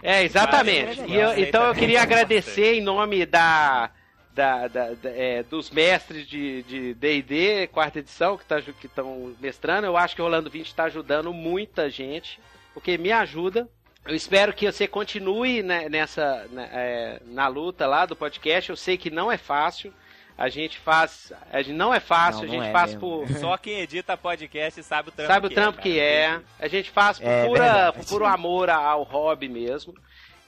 é, 0.02 0.24
exatamente. 0.24 1.00
Eu- 1.02 1.08
valeu. 1.30 1.40
então 1.48 1.64
eu 1.66 1.74
queria 1.76 2.02
agradecer 2.02 2.74
em 2.76 2.82
nome 2.82 3.26
da, 3.26 3.90
da, 4.34 4.68
da- 4.68 4.94
da- 4.94 5.10
é, 5.10 5.44
dos 5.44 5.70
mestres 5.70 6.28
de 6.64 6.94
D&D, 6.94 7.68
quarta 7.68 8.00
edição, 8.00 8.38
que 8.38 8.46
tá 8.46 8.60
estão 8.60 9.34
mestrando. 9.40 9.86
Eu 9.88 9.98
acho 9.98 10.16
que 10.16 10.22
o 10.22 10.26
Rolando 10.26 10.50
20 10.50 10.68
está 10.68 10.86
ajudando 10.86 11.34
muita 11.34 11.90
gente, 11.90 12.40
porque 12.74 12.98
me 12.98 13.12
ajuda, 13.12 13.68
eu 14.06 14.16
espero 14.16 14.54
que 14.54 14.70
você 14.70 14.88
continue 14.88 15.64
né, 15.64 15.88
nessa 15.88 16.46
né, 16.52 16.70
é, 16.74 17.22
na 17.26 17.48
luta 17.48 17.88
lá 17.88 18.06
do 18.06 18.16
podcast. 18.16 18.70
Eu 18.70 18.76
sei 18.76 18.98
que 18.98 19.10
não 19.10 19.32
é 19.32 19.38
fácil. 19.38 19.94
A 20.38 20.50
gente 20.50 20.80
faz. 20.80 21.32
A 21.52 21.62
gente 21.62 21.76
não 21.76 21.94
é 21.94 22.00
fácil, 22.00 22.42
Não, 22.42 22.50
a 22.50 22.58
gente 22.58 22.70
é 22.70 22.72
faz 22.72 22.94
mesmo. 22.94 23.00
por. 23.00 23.30
Só 23.38 23.56
quem 23.56 23.80
edita 23.80 24.18
podcast 24.18 24.82
sabe 24.84 25.10
o 25.10 25.12
trampo 25.12 25.32
Sabe 25.32 25.46
o 25.46 25.50
que 25.50 25.56
trampo 25.56 25.80
é, 25.80 25.82
que 25.82 26.00
é. 26.00 26.42
A 26.60 26.68
gente 26.68 26.90
faz 26.90 27.20
por, 27.20 27.28
É 27.28 27.46
pura, 27.46 27.94
por 27.94 28.06
puro 28.06 28.26
amor 28.26 28.70
ao 28.70 29.04
hobby 29.04 29.48
mesmo. 29.48 29.94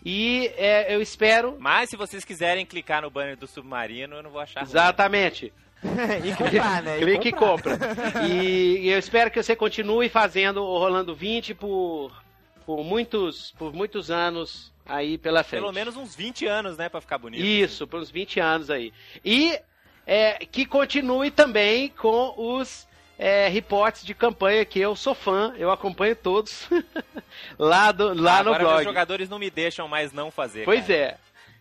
E 0.04 0.52
é, 0.58 0.94
eu 0.94 1.02
espero. 1.02 1.56
Mas 1.60 1.90
se 1.90 1.96
vocês 1.96 2.26
quiserem 2.26 2.66
clicar 2.66 3.04
no 3.04 3.10
banner 3.12 3.38
do 3.38 3.48
Submarino, 3.48 4.16
eu 4.16 4.24
não 4.24 4.32
vou 4.32 4.42
achar 4.42 4.62
ruim. 4.62 4.70
Exatamente. 4.70 5.54
e 6.26 6.36
comprar, 6.36 6.82
né? 6.82 6.98
Clique 6.98 7.30
e 7.30 7.32
compra. 7.32 7.78
E, 8.28 8.80
e 8.82 8.90
eu 8.90 8.98
espero 8.98 9.30
que 9.30 9.42
você 9.42 9.56
continue 9.56 10.10
fazendo 10.10 10.64
o 10.64 10.80
Rolando 10.80 11.14
20 11.16 11.54
por, 11.54 12.12
por, 12.66 12.84
muitos, 12.84 13.52
por 13.58 13.74
muitos 13.74 14.10
anos 14.10 14.74
aí 14.86 15.18
pela 15.18 15.44
frente. 15.44 15.62
Pelo 15.62 15.74
menos 15.74 15.96
uns 15.96 16.16
20 16.16 16.46
anos, 16.46 16.78
né, 16.78 16.90
pra 16.90 17.02
ficar 17.02 17.18
bonito. 17.18 17.44
Isso, 17.44 17.88
por 17.88 18.00
uns 18.00 18.12
20 18.12 18.40
anos 18.40 18.70
aí. 18.70 18.94
E 19.24 19.60
é, 20.06 20.34
que 20.46 20.66
continue 20.66 21.32
também 21.32 21.90
com 21.90 22.34
os 22.38 22.88
é, 23.18 23.48
reportes 23.48 24.04
de 24.04 24.14
campanha, 24.14 24.66
que 24.66 24.80
eu 24.80 24.96
sou 24.96 25.16
fã, 25.16 25.54
eu 25.58 25.72
acompanho 25.72 26.16
todos 26.16 26.68
lá, 27.58 27.92
do, 27.92 28.14
lá 28.14 28.44
no 28.44 28.50
Agora 28.50 28.60
meus 28.60 28.72
blog. 28.72 28.84
jogadores 28.84 29.30
não 29.30 29.40
me 29.40 29.50
deixam 29.50 29.88
mais 29.88 30.12
não 30.12 30.30
fazer. 30.30 30.66
Pois 30.66 30.88
cara. 30.88 30.94
é. 31.00 31.18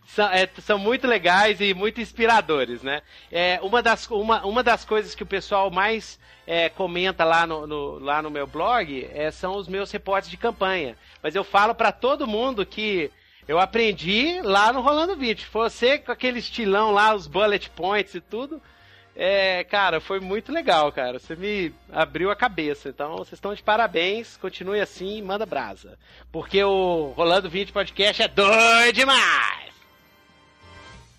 São, 0.07 0.27
é, 0.29 0.47
são 0.61 0.77
muito 0.77 1.07
legais 1.07 1.59
e 1.59 1.73
muito 1.73 1.99
inspiradores, 1.99 2.81
né? 2.83 3.01
É, 3.31 3.59
uma, 3.61 3.81
das, 3.81 4.07
uma, 4.09 4.45
uma 4.45 4.61
das 4.63 4.85
coisas 4.85 5.15
que 5.15 5.23
o 5.23 5.25
pessoal 5.25 5.69
mais 5.71 6.19
é, 6.45 6.69
comenta 6.69 7.23
lá 7.23 7.45
no, 7.47 7.65
no- 7.65 7.99
lá 7.99 8.21
no 8.21 8.29
meu 8.29 8.45
blog 8.45 9.09
é, 9.13 9.31
são 9.31 9.55
os 9.57 9.67
meus 9.67 9.91
reportes 9.91 10.29
de 10.29 10.37
campanha. 10.37 10.95
Mas 11.23 11.33
eu 11.35 11.43
falo 11.43 11.73
pra 11.73 11.91
todo 11.91 12.27
mundo 12.27 12.65
que 12.65 13.09
eu 13.47 13.59
aprendi 13.59 14.39
lá 14.43 14.71
no 14.71 14.81
Rolando 14.81 15.15
Vídeo. 15.15 15.47
Você 15.51 15.97
com 15.97 16.11
aquele 16.11 16.39
estilão 16.39 16.91
lá, 16.91 17.13
os 17.13 17.25
bullet 17.27 17.69
points 17.71 18.13
e 18.13 18.21
tudo. 18.21 18.61
É, 19.17 19.63
cara, 19.63 20.01
foi 20.01 20.19
muito 20.19 20.51
legal, 20.51 20.91
cara. 20.91 21.17
Você 21.19 21.35
me 21.35 21.73
abriu 21.91 22.29
a 22.29 22.35
cabeça. 22.35 22.89
Então, 22.89 23.15
vocês 23.17 23.33
estão 23.33 23.53
de 23.55 23.63
parabéns. 23.63 24.35
Continue 24.37 24.81
assim 24.81 25.21
manda 25.21 25.45
brasa. 25.45 25.97
Porque 26.31 26.63
o 26.63 27.13
Rolando 27.15 27.49
Vídeo 27.49 27.73
Podcast 27.73 28.21
é 28.21 28.27
doido 28.27 28.93
demais! 28.93 29.54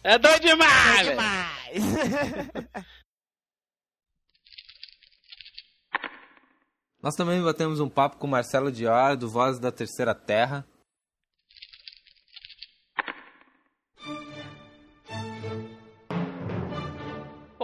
É 0.06 0.16
doido 0.20 0.40
demais! 0.40 1.08
velho. 1.08 1.10
demais. 1.10 1.74
Nós 7.02 7.16
também 7.16 7.42
batemos 7.42 7.80
um 7.80 7.88
papo 7.88 8.16
com 8.16 8.28
Marcelo 8.28 8.70
Dior, 8.70 9.16
do 9.16 9.28
Voz 9.28 9.58
da 9.58 9.72
Terceira 9.72 10.14
Terra. 10.14 10.64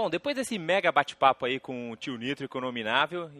Bom, 0.03 0.11
depois 0.11 0.35
desse 0.35 0.59
mega 0.59 0.91
bate-papo 0.91 1.45
aí 1.47 1.61
com 1.61 1.93
o 1.93 1.97
tio 1.97 2.17
Nitro 2.19 2.45
e 2.45 2.49
com 2.49 2.59
o 2.59 2.61
Nominável, 2.61 3.31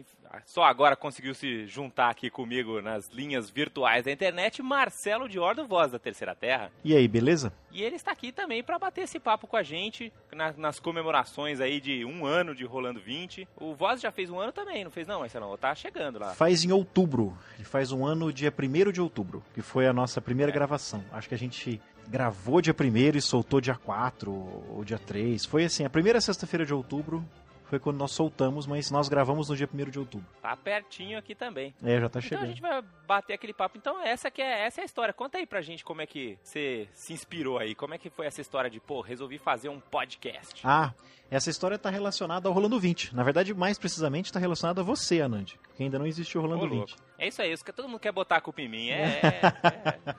só 0.45 0.63
agora 0.63 0.95
conseguiu 0.95 1.33
se 1.35 1.67
juntar 1.67 2.07
aqui 2.09 2.29
comigo 2.29 2.81
nas 2.81 3.09
linhas 3.09 3.49
virtuais 3.49 4.05
da 4.05 4.11
internet, 4.13 4.63
Marcelo 4.63 5.27
Dior 5.27 5.55
do 5.55 5.67
Voz 5.67 5.91
da 5.91 5.99
Terceira 5.99 6.33
Terra. 6.33 6.71
E 6.81 6.95
aí, 6.95 7.05
beleza? 7.05 7.51
E 7.69 7.83
ele 7.83 7.97
está 7.97 8.11
aqui 8.13 8.31
também 8.31 8.63
para 8.63 8.79
bater 8.79 9.01
esse 9.01 9.19
papo 9.19 9.45
com 9.45 9.57
a 9.57 9.61
gente 9.61 10.13
na- 10.31 10.53
nas 10.53 10.79
comemorações 10.79 11.59
aí 11.59 11.81
de 11.81 12.05
um 12.05 12.25
ano 12.25 12.55
de 12.55 12.63
Rolando 12.63 13.01
20. 13.01 13.45
O 13.57 13.75
Voz 13.75 13.99
já 13.99 14.09
fez 14.09 14.29
um 14.29 14.39
ano 14.39 14.53
também, 14.53 14.85
não 14.85 14.91
fez 14.91 15.05
não, 15.05 15.19
Marcelo? 15.19 15.57
Tá 15.57 15.75
chegando 15.75 16.17
lá. 16.17 16.33
Faz 16.33 16.63
em 16.63 16.71
outubro. 16.71 17.37
Ele 17.55 17.65
faz 17.65 17.91
um 17.91 18.05
ano 18.05 18.31
dia 18.31 18.53
1 18.57 18.89
de 18.93 19.01
outubro, 19.01 19.43
que 19.53 19.61
foi 19.61 19.85
a 19.85 19.91
nossa 19.91 20.21
primeira 20.21 20.49
É. 20.49 20.53
gravação. 20.53 21.03
Acho 21.11 21.27
que 21.27 21.35
a 21.35 21.37
gente 21.37 21.81
gravou 22.07 22.61
dia 22.61 22.75
1 22.79 23.17
e 23.17 23.21
soltou 23.21 23.59
dia 23.61 23.75
4 23.75 24.31
ou 24.31 24.83
dia 24.83 24.99
3. 24.99 25.45
Foi 25.45 25.65
assim, 25.65 25.85
a 25.85 25.89
primeira 25.89 26.19
sexta-feira 26.21 26.65
de 26.65 26.73
outubro 26.73 27.23
foi 27.65 27.79
quando 27.79 27.97
nós 27.97 28.11
soltamos, 28.11 28.67
mas 28.67 28.91
nós 28.91 29.09
gravamos 29.09 29.49
no 29.49 29.55
dia 29.55 29.67
1 29.73 29.89
de 29.89 29.97
outubro. 29.97 30.27
Tá 30.41 30.55
pertinho 30.55 31.17
aqui 31.17 31.33
também. 31.33 31.73
É, 31.83 31.99
já 31.99 32.07
tá 32.07 32.19
Então 32.19 32.19
a 32.19 32.21
chegando. 32.21 32.47
gente 32.47 32.61
vai 32.61 32.83
bater 33.07 33.33
aquele 33.33 33.53
papo. 33.53 33.77
Então 33.79 33.99
essa 34.05 34.29
que 34.29 34.41
é, 34.43 34.65
essa 34.67 34.81
é 34.81 34.83
a 34.83 34.85
história. 34.85 35.11
Conta 35.13 35.39
aí 35.39 35.47
pra 35.47 35.59
gente 35.61 35.83
como 35.83 35.99
é 36.01 36.05
que 36.05 36.37
você 36.43 36.87
se 36.93 37.13
inspirou 37.13 37.57
aí. 37.57 37.73
Como 37.73 37.93
é 37.95 37.97
que 37.97 38.11
foi 38.11 38.27
essa 38.27 38.41
história 38.41 38.69
de, 38.69 38.79
pô, 38.79 39.01
resolvi 39.01 39.39
fazer 39.39 39.69
um 39.69 39.79
podcast. 39.79 40.61
Ah, 40.63 40.93
essa 41.31 41.49
história 41.49 41.79
tá 41.79 41.89
relacionada 41.89 42.47
ao 42.47 42.53
Rolando 42.53 42.79
20. 42.79 43.15
Na 43.15 43.23
verdade, 43.23 43.55
mais 43.55 43.79
precisamente, 43.79 44.31
tá 44.31 44.39
relacionada 44.39 44.81
a 44.81 44.83
você, 44.83 45.19
Anand, 45.19 45.53
que 45.75 45.81
ainda 45.81 45.97
não 45.97 46.05
existe 46.05 46.37
o 46.37 46.41
Rolando 46.41 46.65
Ô, 46.65 46.67
louco. 46.67 46.87
20. 46.91 46.95
É 47.17 47.27
isso 47.27 47.41
aí, 47.41 47.51
isso 47.51 47.65
que 47.65 47.73
todo 47.73 47.87
mundo 47.89 47.99
quer 47.99 48.11
botar 48.11 48.35
a 48.35 48.41
culpa 48.41 48.61
em 48.61 48.69
mim. 48.69 48.89
É, 48.89 49.19
é, 49.23 50.09
é. 50.11 50.15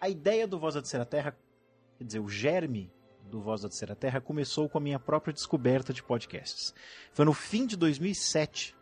A 0.00 0.08
ideia 0.08 0.46
do 0.46 0.58
Voz 0.58 0.74
da 0.74 0.80
Terceira 0.80 1.06
Terra, 1.06 1.36
quer 1.98 2.04
dizer, 2.04 2.20
o 2.20 2.28
germe 2.28 2.90
do 3.30 3.40
Voz 3.40 3.62
da 3.62 3.68
Terceira 3.68 3.94
Terra 3.94 4.20
começou 4.20 4.68
com 4.68 4.78
a 4.78 4.80
minha 4.80 4.98
própria 4.98 5.32
descoberta 5.32 5.92
de 5.92 6.02
podcasts. 6.02 6.74
Foi 7.12 7.24
no 7.24 7.32
fim 7.32 7.66
de 7.66 7.76
2007 7.76 8.74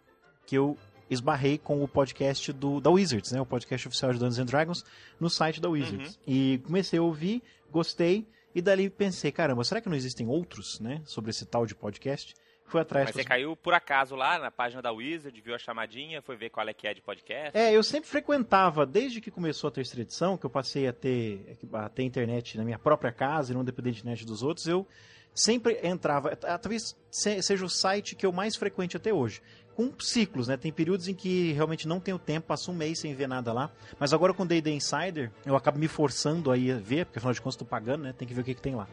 que 0.47 0.57
eu 0.57 0.77
esbarrei 1.09 1.59
com 1.59 1.83
o 1.83 1.89
podcast 1.89 2.53
do, 2.53 2.81
da 2.81 2.91
Wizards, 2.91 3.33
né, 3.33 3.41
o 3.41 3.47
podcast 3.47 3.87
oficial 3.89 4.13
de 4.13 4.19
Dungeons 4.19 4.39
and 4.39 4.47
Dragons, 4.47 4.85
no 5.21 5.31
site 5.31 5.61
da 5.61 5.69
Wizards. 5.69 6.19
E 6.27 6.61
comecei 6.65 6.99
a 6.99 7.03
ouvir, 7.03 7.43
gostei, 7.71 8.27
e 8.55 8.63
dali 8.63 8.89
pensei, 8.89 9.33
caramba, 9.33 9.65
será 9.65 9.81
que 9.81 9.89
não 9.89 9.97
existem 9.97 10.29
outros, 10.29 10.81
né, 10.81 11.03
sobre 11.05 11.31
esse 11.31 11.45
tal 11.45 11.67
de 11.67 11.75
podcast? 11.75 12.35
Fui 12.75 12.81
atrás. 12.81 13.07
Mas 13.07 13.15
você 13.15 13.23
caiu 13.25 13.55
por 13.55 13.73
acaso 13.73 14.17
lá 14.17 14.37
na 14.37 14.51
página 14.51 14.83
da 14.83 14.91
Wizard, 14.91 15.41
viu 15.41 15.55
a 15.55 15.59
chamadinha, 15.59 16.21
foi 16.21 16.35
ver 16.37 16.51
qual 16.51 16.69
é 16.69 16.75
que 16.75 16.89
é 16.89 16.93
de 16.93 17.01
podcast. 17.01 17.57
É, 17.57 17.73
eu 17.73 17.83
sempre 17.85 18.11
frequentava, 18.11 18.85
desde 18.85 19.21
que 19.21 19.31
começou 19.31 19.69
a 19.69 19.71
terceira 19.71 20.03
edição, 20.03 20.37
que 20.37 20.45
eu 20.45 20.51
passei 20.51 20.89
a 20.89 20.93
ter, 20.93 21.57
a 21.73 21.89
ter 21.89 22.03
internet 22.03 22.59
na 22.59 22.65
minha 22.65 22.79
própria 22.79 23.13
casa 23.13 23.53
e 23.53 23.55
não 23.55 23.65
depender 23.65 23.93
de 23.93 23.99
internet 24.01 24.27
dos 24.27 24.43
outros, 24.43 24.67
eu 24.67 24.85
sempre 25.33 25.79
entrava, 25.85 26.37
ah, 26.43 26.59
talvez 26.59 26.97
se- 27.11 27.41
seja 27.43 27.65
o 27.65 27.69
site 27.69 28.15
que 28.17 28.27
eu 28.27 28.33
mais 28.33 28.57
frequente 28.57 28.97
até 28.97 29.13
hoje. 29.13 29.41
Com 29.77 29.93
ciclos, 30.01 30.47
né? 30.49 30.57
Tem 30.57 30.73
períodos 30.73 31.09
em 31.09 31.15
que 31.15 31.53
realmente 31.53 31.87
não 31.89 31.99
tenho 32.01 32.19
tempo, 32.19 32.47
passo 32.47 32.71
um 32.71 32.75
mês 32.75 32.99
sem 33.01 33.13
ver 33.15 33.27
nada 33.29 33.53
lá. 33.53 33.71
Mas 33.99 34.13
agora 34.13 34.33
com 34.35 34.45
o 34.45 34.47
D&D 34.47 34.71
Insider, 34.73 35.33
eu 35.45 35.57
acabo 35.57 35.79
me 35.79 35.89
forçando 35.89 36.51
aí 36.53 36.71
a 36.71 36.77
ver, 36.77 37.07
porque 37.07 37.19
afinal 37.19 37.35
de 37.35 37.41
contas 37.41 37.55
estou 37.55 37.67
pagando, 37.67 38.03
né? 38.05 38.13
Tem 38.17 38.27
que 38.27 38.33
ver 38.35 38.43
o 38.43 38.45
que, 38.45 38.55
que 38.55 38.63
tem 38.63 38.75
lá. 38.77 38.87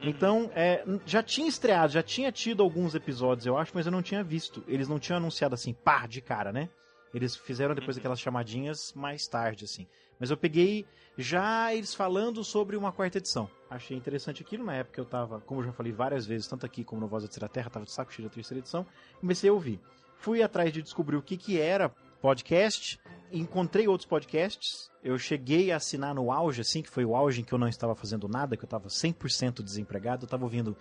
Então, 0.00 0.50
é, 0.54 0.84
já 1.04 1.22
tinha 1.22 1.48
estreado, 1.48 1.92
já 1.92 2.02
tinha 2.02 2.30
tido 2.30 2.62
alguns 2.62 2.94
episódios, 2.94 3.46
eu 3.46 3.56
acho, 3.58 3.72
mas 3.74 3.84
eu 3.86 3.92
não 3.92 4.02
tinha 4.02 4.22
visto. 4.22 4.62
Eles 4.68 4.88
não 4.88 4.98
tinham 4.98 5.16
anunciado 5.16 5.54
assim, 5.54 5.72
pá, 5.72 6.06
de 6.06 6.20
cara, 6.20 6.52
né? 6.52 6.68
Eles 7.12 7.34
fizeram 7.34 7.74
depois 7.74 7.96
Uhum. 7.96 8.00
aquelas 8.00 8.20
chamadinhas 8.20 8.92
mais 8.94 9.26
tarde, 9.26 9.64
assim. 9.64 9.86
Mas 10.20 10.30
eu 10.30 10.36
peguei 10.36 10.86
já 11.16 11.74
eles 11.74 11.94
falando 11.94 12.44
sobre 12.44 12.76
uma 12.76 12.92
quarta 12.92 13.18
edição. 13.18 13.48
Achei 13.68 13.96
interessante 13.96 14.42
aquilo. 14.42 14.64
Na 14.64 14.74
época 14.74 15.00
eu 15.00 15.04
tava, 15.04 15.40
como 15.40 15.60
eu 15.60 15.64
já 15.66 15.72
falei 15.72 15.90
várias 15.92 16.26
vezes, 16.26 16.46
tanto 16.46 16.64
aqui 16.66 16.84
como 16.84 17.00
no 17.00 17.08
Voz 17.08 17.22
da 17.24 17.28
Terceira 17.28 17.48
Terra, 17.48 17.70
tava 17.70 17.84
de 17.86 17.90
saco 17.92 18.12
cheio 18.12 18.28
da 18.28 18.34
terceira 18.34 18.60
edição. 18.60 18.86
Comecei 19.20 19.50
a 19.50 19.52
ouvir. 19.52 19.80
Fui 20.18 20.42
atrás 20.42 20.72
de 20.72 20.82
descobrir 20.82 21.16
o 21.16 21.22
que, 21.22 21.36
que 21.36 21.58
era 21.58 21.90
podcast. 22.20 22.98
Encontrei 23.32 23.86
outros 23.86 24.08
podcasts. 24.08 24.90
Eu 25.02 25.18
cheguei 25.18 25.70
a 25.70 25.76
assinar 25.76 26.14
no 26.14 26.32
auge, 26.32 26.60
assim, 26.60 26.82
que 26.82 26.90
foi 26.90 27.04
o 27.04 27.14
auge 27.14 27.40
em 27.40 27.44
que 27.44 27.52
eu 27.52 27.58
não 27.58 27.68
estava 27.68 27.94
fazendo 27.94 28.28
nada, 28.28 28.56
que 28.56 28.64
eu 28.64 28.66
estava 28.66 28.88
100% 28.88 29.62
desempregado. 29.62 30.24
Eu 30.24 30.26
estava 30.26 30.44
ouvindo 30.44 30.76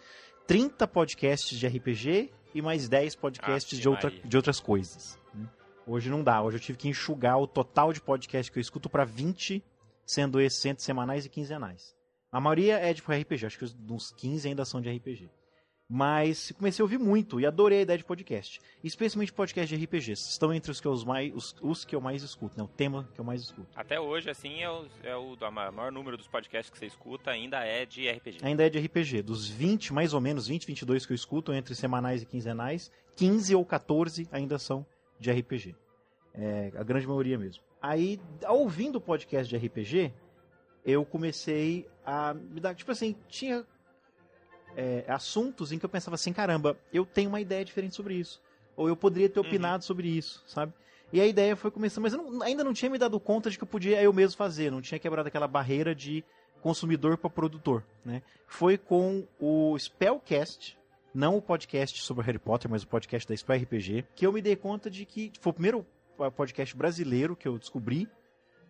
30 0.47 0.87
podcasts 0.87 1.57
de 1.57 1.67
RPG 1.67 2.31
e 2.53 2.61
mais 2.61 2.87
10 2.87 3.15
podcasts 3.15 3.73
Ave 3.73 3.81
de, 3.81 3.89
outra, 3.89 4.09
de 4.09 4.37
outras 4.37 4.59
coisas. 4.59 5.19
né? 5.33 5.47
Hoje 5.85 6.09
não 6.09 6.23
dá. 6.23 6.41
Hoje 6.41 6.57
eu 6.57 6.61
tive 6.61 6.77
que 6.77 6.87
enxugar 6.87 7.37
o 7.39 7.47
total 7.47 7.93
de 7.93 8.01
podcast 8.01 8.51
que 8.51 8.57
eu 8.57 8.61
escuto 8.61 8.89
para 8.89 9.05
20, 9.05 9.63
sendo 10.05 10.39
esses 10.41 10.65
entre 10.65 10.83
semanais 10.83 11.25
e 11.25 11.29
quinzenais. 11.29 11.95
A 12.31 12.39
maioria 12.39 12.77
é 12.77 12.93
de 12.93 13.01
RPG, 13.01 13.45
acho 13.45 13.57
que 13.57 13.65
uns 13.89 14.11
15 14.11 14.49
ainda 14.49 14.65
são 14.65 14.81
de 14.81 14.89
RPG. 14.89 15.29
Mas 15.89 16.51
comecei 16.51 16.83
a 16.83 16.85
ouvir 16.85 16.97
muito 16.97 17.39
e 17.39 17.45
adorei 17.45 17.79
a 17.79 17.81
ideia 17.83 17.97
de 17.97 18.03
podcast. 18.03 18.59
Especialmente 18.83 19.31
podcast 19.31 19.73
de 19.73 19.85
RPGs. 19.85 20.29
Estão 20.29 20.53
entre 20.53 20.69
os 20.69 20.81
que 20.81 20.87
eu 20.87 21.05
mais, 21.05 21.33
os, 21.33 21.55
os 21.61 21.85
que 21.85 21.95
eu 21.95 22.01
mais 22.01 22.23
escuto, 22.23 22.57
né? 22.57 22.63
O 22.63 22.67
tema 22.67 23.07
que 23.13 23.21
eu 23.21 23.23
mais 23.23 23.41
escuto. 23.41 23.69
Até 23.73 23.97
hoje, 23.97 24.29
assim, 24.29 24.61
é 24.61 24.69
o, 24.69 24.85
é 25.01 25.15
o 25.15 25.37
maior 25.49 25.91
número 25.91 26.17
dos 26.17 26.27
podcasts 26.27 26.69
que 26.69 26.77
você 26.77 26.87
escuta 26.87 27.31
ainda 27.31 27.63
é 27.63 27.85
de 27.85 28.09
RPG. 28.09 28.39
Ainda 28.41 28.65
é 28.65 28.69
de 28.69 28.79
RPG. 28.79 29.21
Dos 29.21 29.47
20, 29.47 29.93
mais 29.93 30.13
ou 30.13 30.19
menos, 30.19 30.47
20, 30.47 30.67
22 30.67 31.05
que 31.05 31.13
eu 31.13 31.15
escuto, 31.15 31.53
entre 31.53 31.73
semanais 31.73 32.21
e 32.21 32.25
quinzenais, 32.25 32.91
15 33.15 33.55
ou 33.55 33.63
14 33.63 34.27
ainda 34.29 34.59
são 34.59 34.85
de 35.17 35.31
RPG. 35.31 35.73
É, 36.33 36.71
a 36.75 36.83
grande 36.83 37.07
maioria 37.07 37.37
mesmo. 37.37 37.63
Aí, 37.81 38.19
ouvindo 38.49 38.97
o 38.97 39.01
podcast 39.01 39.47
de 39.49 39.65
RPG, 39.65 40.11
eu 40.85 41.05
comecei 41.05 41.87
a 42.05 42.33
me 42.33 42.59
dar. 42.59 42.75
Tipo 42.75 42.91
assim, 42.91 43.15
tinha 43.29 43.65
é, 44.77 45.03
assuntos 45.07 45.71
em 45.73 45.79
que 45.79 45.83
eu 45.85 45.89
pensava 45.89 46.15
assim: 46.15 46.31
caramba, 46.31 46.77
eu 46.93 47.05
tenho 47.05 47.27
uma 47.29 47.41
ideia 47.41 47.65
diferente 47.65 47.95
sobre 47.95 48.13
isso. 48.13 48.39
Ou 48.77 48.87
eu 48.87 48.95
poderia 48.95 49.27
ter 49.27 49.39
Uhum. 49.39 49.45
opinado 49.47 49.83
sobre 49.83 50.07
isso, 50.07 50.43
sabe? 50.47 50.71
E 51.11 51.19
a 51.19 51.25
ideia 51.25 51.55
foi 51.55 51.71
começando, 51.71 52.03
mas 52.03 52.13
eu 52.13 52.21
não- 52.21 52.43
ainda 52.43 52.63
não 52.63 52.73
tinha 52.73 52.91
me 52.91 52.97
dado 52.97 53.19
conta 53.19 53.49
de 53.49 53.57
que 53.57 53.63
eu 53.63 53.67
podia 53.67 54.01
eu 54.01 54.13
mesmo 54.13 54.37
fazer, 54.37 54.71
não 54.71 54.81
tinha 54.81 54.99
quebrado 54.99 55.27
aquela 55.27 55.47
barreira 55.47 55.95
de 55.95 56.23
consumidor 56.61 57.17
para 57.17 57.29
produtor, 57.29 57.83
né? 58.05 58.21
Foi 58.45 58.77
com 58.77 59.25
o 59.39 59.75
Spellcast, 59.79 60.77
não 61.13 61.37
o 61.37 61.41
podcast 61.41 62.01
sobre 62.03 62.23
Harry 62.25 62.37
Potter, 62.39 62.69
mas 62.69 62.83
o 62.83 62.87
podcast 62.87 63.27
da 63.27 63.35
Spell 63.35 63.55
RPG, 63.63 64.05
que 64.15 64.27
eu 64.27 64.31
me 64.33 64.41
dei 64.41 64.55
conta 64.55 64.89
de 64.91 65.05
que 65.05 65.31
foi 65.39 65.49
o 65.49 65.53
primeiro 65.53 65.85
podcast 66.35 66.75
brasileiro 66.75 67.35
que 67.35 67.47
eu 67.47 67.57
descobri 67.57 68.07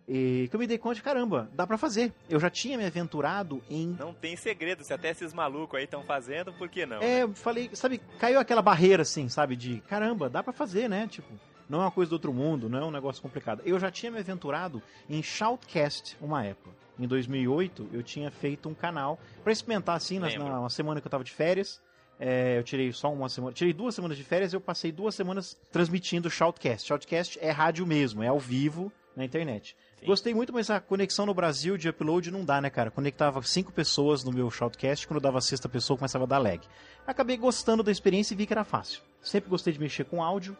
E 0.08 0.46
que 0.48 0.56
eu 0.56 0.60
me 0.60 0.66
dei 0.66 0.78
conta 0.78 0.94
de, 0.94 1.02
caramba, 1.02 1.50
dá 1.52 1.66
pra 1.66 1.76
fazer. 1.76 2.12
Eu 2.30 2.40
já 2.40 2.48
tinha 2.48 2.78
me 2.78 2.84
aventurado 2.86 3.62
em 3.68 3.88
Não 3.98 4.14
tem 4.14 4.36
segredo, 4.36 4.82
se 4.82 4.92
até 4.94 5.10
esses 5.10 5.34
malucos 5.34 5.76
aí 5.78 5.84
estão 5.84 6.02
fazendo, 6.02 6.50
por 6.54 6.68
que 6.68 6.86
não? 6.86 7.02
É, 7.02 7.22
eu 7.24 7.34
falei, 7.34 7.68
sabe, 7.74 8.00
caiu 8.18 8.40
aquela 8.40 8.62
barreira 8.62 9.02
assim, 9.02 9.28
sabe, 9.28 9.54
de 9.54 9.80
caramba, 9.88 10.30
dá 10.30 10.42
pra 10.42 10.52
fazer, 10.52 10.88
né? 10.88 11.06
Tipo, 11.06 11.28
não 11.68 11.80
é 11.80 11.84
uma 11.84 11.90
coisa 11.90 12.08
do 12.08 12.14
outro 12.14 12.32
mundo, 12.32 12.68
não 12.70 12.78
é 12.78 12.84
um 12.84 12.90
negócio 12.90 13.20
complicado. 13.20 13.60
Eu 13.66 13.78
já 13.78 13.90
tinha 13.90 14.10
me 14.10 14.18
aventurado 14.18 14.82
em 15.10 15.22
Shoutcast 15.22 16.16
uma 16.22 16.42
época. 16.44 16.70
Em 16.98 17.06
2008, 17.06 17.90
eu 17.92 18.02
tinha 18.02 18.30
feito 18.30 18.68
um 18.68 18.74
canal 18.74 19.20
pra 19.44 19.52
experimentar 19.52 19.94
assim, 19.96 20.18
nas- 20.18 20.32
na 20.48 20.60
uma 20.60 20.70
semana 20.70 21.00
que 21.02 21.06
eu 21.06 21.10
tava 21.10 21.22
de 21.22 21.32
férias. 21.32 21.80
É, 22.18 22.58
eu 22.58 22.64
tirei 22.64 22.92
só 22.92 23.12
uma 23.12 23.28
semana, 23.28 23.52
tirei 23.52 23.72
duas 23.72 23.94
semanas 23.94 24.16
de 24.16 24.24
férias 24.24 24.52
e 24.52 24.56
eu 24.56 24.60
passei 24.60 24.90
duas 24.90 25.14
semanas 25.14 25.56
transmitindo 25.70 26.28
Shoutcast. 26.28 26.88
Shoutcast 26.88 27.38
é 27.40 27.50
rádio 27.50 27.86
mesmo, 27.86 28.22
é 28.22 28.26
ao 28.28 28.40
vivo 28.40 28.90
na 29.14 29.24
internet. 29.24 29.76
Sim. 30.00 30.06
Gostei 30.06 30.34
muito, 30.34 30.52
mas 30.52 30.70
a 30.70 30.80
conexão 30.80 31.26
no 31.26 31.34
Brasil 31.34 31.76
de 31.76 31.88
upload 31.88 32.30
não 32.30 32.44
dá, 32.44 32.60
né, 32.60 32.70
cara? 32.70 32.90
Conectava 32.90 33.42
cinco 33.42 33.72
pessoas 33.72 34.22
no 34.24 34.32
meu 34.32 34.50
Shoutcast, 34.50 35.06
quando 35.06 35.16
eu 35.16 35.22
dava 35.22 35.38
a 35.38 35.40
sexta 35.40 35.68
pessoa 35.68 35.96
começava 35.96 36.24
a 36.24 36.26
dar 36.26 36.38
lag. 36.38 36.60
Acabei 37.06 37.36
gostando 37.36 37.82
da 37.82 37.90
experiência 37.90 38.34
e 38.34 38.36
vi 38.36 38.46
que 38.46 38.52
era 38.52 38.64
fácil. 38.64 39.02
Sempre 39.20 39.50
gostei 39.50 39.72
de 39.72 39.80
mexer 39.80 40.04
com 40.04 40.22
áudio, 40.22 40.56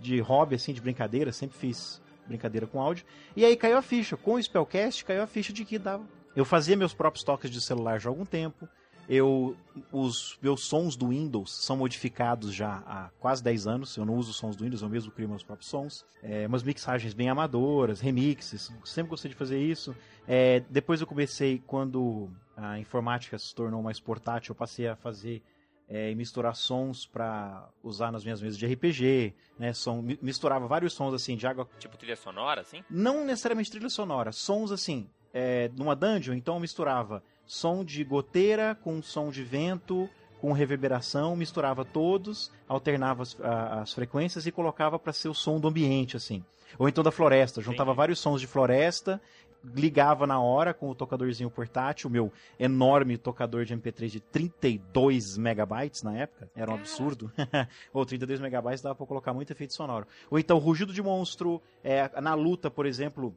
de 0.00 0.20
hobby, 0.20 0.54
assim, 0.54 0.72
de 0.72 0.80
brincadeira, 0.80 1.32
sempre 1.32 1.58
fiz 1.58 2.00
brincadeira 2.26 2.66
com 2.66 2.80
áudio. 2.80 3.04
E 3.34 3.44
aí 3.44 3.56
caiu 3.56 3.76
a 3.76 3.82
ficha. 3.82 4.16
Com 4.16 4.34
o 4.34 4.42
Spellcast, 4.42 5.04
caiu 5.04 5.22
a 5.22 5.26
ficha 5.26 5.52
de 5.52 5.64
que 5.64 5.78
dava. 5.78 6.04
Eu 6.34 6.44
fazia 6.44 6.76
meus 6.76 6.92
próprios 6.92 7.24
toques 7.24 7.50
de 7.50 7.60
celular 7.60 7.98
já 7.98 8.08
há 8.08 8.12
algum 8.12 8.24
tempo. 8.24 8.68
Eu, 9.08 9.56
os 9.92 10.36
meus 10.42 10.64
sons 10.64 10.96
do 10.96 11.08
Windows 11.08 11.52
são 11.64 11.76
modificados 11.76 12.52
já 12.52 12.82
há 12.86 13.10
quase 13.20 13.42
10 13.42 13.66
anos. 13.66 13.96
Eu 13.96 14.04
não 14.04 14.16
uso 14.16 14.32
sons 14.32 14.56
do 14.56 14.64
Windows, 14.64 14.82
eu 14.82 14.88
mesmo 14.88 15.12
crio 15.12 15.28
meus 15.28 15.42
próprios 15.44 15.68
sons. 15.70 16.04
É, 16.22 16.46
umas 16.46 16.62
mixagens 16.62 17.14
bem 17.14 17.28
amadoras, 17.28 18.00
remixes. 18.00 18.72
Sempre 18.84 19.10
gostei 19.10 19.30
de 19.30 19.36
fazer 19.36 19.60
isso. 19.60 19.94
É, 20.26 20.60
depois 20.68 21.00
eu 21.00 21.06
comecei, 21.06 21.62
quando 21.66 22.28
a 22.56 22.78
informática 22.80 23.38
se 23.38 23.54
tornou 23.54 23.82
mais 23.82 24.00
portátil, 24.00 24.50
eu 24.52 24.56
passei 24.56 24.88
a 24.88 24.96
fazer 24.96 25.40
é, 25.88 26.12
misturar 26.16 26.56
sons 26.56 27.06
para 27.06 27.68
usar 27.84 28.10
nas 28.10 28.24
minhas 28.24 28.42
mesas 28.42 28.58
de 28.58 28.66
RPG, 28.66 29.34
né? 29.56 29.72
Som, 29.72 30.02
mi- 30.02 30.18
misturava 30.20 30.66
vários 30.66 30.92
sons 30.94 31.14
assim 31.14 31.36
de 31.36 31.46
água, 31.46 31.68
Tipo 31.78 31.96
trilha 31.96 32.16
sonora, 32.16 32.62
assim? 32.62 32.82
não 32.90 33.24
necessariamente 33.24 33.70
trilha 33.70 33.88
sonora, 33.88 34.32
sons 34.32 34.72
assim, 34.72 35.08
é, 35.32 35.70
numa 35.76 35.94
dungeon, 35.94 36.34
então 36.34 36.54
eu 36.54 36.60
misturava 36.60 37.22
som 37.46 37.84
de 37.84 38.02
goteira 38.04 38.74
com 38.74 39.00
som 39.02 39.30
de 39.30 39.42
vento, 39.44 40.08
com 40.40 40.52
reverberação, 40.52 41.34
misturava 41.36 41.84
todos, 41.84 42.52
alternava 42.68 43.22
as, 43.22 43.40
a- 43.40 43.80
as 43.80 43.92
frequências 43.92 44.46
e 44.46 44.52
colocava 44.52 44.98
para 44.98 45.12
ser 45.12 45.28
o 45.28 45.34
som 45.34 45.58
do 45.58 45.68
ambiente 45.68 46.16
assim. 46.16 46.44
Ou 46.78 46.88
então 46.88 47.02
da 47.04 47.10
floresta, 47.12 47.60
juntava 47.62 47.90
Entendi. 47.90 47.96
vários 47.96 48.18
sons 48.18 48.40
de 48.40 48.46
floresta, 48.46 49.20
ligava 49.64 50.26
na 50.26 50.40
hora 50.40 50.74
com 50.74 50.88
o 50.90 50.94
tocadorzinho 50.94 51.50
portátil, 51.50 52.08
o 52.08 52.12
meu 52.12 52.32
enorme 52.58 53.16
tocador 53.16 53.64
de 53.64 53.74
MP3 53.74 54.08
de 54.08 54.20
32 54.20 55.36
megabytes 55.38 56.02
na 56.02 56.16
época, 56.16 56.48
era 56.54 56.70
um 56.70 56.74
absurdo. 56.74 57.30
Ou 57.92 58.04
32 58.04 58.40
megabytes 58.40 58.82
dava 58.82 58.94
pra 58.94 59.06
colocar 59.06 59.32
muito 59.32 59.52
efeito 59.52 59.74
sonoro. 59.74 60.06
Ou 60.30 60.38
então 60.38 60.58
rugido 60.58 60.92
de 60.92 61.02
monstro, 61.02 61.62
é, 61.82 62.08
na 62.20 62.34
luta, 62.34 62.70
por 62.70 62.86
exemplo, 62.86 63.34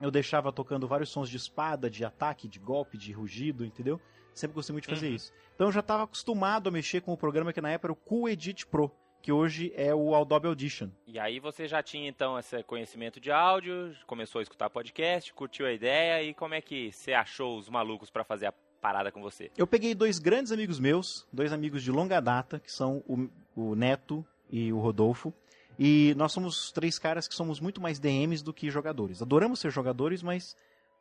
eu 0.00 0.10
deixava 0.10 0.52
tocando 0.52 0.88
vários 0.88 1.10
sons 1.10 1.28
de 1.28 1.36
espada, 1.36 1.90
de 1.90 2.04
ataque, 2.04 2.48
de 2.48 2.58
golpe, 2.58 2.96
de 2.96 3.12
rugido, 3.12 3.64
entendeu? 3.64 4.00
Sempre 4.34 4.54
gostei 4.54 4.72
muito 4.72 4.84
de 4.88 4.94
fazer 4.94 5.08
Uhum. 5.08 5.14
isso. 5.14 5.32
Então 5.54 5.66
eu 5.68 5.72
já 5.72 5.80
estava 5.80 6.04
acostumado 6.04 6.68
a 6.68 6.72
mexer 6.72 7.00
com 7.02 7.12
o 7.12 7.16
programa 7.16 7.52
que 7.52 7.60
na 7.60 7.70
época 7.70 7.86
era 7.88 7.92
o 7.92 7.96
Cool 7.96 8.28
Edit 8.28 8.66
Pro, 8.66 8.90
que 9.20 9.30
hoje 9.30 9.72
é 9.76 9.94
o 9.94 10.14
Adobe 10.14 10.46
Audition. 10.46 10.88
E 11.06 11.18
aí 11.18 11.38
você 11.40 11.68
já 11.68 11.82
tinha 11.82 12.08
então 12.08 12.38
esse 12.38 12.62
conhecimento 12.62 13.20
de 13.20 13.30
áudio, 13.30 13.94
começou 14.06 14.38
a 14.38 14.42
escutar 14.42 14.70
podcast, 14.70 15.34
curtiu 15.34 15.66
a 15.66 15.72
ideia 15.72 16.22
e 16.22 16.32
como 16.32 16.54
é 16.54 16.60
que 16.62 16.90
você 16.92 17.12
achou 17.12 17.58
os 17.58 17.68
malucos 17.68 18.08
pra 18.08 18.24
fazer 18.24 18.46
a 18.46 18.52
parada 18.80 19.12
com 19.12 19.20
você? 19.20 19.50
Eu 19.58 19.66
peguei 19.66 19.94
dois 19.94 20.18
grandes 20.18 20.52
amigos 20.52 20.78
meus, 20.80 21.28
dois 21.30 21.52
amigos 21.52 21.82
de 21.82 21.90
longa 21.90 22.18
data, 22.20 22.58
que 22.58 22.72
são 22.72 23.04
o, 23.06 23.28
o 23.54 23.74
Neto 23.74 24.24
e 24.48 24.72
o 24.72 24.78
Rodolfo. 24.78 25.34
E 25.82 26.14
nós 26.14 26.30
somos 26.32 26.70
três 26.70 26.98
caras 26.98 27.26
que 27.26 27.34
somos 27.34 27.58
muito 27.58 27.80
mais 27.80 27.98
DMs 27.98 28.44
do 28.44 28.52
que 28.52 28.68
jogadores. 28.70 29.22
Adoramos 29.22 29.60
ser 29.60 29.70
jogadores, 29.70 30.22
mas 30.22 30.54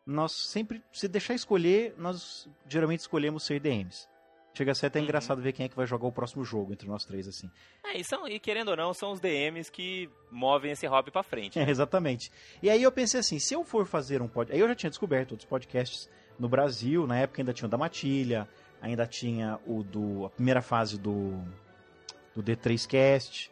nós 0.06 0.32
sempre, 0.32 0.82
se 0.94 1.06
deixar 1.10 1.34
escolher, 1.34 1.94
nós 1.98 2.48
geralmente 2.66 3.02
escolhemos 3.02 3.44
ser 3.44 3.60
DMs. 3.60 4.08
Chega 4.54 4.72
a 4.72 4.76
ser 4.76 4.86
até 4.88 5.00
Uhum. 5.00 5.04
engraçado 5.06 5.42
ver 5.42 5.52
quem 5.52 5.66
é 5.66 5.70
que 5.70 5.76
vai 5.76 5.86
jogar 5.86 6.08
o 6.08 6.12
próximo 6.14 6.46
jogo 6.46 6.72
entre 6.72 6.88
nós 6.88 7.04
três, 7.04 7.28
assim. 7.28 7.52
É, 7.84 8.00
e, 8.00 8.04
são, 8.06 8.26
e 8.26 8.40
querendo 8.40 8.70
ou 8.70 8.78
não, 8.78 8.94
são 8.94 9.12
os 9.12 9.20
DMs 9.20 9.70
que 9.70 10.10
movem 10.32 10.72
esse 10.72 10.88
hobby 10.88 11.12
pra 11.12 11.24
frente. 11.24 11.60
É, 11.60 11.68
exatamente. 11.70 12.32
E 12.64 12.70
aí 12.70 12.82
eu 12.82 12.92
pensei 12.92 13.20
assim, 13.20 13.38
se 13.38 13.54
eu 13.54 13.66
for 13.66 13.86
fazer 13.86 14.22
um 14.22 14.30
podcast... 14.30 14.54
Aí 14.54 14.60
eu 14.62 14.68
já 14.70 14.76
tinha 14.76 14.90
descoberto 14.90 15.32
outros 15.32 15.48
podcasts 15.48 16.10
no 16.40 16.48
Brasil, 16.48 17.06
na 17.06 17.18
época 17.20 17.42
ainda 17.42 17.52
tinha 17.54 17.68
o 17.68 17.70
da 17.70 17.78
Matilha, 17.78 18.48
ainda 18.82 19.06
tinha 19.06 19.60
o 19.68 19.84
do... 19.84 20.26
a 20.26 20.30
primeira 20.30 20.62
fase 20.62 20.98
do, 20.98 21.38
do 22.34 22.42
D3Cast, 22.42 23.52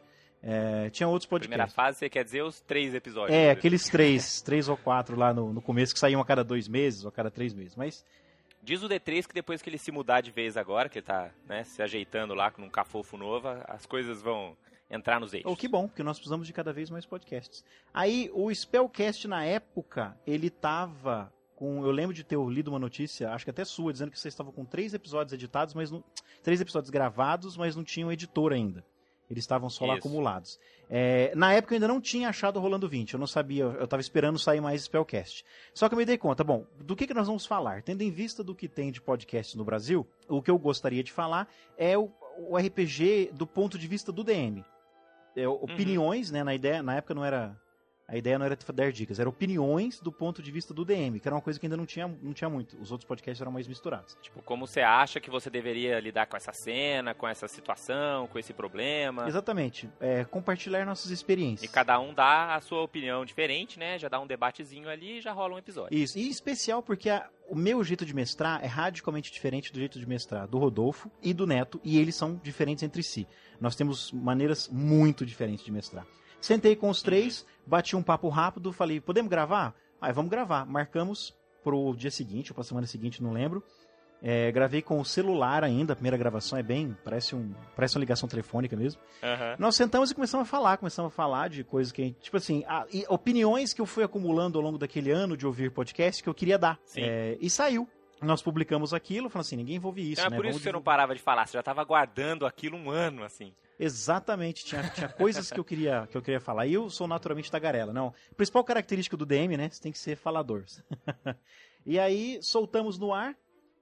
é, 0.49 0.89
tinha 0.89 1.09
outros 1.09 1.25
Primeira 1.27 1.65
podcasts. 1.65 1.75
fase, 1.75 1.99
você 1.99 2.09
quer 2.09 2.23
dizer 2.23 2.41
os 2.41 2.61
três 2.61 2.95
episódios. 2.95 3.37
É, 3.37 3.47
né? 3.47 3.51
aqueles 3.51 3.89
três, 3.89 4.39
três 4.41 4.69
ou 4.69 4.77
quatro 4.77 5.17
lá 5.17 5.33
no, 5.33 5.51
no 5.51 5.61
começo 5.61 5.93
que 5.93 5.99
saíam 5.99 6.21
a 6.21 6.25
cada 6.25 6.41
dois 6.41 6.69
meses 6.69 7.03
ou 7.03 7.09
a 7.09 7.11
cada 7.11 7.29
três 7.29 7.53
meses. 7.53 7.75
Mas 7.75 8.05
Diz 8.67 8.83
o 8.83 8.89
D3 8.89 9.25
que 9.25 9.33
depois 9.33 9.61
que 9.61 9.69
ele 9.69 9.77
se 9.77 9.91
mudar 9.91 10.19
de 10.19 10.31
vez 10.31 10.57
agora, 10.57 10.89
que 10.89 10.99
ele 10.99 11.05
tá 11.05 11.31
né, 11.47 11.63
se 11.63 11.81
ajeitando 11.81 12.33
lá 12.33 12.51
com 12.51 12.61
um 12.63 12.69
cafofo 12.69 13.15
novo, 13.15 13.47
as 13.67 13.85
coisas 13.85 14.21
vão 14.21 14.57
entrar 14.89 15.19
nos 15.19 15.33
eixos. 15.33 15.49
Oh, 15.49 15.55
que 15.55 15.67
bom, 15.67 15.87
porque 15.87 16.03
nós 16.03 16.17
precisamos 16.17 16.47
de 16.47 16.53
cada 16.53 16.73
vez 16.73 16.89
mais 16.89 17.05
podcasts. 17.05 17.63
Aí, 17.93 18.29
o 18.33 18.53
Spellcast, 18.53 19.27
na 19.27 19.45
época, 19.45 20.17
ele 20.25 20.49
tava 20.49 21.31
com... 21.55 21.85
Eu 21.85 21.91
lembro 21.91 22.13
de 22.13 22.23
ter 22.23 22.37
lido 22.37 22.69
uma 22.69 22.79
notícia, 22.79 23.31
acho 23.31 23.45
que 23.45 23.51
até 23.51 23.63
sua, 23.63 23.93
dizendo 23.93 24.11
que 24.11 24.19
vocês 24.19 24.33
estavam 24.33 24.51
com 24.51 24.65
três 24.65 24.93
episódios 24.93 25.33
editados, 25.33 25.73
mas 25.73 25.89
não... 25.89 26.03
Três 26.43 26.59
episódios 26.59 26.89
gravados, 26.89 27.55
mas 27.55 27.73
não 27.73 27.83
tinham 27.83 28.11
editor 28.11 28.51
ainda. 28.51 28.83
Eles 29.29 29.43
estavam 29.43 29.69
só 29.69 29.85
lá 29.85 29.97
Isso. 29.97 30.07
acumulados. 30.07 30.59
É, 30.89 31.33
na 31.35 31.53
época 31.53 31.73
eu 31.73 31.77
ainda 31.77 31.87
não 31.87 31.99
tinha 31.99 32.29
achado 32.29 32.57
o 32.57 32.61
Rolando 32.61 32.87
20, 32.87 33.13
eu 33.13 33.19
não 33.19 33.27
sabia, 33.27 33.63
eu 33.63 33.83
estava 33.83 33.99
esperando 33.99 34.39
sair 34.39 34.61
mais 34.61 34.83
Spellcast. 34.83 35.43
Só 35.73 35.89
que 35.89 35.95
eu 35.95 35.97
me 35.97 36.05
dei 36.05 36.17
conta, 36.17 36.43
bom, 36.43 36.65
do 36.79 36.95
que, 36.95 37.05
que 37.05 37.13
nós 37.13 37.27
vamos 37.27 37.45
falar? 37.45 37.83
Tendo 37.83 38.01
em 38.01 38.11
vista 38.11 38.43
do 38.43 38.55
que 38.55 38.69
tem 38.69 38.91
de 38.91 39.01
podcast 39.01 39.57
no 39.57 39.65
Brasil, 39.65 40.07
o 40.29 40.41
que 40.41 40.49
eu 40.49 40.57
gostaria 40.57 41.03
de 41.03 41.11
falar 41.11 41.47
é 41.77 41.97
o, 41.97 42.09
o 42.37 42.57
RPG 42.57 43.31
do 43.33 43.45
ponto 43.45 43.77
de 43.77 43.87
vista 43.87 44.11
do 44.11 44.23
DM. 44.23 44.63
É, 45.35 45.47
opiniões, 45.47 46.31
né, 46.31 46.43
na 46.43 46.55
ideia, 46.55 46.81
na 46.81 46.95
época 46.95 47.13
não 47.13 47.23
era 47.23 47.55
a 48.07 48.15
ideia 48.15 48.39
não 48.39 48.45
era 48.45 48.57
dar 48.73 48.91
dicas, 48.91 49.19
era 49.19 49.27
opiniões 49.27 49.99
do 49.99 50.11
ponto 50.11 50.41
de 50.41 50.49
vista 50.49 50.73
do 50.73 50.85
DM, 50.85 51.19
que 51.19 51.27
era 51.27 51.35
uma 51.35 51.41
coisa 51.41 51.59
que 51.59 51.65
ainda 51.65 51.75
não 51.75 51.85
tinha, 51.85 52.07
não 52.21 52.31
tinha 52.33 52.49
muito. 52.49 52.77
Os 52.81 52.91
outros 52.91 53.05
podcasts 53.07 53.41
eram 53.41 53.51
mais 53.51 53.67
misturados. 53.67 54.17
Tipo, 54.21 54.41
como 54.41 54.65
você 54.65 54.79
acha 54.81 55.19
que 55.19 55.29
você 55.29 55.49
deveria 55.49 55.99
lidar 55.99 56.25
com 56.25 56.37
essa 56.37 56.53
cena, 56.53 57.13
com 57.13 57.27
essa 57.27 57.47
situação, 57.47 58.27
com 58.27 58.39
esse 58.39 58.53
problema. 58.53 59.27
Exatamente. 59.27 59.89
É, 59.99 60.23
compartilhar 60.23 60.85
nossas 60.85 61.11
experiências. 61.11 61.69
E 61.69 61.73
cada 61.73 61.99
um 61.99 62.13
dá 62.13 62.55
a 62.55 62.61
sua 62.61 62.81
opinião 62.81 63.25
diferente, 63.25 63.77
né? 63.77 63.99
Já 63.99 64.07
dá 64.07 64.19
um 64.19 64.27
debatezinho 64.27 64.87
ali 64.89 65.17
e 65.17 65.21
já 65.21 65.33
rola 65.33 65.55
um 65.55 65.57
episódio. 65.57 65.97
Isso, 65.97 66.17
e 66.17 66.29
especial 66.29 66.81
porque 66.81 67.09
a- 67.09 67.29
o 67.49 67.55
meu 67.55 67.83
jeito 67.83 68.05
de 68.05 68.13
mestrar 68.13 68.63
é 68.63 68.67
radicalmente 68.67 69.31
diferente 69.31 69.71
do 69.73 69.79
jeito 69.79 69.99
de 69.99 70.07
mestrar 70.07 70.47
do 70.47 70.57
Rodolfo 70.57 71.11
e 71.21 71.33
do 71.33 71.45
Neto, 71.45 71.79
e 71.83 71.97
eles 71.99 72.15
são 72.15 72.35
diferentes 72.35 72.83
entre 72.83 73.03
si. 73.03 73.27
Nós 73.59 73.75
temos 73.75 74.11
maneiras 74.13 74.69
muito 74.69 75.25
diferentes 75.25 75.65
de 75.65 75.71
mestrar. 75.71 76.05
Sentei 76.39 76.75
com 76.75 76.89
os 76.89 77.01
três, 77.01 77.45
bati 77.65 77.95
um 77.95 78.03
papo 78.03 78.29
rápido, 78.29 78.71
falei, 78.71 78.99
podemos 79.01 79.29
gravar? 79.29 79.75
Aí 79.99 80.13
vamos 80.13 80.29
gravar. 80.31 80.65
Marcamos 80.65 81.35
pro 81.63 81.93
dia 81.95 82.11
seguinte, 82.11 82.51
ou 82.51 82.55
pra 82.55 82.63
semana 82.63 82.87
seguinte, 82.87 83.21
não 83.21 83.33
lembro. 83.33 83.63
É, 84.21 84.51
gravei 84.51 84.81
com 84.81 84.99
o 84.99 85.05
celular 85.05 85.63
ainda, 85.63 85.93
a 85.93 85.95
primeira 85.95 86.17
gravação 86.17 86.57
é 86.57 86.63
bem, 86.63 86.97
parece, 87.03 87.35
um, 87.35 87.53
parece 87.75 87.95
uma 87.95 87.99
ligação 87.99 88.27
telefônica 88.27 88.75
mesmo. 88.75 88.99
Aham. 89.21 89.55
Nós 89.59 89.75
sentamos 89.75 90.09
e 90.09 90.15
começamos 90.15 90.47
a 90.47 90.49
falar, 90.49 90.77
começamos 90.77 91.11
a 91.11 91.15
falar 91.15 91.49
de 91.49 91.63
coisas 91.63 91.91
que, 91.93 92.13
tipo 92.13 92.35
assim, 92.35 92.63
a- 92.67 92.87
opiniões 93.09 93.73
que 93.73 93.81
eu 93.81 93.85
fui 93.85 94.03
acumulando 94.03 94.57
ao 94.57 94.63
longo 94.63 94.77
daquele 94.79 95.11
ano 95.11 95.37
de 95.37 95.45
ouvir 95.45 95.69
podcast 95.71 96.23
que 96.23 96.29
eu 96.29 96.33
queria 96.33 96.57
dar. 96.57 96.79
É, 97.03 97.37
e 97.39 97.47
saiu. 97.47 97.87
Nós 98.21 98.41
publicamos 98.41 98.93
aquilo, 98.93 99.29
falando 99.29 99.45
assim, 99.45 99.55
ninguém 99.57 99.79
ouve 99.83 100.11
isso, 100.11 100.21
é 100.21 100.29
né? 100.29 100.35
por 100.35 100.45
isso 100.45 100.53
Vamos 100.53 100.57
que 100.57 100.63
você 100.63 100.71
não 100.71 100.81
parava 100.81 101.13
de 101.13 101.21
falar, 101.21 101.45
você 101.45 101.53
já 101.57 101.61
tava 101.63 101.83
guardando 101.83 102.45
aquilo 102.45 102.75
um 102.75 102.89
ano, 102.89 103.23
assim. 103.23 103.53
Exatamente, 103.79 104.65
tinha, 104.65 104.89
tinha 104.89 105.07
coisas 105.07 105.51
que 105.51 105.59
eu, 105.59 105.63
queria, 105.63 106.07
que 106.09 106.17
eu 106.17 106.21
queria 106.21 106.39
falar. 106.39 106.65
E 106.65 106.73
eu 106.73 106.89
sou 106.89 107.07
naturalmente 107.07 107.51
tagarela. 107.51 107.93
Não, 107.93 108.13
a 108.31 108.35
principal 108.35 108.63
característica 108.63 109.15
do 109.15 109.25
DM, 109.25 109.55
né? 109.55 109.69
Você 109.69 109.79
tem 109.81 109.91
que 109.91 109.99
ser 109.99 110.15
falador. 110.15 110.65
e 111.85 111.99
aí, 111.99 112.39
soltamos 112.41 112.97
no 112.97 113.13
ar. 113.13 113.35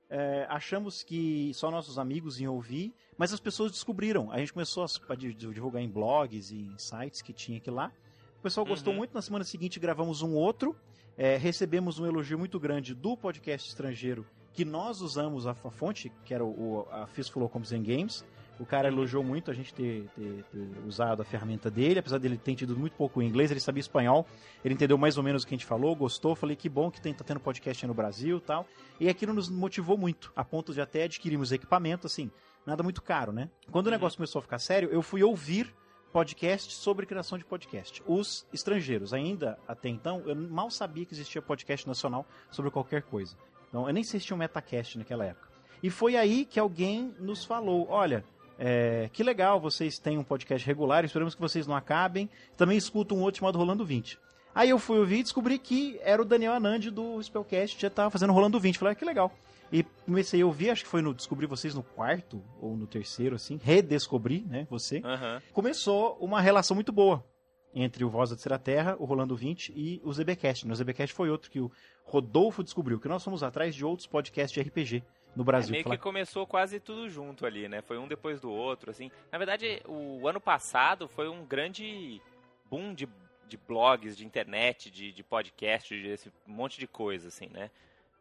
é, 0.09 0.45
achamos 0.49 1.01
que 1.01 1.51
só 1.53 1.71
nossos 1.71 1.97
amigos 1.97 2.39
iam 2.39 2.53
ouvir, 2.53 2.93
mas 3.17 3.31
as 3.33 3.39
pessoas 3.39 3.71
descobriram. 3.71 4.29
A 4.31 4.37
gente 4.39 4.51
começou 4.53 4.83
a, 4.83 5.13
a 5.13 5.15
di- 5.15 5.33
divulgar 5.33 5.81
em 5.81 5.89
blogs 5.89 6.51
e 6.51 6.57
em 6.57 6.77
sites 6.77 7.21
que 7.21 7.31
tinha 7.33 7.57
aqui 7.57 7.71
lá. 7.71 7.91
O 8.37 8.41
pessoal 8.41 8.65
gostou 8.65 8.91
Uhum. 8.93 8.99
muito. 8.99 9.13
Na 9.13 9.21
semana 9.21 9.43
seguinte 9.45 9.79
gravamos 9.79 10.21
um 10.21 10.33
outro. 10.35 10.75
É, 11.17 11.37
recebemos 11.37 11.99
um 11.99 12.05
elogio 12.05 12.37
muito 12.37 12.59
grande 12.59 12.93
do 12.93 13.15
podcast 13.15 13.67
estrangeiro 13.67 14.25
que 14.53 14.63
nós 14.63 15.01
usamos 15.01 15.45
a, 15.45 15.51
a 15.51 15.71
fonte, 15.71 16.11
que 16.23 16.33
era 16.33 16.43
o, 16.43 16.87
a 16.89 17.05
Fistful 17.07 17.43
of 17.43 17.51
Combs 17.51 17.71
and 17.73 17.83
Games. 17.83 18.25
O 18.57 18.65
cara 18.65 18.87
elogiou 18.87 19.21
muito 19.21 19.51
a 19.51 19.53
gente 19.53 19.73
ter, 19.73 20.07
ter, 20.15 20.45
ter, 20.45 20.67
usado 20.87 21.21
a 21.21 21.25
ferramenta 21.25 21.69
dele, 21.69 21.99
apesar 21.99 22.17
dele 22.19 22.37
ter 22.37 22.55
tido 22.55 22.77
muito 22.77 22.95
pouco 22.95 23.21
inglês, 23.21 23.51
ele 23.51 23.59
sabia 23.59 23.81
espanhol, 23.81 24.25
ele 24.63 24.73
entendeu 24.73 24.97
mais 24.97 25.17
ou 25.17 25.23
menos 25.23 25.43
o 25.43 25.47
que 25.47 25.53
a 25.53 25.57
gente 25.57 25.65
falou, 25.65 25.93
gostou, 25.93 26.35
falei 26.35 26.55
que 26.55 26.69
bom 26.69 26.89
que 26.89 27.01
tem, 27.01 27.13
tá 27.13 27.25
tendo 27.25 27.41
podcast 27.41 27.85
no 27.85 27.93
Brasil 27.93 28.39
tal. 28.39 28.65
E 28.97 29.09
aquilo 29.09 29.33
nos 29.33 29.49
motivou 29.49 29.97
muito, 29.97 30.31
a 30.37 30.45
ponto 30.45 30.73
de 30.73 30.79
até 30.79 31.03
adquirirmos 31.03 31.51
equipamento, 31.51 32.07
assim, 32.07 32.31
nada 32.65 32.81
muito 32.81 33.01
caro, 33.01 33.33
né? 33.33 33.49
Quando 33.71 33.87
o 33.87 33.89
Uhum. 33.89 33.95
negócio 33.95 34.15
começou 34.15 34.39
a 34.39 34.41
ficar 34.41 34.59
sério, 34.59 34.87
eu 34.89 35.01
fui 35.01 35.21
ouvir 35.21 35.75
podcast 36.15 36.73
sobre 36.73 37.05
criação 37.05 37.37
de 37.37 37.43
podcast. 37.43 38.01
Os 38.07 38.47
estrangeiros, 38.53 39.13
ainda 39.13 39.59
até 39.67 39.89
então, 39.89 40.23
eu 40.25 40.33
mal 40.33 40.71
sabia 40.71 41.05
que 41.05 41.13
existia 41.13 41.41
podcast 41.41 41.85
nacional 41.85 42.25
sobre 42.49 42.71
qualquer 42.71 43.01
coisa. 43.01 43.35
Então, 43.67 43.85
eu 43.85 43.93
nem 43.93 44.01
sei 44.01 44.21
se 44.21 44.25
tinha 44.25 44.35
um 44.35 44.39
Metacast 44.39 44.97
naquela 44.97 45.25
época. 45.25 45.49
E 45.83 45.89
foi 45.89 46.15
aí 46.15 46.45
que 46.45 46.57
alguém 46.57 47.13
nos 47.19 47.43
falou: 47.43 47.89
olha, 47.89 48.23
é, 48.57 49.09
que 49.11 49.23
legal, 49.23 49.59
vocês 49.59 49.99
têm 49.99 50.17
um 50.17 50.23
podcast 50.23 50.65
regular, 50.65 51.03
esperamos 51.03 51.35
que 51.35 51.41
vocês 51.41 51.67
não 51.67 51.75
acabem. 51.75 52.29
Também 52.55 52.77
escuto 52.77 53.13
um 53.13 53.19
outro 53.21 53.39
chamado 53.39 53.57
Rolando 53.57 53.83
20. 53.83 54.17
Aí 54.55 54.69
eu 54.69 54.79
fui 54.79 54.97
ouvir 54.97 55.17
e 55.17 55.23
descobri 55.23 55.59
que 55.59 55.99
era 56.01 56.21
o 56.21 56.23
Daniel 56.23 56.53
Anand 56.53 56.91
do 56.91 57.21
Spellcast, 57.21 57.77
já 57.77 57.89
tava 57.89 58.09
fazendo 58.09 58.31
Rolando 58.31 58.57
20. 58.57 58.79
Falei, 58.79 58.93
ah, 58.93 58.95
que 58.95 59.03
legal. 59.03 59.33
E 59.71 59.83
comecei 60.05 60.41
a 60.41 60.45
ouvir, 60.45 60.69
acho 60.69 60.83
que 60.83 60.89
foi 60.89 61.01
no. 61.01 61.13
Descobri 61.13 61.45
vocês 61.47 61.73
no 61.75 61.83
quarto 61.83 62.43
ou 62.61 62.75
no 62.77 62.85
terceiro, 62.87 63.35
assim. 63.35 63.59
Redescobri, 63.61 64.41
né? 64.47 64.67
Você. 64.69 65.01
Aham. 65.03 65.41
Começou 65.53 66.17
uma 66.19 66.39
relação 66.39 66.75
muito 66.75 66.91
boa 66.91 67.25
entre 67.73 68.05
o 68.05 68.09
Voz 68.09 68.29
da 68.29 68.35
Terceira 68.35 68.57
Terra, 68.59 68.95
o 68.99 69.05
Rolando 69.05 69.35
20 69.35 69.73
e 69.75 69.99
o 70.03 70.13
ZBcast. 70.13 70.65
O 70.65 70.73
ZBcast 70.75 71.13
foi 71.13 71.29
outro 71.29 71.51
que 71.51 71.59
o 71.59 71.69
Rodolfo 72.05 72.63
descobriu, 72.63 72.99
que 72.99 73.07
nós 73.07 73.23
fomos 73.23 73.43
atrás 73.43 73.75
de 73.75 73.83
outros 73.83 74.07
podcasts 74.07 74.53
de 74.53 74.61
RPG 74.61 75.03
no 75.35 75.41
É, 75.41 75.45
Brasil. 75.45 75.71
meio 75.73 75.83
Falar- 75.83 75.97
que 75.97 76.03
começou 76.03 76.47
quase 76.47 76.79
tudo 76.79 77.09
junto 77.09 77.45
ali, 77.45 77.67
né? 77.67 77.81
Foi 77.81 77.97
um 77.97 78.07
depois 78.07 78.39
do 78.39 78.49
outro, 78.49 78.91
assim. 78.91 79.11
Na 79.29 79.37
verdade, 79.37 79.81
o 79.87 80.25
ano 80.25 80.39
passado 80.39 81.07
foi 81.09 81.27
um 81.27 81.43
grande 81.43 82.21
boom 82.69 82.93
de, 82.93 83.09
de 83.49 83.57
blogs, 83.57 84.15
de 84.15 84.25
internet, 84.25 84.89
de, 84.89 85.11
de 85.11 85.23
podcast, 85.23 85.93
de 85.99 86.07
esse 86.07 86.31
monte 86.47 86.79
de 86.79 86.87
coisa, 86.87 87.27
assim, 87.27 87.49
né? 87.51 87.69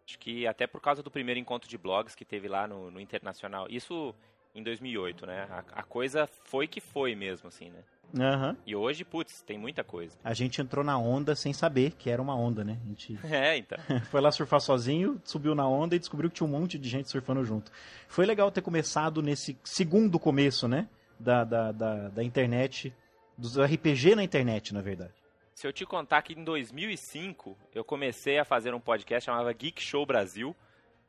Acho 0.07 0.19
que 0.19 0.47
até 0.47 0.67
por 0.67 0.81
causa 0.81 1.03
do 1.03 1.11
primeiro 1.11 1.41
encontro 1.41 1.69
de 1.69 1.79
blogs 1.79 2.15
que 2.15 2.25
teve 2.25 2.49
lá 2.49 2.67
no, 2.67 2.91
no 2.91 3.01
Internacional. 3.01 3.67
Isso 3.71 4.15
em 4.55 4.63
2008, 4.63 5.27
né? 5.27 5.47
A, 5.51 5.81
a 5.81 5.83
coisa 5.83 6.29
foi 6.45 6.69
que 6.69 6.81
foi 6.81 7.15
mesmo, 7.15 7.49
assim, 7.49 7.71
né? 7.71 7.81
Aham. 8.21 8.57
E 8.65 8.77
hoje, 8.77 9.05
putz, 9.05 9.43
tem 9.43 9.59
muita 9.59 9.83
coisa. 9.83 10.17
A 10.23 10.33
gente 10.33 10.61
entrou 10.61 10.85
na 10.85 10.97
onda 10.97 11.35
sem 11.35 11.53
saber 11.53 11.93
que 11.93 12.09
era 12.09 12.23
uma 12.23 12.37
onda, 12.37 12.63
né? 12.63 12.79
A 12.85 12.89
gente 12.89 13.19
É, 13.25 13.57
então. 13.57 13.79
foi 14.11 14.21
lá 14.21 14.31
surfar 14.31 14.61
sozinho, 14.61 15.21
subiu 15.25 15.55
na 15.55 15.67
onda 15.67 15.97
e 15.97 15.99
descobriu 15.99 16.31
que 16.31 16.37
tinha 16.37 16.47
um 16.47 16.51
monte 16.51 16.79
de 16.79 16.89
gente 16.89 17.11
surfando 17.11 17.45
junto. 17.45 17.73
Foi 18.07 18.25
legal 18.25 18.51
ter 18.51 18.63
começado 18.63 19.21
nesse 19.23 19.59
segundo 19.65 20.19
começo, 20.19 20.69
né? 20.69 20.89
Da, 21.19 21.45
da, 21.45 21.73
da, 21.73 22.09
da 22.09 22.25
internet, 22.25 22.93
dos 23.37 23.57
RPG 23.59 24.15
na 24.15 24.23
internet, 24.23 24.75
na 24.75 24.83
verdade. 24.83 25.24
Se 25.55 25.69
eu 25.69 25.73
te 25.73 25.87
contar 25.87 26.21
que 26.23 26.33
em 26.33 26.43
2005 26.43 27.57
eu 27.73 27.85
comecei 27.85 28.39
a 28.39 28.45
fazer 28.45 28.75
um 28.75 28.81
podcast 28.81 29.27
chamava 29.27 29.53
Geek 29.53 29.81
Show 29.81 30.05
Brasil. 30.05 30.55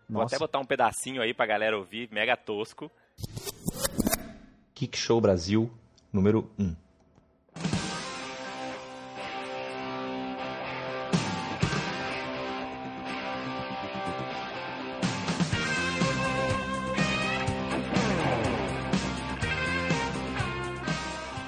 Vou 0.08 0.22
Nossa. 0.22 0.36
até 0.36 0.40
botar 0.40 0.60
um 0.60 0.66
pedacinho 0.66 1.20
aí 1.22 1.34
pra 1.34 1.48
galera 1.48 1.76
ouvir, 1.76 2.08
mega 2.12 2.38
tosco. 2.38 2.92
Kick 4.76 4.96
Show 4.96 5.20
Brasil, 5.20 5.72
número 6.14 6.48
1. 6.60 6.76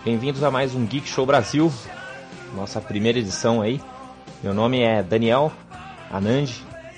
Bem-vindos 0.04 0.42
a 0.42 0.50
mais 0.50 0.74
um 0.74 0.86
Geek 0.86 1.08
Show 1.08 1.26
Brasil, 1.26 1.72
nossa 2.58 2.82
primeira 2.82 3.20
edição 3.20 3.62
aí. 3.62 3.80
Meu 4.42 4.52
nome 4.52 4.82
é 4.82 5.04
Daniel 5.04 5.54
Anand 6.12 6.50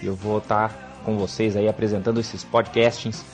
e 0.01 0.05
eu 0.05 0.15
vou 0.15 0.37
estar 0.37 1.01
com 1.03 1.17
vocês 1.17 1.57
aí 1.57 1.67
apresentando 1.67 2.17
esses 2.17 2.45
podcastings 2.45 3.25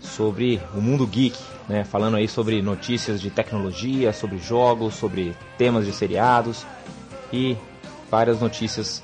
sobre 0.00 0.58
o 0.74 0.80
mundo 0.80 1.06
geek, 1.06 1.38
né? 1.68 1.84
Falando 1.84 2.16
aí 2.16 2.26
sobre 2.26 2.62
notícias 2.62 3.20
de 3.20 3.30
tecnologia, 3.30 4.14
sobre 4.14 4.38
jogos, 4.38 4.94
sobre 4.94 5.36
temas 5.58 5.84
de 5.84 5.92
seriados 5.92 6.66
e 7.30 7.54
várias 8.10 8.40
notícias 8.40 9.02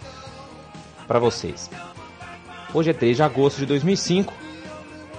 para 1.06 1.18
vocês. 1.18 1.70
Hoje 2.72 2.90
é 2.90 2.94
3 2.94 3.18
de 3.18 3.22
agosto 3.22 3.58
de 3.58 3.66
2005 3.66 4.32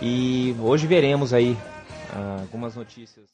e 0.01 0.55
hoje 0.59 0.87
veremos 0.87 1.31
aí 1.31 1.55
algumas 2.41 2.75
notícias. 2.75 3.25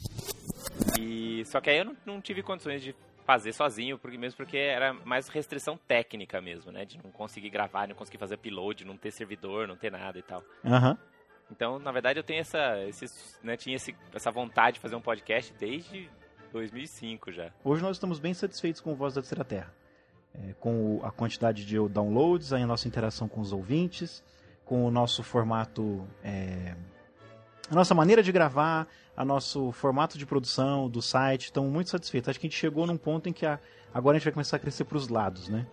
E 0.99 1.43
só 1.45 1.61
que 1.61 1.69
aí 1.69 1.77
eu 1.77 1.85
não, 1.85 1.95
não 2.05 2.21
tive 2.21 2.43
condições 2.43 2.81
de 2.81 2.93
fazer 3.25 3.51
sozinho, 3.53 3.97
porque 3.97 4.17
mesmo 4.17 4.37
porque 4.37 4.57
era 4.57 4.93
mais 4.93 5.27
restrição 5.27 5.77
técnica 5.77 6.39
mesmo, 6.39 6.71
né? 6.71 6.85
De 6.85 6.97
não 7.03 7.11
conseguir 7.11 7.49
gravar, 7.49 7.87
não 7.87 7.95
conseguir 7.95 8.19
fazer 8.19 8.35
upload, 8.35 8.85
não 8.85 8.95
ter 8.95 9.11
servidor, 9.11 9.67
não 9.67 9.75
ter 9.75 9.91
nada 9.91 10.17
e 10.17 10.21
tal. 10.21 10.43
Aham. 10.63 10.97
Então, 11.51 11.77
na 11.79 11.91
verdade, 11.91 12.19
eu 12.19 12.23
tenho 12.23 12.41
essa, 12.41 12.83
esse, 12.87 13.05
né, 13.43 13.55
tinha 13.55 13.75
esse, 13.75 13.95
essa 14.13 14.31
vontade 14.31 14.75
de 14.75 14.79
fazer 14.79 14.95
um 14.95 15.01
podcast 15.01 15.53
desde 15.53 16.09
2005 16.51 17.31
já. 17.31 17.51
Hoje 17.63 17.83
nós 17.83 17.97
estamos 17.97 18.19
bem 18.19 18.33
satisfeitos 18.33 18.81
com 18.81 18.93
o 18.93 18.95
Voz 18.95 19.13
da 19.13 19.21
Terceira 19.21 19.43
Terra. 19.43 19.73
É, 20.33 20.53
com 20.53 20.99
a 21.03 21.11
quantidade 21.11 21.63
de 21.65 21.77
downloads, 21.87 22.51
a 22.51 22.59
nossa 22.65 22.87
interação 22.87 23.27
com 23.27 23.41
os 23.41 23.53
ouvintes, 23.53 24.23
com 24.65 24.85
o 24.85 24.91
nosso 24.91 25.21
formato. 25.23 26.07
é, 26.23 26.75
a 27.69 27.75
nossa 27.75 27.93
maneira 27.95 28.21
de 28.21 28.31
gravar, 28.31 28.87
a 29.17 29.25
nosso 29.25 29.71
formato 29.71 30.17
de 30.17 30.25
produção 30.25 30.89
do 30.89 31.01
site. 31.01 31.45
Estamos 31.45 31.71
muito 31.71 31.89
satisfeitos. 31.89 32.29
Acho 32.29 32.39
que 32.39 32.47
a 32.47 32.49
gente 32.49 32.59
chegou 32.59 32.85
num 32.85 32.97
ponto 32.97 33.27
em 33.29 33.33
que 33.33 33.45
a- 33.45 33.59
agora 33.93 34.15
a 34.15 34.19
gente 34.19 34.25
vai 34.25 34.33
começar 34.33 34.57
a 34.57 34.59
crescer 34.59 34.83
para 34.85 34.97
os 34.97 35.07
lados, 35.07 35.49
né? 35.49 35.65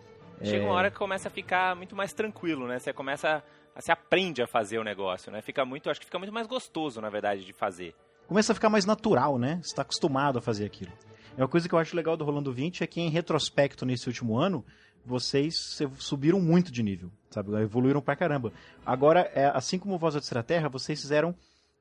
Chega 0.42 0.64
uma 0.64 0.74
hora 0.74 0.90
que 0.90 0.96
começa 0.98 1.28
a 1.28 1.30
ficar 1.30 1.76
muito 1.76 1.94
mais 1.94 2.12
tranquilo, 2.12 2.66
né? 2.66 2.78
Você 2.78 2.92
começa, 2.92 3.42
a, 3.76 3.80
você 3.80 3.92
aprende 3.92 4.42
a 4.42 4.46
fazer 4.46 4.78
o 4.78 4.84
negócio, 4.84 5.30
né? 5.30 5.40
Fica 5.40 5.64
muito, 5.64 5.88
acho 5.88 6.00
que 6.00 6.06
fica 6.06 6.18
muito 6.18 6.32
mais 6.32 6.46
gostoso, 6.48 7.00
na 7.00 7.08
verdade, 7.10 7.44
de 7.44 7.52
fazer. 7.52 7.94
começa 8.26 8.52
a 8.52 8.54
ficar 8.54 8.68
mais 8.70 8.84
natural, 8.86 9.38
né? 9.38 9.60
Você 9.62 9.68
está 9.70 9.82
acostumado 9.82 10.38
a 10.38 10.42
fazer 10.42 10.64
aquilo. 10.64 10.90
É 11.36 11.42
uma 11.42 11.48
coisa 11.48 11.68
que 11.68 11.74
eu 11.74 11.78
acho 11.78 11.94
legal 11.94 12.16
do 12.16 12.24
Rolando 12.24 12.52
20 12.52 12.82
é 12.82 12.86
que 12.86 13.00
em 13.00 13.08
retrospecto 13.08 13.84
nesse 13.86 14.08
último 14.08 14.36
ano, 14.36 14.64
vocês 15.04 15.78
subiram 15.98 16.40
muito 16.40 16.72
de 16.72 16.82
nível, 16.82 17.10
sabe? 17.30 17.54
Evoluíram 17.60 18.00
pra 18.00 18.16
caramba. 18.16 18.52
Agora, 18.84 19.30
é, 19.34 19.46
assim 19.54 19.78
como 19.78 19.94
o 19.94 19.98
Voz 19.98 20.14
da 20.14 20.42
Terra, 20.42 20.68
vocês 20.68 21.00
fizeram 21.00 21.34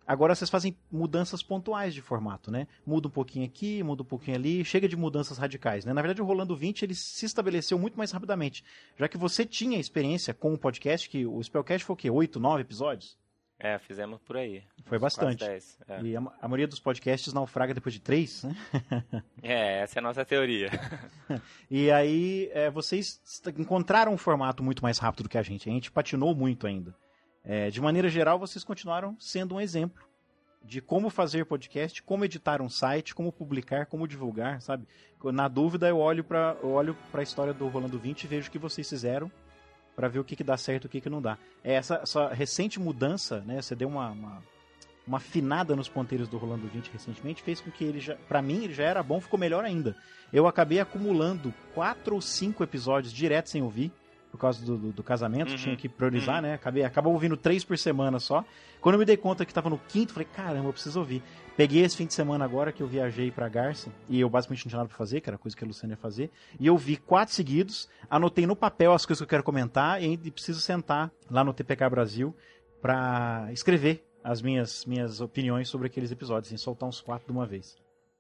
Agora 0.06 0.36
vocês 0.36 0.50
fazem 0.50 0.76
mudanças 0.92 1.44
pontuais 1.44 1.94
de 1.94 2.02
formato, 2.02 2.52
né? 2.52 2.68
Muda 2.86 3.08
um 3.08 3.12
pouquinho 3.12 3.46
aqui, 3.46 3.84
muda 3.84 4.02
um 4.02 4.06
pouquinho 4.06 4.36
ali, 4.36 4.66
chega 4.66 4.88
de 4.88 4.96
mudanças 4.98 5.38
radicais, 5.38 5.86
né? 5.86 5.94
Na 5.94 6.02
verdade, 6.02 6.22
o 6.22 6.26
Rolando 6.26 6.56
20 6.56 6.84
ele 6.84 6.96
se 6.96 7.26
estabeleceu 7.26 7.78
muito 7.78 7.98
mais 7.98 8.12
rapidamente, 8.12 8.64
já 8.98 9.08
que 9.08 9.18
você 9.18 9.46
tinha 9.46 9.80
experiência 9.80 10.34
com 10.34 10.54
o 10.54 10.58
podcast, 10.58 11.10
que 11.10 11.26
o 11.26 11.42
Spellcast 11.42 11.86
foi 11.86 11.94
o 11.94 11.98
quê? 11.98 12.10
8, 12.10 12.40
9 12.40 12.62
episódios? 12.62 13.18
É, 13.64 13.78
fizemos 13.78 14.20
por 14.22 14.38
aí. 14.38 14.64
Foi 14.86 14.98
bastante. 14.98 15.46
10, 15.46 15.80
é. 15.88 16.02
E 16.02 16.18
a, 16.18 16.20
a 16.20 16.48
maioria 16.48 16.68
dos 16.68 16.80
podcasts 16.80 17.32
naufraga 17.32 17.76
depois 17.76 17.94
de 17.94 18.02
três, 18.02 18.44
né? 18.44 18.56
É, 19.44 19.82
essa 19.82 19.98
é 19.98 20.00
a 20.00 20.04
nossa 20.04 20.26
teoria. 20.26 20.70
E 21.70 21.90
aí 21.92 22.50
é, 22.54 22.70
vocês 22.70 23.22
encontraram 23.58 24.14
um 24.14 24.18
formato 24.18 24.62
muito 24.62 24.84
mais 24.84 24.98
rápido 24.98 25.24
do 25.24 25.30
que 25.30 25.38
a 25.38 25.44
gente. 25.44 25.70
A 25.70 25.72
gente 25.72 25.92
patinou 25.92 26.36
muito 26.36 26.68
ainda. 26.68 26.94
É, 27.44 27.70
de 27.70 27.82
maneira 27.82 28.10
geral, 28.10 28.38
vocês 28.38 28.64
continuaram 28.64 29.16
sendo 29.20 29.56
um 29.56 29.62
exemplo 29.62 30.04
de 30.64 30.80
como 30.80 31.10
fazer 31.10 31.46
podcast, 31.46 32.04
como 32.04 32.24
editar 32.24 32.62
um 32.62 32.70
site, 32.70 33.16
como 33.16 33.32
publicar, 33.32 33.88
como 33.88 34.08
divulgar, 34.08 34.62
sabe? 34.62 34.88
Na 35.26 35.48
dúvida, 35.48 35.88
eu 35.88 35.98
olho 35.98 36.24
para 36.24 36.56
olho 36.62 36.96
a 37.14 37.22
história 37.22 37.54
do 37.54 37.68
Rolando 37.68 37.98
20 37.98 38.24
e 38.24 38.28
vejo 38.28 38.48
o 38.48 38.52
que 38.52 38.60
vocês 38.60 38.88
fizeram 38.88 39.32
para 39.96 40.08
ver 40.08 40.20
o 40.20 40.24
que, 40.24 40.36
que 40.36 40.44
dá 40.44 40.56
certo 40.58 40.86
e 40.86 40.88
o 40.88 40.90
que, 40.90 41.02
que 41.02 41.10
não 41.10 41.22
dá. 41.22 41.38
É, 41.64 41.74
essa, 41.74 41.96
essa 41.96 42.28
recente 42.30 42.80
mudança, 42.80 43.42
né? 43.42 43.62
Você 43.62 43.76
deu 43.76 43.88
uma, 43.88 44.12
uma, 44.12 44.44
uma 45.06 45.18
afinada 45.18 45.76
nos 45.76 45.90
ponteiros 45.90 46.28
do 46.28 46.38
Rolando 46.38 46.68
20 46.68 46.92
recentemente, 46.92 47.42
fez 47.42 47.60
com 47.60 47.72
que 47.72 47.84
ele 47.84 48.00
já, 48.00 48.16
para 48.16 48.42
mim, 48.42 48.64
ele 48.64 48.74
já 48.74 48.84
era 48.84 49.02
bom, 49.02 49.20
ficou 49.20 49.40
melhor 49.40 49.66
ainda. 49.66 49.96
Eu 50.32 50.48
acabei 50.48 50.80
acumulando 50.80 51.54
quatro 51.74 52.16
ou 52.16 52.22
cinco 52.22 52.64
episódios 52.64 53.12
direto 53.12 53.50
sem 53.50 53.62
ouvir, 53.62 53.92
por 54.32 54.38
causa 54.40 54.66
do, 54.66 54.78
do, 54.78 54.92
do 54.94 55.04
casamento, 55.04 55.52
Uhum. 55.52 55.58
tinha 55.58 55.76
que 55.76 55.90
priorizar, 55.90 56.36
Uhum. 56.38 56.42
né? 56.44 56.54
Acabei, 56.54 56.84
acabava 56.84 57.14
ouvindo 57.14 57.36
três 57.38 57.64
por 57.64 57.78
semana 57.78 58.18
só. 58.20 58.44
Quando 58.80 58.96
eu 58.96 59.00
me 59.00 59.06
dei 59.06 59.18
conta 59.18 59.46
que 59.46 59.54
tava 59.54 59.70
no 59.70 59.78
quinto, 59.78 60.14
falei, 60.14 60.28
caramba, 60.34 60.70
eu 60.70 60.74
preciso 60.74 61.00
ouvir. 61.00 61.22
Peguei 61.58 61.84
esse 61.84 61.96
fim 61.98 62.06
de 62.08 62.14
semana 62.14 62.46
agora 62.46 62.72
que 62.72 62.82
eu 62.82 62.88
viajei 62.88 63.30
pra 63.30 63.48
Garça, 63.50 63.92
e 64.10 64.20
eu 64.20 64.30
basicamente 64.30 64.66
não 64.66 64.70
tinha 64.70 64.78
nada 64.78 64.88
pra 64.90 64.98
fazer, 64.98 65.22
que 65.22 65.30
era 65.30 65.38
coisa 65.38 65.56
que 65.56 65.64
a 65.64 65.68
Luciana 65.68 65.94
ia 65.94 65.98
fazer, 65.98 66.32
e 66.60 66.66
eu 66.66 66.76
vi 66.78 66.96
quatro 66.98 67.36
seguidos, 67.36 67.88
anotei 68.10 68.48
no 68.48 68.56
papel 68.56 68.94
as 68.94 69.06
coisas 69.06 69.20
que 69.20 69.24
eu 69.26 69.28
quero 69.30 69.44
comentar, 69.44 70.02
e 70.02 70.18
preciso 70.32 70.60
sentar 70.62 71.12
lá 71.30 71.44
no 71.44 71.54
TPK 71.54 71.90
Brasil 71.90 72.36
pra 72.82 73.48
escrever 73.52 74.04
as 74.24 74.42
minhas, 74.42 74.86
minhas 74.86 75.20
opiniões 75.22 75.68
sobre 75.70 75.88
aqueles 75.88 76.12
episódios, 76.12 76.48
assim, 76.48 76.58
soltar 76.58 76.88
uns 76.88 77.02
quatro 77.02 77.26
de 77.28 77.32
uma 77.32 77.46
vez. 77.46 77.76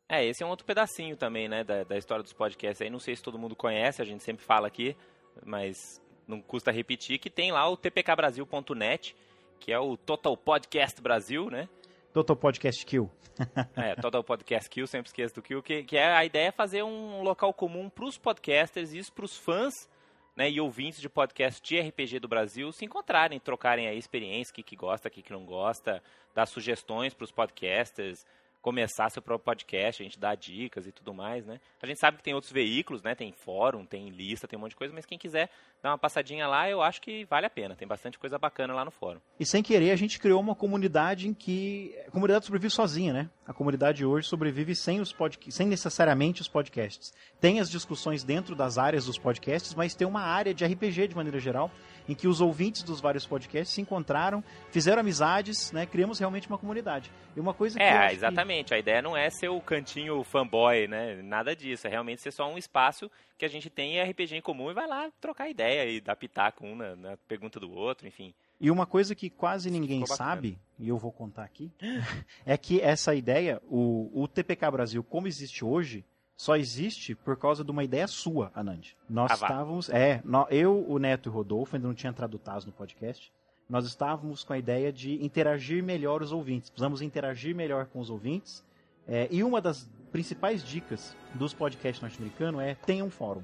É, 0.10 0.26
esse 0.26 0.44
é 0.44 0.46
um 0.46 0.50
outro 0.50 0.66
pedacinho 0.66 1.16
também, 1.16 1.48
né, 1.48 1.64
da, 1.64 1.84
da 1.84 1.98
história 1.98 2.22
dos 2.22 2.34
podcasts 2.34 2.82
aí. 2.82 2.90
Não 2.90 3.00
sei 3.00 3.16
se 3.16 3.24
todo 3.24 3.40
mundo 3.40 3.56
conhece, 3.56 4.02
a 4.02 4.06
gente 4.06 4.24
sempre 4.24 4.44
fala 4.44 4.68
aqui, 4.68 4.96
mas 5.46 6.02
não 6.28 6.42
custa 6.42 6.72
repetir, 6.72 7.20
que 7.20 7.30
tem 7.30 7.52
lá 7.52 7.68
o 7.70 7.78
tpkbrasil.net, 7.78 9.16
que 9.60 9.72
é 9.72 9.80
o 9.80 9.98
Total 9.98 10.36
Podcast 10.36 11.02
Brasil, 11.02 11.50
né? 11.50 11.68
Total 12.14 12.36
Podcast 12.36 12.86
Kill. 12.86 13.10
É, 13.76 13.96
Total 13.96 14.24
Podcast 14.24 14.70
Kill, 14.70 14.86
sempre 14.86 15.08
esqueço 15.08 15.36
do 15.36 15.42
Kill, 15.42 15.64
que, 15.64 15.84
que 15.84 15.98
é 15.98 16.14
a 16.14 16.24
ideia 16.24 16.50
é 16.50 16.52
fazer 16.52 16.84
um 16.84 17.24
local 17.24 17.54
comum 17.54 17.90
para 17.90 18.06
os 18.06 18.18
podcasters 18.18 18.94
e 18.94 19.00
isso 19.00 19.12
para 19.12 19.26
os 19.26 19.36
fãs 19.38 19.90
né, 20.36 20.50
e 20.50 20.60
ouvintes 20.60 21.02
de 21.02 21.10
podcast 21.10 21.62
de 21.62 21.80
RPG 21.80 22.20
do 22.20 22.28
Brasil 22.28 22.72
se 22.72 22.86
encontrarem, 22.86 23.40
trocarem 23.40 23.88
a 23.88 23.94
experiência, 23.94 24.52
o 24.52 24.56
que, 24.56 24.64
que 24.64 24.76
gosta, 24.76 25.08
o 25.08 25.12
que, 25.12 25.22
que 25.22 25.32
não 25.32 25.46
gosta, 25.46 26.04
dar 26.34 26.46
sugestões 26.46 27.14
para 27.14 27.26
os 27.26 27.32
podcasters, 27.32 28.26
começar 28.62 29.10
seu 29.10 29.22
próprio 29.22 29.46
podcast, 29.46 30.02
a 30.02 30.06
gente 30.06 30.20
dá 30.20 30.36
dicas 30.36 30.86
e 30.86 30.92
tudo 30.92 31.14
mais, 31.14 31.46
né? 31.46 31.60
A 31.82 31.86
gente 31.86 32.00
sabe 32.00 32.18
que 32.18 32.24
tem 32.24 32.34
outros 32.34 32.52
veículos, 32.52 33.02
né? 33.02 33.16
Tem 33.16 33.32
fórum, 33.32 33.86
tem 33.86 34.10
lista, 34.10 34.48
tem 34.48 34.58
um 34.58 34.62
monte 34.62 34.72
de 34.72 34.76
coisa, 34.78 34.94
mas 34.94 35.06
quem 35.06 35.18
quiser 35.18 35.50
dar 35.82 35.90
uma 35.92 35.98
passadinha 35.98 36.48
lá, 36.48 36.70
eu 36.70 36.82
acho 36.82 37.02
que 37.02 37.26
vale 37.26 37.48
a 37.48 37.50
pena. 37.50 37.76
Tem 37.76 37.88
bastante 37.88 38.20
coisa 38.20 38.38
bacana 38.38 38.74
lá 38.74 38.86
no 38.86 38.92
fórum. 38.92 39.20
E 39.40 39.46
sem 39.46 39.64
querer, 39.64 39.92
a 39.92 39.96
gente 39.96 40.20
criou 40.20 40.40
uma 40.40 40.54
comunidade 40.56 41.28
em 41.28 41.34
que. 41.34 41.96
A 42.08 42.12
comunidade 42.12 42.46
sobrevive 42.46 42.70
sozinha, 42.70 43.12
né? 43.12 43.30
A 43.48 43.54
comunidade 43.54 44.06
hoje 44.06 44.28
sobrevive 44.28 44.76
sem, 44.76 45.02
os 45.02 45.12
pod... 45.12 45.40
sem 45.50 45.68
necessariamente 45.68 46.42
os 46.42 46.48
podcasts. 46.48 47.14
Tem 47.40 47.60
as 47.60 47.70
discussões 47.70 48.24
dentro 48.24 48.56
das 48.56 48.78
áreas 48.78 49.06
dos 49.06 49.18
podcasts, 49.18 49.74
mas 49.74 49.96
tem 49.96 50.08
uma 50.08 50.22
área 50.22 50.54
de 50.54 50.64
RPG 50.64 51.08
de 51.08 51.16
maneira 51.16 51.40
geral, 51.40 51.72
em 52.08 52.14
que 52.14 52.28
os 52.28 52.42
ouvintes 52.42 52.84
dos 52.84 53.02
vários 53.02 53.26
podcasts 53.26 53.74
se 53.74 53.82
encontraram, 53.82 54.44
fizeram 54.70 55.00
amizades, 55.02 55.72
né? 55.72 55.86
Criamos 55.86 56.20
realmente 56.20 56.48
uma 56.48 56.58
comunidade. 56.58 57.12
E 57.36 57.40
uma 57.40 57.54
coisa 57.54 57.78
que. 57.78 57.84
É, 57.84 58.10
que- 58.10 58.16
exatamente. 58.52 58.74
A 58.74 58.80
ideia 58.80 59.02
não 59.02 59.16
é 59.16 59.30
ser 59.30 59.50
o 59.50 59.62
cantinho 59.62 60.24
fanboy, 60.24 60.88
né? 60.88 61.22
Nada 61.22 61.56
disso. 61.56 61.88
É 61.88 61.90
realmente 61.90 62.22
ser 62.22 62.32
só 62.32 62.50
um 62.52 62.58
espaço 62.58 63.10
que 63.38 63.46
a 63.46 63.48
gente 63.48 63.70
tem 63.70 64.02
RPG 64.02 64.36
em 64.36 64.42
comum 64.42 64.70
e 64.70 64.74
vai 64.74 64.88
lá 64.88 65.10
trocar 65.20 65.50
ideia 65.50 65.90
e 65.90 66.00
dar 66.02 66.16
pitaco 66.16 66.66
um 66.66 66.76
na, 66.76 66.96
na 66.96 67.18
pergunta 67.28 67.60
do 67.60 67.72
outro, 67.72 68.08
enfim. 68.08 68.34
E 68.60 68.70
uma 68.70 68.86
coisa 68.86 69.16
que 69.16 69.30
quase 69.30 69.72
ninguém 69.72 70.06
sabe, 70.06 70.58
e 70.78 70.88
eu 70.90 70.98
vou 70.98 71.12
contar 71.12 71.44
aqui, 71.44 71.72
é 72.46 72.56
que 72.58 72.80
essa 72.80 73.16
ideia, 73.16 73.60
o, 73.68 74.12
o 74.14 74.28
TPK 74.28 74.70
Brasil, 74.70 75.04
como 75.04 75.28
existe 75.28 75.66
hoje, 75.66 76.06
só 76.38 76.56
existe 76.56 77.16
por 77.16 77.38
causa 77.38 77.64
de 77.64 77.72
uma 77.72 77.84
ideia 77.84 78.08
sua, 78.08 78.52
Anand. 78.54 78.82
Nós 79.10 79.32
Ah, 79.32 79.36
estávamos. 79.36 79.90
É, 79.90 80.22
nó- 80.24 80.48
eu, 80.50 80.86
o 80.88 80.98
Neto 81.00 81.30
e 81.30 81.32
o 81.32 81.34
Rodolfo, 81.34 81.76
ainda 81.76 81.88
não 81.88 81.96
tinha 81.96 82.10
entrado 82.10 82.36
o 82.36 82.40
Taz 82.40 82.66
no 82.66 82.72
podcast. 82.72 83.32
Nós 83.72 83.86
estávamos 83.86 84.44
com 84.44 84.52
a 84.52 84.58
ideia 84.58 84.92
de 84.92 85.24
interagir 85.24 85.82
melhor 85.82 86.22
os 86.22 86.34
ouvintes. 86.34 86.70
Precisamos 86.70 87.02
interagir 87.02 87.56
melhor 87.56 87.86
com 87.86 88.02
os 88.02 88.10
ouvintes. 88.10 88.62
É, 89.08 89.30
e 89.32 89.46
uma 89.46 89.62
das 89.62 89.90
principais 90.12 90.62
dicas 90.62 91.16
dos 91.36 91.54
podcasts 91.54 92.02
norte-americanos 92.02 92.62
é 92.62 92.76
tenha 92.76 93.06
um 93.06 93.10
fórum. 93.10 93.42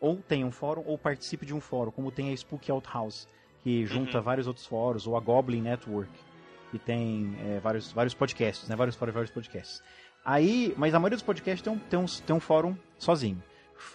Ou 0.00 0.18
tenha 0.28 0.46
um 0.46 0.52
fórum, 0.52 0.84
ou 0.86 0.96
participe 0.96 1.44
de 1.44 1.52
um 1.52 1.60
fórum, 1.60 1.90
como 1.90 2.12
tem 2.12 2.30
a 2.30 2.32
Spook 2.34 2.70
Out 2.70 2.88
House, 2.88 3.26
que 3.64 3.84
junta 3.84 4.18
Uhum. 4.18 4.22
vários 4.24 4.46
outros 4.46 4.64
fóruns, 4.64 5.08
ou 5.08 5.16
a 5.16 5.20
Goblin 5.20 5.62
Network, 5.62 6.12
que 6.70 6.78
tem 6.78 7.34
é, 7.40 7.58
vários, 7.58 7.90
vários 7.90 8.14
podcasts, 8.14 8.68
né? 8.68 8.76
Vários 8.76 8.94
fóruns, 8.94 9.14
vários 9.14 9.32
podcasts. 9.32 9.82
Aí, 10.24 10.72
mas 10.76 10.94
a 10.94 11.00
maioria 11.00 11.16
dos 11.16 11.24
podcasts 11.24 11.62
tem 11.62 11.72
um, 11.72 11.78
tem 11.78 11.98
um, 11.98 12.04
tem 12.04 12.36
um 12.36 12.40
fórum 12.40 12.76
sozinho. 12.96 13.42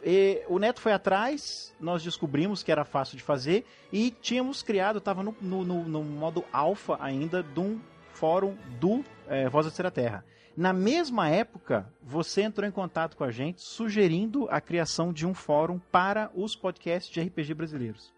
E 0.03 0.43
o 0.47 0.59
Neto 0.59 0.79
foi 0.81 0.91
atrás, 0.93 1.73
nós 1.79 2.03
descobrimos 2.03 2.63
que 2.63 2.71
era 2.71 2.85
fácil 2.85 3.17
de 3.17 3.23
fazer 3.23 3.65
e 3.91 4.11
tínhamos 4.11 4.63
criado, 4.63 4.99
estava 4.99 5.23
no, 5.23 5.35
no, 5.41 5.63
no- 5.65 6.03
modo 6.03 6.43
alfa 6.51 6.97
ainda, 7.01 7.43
de 7.43 7.59
um 7.59 7.79
fórum 8.11 8.55
do 8.79 9.03
é, 9.27 9.47
Voz 9.49 9.65
da 9.65 9.71
Terceira 9.71 9.91
Terra. 9.91 10.25
Na 10.55 10.73
mesma 10.73 11.29
época, 11.29 11.91
você 12.01 12.41
entrou 12.41 12.67
em 12.67 12.71
contato 12.71 13.15
com 13.15 13.23
a 13.23 13.31
gente 13.31 13.61
sugerindo 13.61 14.47
a 14.49 14.59
criação 14.59 15.13
de 15.13 15.25
um 15.25 15.33
fórum 15.33 15.79
para 15.91 16.29
os 16.33 16.55
podcasts 16.55 17.11
de 17.11 17.21
RPG 17.21 17.53
brasileiros. 17.53 18.13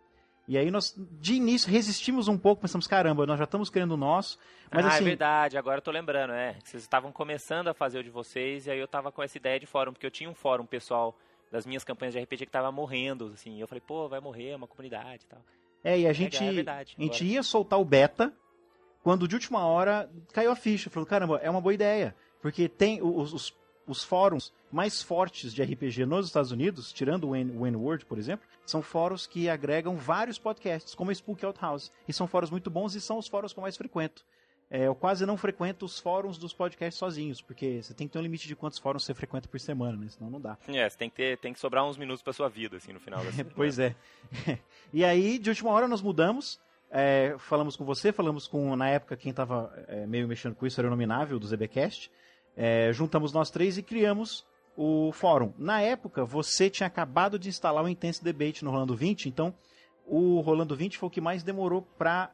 E 0.48 0.57
aí 0.57 0.72
nós, 0.72 0.95
de 0.98 1.35
início, 1.35 1.69
resistimos 1.72 2.27
um 2.27 2.38
pouco, 2.38 2.64
pensamos, 2.64 2.88
caramba, 2.88 3.26
nós 3.27 3.38
já 3.38 3.43
estamos 3.43 3.69
criando 3.69 3.91
o 3.91 3.98
nosso. 3.98 4.39
Mas 4.72 4.85
ah, 4.85 4.89
assim, 4.89 5.03
é 5.03 5.07
verdade, 5.07 5.57
agora 5.57 5.77
eu 5.77 5.81
tô 5.81 5.91
lembrando, 5.91 6.34
é. 6.34 6.57
Vocês 6.64 6.81
estavam 6.81 7.11
começando 7.11 7.68
a 7.68 7.73
fazer 7.73 7.99
o 7.99 8.03
de 8.03 8.10
vocês 8.10 8.65
e 8.65 8.72
aí 8.72 8.80
eu 8.80 8.88
tava 8.88 9.11
com 9.11 9.22
essa 9.22 9.38
ideia 9.38 9.60
de 9.60 9.68
fórum, 9.68 9.93
porque 9.93 10.06
eu 10.06 10.11
tinha 10.11 10.30
um 10.30 10.34
fórum 10.34 10.65
pessoal 10.65 11.15
das 11.52 11.65
minhas 11.65 11.84
campanhas 11.84 12.14
de 12.14 12.19
RPG 12.19 12.45
que 12.45 12.52
tava 12.52 12.72
morrendo, 12.72 13.32
assim. 13.34 13.57
E 13.57 13.60
eu 13.60 13.68
falei, 13.68 13.82
pô, 13.86 14.07
vai 14.07 14.19
morrer, 14.19 14.49
é 14.49 14.56
uma 14.56 14.68
comunidade 14.68 15.26
e 15.26 15.28
tal. 15.28 15.41
É, 15.84 15.99
e 15.99 16.07
a 16.07 16.14
gente, 16.14 16.36
Legal, 16.36 16.49
é 16.49 16.53
verdade, 16.53 16.95
a 16.98 17.02
gente 17.02 17.26
ia 17.26 17.44
soltar 17.44 17.80
o 17.80 17.86
beta, 17.86 18.34
quando 19.03 19.28
de 19.28 19.36
última 19.36 19.65
hora 19.65 20.10
caiu 20.32 20.52
a 20.52 20.56
ficha. 20.56 20.90
Falou, 20.90 21.07
caramba, 21.07 21.40
é 21.44 21.49
uma 21.49 21.61
boa 21.61 21.73
ideia. 21.73 22.15
Porque 22.41 22.69
tem 22.69 23.02
os, 23.02 23.34
os, 23.34 23.53
os 23.86 24.03
fóruns 24.03 24.53
mais 24.72 25.02
fortes 25.02 25.53
de 25.53 25.61
RPG 25.61 26.06
nos 26.06 26.28
Estados 26.28 26.52
Unidos, 26.52 26.94
tirando 26.94 27.30
o 27.30 27.36
N-Word, 27.36 28.06
por 28.06 28.18
exemplo, 28.18 28.48
são 28.65 28.82
fóruns 28.82 29.28
que 29.28 29.49
agregam 29.49 29.98
vários 29.98 30.40
podcasts, 30.40 30.95
como 30.95 31.11
a 31.11 31.14
Spook 31.14 31.44
Out 31.44 31.60
House. 31.60 31.91
E 32.07 32.14
são 32.14 32.28
fóruns 32.28 32.49
muito 32.49 32.69
bons 32.69 32.95
e 32.95 33.02
são 33.02 33.18
os 33.18 33.28
fóruns 33.28 33.52
que 33.53 33.60
eu 33.60 33.64
mais 33.64 33.76
frequento. 33.76 34.23
É, 34.73 34.88
eu 34.88 34.95
quase 34.95 35.26
não 35.26 35.35
frequento 35.35 35.85
os 35.85 35.99
fóruns 35.99 36.38
dos 36.38 36.53
podcasts 36.53 36.98
sozinhos, 36.98 37.41
porque 37.41 37.84
você 37.84 37.93
tem 37.93 38.07
que 38.07 38.14
ter 38.14 38.19
um 38.19 38.22
limite 38.22 38.48
de 38.48 38.56
quantos 38.56 38.80
fóruns 38.80 39.03
você 39.03 39.14
frequenta 39.14 39.49
por 39.49 39.60
semana, 39.60 39.98
né? 39.98 40.07
Senão 40.07 40.31
não 40.31 40.39
dá. 40.39 40.57
É, 40.69 40.89
você 40.89 40.98
tem 40.98 41.10
que, 41.10 41.15
ter, 41.18 41.38
tem 41.39 41.52
que 41.52 41.60
sobrar 41.60 41.85
uns 41.85 41.98
minutos 41.98 42.23
pra 42.23 42.31
sua 42.31 42.48
vida, 42.48 42.77
assim, 42.77 42.93
no 42.93 42.99
final 43.02 43.22
da 43.22 43.31
semana. 43.34 43.52
Pois 43.53 43.77
é. 43.80 43.93
e 44.93 45.03
aí, 45.03 45.38
de 45.38 45.49
última 45.49 45.72
hora, 45.72 45.89
nós 45.89 46.02
mudamos. 46.02 46.57
é, 46.89 47.35
falamos 47.38 47.76
com 47.76 47.84
você, 47.84 48.14
falamos 48.14 48.48
com, 48.48 48.73
na 48.77 48.88
época, 48.88 49.18
quem 49.18 49.31
estava 49.31 49.73
meio 50.07 50.26
mexendo 50.26 50.56
com 50.56 50.65
isso 50.65 50.80
era 50.80 50.88
o 50.88 50.89
Nominável, 50.89 51.38
do 51.38 51.45
ZBcast. 51.45 52.10
É, 52.56 52.93
juntamos 52.93 53.34
nós 53.34 53.52
três 53.52 53.77
e 53.77 53.84
criamos 53.84 54.45
o 54.77 55.11
fórum. 55.11 55.53
Na 55.57 55.81
época, 55.81 56.23
você 56.23 56.69
tinha 56.69 56.88
acabado 56.88 57.38
de 57.38 57.49
instalar 57.49 57.84
o 57.84 57.89
Intense 57.89 58.23
Debate 58.23 58.64
no 58.64 58.72
Rolando 58.72 58.95
20, 58.95 59.27
então 59.27 59.53
o 60.06 60.39
Rolando 60.39 60.77
20 60.77 60.98
foi 60.98 61.07
o 61.07 61.11
que 61.11 61.19
mais 61.19 61.43
demorou 61.43 61.81
para 61.81 62.31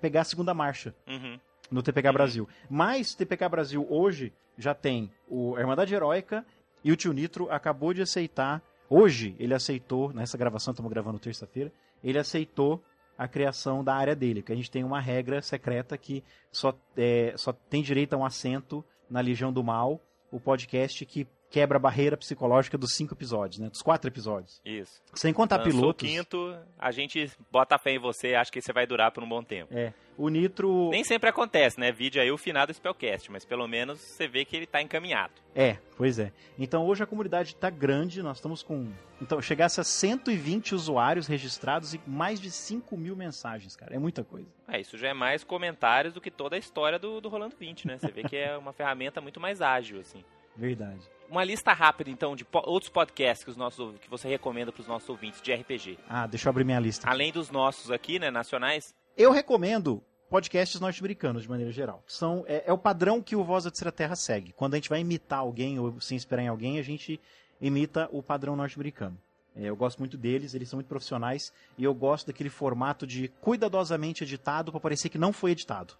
pegar 0.00 0.20
a 0.20 0.24
segunda 0.24 0.54
marcha 0.54 0.94
Uhum. 1.06 1.40
No 1.70 1.82
TPK 1.82 2.12
Brasil. 2.12 2.48
Mas 2.68 3.14
TPK 3.14 3.48
Brasil 3.48 3.86
hoje 3.88 4.32
já 4.56 4.74
tem 4.74 5.10
o 5.28 5.56
a 5.56 5.60
Irmandade 5.60 5.94
Heróica 5.94 6.44
e 6.82 6.92
o 6.92 6.96
Tio 6.96 7.12
Nitro 7.12 7.50
acabou 7.50 7.92
de 7.92 8.02
aceitar. 8.02 8.62
Hoje 8.88 9.36
ele 9.38 9.54
aceitou, 9.54 10.12
nessa 10.12 10.38
gravação, 10.38 10.72
estamos 10.72 10.90
gravando 10.90 11.18
terça-feira, 11.18 11.72
ele 12.02 12.18
aceitou 12.18 12.82
a 13.16 13.26
criação 13.26 13.82
da 13.82 13.94
área 13.94 14.14
dele, 14.14 14.42
que 14.42 14.52
a 14.52 14.56
gente 14.56 14.70
tem 14.70 14.84
uma 14.84 15.00
regra 15.00 15.42
secreta 15.42 15.98
que 15.98 16.22
só, 16.52 16.72
é, 16.96 17.34
só 17.36 17.52
tem 17.52 17.82
direito 17.82 18.14
a 18.14 18.16
um 18.16 18.24
assento 18.24 18.84
na 19.10 19.20
Legião 19.20 19.52
do 19.52 19.62
Mal, 19.64 20.00
o 20.30 20.38
podcast 20.38 21.04
que 21.04 21.26
quebra 21.50 21.76
a 21.76 21.80
barreira 21.80 22.16
psicológica 22.16 22.76
dos 22.76 22.94
cinco 22.94 23.14
episódios, 23.14 23.58
né? 23.58 23.68
Dos 23.68 23.82
quatro 23.82 24.08
episódios. 24.08 24.60
Isso. 24.64 25.00
Sem 25.14 25.32
contar 25.32 25.56
Lançou 25.58 25.72
pilotos. 25.72 26.08
o 26.08 26.12
quinto, 26.12 26.56
a 26.78 26.90
gente 26.90 27.30
bota 27.50 27.78
fé 27.78 27.92
em 27.92 27.98
você, 27.98 28.34
acha 28.34 28.50
que 28.50 28.60
você 28.60 28.72
vai 28.72 28.86
durar 28.86 29.10
por 29.10 29.22
um 29.22 29.28
bom 29.28 29.42
tempo. 29.42 29.72
É, 29.74 29.92
o 30.16 30.28
Nitro. 30.28 30.90
Nem 30.90 31.04
sempre 31.04 31.30
acontece, 31.30 31.78
né? 31.78 31.92
Vídeo 31.92 32.20
aí 32.20 32.30
o 32.30 32.36
final 32.36 32.66
do 32.66 32.74
Spellcast, 32.74 33.30
mas 33.30 33.44
pelo 33.44 33.66
menos 33.66 34.00
você 34.00 34.26
vê 34.28 34.44
que 34.44 34.56
ele 34.56 34.66
tá 34.66 34.82
encaminhado. 34.82 35.32
É, 35.54 35.78
pois 35.96 36.18
é. 36.18 36.32
Então 36.58 36.86
hoje 36.86 37.02
a 37.02 37.06
comunidade 37.06 37.54
está 37.54 37.70
grande, 37.70 38.22
nós 38.22 38.36
estamos 38.38 38.62
com. 38.62 38.92
Então, 39.20 39.42
chegasse 39.42 39.80
a 39.80 39.84
120 39.84 40.74
usuários 40.76 41.26
registrados 41.26 41.92
e 41.92 42.00
mais 42.06 42.40
de 42.40 42.52
5 42.52 42.96
mil 42.96 43.16
mensagens, 43.16 43.74
cara. 43.74 43.94
É 43.94 43.98
muita 43.98 44.22
coisa. 44.22 44.46
É, 44.68 44.80
isso 44.80 44.96
já 44.96 45.08
é 45.08 45.14
mais 45.14 45.42
comentários 45.42 46.14
do 46.14 46.20
que 46.20 46.30
toda 46.30 46.54
a 46.54 46.58
história 46.58 46.98
do, 47.00 47.20
do 47.20 47.28
Rolando 47.28 47.56
20, 47.58 47.86
né? 47.88 47.98
Você 47.98 48.12
vê 48.12 48.22
que 48.22 48.36
é 48.36 48.56
uma 48.56 48.72
ferramenta 48.74 49.20
muito 49.20 49.40
mais 49.40 49.60
ágil, 49.60 49.98
assim. 49.98 50.24
Verdade. 50.56 51.00
Uma 51.30 51.44
lista 51.44 51.72
rápida, 51.72 52.10
então, 52.10 52.34
de 52.34 52.44
po- 52.44 52.62
outros 52.64 52.90
podcasts 52.90 53.44
que, 53.44 53.50
os 53.50 53.56
nossos, 53.56 53.98
que 54.00 54.08
você 54.08 54.26
recomenda 54.28 54.72
para 54.72 54.80
os 54.80 54.86
nossos 54.88 55.08
ouvintes 55.08 55.42
de 55.42 55.52
RPG. 55.52 55.98
Ah, 56.08 56.26
deixa 56.26 56.48
eu 56.48 56.50
abrir 56.50 56.64
minha 56.64 56.80
lista. 56.80 57.08
Além 57.08 57.30
dos 57.32 57.50
nossos 57.50 57.90
aqui, 57.90 58.18
né, 58.18 58.30
nacionais. 58.30 58.94
Eu 59.16 59.30
recomendo 59.30 60.02
podcasts 60.30 60.80
norte-americanos, 60.80 61.42
de 61.42 61.48
maneira 61.48 61.70
geral. 61.72 62.02
São, 62.06 62.44
é, 62.46 62.64
é 62.66 62.72
o 62.72 62.78
padrão 62.78 63.20
que 63.22 63.36
o 63.36 63.44
Voz 63.44 63.64
da 63.64 63.70
Terceira 63.70 63.92
Terra 63.92 64.16
segue. 64.16 64.52
Quando 64.52 64.74
a 64.74 64.76
gente 64.76 64.88
vai 64.88 65.00
imitar 65.00 65.40
alguém 65.40 65.78
ou 65.78 66.00
se 66.00 66.14
inspirar 66.14 66.42
em 66.42 66.48
alguém, 66.48 66.78
a 66.78 66.82
gente 66.82 67.20
imita 67.60 68.08
o 68.12 68.22
padrão 68.22 68.56
norte-americano. 68.56 69.18
É, 69.56 69.64
eu 69.64 69.74
gosto 69.76 69.98
muito 69.98 70.16
deles, 70.16 70.54
eles 70.54 70.68
são 70.68 70.76
muito 70.76 70.86
profissionais 70.88 71.52
e 71.76 71.84
eu 71.84 71.92
gosto 71.92 72.28
daquele 72.28 72.48
formato 72.50 73.06
de 73.06 73.28
cuidadosamente 73.40 74.22
editado 74.22 74.70
para 74.70 74.80
parecer 74.80 75.08
que 75.08 75.18
não 75.18 75.32
foi 75.32 75.50
editado. 75.50 75.94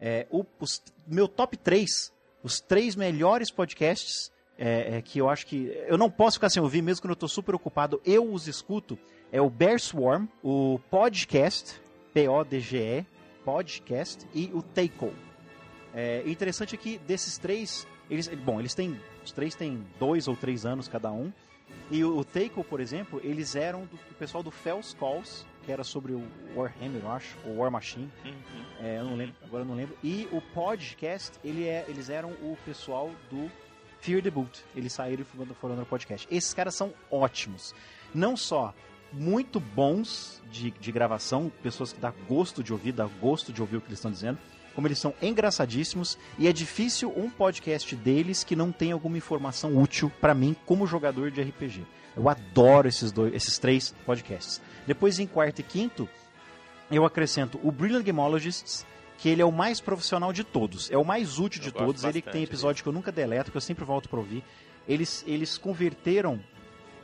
É, 0.00 0.26
o, 0.30 0.44
os- 0.60 0.82
meu 1.06 1.28
top 1.28 1.56
3, 1.56 2.12
os 2.42 2.60
três 2.60 2.96
melhores 2.96 3.50
podcasts 3.50 4.30
é, 4.58 4.96
é, 4.96 5.02
que 5.02 5.18
eu 5.18 5.28
acho 5.28 5.46
que. 5.46 5.66
Eu 5.86 5.98
não 5.98 6.10
posso 6.10 6.36
ficar 6.36 6.48
sem 6.48 6.62
ouvir, 6.62 6.82
mesmo 6.82 7.02
quando 7.02 7.10
eu 7.10 7.14
estou 7.14 7.28
super 7.28 7.54
ocupado, 7.54 8.00
eu 8.04 8.32
os 8.32 8.46
escuto. 8.46 8.98
É 9.30 9.40
o 9.40 9.50
Bear 9.50 9.78
Swarm, 9.78 10.26
o 10.42 10.78
Podcast, 10.90 11.80
P-O-D-G-E, 12.14 13.04
Podcast, 13.44 14.26
e 14.34 14.50
o 14.54 14.62
Takeo. 14.62 15.12
É 15.92 16.22
o 16.24 16.28
interessante 16.28 16.74
é 16.74 16.78
que 16.78 16.98
desses 16.98 17.38
três, 17.38 17.86
eles, 18.08 18.28
bom, 18.28 18.60
eles 18.60 18.74
têm, 18.74 19.00
os 19.24 19.32
três 19.32 19.54
têm 19.54 19.84
dois 19.98 20.28
ou 20.28 20.36
três 20.36 20.64
anos 20.64 20.88
cada 20.88 21.10
um. 21.10 21.32
E 21.90 22.04
o, 22.04 22.18
o 22.18 22.24
Takeo, 22.24 22.62
por 22.64 22.80
exemplo, 22.80 23.20
eles 23.24 23.56
eram 23.56 23.80
do, 23.82 23.96
do 23.96 24.14
pessoal 24.18 24.42
do 24.42 24.50
Fells 24.50 24.94
Calls, 24.96 25.44
que 25.64 25.72
era 25.72 25.82
sobre 25.82 26.12
o 26.12 26.22
Warhammer, 26.54 27.02
eu 27.02 27.10
acho, 27.10 27.36
ou 27.44 27.56
War 27.56 27.70
Machine. 27.70 28.10
É, 28.80 28.98
eu 28.98 29.04
não 29.04 29.16
lembro, 29.16 29.34
agora 29.42 29.64
eu 29.64 29.68
não 29.68 29.74
lembro. 29.74 29.96
E 30.02 30.28
o 30.30 30.40
podcast, 30.40 31.38
ele 31.44 31.66
é, 31.66 31.84
eles 31.88 32.08
eram 32.08 32.30
o 32.30 32.56
pessoal 32.64 33.10
do 33.30 33.50
Fear 34.06 34.22
the 34.22 34.30
Boot. 34.30 34.64
Eles 34.76 34.92
saíram 34.92 35.22
e 35.22 35.54
foram, 35.54 35.74
no 35.74 35.84
podcast. 35.84 36.28
Esses 36.30 36.54
caras 36.54 36.76
são 36.76 36.94
ótimos. 37.10 37.74
Não 38.14 38.36
só 38.36 38.72
muito 39.12 39.58
bons 39.58 40.40
de, 40.48 40.70
de 40.70 40.92
gravação, 40.92 41.50
pessoas 41.60 41.92
que 41.92 41.98
dá 41.98 42.12
gosto 42.28 42.62
de 42.62 42.72
ouvir, 42.72 42.92
dá 42.92 43.06
gosto 43.20 43.52
de 43.52 43.60
ouvir 43.60 43.78
o 43.78 43.80
que 43.80 43.88
eles 43.88 43.98
estão 43.98 44.12
dizendo, 44.12 44.38
como 44.76 44.86
eles 44.86 45.00
são 45.00 45.12
engraçadíssimos 45.20 46.16
e 46.38 46.46
é 46.46 46.52
difícil 46.52 47.12
um 47.16 47.28
podcast 47.28 47.96
deles 47.96 48.44
que 48.44 48.54
não 48.54 48.70
tem 48.70 48.92
alguma 48.92 49.18
informação 49.18 49.76
útil 49.76 50.12
pra 50.20 50.34
mim 50.34 50.54
como 50.64 50.86
jogador 50.86 51.32
de 51.32 51.42
RPG. 51.42 51.84
Eu 52.16 52.28
adoro 52.28 52.86
esses 52.86 53.10
dois, 53.10 53.34
esses 53.34 53.58
três 53.58 53.92
podcasts. 54.04 54.60
Depois 54.86 55.18
em 55.18 55.26
quarto 55.26 55.58
e 55.58 55.64
quinto, 55.64 56.08
eu 56.90 57.04
acrescento 57.04 57.58
o 57.62 57.72
Brilliant 57.72 58.04
Gamologists, 58.04 58.86
que 59.18 59.28
ele 59.28 59.40
é 59.42 59.44
o 59.44 59.52
mais 59.52 59.80
profissional 59.80 60.32
de 60.32 60.44
todos, 60.44 60.90
é 60.90 60.96
o 60.98 61.04
mais 61.04 61.38
útil 61.38 61.60
de 61.62 61.68
Eu 61.68 61.72
todos, 61.72 62.04
ele 62.04 62.20
tem 62.32 62.42
episódio 62.42 62.82
que 62.82 62.88
eu 62.88 62.92
nunca 62.92 63.10
deleto, 63.10 63.50
que 63.50 63.56
eu 63.56 63.60
sempre 63.60 63.84
volto 63.84 64.08
pra 64.08 64.18
ouvir. 64.18 64.42
Eles, 64.86 65.24
eles 65.26 65.56
converteram 65.58 66.38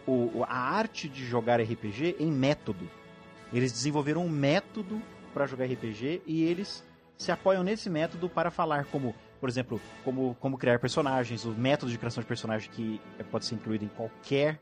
o- 0.07 0.45
a 0.49 0.57
arte 0.57 1.09
de 1.09 1.25
jogar 1.25 1.61
RPG 1.61 2.17
em 2.19 2.31
método. 2.31 2.89
Eles 3.53 3.73
desenvolveram 3.73 4.25
um 4.25 4.29
método 4.29 5.01
para 5.33 5.47
jogar 5.47 5.65
RPG 5.67 6.23
e 6.27 6.43
eles 6.45 6.85
se 7.17 7.31
apoiam 7.31 7.63
nesse 7.63 7.89
método 7.89 8.29
para 8.29 8.51
falar 8.51 8.85
como, 8.87 9.15
por 9.41 9.49
exemplo, 9.49 9.81
como, 10.05 10.37
como 10.41 10.59
criar 10.59 10.79
personagens, 10.79 11.45
o 11.45 11.51
método 11.51 11.91
de 11.93 11.99
criação 11.99 12.23
de 12.23 12.27
personagem 12.27 12.71
que 12.71 13.01
pode 13.31 13.45
ser 13.47 13.55
incluído 13.55 13.85
em 13.85 13.89
qualquer 13.89 14.61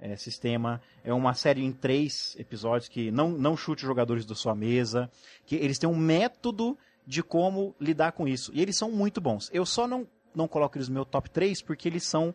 eh, 0.00 0.16
sistema. 0.16 0.80
É 1.04 1.12
uma 1.12 1.32
série 1.34 1.64
em 1.64 1.72
três 1.72 2.36
episódios 2.38 2.88
que 2.88 3.10
não, 3.10 3.30
não 3.30 3.56
chute 3.56 3.82
os 3.84 3.86
jogadores 3.88 4.26
da 4.26 4.34
sua 4.34 4.54
mesa, 4.54 5.10
que 5.46 5.54
eles 5.56 5.78
têm 5.78 5.88
um 5.88 5.96
método 5.96 6.76
de 7.06 7.22
como 7.22 7.74
lidar 7.80 8.12
com 8.12 8.26
isso. 8.26 8.50
E 8.54 8.60
eles 8.60 8.76
são 8.76 8.90
muito 8.90 9.20
bons. 9.20 9.50
Eu 9.52 9.66
só 9.66 9.86
não, 9.86 10.06
não 10.34 10.46
coloco 10.48 10.76
eles 10.76 10.88
no 10.88 10.94
meu 10.94 11.04
top 11.04 11.30
3 11.30 11.62
porque 11.62 11.88
eles 11.88 12.04
são 12.04 12.34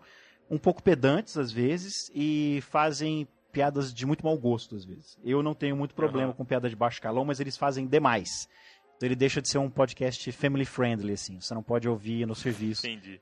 um 0.50 0.58
pouco 0.58 0.82
pedantes 0.82 1.38
às 1.38 1.52
vezes 1.52 2.12
e 2.14 2.60
fazem 2.70 3.28
piadas 3.52 3.94
de 3.94 4.06
muito 4.06 4.26
mau 4.26 4.38
gosto 4.38 4.76
às 4.76 4.86
vezes. 4.86 5.18
Eu 5.24 5.42
não 5.42 5.54
tenho 5.54 5.76
muito 5.76 5.96
problema 5.96 6.30
Aham. 6.30 6.38
com 6.38 6.46
piada 6.46 6.70
de 6.70 6.76
baixo 6.76 7.02
calão, 7.02 7.26
mas 7.26 7.40
eles 7.40 7.58
fazem 7.58 7.88
demais. 7.88 8.48
Então 8.96 9.08
ele 9.08 9.16
deixa 9.16 9.42
de 9.42 9.50
ser 9.50 9.58
um 9.58 9.70
podcast 9.70 10.32
family 10.32 10.66
friendly 10.66 11.14
assim. 11.14 11.40
Você 11.40 11.54
não 11.54 11.64
pode 11.64 11.88
ouvir 11.88 12.26
no 12.26 12.36
serviço. 12.36 12.88
Entendi. 12.88 13.22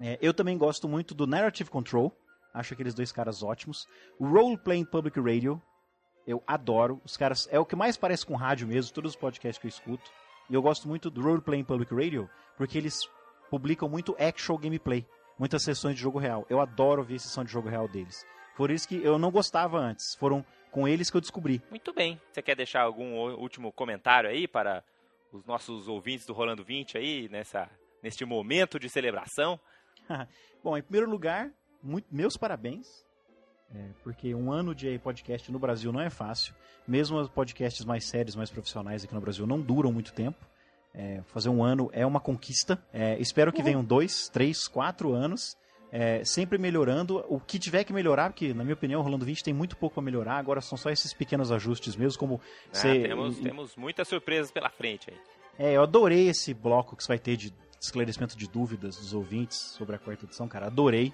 É, 0.00 0.18
eu 0.20 0.32
também 0.34 0.56
gosto 0.56 0.88
muito 0.88 1.14
do 1.14 1.26
Narrative 1.26 1.70
Control. 1.70 2.12
Acho 2.52 2.74
aqueles 2.74 2.94
dois 2.94 3.12
caras 3.12 3.42
ótimos. 3.42 3.86
O 4.18 4.26
Role 4.26 4.56
Playing 4.56 4.84
Public 4.84 5.18
Radio. 5.20 5.60
Eu 6.26 6.42
adoro. 6.46 7.00
Os 7.04 7.16
caras. 7.16 7.48
É 7.50 7.58
o 7.58 7.64
que 7.66 7.76
mais 7.76 7.96
parece 7.96 8.24
com 8.24 8.34
rádio 8.34 8.66
mesmo, 8.66 8.92
todos 8.92 9.12
os 9.12 9.16
podcasts 9.16 9.58
que 9.60 9.66
eu 9.66 9.68
escuto. 9.68 10.10
E 10.48 10.54
eu 10.54 10.62
gosto 10.62 10.86
muito 10.88 11.10
do 11.10 11.20
Role 11.22 11.40
Playing 11.42 11.64
Public 11.64 11.94
Radio, 11.94 12.28
porque 12.56 12.78
eles 12.78 13.08
publicam 13.50 13.88
muito 13.88 14.16
actual 14.18 14.58
gameplay. 14.58 15.06
Muitas 15.38 15.62
sessões 15.62 15.94
de 15.96 16.00
jogo 16.00 16.18
real. 16.18 16.46
Eu 16.48 16.60
adoro 16.60 17.02
ver 17.04 17.18
sessão 17.18 17.44
de 17.44 17.50
jogo 17.52 17.68
real 17.68 17.86
deles. 17.86 18.24
Por 18.56 18.70
isso 18.70 18.88
que 18.88 18.96
eu 19.04 19.18
não 19.18 19.30
gostava 19.30 19.78
antes. 19.78 20.14
Foram 20.14 20.44
com 20.70 20.88
eles 20.88 21.10
que 21.10 21.16
eu 21.16 21.20
descobri. 21.20 21.60
Muito 21.70 21.92
bem. 21.92 22.20
Você 22.32 22.40
quer 22.40 22.56
deixar 22.56 22.82
algum 22.82 23.14
último 23.38 23.70
comentário 23.72 24.30
aí 24.30 24.48
para 24.48 24.82
os 25.32 25.44
nossos 25.44 25.88
ouvintes 25.88 26.24
do 26.26 26.32
Rolando 26.32 26.64
20 26.64 26.96
aí, 26.96 27.28
nessa, 27.28 27.68
neste 28.02 28.24
momento 28.24 28.78
de 28.78 28.88
celebração? 28.88 29.60
Bom, 30.64 30.76
em 30.76 30.82
primeiro 30.82 31.10
lugar, 31.10 31.50
muito- 31.82 32.08
meus 32.10 32.36
parabéns. 32.36 33.05
É, 33.74 33.88
porque 34.02 34.34
um 34.34 34.50
ano 34.52 34.74
de 34.74 34.98
podcast 35.00 35.50
no 35.50 35.58
Brasil 35.58 35.92
não 35.92 36.00
é 36.00 36.08
fácil. 36.10 36.54
Mesmo 36.86 37.18
os 37.18 37.28
podcasts 37.28 37.84
mais 37.84 38.04
sérios, 38.04 38.36
mais 38.36 38.50
profissionais 38.50 39.04
aqui 39.04 39.12
no 39.14 39.20
Brasil 39.20 39.46
não 39.46 39.60
duram 39.60 39.92
muito 39.92 40.12
tempo. 40.12 40.38
É, 40.94 41.20
fazer 41.26 41.48
um 41.50 41.62
ano 41.62 41.90
é 41.92 42.06
uma 42.06 42.20
conquista. 42.20 42.82
É, 42.92 43.18
espero 43.18 43.52
que 43.52 43.62
venham 43.62 43.84
dois, 43.84 44.28
três, 44.28 44.66
quatro 44.68 45.12
anos. 45.12 45.56
é, 45.92 46.24
sempre 46.24 46.58
melhorando. 46.58 47.24
O 47.28 47.38
que 47.40 47.58
tiver 47.58 47.84
que 47.84 47.92
melhorar, 47.92 48.30
porque 48.30 48.52
na 48.52 48.62
minha 48.64 48.74
opinião 48.74 49.00
o 49.00 49.02
Rolando 49.04 49.24
20 49.24 49.42
tem 49.44 49.54
muito 49.54 49.76
pouco 49.76 49.98
a 50.00 50.02
melhorar. 50.02 50.36
Agora 50.36 50.60
são 50.60 50.76
só 50.76 50.90
esses 50.90 51.12
pequenos 51.14 51.50
ajustes 51.52 51.94
mesmo, 51.96 52.18
como 52.18 52.40
Ah, 52.74 52.80
temos, 52.82 53.38
e- 53.38 53.42
temos 53.42 53.76
muitas 53.76 54.06
surpresas 54.08 54.50
pela 54.50 54.68
frente 54.70 55.10
aí. 55.10 55.16
é, 55.58 55.76
eu 55.76 55.82
adorei 55.82 56.28
esse 56.28 56.52
bloco 56.54 56.96
que 56.96 57.02
você 57.02 57.08
vai 57.08 57.18
ter 57.18 57.36
de 57.36 57.52
esclarecimento 57.80 58.36
de 58.36 58.48
dúvidas 58.48 58.96
dos 58.96 59.12
ouvintes 59.14 59.58
sobre 59.58 59.94
a 59.96 59.98
quarta 59.98 60.24
edição, 60.24 60.48
cara. 60.48 60.66
Adorei. 60.66 61.12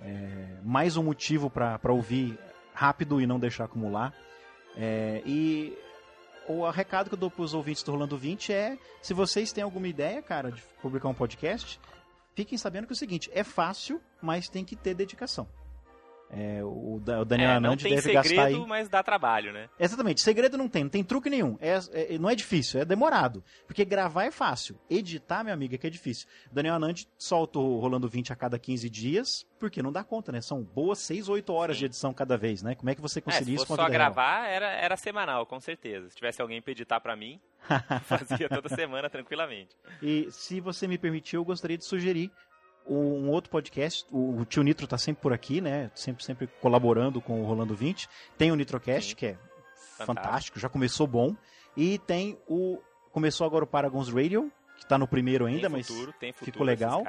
É, 0.00 0.58
mais 0.62 0.96
um 0.96 1.02
motivo 1.02 1.48
pra 1.48 1.80
ouvir 1.90 2.38
rápido 2.72 3.20
e 3.20 3.26
não 3.26 3.38
deixar 3.38 3.64
acumular. 3.64 4.12
É, 4.76 5.22
e 5.24 5.76
o 6.48 6.68
recado 6.68 7.08
que 7.08 7.14
eu 7.14 7.18
dou 7.18 7.30
pros 7.30 7.54
ouvintes 7.54 7.82
do 7.82 7.92
Rolando 7.92 8.16
20 8.16 8.52
é: 8.52 8.78
se 9.00 9.14
vocês 9.14 9.52
têm 9.52 9.64
alguma 9.64 9.88
ideia, 9.88 10.20
cara, 10.22 10.50
de 10.50 10.62
publicar 10.82 11.08
um 11.08 11.14
podcast, 11.14 11.80
fiquem 12.34 12.58
sabendo 12.58 12.86
que 12.86 12.92
é 12.92 12.96
o 12.96 12.98
seguinte: 12.98 13.30
é 13.32 13.44
fácil, 13.44 14.00
mas 14.20 14.48
tem 14.48 14.64
que 14.64 14.76
ter 14.76 14.94
dedicação. 14.94 15.48
É, 16.30 16.64
o, 16.64 16.96
o 16.96 17.24
Daniel 17.24 17.50
É, 17.50 17.60
não 17.60 17.70
Anand 17.70 17.76
tem 17.82 17.94
deve 17.94 18.12
gastar 18.12 18.30
aí. 18.30 18.36
segredo, 18.52 18.66
mas 18.66 18.88
dá 18.88 19.02
trabalho, 19.02 19.52
né? 19.52 19.68
Exatamente, 19.78 20.20
segredo 20.20 20.58
não 20.58 20.68
tem, 20.68 20.82
não 20.84 20.90
tem 20.90 21.04
truque 21.04 21.30
nenhum. 21.30 21.56
É, 21.60 21.78
é- 21.92 22.18
não 22.18 22.28
é 22.28 22.34
difícil, 22.34 22.80
é 22.80 22.84
demorado. 22.84 23.44
Porque 23.66 23.84
gravar 23.84 24.24
é 24.24 24.30
fácil. 24.30 24.78
Editar, 24.90 25.44
meu 25.44 25.54
amigo, 25.54 25.74
é 25.74 25.78
que 25.78 25.86
é 25.86 25.90
difícil. 25.90 26.26
O 26.50 26.54
Daniel 26.54 26.74
Anand 26.74 27.04
solta 27.16 27.58
o 27.58 27.78
Rolando 27.78 28.08
20 28.08 28.32
a 28.32 28.36
cada 28.36 28.58
15 28.58 28.90
dias, 28.90 29.46
porque 29.60 29.82
não 29.82 29.92
dá 29.92 30.02
conta, 30.02 30.32
né? 30.32 30.40
São 30.40 30.62
boas 30.62 30.98
6 30.98 31.28
ou 31.28 31.34
8 31.36 31.52
horas 31.52 31.76
Sim. 31.76 31.80
de 31.80 31.86
edição 31.86 32.12
cada 32.12 32.36
vez, 32.36 32.62
né? 32.62 32.74
Como 32.74 32.90
é 32.90 32.94
que 32.94 33.00
você 33.00 33.20
É, 33.20 33.22
conseguir 33.22 33.44
se 33.44 33.54
isso 33.54 33.66
fosse 33.66 33.76
com 33.78 33.82
a 33.82 33.86
só 33.86 33.92
gravar, 33.92 34.48
era, 34.48 34.66
era 34.66 34.96
semanal, 34.96 35.46
com 35.46 35.60
certeza. 35.60 36.10
Se 36.10 36.16
tivesse 36.16 36.42
alguém 36.42 36.60
pra 36.60 36.72
editar 36.72 37.00
pra 37.00 37.14
mim, 37.14 37.40
fazia 38.04 38.48
toda 38.48 38.68
semana 38.68 39.08
tranquilamente. 39.08 39.76
E 40.02 40.28
se 40.30 40.60
você 40.60 40.86
me 40.88 40.98
permitir, 40.98 41.36
eu 41.36 41.44
gostaria 41.44 41.78
de 41.78 41.84
sugerir 41.84 42.30
um 42.86 43.30
outro 43.30 43.50
podcast. 43.50 44.04
O, 44.10 44.40
o 44.40 44.44
tio 44.44 44.62
Nitro 44.62 44.86
tá 44.86 44.98
sempre 44.98 45.22
por 45.22 45.32
aqui, 45.32 45.60
né? 45.60 45.90
Sempre, 45.94 46.24
sempre 46.24 46.46
colaborando 46.60 47.20
com 47.20 47.40
o 47.40 47.44
Rolando 47.46 47.74
20. 47.74 48.08
Tem 48.36 48.50
o 48.52 48.56
Nitrocast, 48.56 49.10
Sim. 49.10 49.16
que 49.16 49.26
é 49.26 49.32
Fantástico. 49.34 50.04
fantástico, 50.06 50.58
já 50.60 50.68
começou 50.68 51.06
bom. 51.06 51.34
E 51.76 51.98
tem 51.98 52.38
o. 52.48 52.78
Começou 53.12 53.46
agora 53.46 53.64
o 53.64 53.66
Paragons 53.66 54.08
Radio, 54.08 54.50
que 54.76 54.86
tá 54.86 54.98
no 54.98 55.06
primeiro 55.06 55.46
ainda, 55.46 55.62
tem 55.62 55.70
mas. 55.70 55.86
futuro, 55.86 56.12
tem 56.18 56.32
futuro 56.32 56.52
ficou 56.52 56.66
legal. 56.66 57.02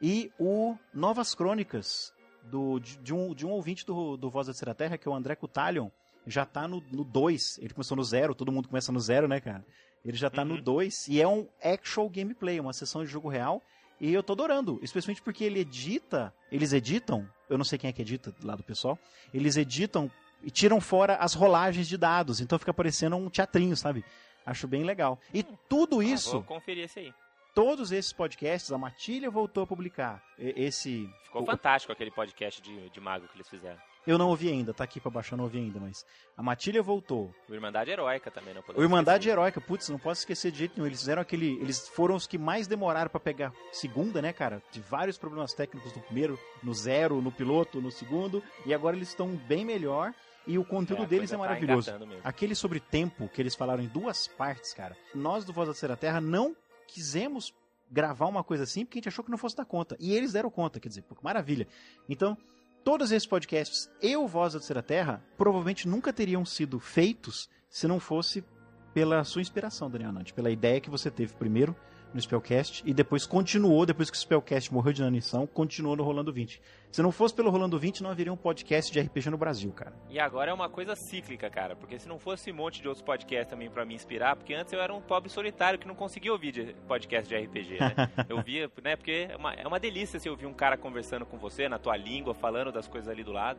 E 0.00 0.30
o 0.38 0.76
Novas 0.92 1.34
Crônicas, 1.34 2.12
do, 2.42 2.78
de, 2.78 2.96
de 2.98 3.14
um, 3.14 3.34
de 3.34 3.46
um 3.46 3.50
ouvinte 3.50 3.84
do, 3.86 4.16
do 4.16 4.28
Voz 4.30 4.46
da 4.46 4.52
Terceira 4.52 4.74
Terra, 4.74 4.98
que 4.98 5.06
é 5.06 5.10
o 5.10 5.14
André 5.14 5.34
Cutalion, 5.36 5.88
já 6.26 6.44
tá 6.44 6.66
no 6.66 6.80
2. 6.80 7.58
Ele 7.58 7.72
começou 7.74 7.96
no 7.96 8.02
zero, 8.04 8.34
todo 8.34 8.50
mundo 8.50 8.68
começa 8.68 8.90
no 8.90 9.00
zero, 9.00 9.28
né, 9.28 9.38
cara? 9.40 9.64
Ele 10.04 10.16
já 10.16 10.28
tá 10.28 10.44
no 10.44 10.56
Uhum. 10.56 10.62
2 10.62 11.08
e 11.08 11.20
é 11.22 11.26
um 11.28 11.48
actual 11.62 12.08
gameplay, 12.10 12.60
uma 12.60 12.72
sessão 12.74 13.02
de 13.04 13.10
jogo 13.10 13.28
real. 13.28 13.62
E 14.00 14.12
eu 14.12 14.22
tô 14.22 14.32
adorando, 14.32 14.78
especialmente 14.82 15.22
porque 15.22 15.44
ele 15.44 15.60
edita, 15.60 16.34
eles 16.50 16.72
editam, 16.72 17.28
eu 17.48 17.56
não 17.56 17.64
sei 17.64 17.78
quem 17.78 17.88
é 17.88 17.92
que 17.92 18.02
edita 18.02 18.34
lá 18.42 18.54
do 18.56 18.62
pessoal, 18.62 18.98
eles 19.32 19.56
editam 19.56 20.10
e 20.42 20.50
tiram 20.50 20.80
fora 20.80 21.16
as 21.16 21.32
rolagens 21.34 21.86
de 21.88 21.96
dados, 21.96 22.40
então 22.40 22.58
fica 22.58 22.74
parecendo 22.74 23.16
um 23.16 23.30
teatrinho, 23.30 23.76
sabe? 23.76 24.04
Acho 24.44 24.66
bem 24.68 24.84
legal. 24.84 25.18
E 25.32 25.42
tudo 25.42 26.00
Ah, 26.00 26.04
isso, 26.04 26.32
vou 26.32 26.42
conferir 26.42 26.84
esse 26.84 26.98
aí. 26.98 27.14
todos 27.54 27.92
esses 27.92 28.12
podcasts, 28.12 28.70
a 28.72 28.76
Matilha 28.76 29.30
voltou 29.30 29.62
a 29.62 29.66
publicar 29.66 30.22
esse. 30.38 31.08
Ficou 31.24 31.42
o- 31.42 31.46
fantástico 31.46 31.92
aquele 31.92 32.10
podcast 32.10 32.60
de, 32.60 32.90
de 32.90 33.00
mago 33.00 33.26
que 33.28 33.36
eles 33.36 33.48
fizeram. 33.48 33.78
Eu 34.06 34.18
não 34.18 34.28
ouvi 34.28 34.50
ainda, 34.50 34.74
tá 34.74 34.84
aqui 34.84 35.00
pra 35.00 35.10
baixar, 35.10 35.32
eu 35.34 35.38
não 35.38 35.44
ouvi 35.44 35.58
ainda, 35.58 35.80
mas 35.80 36.04
a 36.36 36.42
Matilha 36.42 36.82
voltou. 36.82 37.34
O 37.48 37.54
Irmandade 37.54 37.90
Heróica 37.90 38.30
também, 38.30 38.52
não 38.52 38.60
O 38.60 38.64
podemos 38.64 38.84
Irmandade 38.84 39.20
esquecer. 39.22 39.32
Heróica, 39.32 39.60
putz, 39.62 39.88
não 39.88 39.98
posso 39.98 40.20
esquecer 40.20 40.52
de 40.52 40.58
jeito 40.58 40.74
nenhum. 40.76 40.86
Eles 40.86 41.00
fizeram 41.00 41.22
aquele. 41.22 41.58
Eles 41.60 41.88
foram 41.88 42.14
os 42.14 42.26
que 42.26 42.36
mais 42.36 42.66
demoraram 42.66 43.08
pra 43.10 43.18
pegar 43.18 43.52
segunda, 43.72 44.20
né, 44.20 44.32
cara? 44.32 44.62
De 44.70 44.80
vários 44.80 45.16
problemas 45.16 45.54
técnicos 45.54 45.94
no 45.94 46.02
primeiro, 46.02 46.38
no 46.62 46.74
zero, 46.74 47.22
no 47.22 47.32
piloto, 47.32 47.80
no 47.80 47.90
segundo. 47.90 48.42
E 48.66 48.74
agora 48.74 48.94
eles 48.94 49.08
estão 49.08 49.28
bem 49.48 49.64
melhor. 49.64 50.12
E 50.46 50.58
o 50.58 50.64
conteúdo 50.64 51.04
É, 51.04 51.06
deles 51.06 51.30
é 51.32 51.36
tá 51.36 51.38
maravilhoso. 51.38 51.90
mesmo. 52.00 52.20
Aquele 52.22 52.54
sobre 52.54 52.78
tempo 52.78 53.26
que 53.30 53.40
eles 53.40 53.54
falaram 53.54 53.82
em 53.82 53.88
duas 53.88 54.26
partes, 54.28 54.74
cara. 54.74 54.94
Nós 55.14 55.42
do 55.46 55.52
Voz 55.54 55.66
da 55.68 55.72
Terceira 55.72 55.96
Terra 55.96 56.20
não 56.20 56.54
quisemos 56.86 57.54
gravar 57.90 58.26
uma 58.26 58.44
coisa 58.44 58.64
assim 58.64 58.84
porque 58.84 58.98
a 58.98 59.00
gente 59.00 59.08
achou 59.08 59.24
que 59.24 59.30
não 59.30 59.38
fosse 59.38 59.56
dar 59.56 59.64
conta. 59.64 59.96
E 59.98 60.12
eles 60.14 60.32
deram 60.32 60.50
conta, 60.50 60.78
quer 60.78 60.88
dizer, 60.88 61.02
maravilha. 61.22 61.66
Então, 62.08 62.36
todos 62.84 63.10
esses 63.10 63.26
podcasts 63.26 63.90
e 64.02 64.14
o 64.16 64.28
Voz 64.28 64.52
da 64.52 64.58
Terceira 64.58 64.82
Terra 64.82 65.24
provavelmente 65.38 65.88
nunca 65.88 66.12
teriam 66.12 66.44
sido 66.44 66.78
feitos 66.78 67.48
se 67.68 67.88
não 67.88 67.98
fosse 67.98 68.44
pela 68.92 69.24
sua 69.24 69.40
inspiração, 69.40 69.90
Daniel 69.90 70.12
Nante, 70.12 70.34
pela 70.34 70.50
ideia 70.50 70.80
que 70.80 70.90
você 70.90 71.10
teve 71.10 71.34
primeiro 71.34 71.74
no 72.14 72.20
Spellcast 72.20 72.82
e 72.86 72.94
depois 72.94 73.26
continuou, 73.26 73.84
depois 73.84 74.08
que 74.08 74.16
o 74.16 74.20
Spellcast 74.20 74.72
morreu 74.72 74.92
de 74.92 75.02
inanição, 75.02 75.46
continuou 75.46 75.96
no 75.96 76.04
Rolando 76.04 76.32
20. 76.32 76.62
Se 76.90 77.02
não 77.02 77.10
fosse 77.10 77.34
pelo 77.34 77.50
Rolando 77.50 77.76
20, 77.76 78.02
não 78.02 78.10
haveria 78.10 78.32
um 78.32 78.36
podcast 78.36 78.92
de 78.92 79.00
RPG 79.00 79.28
no 79.28 79.36
Brasil, 79.36 79.72
cara. 79.72 79.92
E 80.08 80.20
agora 80.20 80.52
é 80.52 80.54
uma 80.54 80.68
coisa 80.68 80.94
cíclica, 80.94 81.50
cara, 81.50 81.74
porque 81.74 81.98
se 81.98 82.08
não 82.08 82.18
fosse 82.18 82.52
um 82.52 82.54
monte 82.54 82.80
de 82.80 82.86
outros 82.86 83.04
podcasts 83.04 83.50
também 83.50 83.68
pra 83.68 83.84
me 83.84 83.94
inspirar, 83.94 84.36
porque 84.36 84.54
antes 84.54 84.72
eu 84.72 84.80
era 84.80 84.94
um 84.94 85.00
pobre 85.00 85.28
solitário 85.28 85.78
que 85.78 85.88
não 85.88 85.94
conseguia 85.96 86.32
ouvir 86.32 86.52
de 86.52 86.76
podcast 86.86 87.28
de 87.28 87.36
RPG, 87.36 87.80
né? 87.80 87.94
Eu 88.28 88.40
via, 88.42 88.70
né, 88.82 88.94
porque 88.94 89.28
é 89.28 89.36
uma, 89.36 89.52
é 89.54 89.66
uma 89.66 89.80
delícia 89.80 90.20
se 90.20 90.30
ouvir 90.30 90.46
um 90.46 90.54
cara 90.54 90.76
conversando 90.76 91.26
com 91.26 91.36
você 91.36 91.68
na 91.68 91.78
tua 91.78 91.96
língua, 91.96 92.32
falando 92.32 92.70
das 92.70 92.86
coisas 92.86 93.08
ali 93.08 93.24
do 93.24 93.32
lado. 93.32 93.58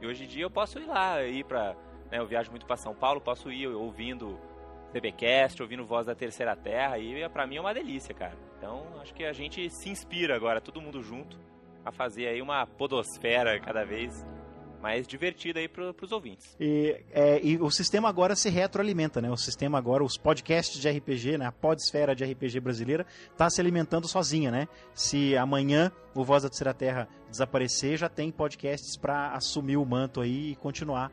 E 0.00 0.06
hoje 0.06 0.24
em 0.24 0.26
dia 0.26 0.44
eu 0.44 0.50
posso 0.50 0.78
ir 0.78 0.86
lá, 0.86 1.22
ir 1.22 1.44
pra, 1.44 1.76
né, 2.10 2.18
eu 2.18 2.26
viajo 2.26 2.50
muito 2.50 2.64
pra 2.64 2.76
São 2.76 2.94
Paulo, 2.94 3.20
posso 3.20 3.52
ir 3.52 3.68
ouvindo 3.68 4.38
CBcast, 4.92 5.62
ouvindo 5.62 5.84
Voz 5.84 6.06
da 6.06 6.14
Terceira 6.14 6.56
Terra, 6.56 6.98
e 6.98 7.28
pra 7.28 7.46
mim 7.46 7.56
é 7.56 7.60
uma 7.60 7.74
delícia, 7.74 8.14
cara. 8.14 8.36
Então, 8.58 8.84
acho 9.00 9.14
que 9.14 9.24
a 9.24 9.32
gente 9.32 9.70
se 9.70 9.88
inspira 9.88 10.34
agora, 10.34 10.60
todo 10.60 10.80
mundo 10.80 11.02
junto, 11.02 11.38
a 11.84 11.92
fazer 11.92 12.28
aí 12.28 12.42
uma 12.42 12.66
podosfera 12.66 13.58
cada 13.60 13.84
vez 13.84 14.24
mais 14.80 15.06
divertida 15.06 15.60
aí 15.60 15.68
pro, 15.68 15.92
pros 15.92 16.10
ouvintes. 16.10 16.56
E, 16.58 16.96
é, 17.12 17.40
e 17.42 17.58
o 17.58 17.70
sistema 17.70 18.08
agora 18.08 18.34
se 18.34 18.48
retroalimenta, 18.48 19.20
né? 19.20 19.30
O 19.30 19.36
sistema 19.36 19.78
agora, 19.78 20.02
os 20.02 20.16
podcasts 20.16 20.80
de 20.80 20.90
RPG, 20.90 21.38
né? 21.38 21.46
A 21.46 21.52
podesfera 21.52 22.14
de 22.14 22.24
RPG 22.24 22.60
brasileira 22.60 23.06
tá 23.36 23.48
se 23.50 23.60
alimentando 23.60 24.08
sozinha, 24.08 24.50
né? 24.50 24.68
Se 24.94 25.36
amanhã 25.36 25.92
o 26.14 26.24
Voz 26.24 26.42
da 26.42 26.48
Terceira 26.48 26.74
Terra 26.74 27.08
desaparecer, 27.30 27.98
já 27.98 28.08
tem 28.08 28.30
podcasts 28.30 28.96
para 28.96 29.32
assumir 29.32 29.76
o 29.76 29.84
manto 29.84 30.20
aí 30.20 30.52
e 30.52 30.56
continuar 30.56 31.12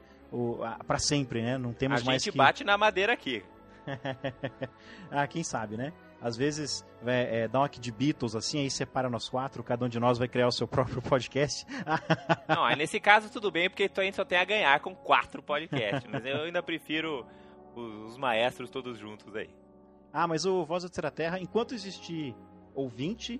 para 0.88 1.00
sempre, 1.00 1.42
né? 1.42 1.58
Não 1.58 1.74
temos 1.74 2.02
a 2.02 2.06
mais 2.06 2.24
gente 2.24 2.32
que... 2.32 2.38
bate 2.38 2.64
na 2.64 2.78
madeira 2.78 3.14
aqui. 3.14 3.44
ah, 5.12 5.28
quem 5.28 5.44
sabe, 5.44 5.78
né? 5.78 5.94
Às 6.22 6.36
vezes 6.36 6.86
é, 7.06 7.42
é, 7.42 7.48
dá 7.48 7.60
uma 7.60 7.70
de 7.70 7.92
Beatles 7.92 8.36
assim, 8.36 8.60
aí 8.60 8.72
separa 8.72 9.10
nós 9.10 9.30
quatro, 9.30 9.64
cada 9.64 9.86
um 9.86 9.90
de 9.90 10.00
nós 10.00 10.18
vai 10.18 10.28
criar 10.28 10.48
o 10.48 10.52
seu 10.52 10.68
próprio 10.68 11.02
podcast. 11.02 11.66
Não, 12.48 12.64
aí 12.64 12.76
nesse 12.76 13.00
caso 13.00 13.32
tudo 13.32 13.52
bem, 13.52 13.70
porque 13.70 13.90
a 13.96 14.04
gente 14.04 14.16
só 14.16 14.26
tem 14.26 14.40
a 14.40 14.46
ganhar 14.46 14.80
com 14.80 14.96
quatro 14.96 15.44
podcasts, 15.44 16.10
mas 16.12 16.26
eu 16.26 16.42
ainda 16.42 16.64
prefiro 16.64 17.26
os, 17.76 18.12
os 18.12 18.18
maestros 18.18 18.70
todos 18.70 18.98
juntos 18.98 19.36
aí. 19.36 19.50
Ah, 20.12 20.28
mas 20.28 20.46
o 20.46 20.66
Voz 20.66 20.84
da 20.84 20.90
Terceira 20.90 21.12
Terra, 21.12 21.40
enquanto 21.40 21.76
existir 21.76 22.36
ouvinte, 22.74 23.40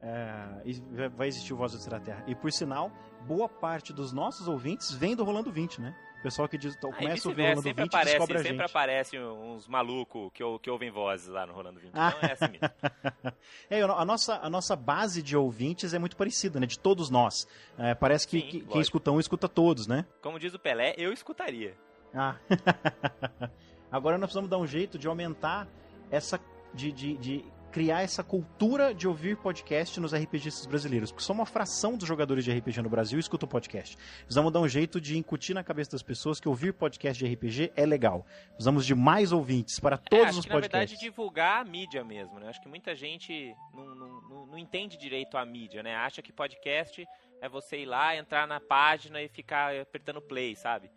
é, 0.00 1.08
vai 1.10 1.28
existir 1.28 1.52
o 1.52 1.56
Voz 1.56 1.72
da 1.72 1.78
Terceira 1.78 2.00
Terra. 2.00 2.24
E 2.26 2.34
por 2.34 2.50
sinal, 2.50 2.90
boa 3.26 3.48
parte 3.48 3.92
dos 3.92 4.12
nossos 4.12 4.48
ouvintes 4.48 4.92
vem 4.92 5.14
do 5.14 5.24
Rolando 5.24 5.50
20, 5.50 5.80
né? 5.80 5.94
Pessoal 6.24 6.48
que 6.48 6.56
diz, 6.56 6.74
então, 6.74 6.88
Ah, 6.90 6.96
começa 6.96 7.28
o 7.28 7.32
Rolando 7.32 7.60
sempre 7.60 7.82
20 7.82 7.88
aparece, 7.92 8.16
descobre 8.16 8.38
sempre 8.38 8.52
gente. 8.56 8.70
aparece 8.70 9.18
uns 9.18 9.68
malucos 9.68 10.30
que, 10.32 10.42
que 10.62 10.70
ouvem 10.70 10.90
vozes 10.90 11.28
lá 11.28 11.44
no 11.44 11.52
Rolando 11.52 11.78
20. 11.78 11.92
Ah. 11.92 12.14
Então 12.16 12.28
é 12.30 12.32
assim 12.32 12.48
mesmo. 12.48 13.34
É, 13.68 13.82
a 13.82 14.04
nossa, 14.06 14.36
a 14.36 14.48
nossa 14.48 14.74
base 14.74 15.22
de 15.22 15.36
ouvintes 15.36 15.92
é 15.92 15.98
muito 15.98 16.16
parecida, 16.16 16.58
né? 16.58 16.66
De 16.66 16.78
todos 16.78 17.10
nós. 17.10 17.46
É, 17.76 17.94
parece 17.94 18.26
que, 18.26 18.40
Sim, 18.40 18.46
que 18.48 18.60
quem 18.62 18.80
escuta 18.80 19.10
um 19.10 19.20
escuta 19.20 19.50
todos, 19.50 19.86
né? 19.86 20.06
Como 20.22 20.38
diz 20.38 20.54
o 20.54 20.58
Pelé, 20.58 20.94
eu 20.96 21.12
escutaria. 21.12 21.76
Ah. 22.14 22.36
Agora 23.92 24.16
nós 24.16 24.28
precisamos 24.28 24.48
dar 24.48 24.56
um 24.56 24.66
jeito 24.66 24.98
de 24.98 25.06
aumentar 25.06 25.68
essa. 26.10 26.40
de, 26.72 26.90
de, 26.90 27.16
de 27.18 27.44
criar 27.74 28.02
essa 28.02 28.22
cultura 28.22 28.94
de 28.94 29.08
ouvir 29.08 29.36
podcast 29.36 29.98
nos 29.98 30.14
RPGistas 30.14 30.64
brasileiros. 30.64 31.10
Porque 31.10 31.24
só 31.24 31.32
uma 31.32 31.44
fração 31.44 31.96
dos 31.96 32.06
jogadores 32.06 32.44
de 32.44 32.56
RPG 32.56 32.80
no 32.80 32.88
Brasil 32.88 33.18
escutam 33.18 33.48
podcast. 33.48 33.96
Precisamos 33.96 34.52
dar 34.52 34.60
um 34.60 34.68
jeito 34.68 35.00
de 35.00 35.18
incutir 35.18 35.54
na 35.54 35.64
cabeça 35.64 35.90
das 35.90 36.00
pessoas 36.02 36.38
que 36.38 36.48
ouvir 36.48 36.72
podcast 36.72 37.18
de 37.18 37.34
RPG 37.34 37.72
é 37.74 37.84
legal. 37.84 38.24
Precisamos 38.50 38.86
de 38.86 38.94
mais 38.94 39.32
ouvintes 39.32 39.80
para 39.80 39.96
É, 39.96 39.98
todos 40.08 40.26
acho 40.26 40.38
os 40.38 40.44
que 40.46 40.52
na 40.52 40.60
verdade 40.60 40.92
podcasts. 40.92 41.00
divulgar 41.00 41.62
a 41.62 41.64
mídia 41.64 42.04
mesmo, 42.04 42.38
né? 42.38 42.48
Acho 42.48 42.62
que 42.62 42.68
muita 42.68 42.94
gente 42.94 43.52
não, 43.74 43.84
não, 43.92 44.20
não, 44.22 44.46
não 44.46 44.58
entende 44.58 44.96
direito 44.96 45.36
a 45.36 45.44
mídia, 45.44 45.82
né? 45.82 45.96
Acha 45.96 46.22
que 46.22 46.32
podcast 46.32 47.04
é 47.40 47.48
você 47.48 47.78
ir 47.80 47.86
lá, 47.86 48.14
entrar 48.14 48.46
na 48.46 48.60
página 48.60 49.20
e 49.20 49.28
ficar 49.28 49.74
apertando 49.80 50.22
play, 50.22 50.54
sabe? 50.54 50.92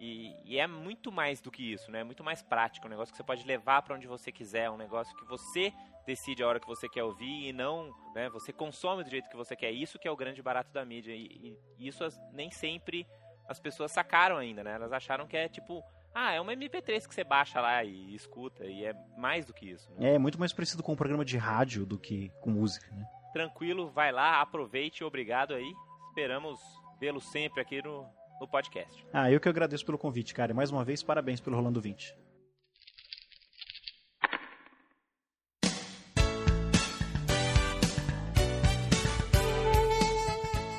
E, 0.00 0.34
e 0.46 0.58
é 0.58 0.66
muito 0.66 1.12
mais 1.12 1.42
do 1.42 1.50
que 1.50 1.62
isso, 1.70 1.90
né? 1.90 2.00
É 2.00 2.04
muito 2.04 2.24
mais 2.24 2.40
prático, 2.40 2.86
um 2.86 2.90
negócio 2.90 3.12
que 3.12 3.18
você 3.18 3.22
pode 3.22 3.46
levar 3.46 3.82
para 3.82 3.94
onde 3.94 4.06
você 4.06 4.32
quiser, 4.32 4.70
um 4.70 4.76
negócio 4.78 5.14
que 5.16 5.24
você 5.26 5.70
decide 6.06 6.42
a 6.42 6.48
hora 6.48 6.60
que 6.60 6.66
você 6.66 6.88
quer 6.88 7.02
ouvir 7.04 7.48
e 7.48 7.52
não, 7.52 7.90
né? 8.14 8.28
Você 8.30 8.52
consome 8.52 9.02
do 9.04 9.10
jeito 9.10 9.28
que 9.28 9.36
você 9.36 9.54
quer. 9.56 9.70
Isso 9.70 9.98
que 9.98 10.06
é 10.06 10.10
o 10.10 10.16
grande 10.16 10.42
barato 10.42 10.72
da 10.72 10.84
mídia 10.84 11.12
e, 11.14 11.56
e 11.78 11.88
isso 11.88 12.04
as- 12.04 12.20
nem 12.32 12.50
sempre 12.50 13.06
as 13.48 13.58
pessoas 13.60 13.90
sacaram 13.92 14.36
ainda, 14.36 14.62
né? 14.64 14.72
Elas 14.74 14.92
acharam 14.92 15.26
que 15.26 15.36
é 15.36 15.48
tipo, 15.48 15.82
ah, 16.14 16.32
é 16.32 16.40
uma 16.40 16.52
MP3 16.54 17.06
que 17.06 17.14
você 17.14 17.24
baixa 17.24 17.60
lá 17.60 17.82
e 17.84 18.14
escuta 18.14 18.64
e 18.66 18.84
é 18.84 18.94
mais 19.16 19.44
do 19.44 19.52
que 19.52 19.70
isso. 19.70 19.90
né? 19.92 20.14
É 20.14 20.18
muito 20.18 20.38
mais 20.38 20.52
parecido 20.52 20.82
com 20.82 20.92
um 20.92 20.96
programa 20.96 21.24
de 21.24 21.36
rádio 21.36 21.84
do 21.86 21.98
que 21.98 22.30
com 22.40 22.50
música, 22.50 22.86
né? 22.94 23.06
Tranquilo, 23.32 23.90
vai 23.90 24.12
lá, 24.12 24.40
aproveite, 24.40 25.02
obrigado 25.04 25.54
aí. 25.54 25.72
Esperamos 26.08 26.60
vê-lo 27.00 27.20
sempre 27.20 27.60
aqui 27.60 27.82
no, 27.82 28.06
no 28.40 28.46
podcast. 28.46 29.04
Ah, 29.12 29.30
eu 29.30 29.40
que 29.40 29.48
agradeço 29.48 29.84
pelo 29.84 29.98
convite, 29.98 30.32
cara. 30.32 30.52
E 30.52 30.54
mais 30.54 30.70
uma 30.70 30.84
vez, 30.84 31.02
parabéns 31.02 31.40
pelo 31.40 31.56
Rolando 31.56 31.80
20. 31.80 32.16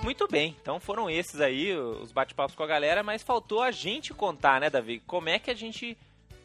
Muito 0.05 0.27
bem, 0.27 0.55
então 0.61 0.79
foram 0.79 1.09
esses 1.09 1.41
aí 1.41 1.75
os 1.75 2.11
bate-papos 2.11 2.55
com 2.55 2.61
a 2.61 2.67
galera, 2.67 3.01
mas 3.01 3.23
faltou 3.23 3.63
a 3.63 3.71
gente 3.71 4.13
contar, 4.13 4.61
né, 4.61 4.69
Davi? 4.69 4.99
Como 4.99 5.29
é 5.29 5.39
que 5.39 5.49
a 5.49 5.55
gente 5.55 5.97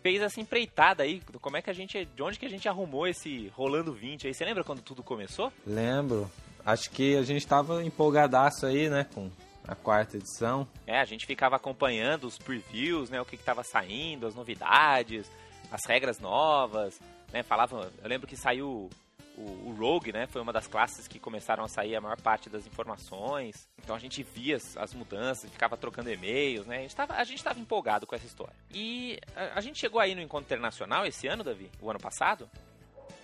fez 0.02 0.22
essa 0.22 0.40
empreitada 0.40 1.02
aí? 1.02 1.20
Como 1.42 1.58
é 1.58 1.60
que 1.60 1.68
a 1.68 1.72
gente. 1.74 2.06
De 2.06 2.22
onde 2.22 2.38
que 2.38 2.46
a 2.46 2.48
gente 2.48 2.66
arrumou 2.66 3.06
esse 3.06 3.48
rolando 3.48 3.92
20 3.92 4.26
aí? 4.26 4.32
Você 4.32 4.46
lembra 4.46 4.64
quando 4.64 4.80
tudo 4.80 5.02
começou? 5.02 5.52
Lembro. 5.66 6.30
Acho 6.64 6.90
que 6.90 7.14
a 7.18 7.22
gente 7.22 7.46
tava 7.46 7.84
empolgadaço 7.84 8.64
aí, 8.64 8.88
né, 8.88 9.06
com 9.12 9.30
a 9.68 9.74
quarta 9.74 10.16
edição. 10.16 10.66
É, 10.86 10.98
a 10.98 11.04
gente 11.04 11.26
ficava 11.26 11.56
acompanhando 11.56 12.24
os 12.24 12.38
previews, 12.38 13.10
né? 13.10 13.20
O 13.20 13.26
que, 13.26 13.36
que 13.36 13.44
tava 13.44 13.62
saindo, 13.62 14.26
as 14.26 14.34
novidades, 14.34 15.30
as 15.70 15.82
regras 15.86 16.18
novas, 16.18 16.98
né? 17.30 17.42
Falava. 17.42 17.92
Eu 18.02 18.08
lembro 18.08 18.26
que 18.26 18.38
saiu 18.38 18.88
o, 19.40 19.70
o 19.70 19.76
Rogue, 19.78 20.12
né? 20.12 20.26
Foi 20.26 20.40
uma 20.42 20.52
das 20.52 20.66
classes 20.66 21.06
que 21.08 21.18
começaram 21.18 21.64
a 21.64 21.68
sair 21.68 21.96
a 21.96 22.00
maior 22.00 22.20
parte 22.20 22.48
das 22.50 22.66
informações. 22.66 23.68
Então 23.82 23.94
a 23.96 23.98
gente 23.98 24.22
via 24.22 24.56
as, 24.56 24.76
as 24.76 24.94
mudanças, 24.94 25.50
ficava 25.50 25.76
trocando 25.76 26.10
e-mails, 26.10 26.66
né? 26.66 26.78
A 26.78 26.82
gente, 26.82 26.96
tava, 26.96 27.14
a 27.14 27.24
gente 27.24 27.42
tava 27.42 27.58
empolgado 27.58 28.06
com 28.06 28.14
essa 28.14 28.26
história. 28.26 28.54
E 28.72 29.18
a, 29.34 29.58
a 29.58 29.60
gente 29.60 29.78
chegou 29.78 30.00
aí 30.00 30.14
no 30.14 30.20
Encontro 30.20 30.46
Internacional 30.46 31.06
esse 31.06 31.26
ano, 31.26 31.42
Davi? 31.44 31.70
O 31.80 31.90
ano 31.90 31.98
passado? 32.00 32.48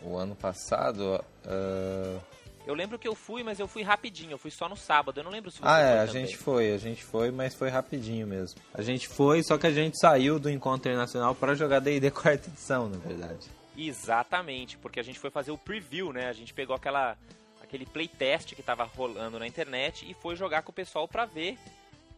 O 0.02 0.16
ano 0.16 0.34
passado. 0.34 1.22
ah, 1.44 2.18
Eu 2.66 2.74
lembro 2.74 2.98
que 2.98 3.06
eu 3.08 3.14
fui, 3.14 3.42
mas 3.42 3.58
eu 3.60 3.68
fui 3.68 3.82
rapidinho. 3.82 4.32
Eu 4.32 4.38
fui 4.38 4.50
só 4.50 4.68
no 4.68 4.76
sábado. 4.76 5.20
Eu 5.20 5.24
não 5.24 5.30
lembro 5.30 5.50
se 5.50 5.58
você 5.58 5.64
Ah, 5.66 5.78
é, 5.78 6.00
a 6.02 6.06
também. 6.06 6.26
gente 6.26 6.36
foi, 6.36 6.72
a 6.72 6.78
gente 6.78 7.02
foi, 7.04 7.30
mas 7.30 7.54
foi 7.54 7.68
rapidinho 7.70 8.26
mesmo. 8.26 8.60
A 8.74 8.82
gente 8.82 9.08
foi, 9.08 9.42
só 9.42 9.56
que 9.56 9.66
a 9.66 9.70
gente 9.72 9.98
saiu 9.98 10.38
do 10.38 10.50
encontro 10.50 10.90
internacional 10.90 11.34
para 11.34 11.54
jogar 11.54 11.78
D&D 11.80 12.10
quarta 12.10 12.48
edição, 12.48 12.88
na 12.88 12.98
verdade. 12.98 13.46
Exatamente, 13.76 14.76
porque 14.78 15.00
a 15.00 15.02
gente 15.02 15.18
foi 15.18 15.30
fazer 15.30 15.50
o 15.50 15.58
preview, 15.58 16.12
né? 16.12 16.28
A 16.28 16.32
gente 16.32 16.52
pegou 16.54 16.74
aquela 16.74 17.16
aquele 17.62 17.84
playtest 17.84 18.54
que 18.54 18.62
tava 18.62 18.84
rolando 18.84 19.38
na 19.40 19.46
internet 19.46 20.08
e 20.08 20.14
foi 20.14 20.36
jogar 20.36 20.62
com 20.62 20.70
o 20.70 20.74
pessoal 20.74 21.08
pra 21.08 21.24
ver 21.24 21.58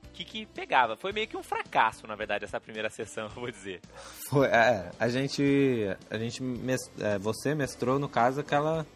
o 0.04 0.08
que, 0.12 0.22
que 0.24 0.44
pegava. 0.46 0.94
Foi 0.94 1.10
meio 1.10 1.26
que 1.26 1.36
um 1.38 1.42
fracasso, 1.42 2.06
na 2.06 2.14
verdade, 2.14 2.44
essa 2.44 2.60
primeira 2.60 2.90
sessão, 2.90 3.24
eu 3.34 3.40
vou 3.40 3.50
dizer. 3.50 3.80
Foi, 4.28 4.46
é, 4.48 4.90
a 5.00 5.08
gente, 5.08 5.42
a 6.10 6.18
gente, 6.18 6.42
mes- 6.42 6.90
é, 7.00 7.18
você 7.18 7.54
mestrou 7.54 7.98
no 7.98 8.08
caso 8.10 8.40
aquela 8.40 8.86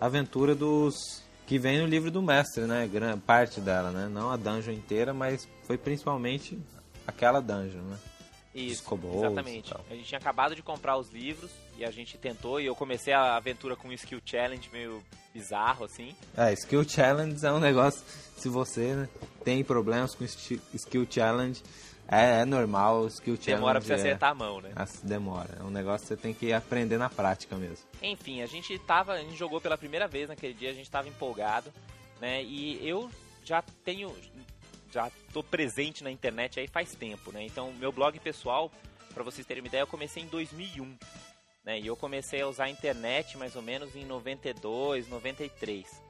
aventura 0.00 0.54
dos 0.54 1.24
que 1.46 1.58
vem 1.58 1.80
no 1.80 1.86
livro 1.86 2.10
do 2.10 2.22
mestre, 2.22 2.64
né? 2.66 2.86
Gran 2.86 3.18
parte 3.18 3.60
dela, 3.60 3.90
né? 3.90 4.08
Não 4.08 4.30
a 4.30 4.36
dungeon 4.36 4.72
inteira, 4.74 5.12
mas 5.12 5.48
foi 5.64 5.76
principalmente 5.76 6.56
aquela 7.06 7.40
dungeon, 7.40 7.82
né? 7.82 7.98
Isso, 8.56 8.82
kobolds 8.84 9.22
exatamente. 9.24 9.70
tal. 9.70 9.84
A 9.90 9.94
gente 9.94 10.06
tinha 10.06 10.18
acabado 10.18 10.54
de 10.54 10.62
comprar 10.62 10.96
os 10.96 11.10
livros 11.10 11.50
e 11.76 11.84
a 11.84 11.90
gente 11.90 12.16
tentou 12.16 12.60
e 12.60 12.66
eu 12.66 12.74
comecei 12.74 13.12
a 13.12 13.36
aventura 13.36 13.76
com 13.76 13.88
um 13.88 13.92
skill 13.92 14.20
challenge 14.24 14.68
meio 14.72 15.02
bizarro, 15.34 15.84
assim. 15.84 16.14
É, 16.36 16.52
skill 16.52 16.88
challenge 16.88 17.44
é 17.44 17.52
um 17.52 17.60
negócio. 17.60 18.02
Se 18.36 18.48
você 18.48 18.94
né, 18.94 19.08
tem 19.44 19.62
problemas 19.62 20.14
com 20.14 20.24
skill 20.24 21.06
challenge, 21.10 21.62
é, 22.08 22.40
é 22.40 22.44
normal. 22.44 23.06
Skill 23.08 23.36
challenge 23.36 23.54
Demora 23.56 23.80
pra 23.80 23.86
você 23.86 23.92
é- 23.92 23.96
acertar 23.96 24.30
a 24.30 24.34
mão, 24.34 24.60
né? 24.60 24.70
Demora. 25.02 25.58
É 25.60 25.62
um 25.62 25.70
negócio 25.70 26.06
que 26.06 26.14
você 26.14 26.16
tem 26.16 26.32
que 26.32 26.52
aprender 26.52 26.98
na 26.98 27.10
prática 27.10 27.56
mesmo. 27.56 27.84
Enfim, 28.02 28.42
a 28.42 28.46
gente 28.46 28.78
tava, 28.78 29.12
a 29.14 29.18
gente 29.18 29.36
jogou 29.36 29.60
pela 29.60 29.76
primeira 29.76 30.06
vez 30.06 30.28
naquele 30.28 30.54
dia, 30.54 30.70
a 30.70 30.74
gente 30.74 30.90
tava 30.90 31.08
empolgado, 31.08 31.72
né? 32.20 32.42
E 32.42 32.86
eu 32.86 33.10
já 33.44 33.62
tenho 33.84 34.14
já 34.96 35.12
tô 35.30 35.42
presente 35.42 36.02
na 36.02 36.10
internet 36.10 36.58
aí 36.58 36.66
faz 36.66 36.94
tempo, 36.94 37.30
né? 37.30 37.44
Então, 37.44 37.70
meu 37.74 37.92
blog 37.92 38.18
pessoal, 38.18 38.72
pra 39.12 39.22
vocês 39.22 39.46
terem 39.46 39.62
uma 39.62 39.68
ideia, 39.68 39.82
eu 39.82 39.86
comecei 39.86 40.22
em 40.22 40.26
2001, 40.26 40.96
né? 41.62 41.78
E 41.78 41.86
eu 41.86 41.94
comecei 41.94 42.40
a 42.40 42.48
usar 42.48 42.64
a 42.64 42.70
internet 42.70 43.36
mais 43.36 43.54
ou 43.54 43.60
menos 43.60 43.94
em 43.94 44.06
92, 44.06 45.06
93. 45.08 46.02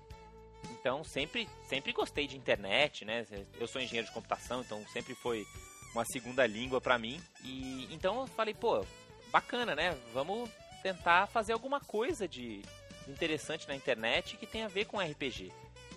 Então, 0.71 1.03
sempre 1.03 1.49
sempre 1.69 1.93
gostei 1.93 2.29
de 2.29 2.37
internet, 2.37 3.05
né? 3.05 3.27
Eu 3.59 3.67
sou 3.67 3.83
engenheiro 3.83 4.07
de 4.07 4.15
computação, 4.15 4.61
então 4.61 4.81
sempre 4.93 5.17
foi 5.17 5.45
uma 5.93 6.05
segunda 6.05 6.47
língua 6.47 6.81
pra 6.81 6.97
mim. 6.97 7.21
E 7.43 7.89
então 7.91 8.21
eu 8.21 8.27
falei, 8.29 8.55
pô, 8.55 8.87
bacana, 9.33 9.75
né? 9.75 9.99
Vamos 10.15 10.49
tentar 10.81 11.27
fazer 11.27 11.53
alguma 11.53 11.81
coisa 11.81 12.29
de 12.29 12.63
interessante 13.09 13.67
na 13.67 13.75
internet 13.75 14.37
que 14.37 14.47
tenha 14.47 14.67
a 14.67 14.69
ver 14.69 14.85
com 14.85 15.01
RPG. 15.01 15.53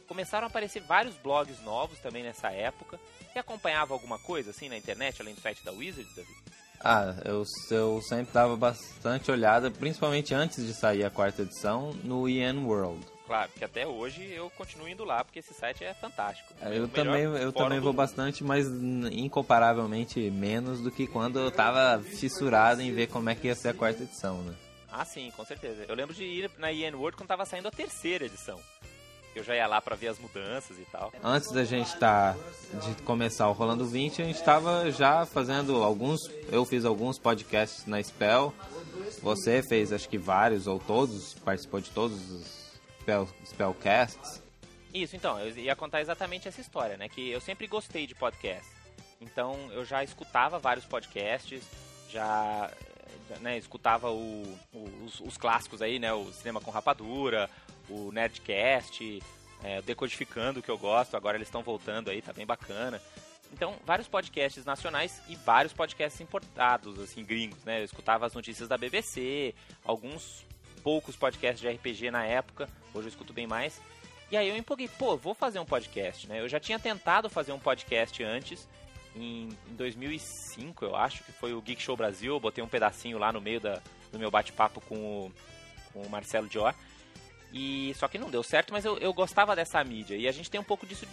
Começaram 0.10 0.46
a 0.46 0.50
aparecer 0.50 0.82
vários 0.82 1.16
blogs 1.18 1.62
novos 1.62 2.00
também 2.00 2.24
nessa 2.24 2.50
época. 2.50 3.00
Você 3.32 3.38
acompanhava 3.38 3.94
alguma 3.94 4.18
coisa 4.18 4.50
assim 4.50 4.68
na 4.68 4.76
internet, 4.76 5.22
além 5.22 5.36
do 5.36 5.40
site 5.40 5.64
da 5.64 5.72
Wizard, 5.72 6.10
Davi? 6.16 6.36
Ah, 6.82 7.14
eu, 7.26 7.44
eu 7.70 8.02
sempre 8.02 8.34
dava 8.34 8.58
bastante 8.58 9.30
olhada, 9.30 9.70
principalmente 9.70 10.34
antes 10.34 10.66
de 10.66 10.74
sair 10.74 11.06
a 11.06 11.12
quarta 11.12 11.44
edição, 11.44 11.94
no 12.04 12.28
IN 12.28 12.66
World. 12.66 13.06
Claro, 13.28 13.52
que 13.56 13.64
até 13.64 13.86
hoje 13.86 14.24
eu 14.34 14.50
continuo 14.50 14.90
indo 14.90 15.04
lá 15.04 15.24
porque 15.24 15.38
esse 15.38 15.54
site 15.54 15.84
é 15.84 15.94
fantástico. 15.94 16.52
É, 16.60 16.74
É 16.74 16.80
Eu 16.80 16.88
também, 16.88 17.24
eu 17.26 17.54
também 17.54 17.80
vou 17.80 17.90
mundo. 17.94 17.98
bastante, 17.98 18.44
mas 18.44 18.66
incomparavelmente 19.12 20.20
menos 20.32 20.82
do 20.82 20.90
que 20.90 21.06
quando 21.06 21.38
eu 21.40 21.52
tava 21.52 22.02
fissurado 22.04 22.82
em 22.82 22.92
ver 22.92 23.08
como 23.08 23.30
é 23.30 23.36
que 23.36 23.46
ia 23.46 23.54
ser 23.56 23.70
a 23.70 23.74
quarta 23.76 24.02
edição, 24.02 24.42
né? 24.42 24.56
Ah, 24.92 25.06
sim, 25.06 25.32
com 25.38 25.46
certeza. 25.46 25.86
Eu 25.88 25.94
lembro 25.94 26.16
de 26.16 26.24
ir 26.24 26.50
na 26.58 26.72
IN 26.72 26.96
World 26.96 27.16
quando 27.16 27.28
tava 27.28 27.46
saindo 27.46 27.68
a 27.68 27.72
terceira 27.72 28.26
edição. 28.26 28.60
Eu 29.36 29.44
já 29.44 29.56
ia 29.56 29.68
lá 29.68 29.80
para 29.80 29.96
ver 29.96 30.08
as 30.08 30.20
mudanças 30.20 30.78
e 30.78 30.86
tal. 30.86 31.14
Antes 31.24 31.52
da 31.52 31.64
gente 31.64 31.96
tá, 31.98 32.36
de 32.74 33.02
começar 33.04 33.48
o 33.48 33.54
Rolando 33.54 33.86
20, 33.86 34.22
a 34.22 34.26
gente 34.26 34.40
estava 34.40 34.92
já 34.92 35.26
fazendo 35.26 35.84
alguns. 35.84 36.20
Eu 36.52 36.66
fiz 36.66 36.84
alguns 36.84 37.18
podcasts 37.20 37.86
na 37.86 38.02
Spell. 38.02 38.54
Você 39.22 39.62
fez 39.62 39.94
acho 39.94 40.10
que 40.10 40.18
vários 40.18 40.68
ou 40.68 40.80
todos, 40.80 41.34
participou 41.36 41.80
de 41.80 41.90
todos 41.92 42.32
os 42.32 42.70
Spell, 43.02 43.30
Spellcasts. 43.46 44.42
Isso, 44.94 45.16
então, 45.16 45.40
eu 45.40 45.56
ia 45.58 45.76
contar 45.76 46.02
exatamente 46.02 46.48
essa 46.48 46.60
história, 46.60 46.98
né? 46.98 47.08
Que 47.08 47.30
eu 47.30 47.40
sempre 47.40 47.68
gostei 47.68 48.08
de 48.08 48.16
podcast. 48.16 48.68
Então 49.22 49.56
eu 49.72 49.84
já 49.84 50.04
escutava 50.04 50.58
vários 50.58 50.86
podcasts, 50.86 51.62
já 52.10 52.72
né, 53.42 53.58
escutava 53.58 54.10
o, 54.10 54.44
o, 54.74 55.06
os, 55.06 55.20
os, 55.20 55.38
clássicos 55.38 55.82
aí, 55.82 56.00
né? 56.00 56.14
O 56.14 56.32
Cinema 56.32 56.62
com 56.62 56.72
Rapadura, 56.72 57.50
o 57.90 58.12
Nerdcast, 58.12 59.22
é, 59.64 59.82
Decodificando, 59.82 60.62
que 60.62 60.70
eu 60.70 60.78
gosto, 60.78 61.16
agora 61.16 61.38
eles 61.38 61.48
estão 61.48 61.64
voltando 61.64 62.10
aí, 62.10 62.22
tá 62.22 62.34
bem 62.34 62.46
bacana. 62.46 63.02
Então, 63.52 63.76
vários 63.86 64.08
podcasts 64.08 64.64
nacionais 64.64 65.22
e 65.28 65.36
vários 65.36 65.74
podcasts 65.74 66.22
importados, 66.22 67.00
assim, 67.00 67.24
gringos, 67.24 67.64
né? 67.64 67.80
Eu 67.80 67.86
escutava 67.86 68.26
as 68.26 68.34
notícias 68.34 68.68
da 68.68 68.78
BBC, 68.78 69.56
alguns 69.84 70.46
poucos 70.84 71.16
podcasts 71.16 71.60
de 71.60 71.68
RPG 71.68 72.12
na 72.12 72.24
época, 72.26 72.70
hoje 72.94 73.08
eu 73.08 73.10
escuto 73.10 73.34
bem 73.34 73.48
mais. 73.48 73.82
E 74.32 74.38
aí 74.38 74.48
eu 74.48 74.56
empolguei, 74.56 74.88
pô, 74.88 75.18
vou 75.18 75.34
fazer 75.34 75.60
um 75.60 75.66
podcast, 75.66 76.28
né? 76.28 76.40
Eu 76.40 76.48
já 76.48 76.60
tinha 76.60 76.78
tentado 76.78 77.30
fazer 77.30 77.52
um 77.52 77.60
podcast 77.60 78.24
antes, 78.24 78.68
em, 79.16 79.50
em 79.68 79.76
2005, 79.76 80.86
eu 80.86 80.96
acho, 80.96 81.24
que 81.24 81.32
foi 81.32 81.54
o 81.54 81.62
Geek 81.62 81.82
Show 81.82 81.98
Brasil. 81.98 82.34
Eu 82.36 82.40
botei 82.40 82.64
um 82.64 82.68
pedacinho 82.68 83.18
lá 83.18 83.34
no 83.34 83.42
meio 83.42 83.60
da, 83.60 83.82
do 84.12 84.20
meu 84.20 84.30
bate-papo 84.30 84.80
com 84.82 85.32
com 85.94 86.02
o 86.02 86.10
Marcelo 86.10 86.48
Dior. 86.48 86.74
E 87.52 87.94
só 87.96 88.08
que 88.08 88.18
não 88.18 88.30
deu 88.30 88.44
certo, 88.44 88.72
mas 88.72 88.86
eu, 88.86 88.98
eu 88.98 89.14
gostava 89.14 89.56
dessa 89.56 89.84
mídia. 89.84 90.16
E 90.16 90.28
a 90.28 90.32
gente 90.32 90.50
tem 90.50 90.60
um 90.60 90.64
pouco 90.64 90.86
disso 90.86 91.06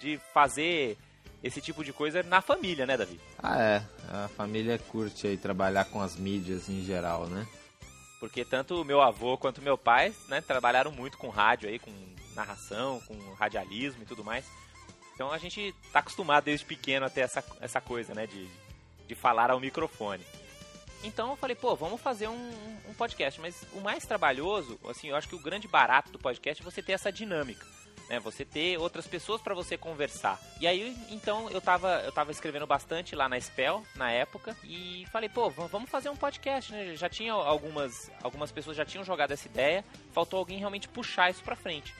de, 0.00 0.16
de 0.16 0.20
fazer 0.32 0.96
esse 1.42 1.60
tipo 1.60 1.84
de 1.84 1.92
coisa 1.92 2.22
na 2.22 2.40
família, 2.40 2.86
né, 2.86 2.96
Davi? 2.96 3.20
Ah, 3.38 3.60
é. 3.60 3.82
A 4.08 4.28
família 4.28 4.78
curte 4.78 5.26
aí 5.26 5.36
trabalhar 5.36 5.84
com 5.86 6.00
as 6.00 6.16
mídias 6.16 6.68
em 6.68 6.84
geral, 6.84 7.26
né? 7.26 7.46
Porque 8.20 8.44
tanto 8.44 8.84
meu 8.84 9.00
avô 9.00 9.36
quanto 9.36 9.60
meu 9.60 9.76
pai, 9.76 10.14
né, 10.28 10.40
trabalharam 10.40 10.92
muito 10.92 11.18
com 11.18 11.28
rádio 11.28 11.68
aí, 11.68 11.78
com 11.78 11.92
narração, 12.36 13.00
com 13.00 13.16
radialismo 13.34 14.02
e 14.02 14.06
tudo 14.06 14.22
mais. 14.22 14.44
Então 15.14 15.32
a 15.32 15.38
gente 15.38 15.74
tá 15.92 15.98
acostumado 15.98 16.44
desde 16.44 16.64
pequeno 16.64 17.06
a 17.06 17.10
ter 17.10 17.22
essa, 17.22 17.44
essa 17.60 17.80
coisa, 17.80 18.14
né, 18.14 18.26
de, 18.26 18.48
de 19.08 19.14
falar 19.14 19.50
ao 19.50 19.58
microfone. 19.58 20.24
Então 21.02 21.30
eu 21.30 21.36
falei, 21.36 21.56
pô, 21.56 21.74
vamos 21.74 22.00
fazer 22.00 22.28
um, 22.28 22.52
um 22.88 22.94
podcast. 22.94 23.40
Mas 23.40 23.64
o 23.72 23.80
mais 23.80 24.04
trabalhoso, 24.04 24.78
assim, 24.88 25.08
eu 25.08 25.16
acho 25.16 25.28
que 25.28 25.34
o 25.34 25.40
grande 25.40 25.66
barato 25.66 26.10
do 26.10 26.18
podcast 26.18 26.62
é 26.62 26.64
você 26.64 26.82
ter 26.82 26.92
essa 26.92 27.12
dinâmica. 27.12 27.66
Né, 28.08 28.18
você 28.18 28.44
ter 28.44 28.78
outras 28.78 29.06
pessoas 29.06 29.40
para 29.40 29.54
você 29.54 29.78
conversar. 29.78 30.38
E 30.60 30.66
aí, 30.66 30.96
então, 31.08 31.48
eu 31.50 31.60
tava, 31.60 32.02
eu 32.04 32.10
tava 32.10 32.32
escrevendo 32.32 32.66
bastante 32.66 33.14
lá 33.14 33.28
na 33.28 33.40
Spell, 33.40 33.86
na 33.94 34.10
época, 34.10 34.56
e 34.64 35.06
falei, 35.12 35.28
pô, 35.28 35.48
vamos 35.48 35.88
fazer 35.88 36.08
um 36.10 36.16
podcast, 36.16 36.72
né? 36.72 36.96
Já 36.96 37.08
tinha 37.08 37.32
algumas, 37.32 38.10
algumas 38.20 38.50
pessoas 38.50 38.76
já 38.76 38.84
tinham 38.84 39.04
jogado 39.04 39.30
essa 39.30 39.46
ideia, 39.46 39.84
faltou 40.12 40.40
alguém 40.40 40.58
realmente 40.58 40.88
puxar 40.88 41.30
isso 41.30 41.44
pra 41.44 41.54
frente. 41.54 41.94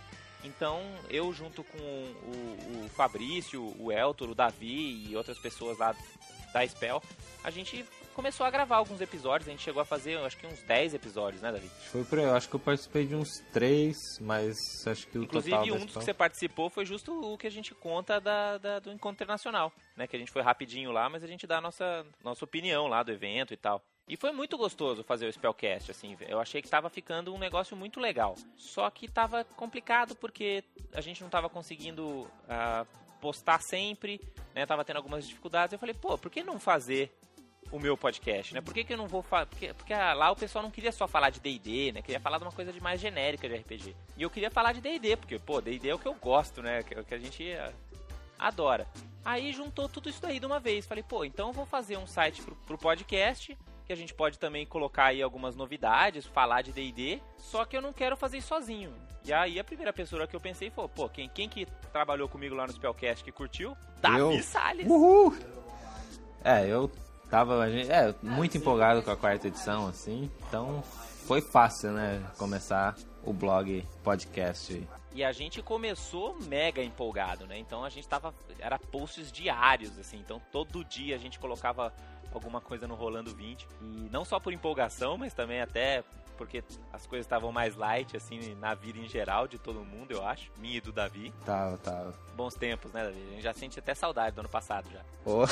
Então, 0.45 0.81
eu 1.09 1.33
junto 1.33 1.63
com 1.63 1.79
o, 1.79 2.85
o 2.85 2.89
Fabrício, 2.91 3.75
o 3.79 3.93
Eltor, 3.93 4.31
o 4.31 4.35
Davi 4.35 5.07
e 5.09 5.17
outras 5.17 5.39
pessoas 5.39 5.79
lá 5.79 5.95
da 6.53 6.67
Spell, 6.67 7.03
a 7.43 7.51
gente 7.51 7.85
começou 8.15 8.45
a 8.47 8.51
gravar 8.51 8.77
alguns 8.77 9.01
episódios, 9.01 9.49
a 9.49 9.51
gente 9.51 9.63
chegou 9.63 9.81
a 9.81 9.85
fazer, 9.85 10.19
acho 10.19 10.37
que 10.37 10.47
uns 10.47 10.63
10 10.63 10.95
episódios, 10.95 11.43
né, 11.43 11.51
Davi? 11.51 11.69
Foi 11.91 12.05
por 12.05 12.19
aí, 12.19 12.25
eu 12.25 12.35
acho 12.35 12.49
que 12.49 12.55
eu 12.55 12.61
participei 12.61 13.07
de 13.07 13.15
uns 13.15 13.41
3, 13.53 13.97
mas 14.21 14.57
acho 14.87 15.07
que 15.09 15.19
o 15.19 15.25
Inclusive, 15.25 15.57
total 15.57 15.75
um 15.75 15.79
dos 15.79 15.97
que 15.97 16.05
você 16.05 16.15
participou 16.15 16.71
foi 16.71 16.85
justo 16.85 17.13
o 17.13 17.39
que 17.39 17.47
a 17.47 17.51
gente 17.51 17.75
conta 17.75 18.21
da, 18.21 18.59
da, 18.59 18.79
do 18.79 18.93
Encontro 18.93 19.17
Internacional, 19.17 19.73
né, 19.97 20.07
que 20.07 20.17
a 20.17 20.19
gente 20.19 20.31
foi 20.31 20.43
rapidinho 20.43 20.93
lá, 20.93 21.09
mas 21.09 21.25
a 21.25 21.27
gente 21.27 21.47
dá 21.47 21.59
a 21.59 21.61
nossa, 21.61 22.07
nossa 22.23 22.45
opinião 22.45 22.87
lá 22.87 23.03
do 23.03 23.11
evento 23.11 23.53
e 23.55 23.57
tal. 23.57 23.83
E 24.09 24.17
foi 24.17 24.33
muito 24.33 24.59
gostoso 24.59 25.05
fazer 25.05 25.27
o 25.27 25.33
Spellcast, 25.33 25.91
assim, 25.91 26.17
eu 26.29 26.41
achei 26.41 26.61
que 26.61 26.67
estava 26.67 26.91
ficando 26.91 27.33
um 27.33 27.39
negócio 27.39 27.77
muito 27.77 28.01
legal. 28.01 28.35
Só 28.57 28.91
que 28.91 29.07
estava 29.07 29.45
complicado 29.45 30.17
porque 30.17 30.65
a 30.93 31.01
gente 31.01 31.21
não 31.21 31.29
estava 31.29 31.49
conseguindo 31.49 32.29
uh, 32.45 32.87
postar 33.23 33.63
sempre, 33.63 34.21
né? 34.53 34.67
Tava 34.67 34.85
tendo 34.85 34.97
algumas 34.97 35.27
dificuldades. 35.27 35.73
Eu 35.73 35.79
falei, 35.79 35.95
pô, 35.95 36.19
por 36.19 36.29
que 36.29 36.43
não 36.43 36.59
fazer 36.59 37.17
o 37.71 37.79
meu 37.79 37.97
podcast, 37.97 38.53
né? 38.53 38.61
Por 38.61 38.75
que, 38.75 38.83
que 38.83 38.93
eu 38.93 38.97
não 38.97 39.07
vou 39.07 39.23
falar? 39.23 39.47
Porque, 39.47 39.73
porque 39.73 39.95
ah, 39.95 40.13
lá 40.13 40.33
o 40.33 40.37
pessoal 40.37 40.63
não 40.65 40.73
queria 40.73 40.91
só 40.91 41.07
falar 41.07 41.31
de 41.31 41.39
D&D, 41.39 41.93
né? 41.93 42.03
Queria 42.03 42.19
falar 42.19 42.39
de 42.39 42.45
uma 42.45 42.51
coisa 42.51 42.73
de 42.73 42.81
mais 42.81 43.01
genérica 43.01 43.49
de 43.49 43.55
RPG. 43.55 43.97
E 44.17 44.23
eu 44.23 44.29
queria 44.29 44.51
falar 44.51 44.73
de 44.73 44.81
D&D, 44.81 45.17
porque, 45.17 45.39
pô, 45.39 45.61
D&D 45.61 45.89
é 45.89 45.95
o 45.95 45.99
que 45.99 46.07
eu 46.07 46.15
gosto, 46.15 46.61
né? 46.61 46.83
Que, 46.83 47.01
que 47.05 47.15
a 47.15 47.19
gente 47.19 47.45
uh, 47.45 47.73
adora. 48.37 48.89
Aí 49.25 49.53
juntou 49.53 49.89
tudo 49.89 50.11
isso 50.11 50.21
daí 50.21 50.41
de 50.41 50.45
uma 50.45 50.59
vez. 50.59 50.85
Falei, 50.85 51.05
pô, 51.05 51.25
então 51.25 51.49
eu 51.49 51.53
vou 51.53 51.65
fazer 51.65 51.97
um 51.97 52.07
site 52.09 52.43
pro, 52.43 52.57
pro 52.57 52.77
podcast 52.77 53.57
que 53.85 53.93
a 53.93 53.97
gente 53.97 54.15
pode 54.15 54.39
também 54.39 54.67
colocar 54.67 55.07
aí 55.07 55.23
algumas 55.23 55.57
novidades, 55.57 56.27
falar 56.27 56.63
de 56.63 56.73
D&D, 56.73 57.21
só 57.39 57.65
que 57.65 57.77
eu 57.77 57.83
não 57.83 57.93
quero 57.93 58.17
fazer 58.17 58.39
isso 58.39 58.49
sozinho. 58.49 58.93
E 59.25 59.33
aí 59.33 59.59
a 59.59 59.65
primeira 59.65 59.93
pessoa 59.93 60.27
que 60.27 60.35
eu 60.35 60.41
pensei 60.41 60.71
foi, 60.71 60.89
pô, 60.89 61.09
quem, 61.09 61.29
quem 61.29 61.49
que 61.49 61.67
trabalhou 61.93 62.29
comigo 62.29 62.55
lá 62.55 62.67
no 62.67 62.73
Spellcast 62.73 63.23
que 63.23 63.31
curtiu? 63.31 63.77
Davi 64.01 64.43
Salles. 64.43 64.87
Uhul! 64.87 65.37
É, 66.45 66.67
eu 66.67 66.91
tava 67.31 67.69
é, 67.71 68.15
muito 68.23 68.57
empolgado 68.57 69.03
com 69.03 69.11
a 69.11 69.17
quarta 69.17 69.47
edição, 69.47 69.87
assim, 69.87 70.31
então 70.49 70.83
foi 71.27 71.41
fácil, 71.41 71.93
né, 71.93 72.23
começar 72.37 72.97
o 73.25 73.33
blog, 73.33 73.87
podcast. 74.03 74.87
E 75.15 75.23
a 75.23 75.31
gente 75.31 75.63
começou 75.63 76.37
mega 76.41 76.83
empolgado, 76.83 77.47
né? 77.47 77.59
Então 77.59 77.85
a 77.85 77.91
gente 77.91 78.09
tava. 78.09 78.35
Era 78.59 78.79
posts 78.79 79.31
diários, 79.31 79.99
assim. 79.99 80.19
Então 80.19 80.41
todo 80.51 80.83
dia 80.85 81.15
a 81.15 81.19
gente 81.19 81.39
colocava 81.39 81.93
alguma 82.39 82.61
coisa 82.61 82.87
no 82.87 82.95
Rolando 82.95 83.35
20. 83.35 83.67
E 83.81 84.09
não 84.11 84.25
só 84.25 84.39
por 84.39 84.53
empolgação, 84.53 85.17
mas 85.17 85.33
também 85.33 85.61
até 85.61 86.05
porque 86.37 86.65
as 86.93 87.07
coisas 87.07 87.25
estavam 87.25 87.53
mais 87.53 87.77
light, 87.77 88.17
assim, 88.17 88.55
na 88.57 88.75
vida 88.75 88.99
em 88.99 89.09
geral 89.09 89.47
de 89.47 89.59
todo 89.59 89.85
mundo, 89.85 90.11
eu 90.11 90.27
acho. 90.27 90.51
Minha 90.59 90.79
e 90.79 90.81
do 90.81 90.93
Davi. 90.93 91.33
Tava, 91.45 91.79
tava. 91.79 92.15
Bons 92.35 92.55
tempos, 92.55 92.93
né, 92.93 93.05
Davi? 93.05 93.23
A 93.29 93.31
gente 93.33 93.43
já 93.43 93.55
sente 93.55 93.79
até 93.79 93.95
saudade 93.95 94.35
do 94.35 94.41
ano 94.41 94.49
passado 94.49 94.89
já. 94.91 95.01
Pô, 95.23 95.43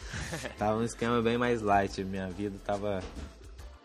tava 0.58 0.76
um 0.76 0.84
esquema 0.84 1.22
bem 1.22 1.38
mais 1.38 1.62
light. 1.62 2.04
Minha 2.04 2.28
vida 2.28 2.58
tava 2.64 3.02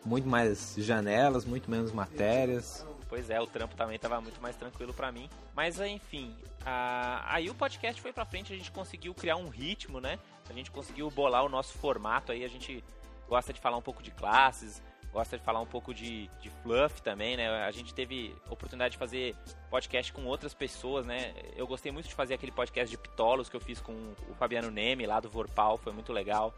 muito 0.03 0.27
mais 0.27 0.75
janelas, 0.77 1.45
muito 1.45 1.69
menos 1.71 1.91
matérias. 1.91 2.85
Pois 3.07 3.29
é, 3.29 3.41
o 3.41 3.47
trampo 3.47 3.75
também 3.75 3.95
estava 3.95 4.21
muito 4.21 4.39
mais 4.41 4.55
tranquilo 4.55 4.93
para 4.93 5.11
mim. 5.11 5.29
Mas 5.55 5.79
enfim, 5.79 6.35
a... 6.65 7.23
aí 7.33 7.49
o 7.49 7.55
podcast 7.55 8.01
foi 8.01 8.13
para 8.13 8.25
frente, 8.25 8.53
a 8.53 8.55
gente 8.55 8.71
conseguiu 8.71 9.13
criar 9.13 9.35
um 9.35 9.49
ritmo, 9.49 9.99
né? 9.99 10.19
A 10.49 10.53
gente 10.53 10.71
conseguiu 10.71 11.09
bolar 11.09 11.43
o 11.45 11.49
nosso 11.49 11.77
formato 11.77 12.31
aí, 12.31 12.43
a 12.43 12.47
gente 12.47 12.83
gosta 13.27 13.53
de 13.53 13.59
falar 13.59 13.77
um 13.77 13.81
pouco 13.81 14.01
de 14.01 14.11
classes, 14.11 14.81
gosta 15.11 15.37
de 15.37 15.43
falar 15.43 15.59
um 15.59 15.65
pouco 15.65 15.93
de, 15.93 16.27
de 16.41 16.49
fluff 16.61 17.01
também, 17.01 17.37
né? 17.37 17.63
A 17.63 17.71
gente 17.71 17.93
teve 17.93 18.35
oportunidade 18.49 18.93
de 18.93 18.97
fazer 18.97 19.35
podcast 19.69 20.11
com 20.13 20.25
outras 20.25 20.53
pessoas, 20.53 21.05
né? 21.05 21.33
Eu 21.55 21.67
gostei 21.67 21.91
muito 21.91 22.07
de 22.07 22.15
fazer 22.15 22.33
aquele 22.33 22.51
podcast 22.51 22.89
de 22.89 22.97
Pitolos 22.97 23.49
que 23.49 23.55
eu 23.55 23.61
fiz 23.61 23.79
com 23.79 23.93
o 24.29 24.33
Fabiano 24.35 24.71
Neme 24.71 25.05
lá 25.05 25.19
do 25.19 25.29
Vorpal, 25.29 25.77
foi 25.77 25.93
muito 25.93 26.11
legal. 26.11 26.53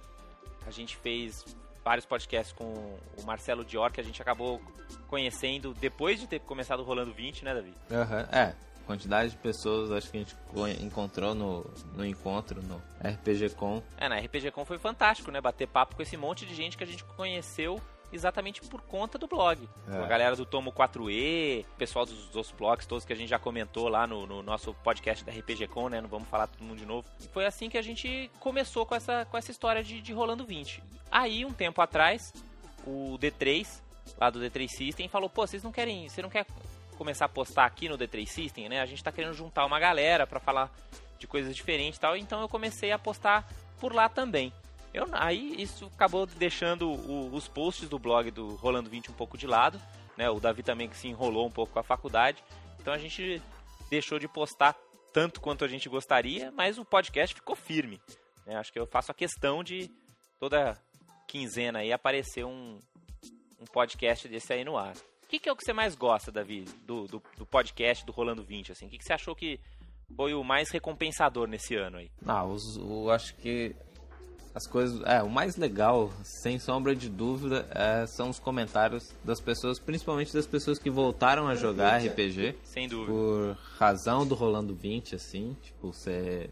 A 0.66 0.72
gente 0.72 0.96
fez 0.98 1.46
vários 1.84 2.06
podcasts 2.06 2.54
com 2.54 2.64
o 3.18 3.24
Marcelo 3.26 3.66
Dior, 3.66 3.92
que 3.92 4.00
a 4.00 4.04
gente 4.04 4.22
acabou 4.22 4.62
conhecendo 5.08 5.74
depois 5.74 6.20
de 6.20 6.28
ter 6.28 6.40
começado 6.40 6.84
Rolando 6.84 7.12
20, 7.12 7.44
né, 7.44 7.54
Davi? 7.54 7.74
Aham, 7.92 8.18
uhum, 8.18 8.38
é. 8.38 8.56
Quantidade 8.86 9.32
de 9.32 9.38
pessoas 9.38 9.92
acho 9.92 10.10
que 10.10 10.18
a 10.18 10.20
gente 10.20 10.36
encontrou 10.84 11.34
no, 11.34 11.66
no 11.96 12.06
encontro, 12.06 12.62
no 12.62 12.82
RPG 13.00 13.52
Com. 13.56 13.82
É, 13.98 14.10
na 14.10 14.18
RPG 14.18 14.52
Com 14.52 14.66
foi 14.66 14.78
fantástico, 14.78 15.32
né? 15.32 15.40
Bater 15.40 15.68
papo 15.68 15.96
com 15.96 16.02
esse 16.02 16.18
monte 16.18 16.46
de 16.46 16.54
gente 16.54 16.78
que 16.78 16.84
a 16.84 16.88
gente 16.88 17.04
conheceu 17.04 17.82
exatamente 18.12 18.62
por 18.62 18.82
conta 18.82 19.18
do 19.18 19.28
blog. 19.28 19.68
É. 19.88 19.98
A 19.98 20.06
galera 20.06 20.36
do 20.36 20.46
Tomo 20.46 20.72
4E, 20.72 21.66
pessoal 21.78 22.06
dos, 22.06 22.28
dos 22.28 22.52
blogs 22.52 22.86
todos 22.86 23.06
que 23.06 23.14
a 23.14 23.16
gente 23.16 23.30
já 23.30 23.40
comentou 23.40 23.88
lá 23.88 24.06
no, 24.06 24.26
no, 24.28 24.44
nosso 24.44 24.74
podcast 24.76 25.24
da 25.24 25.32
RPG 25.32 25.68
Com, 25.68 25.90
né? 25.90 26.02
Não 26.02 26.10
vamos 26.10 26.28
falar 26.28 26.48
todo 26.48 26.64
mundo 26.64 26.78
de 26.78 26.86
novo. 26.86 27.08
E 27.20 27.28
foi 27.28 27.46
assim 27.46 27.70
que 27.70 27.78
a 27.78 27.82
gente 27.82 28.30
começou 28.40 28.86
com 28.86 28.96
essa, 28.96 29.26
com 29.26 29.38
essa 29.38 29.52
história 29.52 29.84
de, 29.84 30.02
de 30.02 30.14
Rolando 30.14 30.46
20. 30.46 30.84
Aí, 31.10 31.46
um 31.46 31.54
tempo 31.54 31.82
atrás, 31.82 32.34
o 32.86 33.18
D3, 33.18 33.82
lá 34.18 34.30
do 34.30 34.40
D3 34.40 34.68
System, 34.68 35.08
falou, 35.08 35.30
pô, 35.30 35.46
vocês 35.46 35.64
não 35.64 35.72
querem, 35.72 36.10
você 36.10 36.22
não 36.22 36.30
quer 36.30 36.46
começar 37.02 37.26
a 37.26 37.30
postar 37.30 37.66
aqui 37.66 37.90
no 37.90 37.98
D3 37.98 38.28
System, 38.28 38.70
né? 38.70 38.80
A 38.80 38.86
gente 38.86 39.04
tá 39.04 39.12
querendo 39.12 39.34
juntar 39.34 39.66
uma 39.66 39.80
galera 39.80 40.28
para 40.28 40.40
falar 40.40 40.72
de 41.18 41.26
coisas 41.26 41.56
diferentes 41.56 41.98
e 41.98 42.00
tal, 42.00 42.16
então 42.16 42.42
eu 42.42 42.48
comecei 42.48 42.92
a 42.92 43.00
postar 43.00 43.52
por 43.80 43.92
lá 43.92 44.08
também. 44.08 44.54
Eu, 44.94 45.08
aí 45.12 45.60
isso 45.60 45.90
acabou 45.96 46.28
deixando 46.28 46.92
o, 46.92 47.34
os 47.34 47.48
posts 47.48 47.90
do 47.90 47.98
blog 47.98 48.30
do 48.30 48.54
Rolando 48.58 48.88
20 48.88 49.10
um 49.10 49.16
pouco 49.16 49.36
de 49.36 49.48
lado, 49.48 49.82
né? 50.16 50.30
O 50.30 50.40
Davi 50.40 50.62
também 50.62 50.88
que 50.88 50.96
se 50.96 51.08
enrolou 51.08 51.48
um 51.48 51.52
pouco 51.52 51.74
com 51.74 51.80
a 51.80 51.84
faculdade. 51.84 52.44
Então 52.80 52.94
a 52.94 53.00
gente 53.00 53.42
deixou 53.90 54.20
de 54.20 54.28
postar 54.28 54.76
tanto 55.12 55.42
quanto 55.42 55.66
a 55.66 55.68
gente 55.68 55.90
gostaria, 55.90 56.52
mas 56.52 56.78
o 56.78 56.86
podcast 56.86 57.34
ficou 57.34 57.56
firme. 57.56 58.00
Né? 58.46 58.58
Acho 58.58 58.72
que 58.72 58.78
eu 58.78 58.86
faço 58.86 59.12
a 59.12 59.16
questão 59.16 59.64
de 59.64 59.90
toda 60.40 60.78
quinzena 61.28 61.80
aí 61.80 61.92
aparecer 61.92 62.46
um, 62.46 62.78
um 63.60 63.66
podcast 63.74 64.28
desse 64.28 64.54
aí 64.54 64.64
no 64.64 64.78
ar. 64.78 64.94
Que, 65.32 65.40
que 65.40 65.50
é 65.50 65.52
o 65.52 65.56
que 65.56 65.64
você 65.64 65.72
mais 65.72 65.96
gosta, 65.96 66.30
Davi, 66.30 66.66
do, 66.86 67.08
do, 67.08 67.24
do 67.38 67.46
podcast 67.46 68.06
do 68.06 68.12
Rolando 68.12 68.44
20? 68.44 68.74
Assim? 68.74 68.88
O 68.88 68.90
que, 68.90 68.98
que 68.98 69.06
você 69.06 69.14
achou 69.14 69.34
que 69.34 69.60
foi 70.14 70.34
o 70.34 70.44
mais 70.44 70.70
recompensador 70.70 71.48
nesse 71.48 71.74
ano 71.76 71.98
aí? 71.98 72.12
Ah, 72.26 72.44
os, 72.44 72.76
eu 72.76 73.10
acho 73.10 73.34
que 73.36 73.74
as 74.54 74.68
coisas. 74.68 75.02
É, 75.06 75.24
o 75.24 75.30
mais 75.30 75.56
legal, 75.56 76.12
sem 76.22 76.60
sombra 76.60 76.94
de 76.94 77.08
dúvida, 77.08 77.66
é, 77.72 78.06
são 78.08 78.30
os 78.30 78.40
comentários 78.40 79.14
das 79.24 79.40
pessoas, 79.40 79.80
principalmente 79.80 80.34
das 80.34 80.46
pessoas 80.46 80.78
que 80.78 80.90
voltaram 80.90 81.48
a 81.48 81.56
jogar 81.56 82.02
RPG. 82.04 82.58
Sem 82.66 82.90
dúvida. 82.90 83.14
Por 83.14 83.58
razão 83.78 84.28
do 84.28 84.36
Rolando 84.36 84.76
20, 84.76 85.16
assim. 85.16 85.56
Tipo, 85.62 85.94
você. 85.94 86.50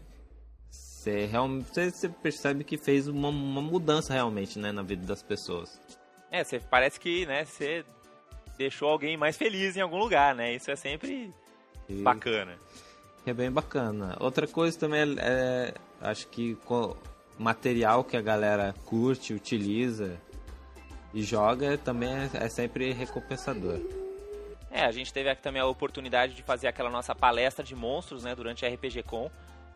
Você 0.70 1.26
realmente 1.26 1.66
você 1.90 2.08
percebe 2.08 2.62
que 2.62 2.76
fez 2.76 3.08
uma, 3.08 3.28
uma 3.28 3.62
mudança 3.62 4.12
realmente 4.12 4.58
né, 4.58 4.70
na 4.70 4.82
vida 4.82 5.06
das 5.06 5.22
pessoas. 5.22 5.80
É, 6.30 6.44
você 6.44 6.60
parece 6.60 7.00
que 7.00 7.24
né, 7.24 7.44
você 7.46 7.84
deixou 8.60 8.90
alguém 8.90 9.16
mais 9.16 9.38
feliz 9.38 9.74
em 9.74 9.80
algum 9.80 9.96
lugar, 9.96 10.34
né? 10.34 10.52
Isso 10.52 10.70
é 10.70 10.76
sempre 10.76 11.32
bacana. 11.88 12.58
É 13.24 13.32
bem 13.32 13.50
bacana. 13.50 14.16
Outra 14.20 14.46
coisa 14.46 14.78
também 14.78 15.00
é, 15.18 15.72
é 15.72 15.74
acho 16.02 16.26
que 16.28 16.58
material 17.38 18.04
que 18.04 18.18
a 18.18 18.20
galera 18.20 18.74
curte, 18.84 19.32
utiliza 19.32 20.20
e 21.14 21.22
joga 21.22 21.78
também 21.78 22.10
é, 22.10 22.30
é 22.34 22.48
sempre 22.50 22.92
recompensador. 22.92 23.80
É, 24.70 24.84
a 24.84 24.92
gente 24.92 25.10
teve 25.10 25.30
aqui 25.30 25.42
também 25.42 25.62
a 25.62 25.66
oportunidade 25.66 26.34
de 26.34 26.42
fazer 26.42 26.68
aquela 26.68 26.90
nossa 26.90 27.14
palestra 27.14 27.64
de 27.64 27.74
monstros, 27.74 28.24
né, 28.24 28.34
durante 28.34 28.66
a 28.66 28.68
RPG 28.68 29.04
Con, 29.04 29.30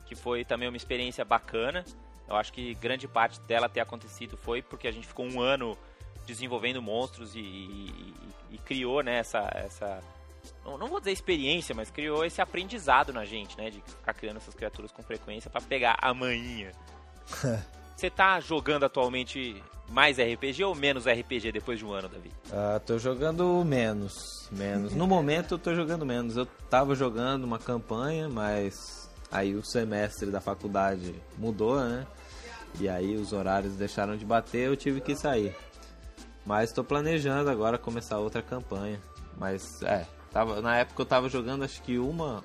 que 0.05 0.15
foi 0.15 0.45
também 0.45 0.69
uma 0.69 0.77
experiência 0.77 1.25
bacana. 1.25 1.85
Eu 2.29 2.37
acho 2.37 2.53
que 2.53 2.75
grande 2.75 3.09
parte 3.09 3.41
dela 3.41 3.67
ter 3.67 3.81
acontecido 3.81 4.37
foi 4.37 4.61
porque 4.61 4.87
a 4.87 4.93
gente 4.93 5.07
ficou 5.07 5.27
um 5.27 5.41
ano 5.41 5.77
desenvolvendo 6.27 6.81
monstros 6.83 7.35
e, 7.35 7.41
e, 7.41 8.15
e 8.53 8.59
criou, 8.59 9.03
né, 9.03 9.19
essa, 9.19 9.51
essa 9.55 10.01
não, 10.65 10.79
não, 10.79 10.89
vou 10.89 10.99
dizer 10.99 11.13
experiência, 11.13 11.75
mas 11.75 11.91
criou 11.91 12.25
esse 12.25 12.41
aprendizado 12.41 13.13
na 13.13 13.25
gente, 13.25 13.57
né, 13.57 13.71
de 13.71 13.81
ficar 13.81 14.15
criando 14.15 14.39
essas 14.39 14.55
criaturas 14.55 14.91
com 14.91 15.03
frequência 15.03 15.51
para 15.51 15.61
pegar 15.61 15.97
a 16.01 16.13
manhinha. 16.13 16.73
Você 17.97 18.11
tá 18.11 18.41
jogando 18.41 18.85
atualmente 18.85 19.63
mais 19.89 20.19
RPG 20.19 20.65
ou 20.65 20.75
menos 20.75 21.07
RPG 21.07 21.53
depois 21.53 21.79
de 21.79 21.85
um 21.85 21.93
ano, 21.93 22.09
Davi? 22.09 22.31
Ah, 22.53 22.81
tô 22.85 22.99
jogando 22.99 23.63
menos, 23.65 24.49
menos. 24.51 24.95
No 24.95 25.07
momento 25.07 25.55
eu 25.55 25.59
tô 25.59 25.75
jogando 25.75 26.05
menos. 26.05 26.37
Eu 26.37 26.47
tava 26.69 26.95
jogando 26.95 27.45
uma 27.45 27.59
campanha, 27.59 28.29
mas 28.29 29.09
aí 29.31 29.55
o 29.55 29.65
semestre 29.65 30.31
da 30.31 30.41
faculdade 30.41 31.15
mudou, 31.39 31.79
né? 31.79 32.07
E 32.81 32.89
aí 32.89 33.15
os 33.15 33.33
horários 33.33 33.77
deixaram 33.77 34.17
de 34.17 34.25
bater, 34.25 34.67
eu 34.67 34.77
tive 34.77 35.01
que 35.01 35.15
sair. 35.15 35.55
Mas 36.45 36.71
estou 36.71 36.85
planejando 36.85 37.49
agora 37.51 37.79
começar 37.79 38.19
outra 38.19 38.43
campanha. 38.43 39.01
Mas 39.37 39.83
é, 39.83 40.07
tava, 40.31 40.61
na 40.61 40.77
época 40.77 41.03
eu 41.03 41.07
tava 41.07 41.29
jogando 41.29 41.65
acho 41.65 41.83
que 41.83 41.99
uma 41.99 42.45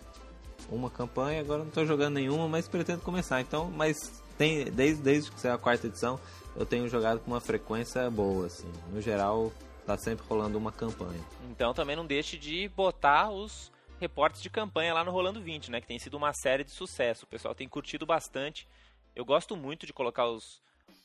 uma 0.72 0.90
campanha, 0.90 1.42
agora 1.42 1.64
não 1.64 1.72
tô 1.72 1.86
jogando 1.86 2.16
nenhuma, 2.16 2.48
mas 2.48 2.68
pretendo 2.68 3.02
começar. 3.02 3.42
Então, 3.42 3.72
mas 3.72 4.22
tem, 4.38 4.66
desde, 4.66 5.02
desde 5.02 5.32
que 5.32 5.40
saiu 5.40 5.56
a 5.56 5.58
quarta 5.58 5.88
edição, 5.88 6.20
eu 6.56 6.66
tenho 6.66 6.88
jogado 6.88 7.20
com 7.20 7.32
uma 7.32 7.42
frequência 7.42 8.10
boa, 8.10 8.46
assim. 8.46 8.72
No 8.92 9.02
geral, 9.02 9.52
tá 9.86 9.98
sempre 9.98 10.26
rolando 10.28 10.58
uma 10.58 10.72
campanha. 10.72 11.20
Então 11.50 11.74
também 11.74 11.96
não 11.96 12.06
deixe 12.06 12.38
de 12.38 12.70
botar 12.70 13.32
os 13.32 13.72
reportes 14.00 14.42
de 14.42 14.50
campanha 14.50 14.94
lá 14.94 15.04
no 15.04 15.12
Rolando 15.12 15.42
20, 15.42 15.72
né? 15.72 15.82
Que 15.82 15.88
tem 15.88 16.00
sido 16.00 16.16
uma 16.16 16.32
série 16.34 16.64
de 16.64 16.72
sucesso. 16.72 17.26
O 17.26 17.28
pessoal 17.28 17.56
tem 17.56 17.68
curtido 17.68 18.06
bastante. 18.06 18.68
Eu 19.16 19.26
gosto 19.26 19.58
muito 19.58 19.86
de 19.86 19.92
colocar 19.92 20.28
os, 20.28 20.62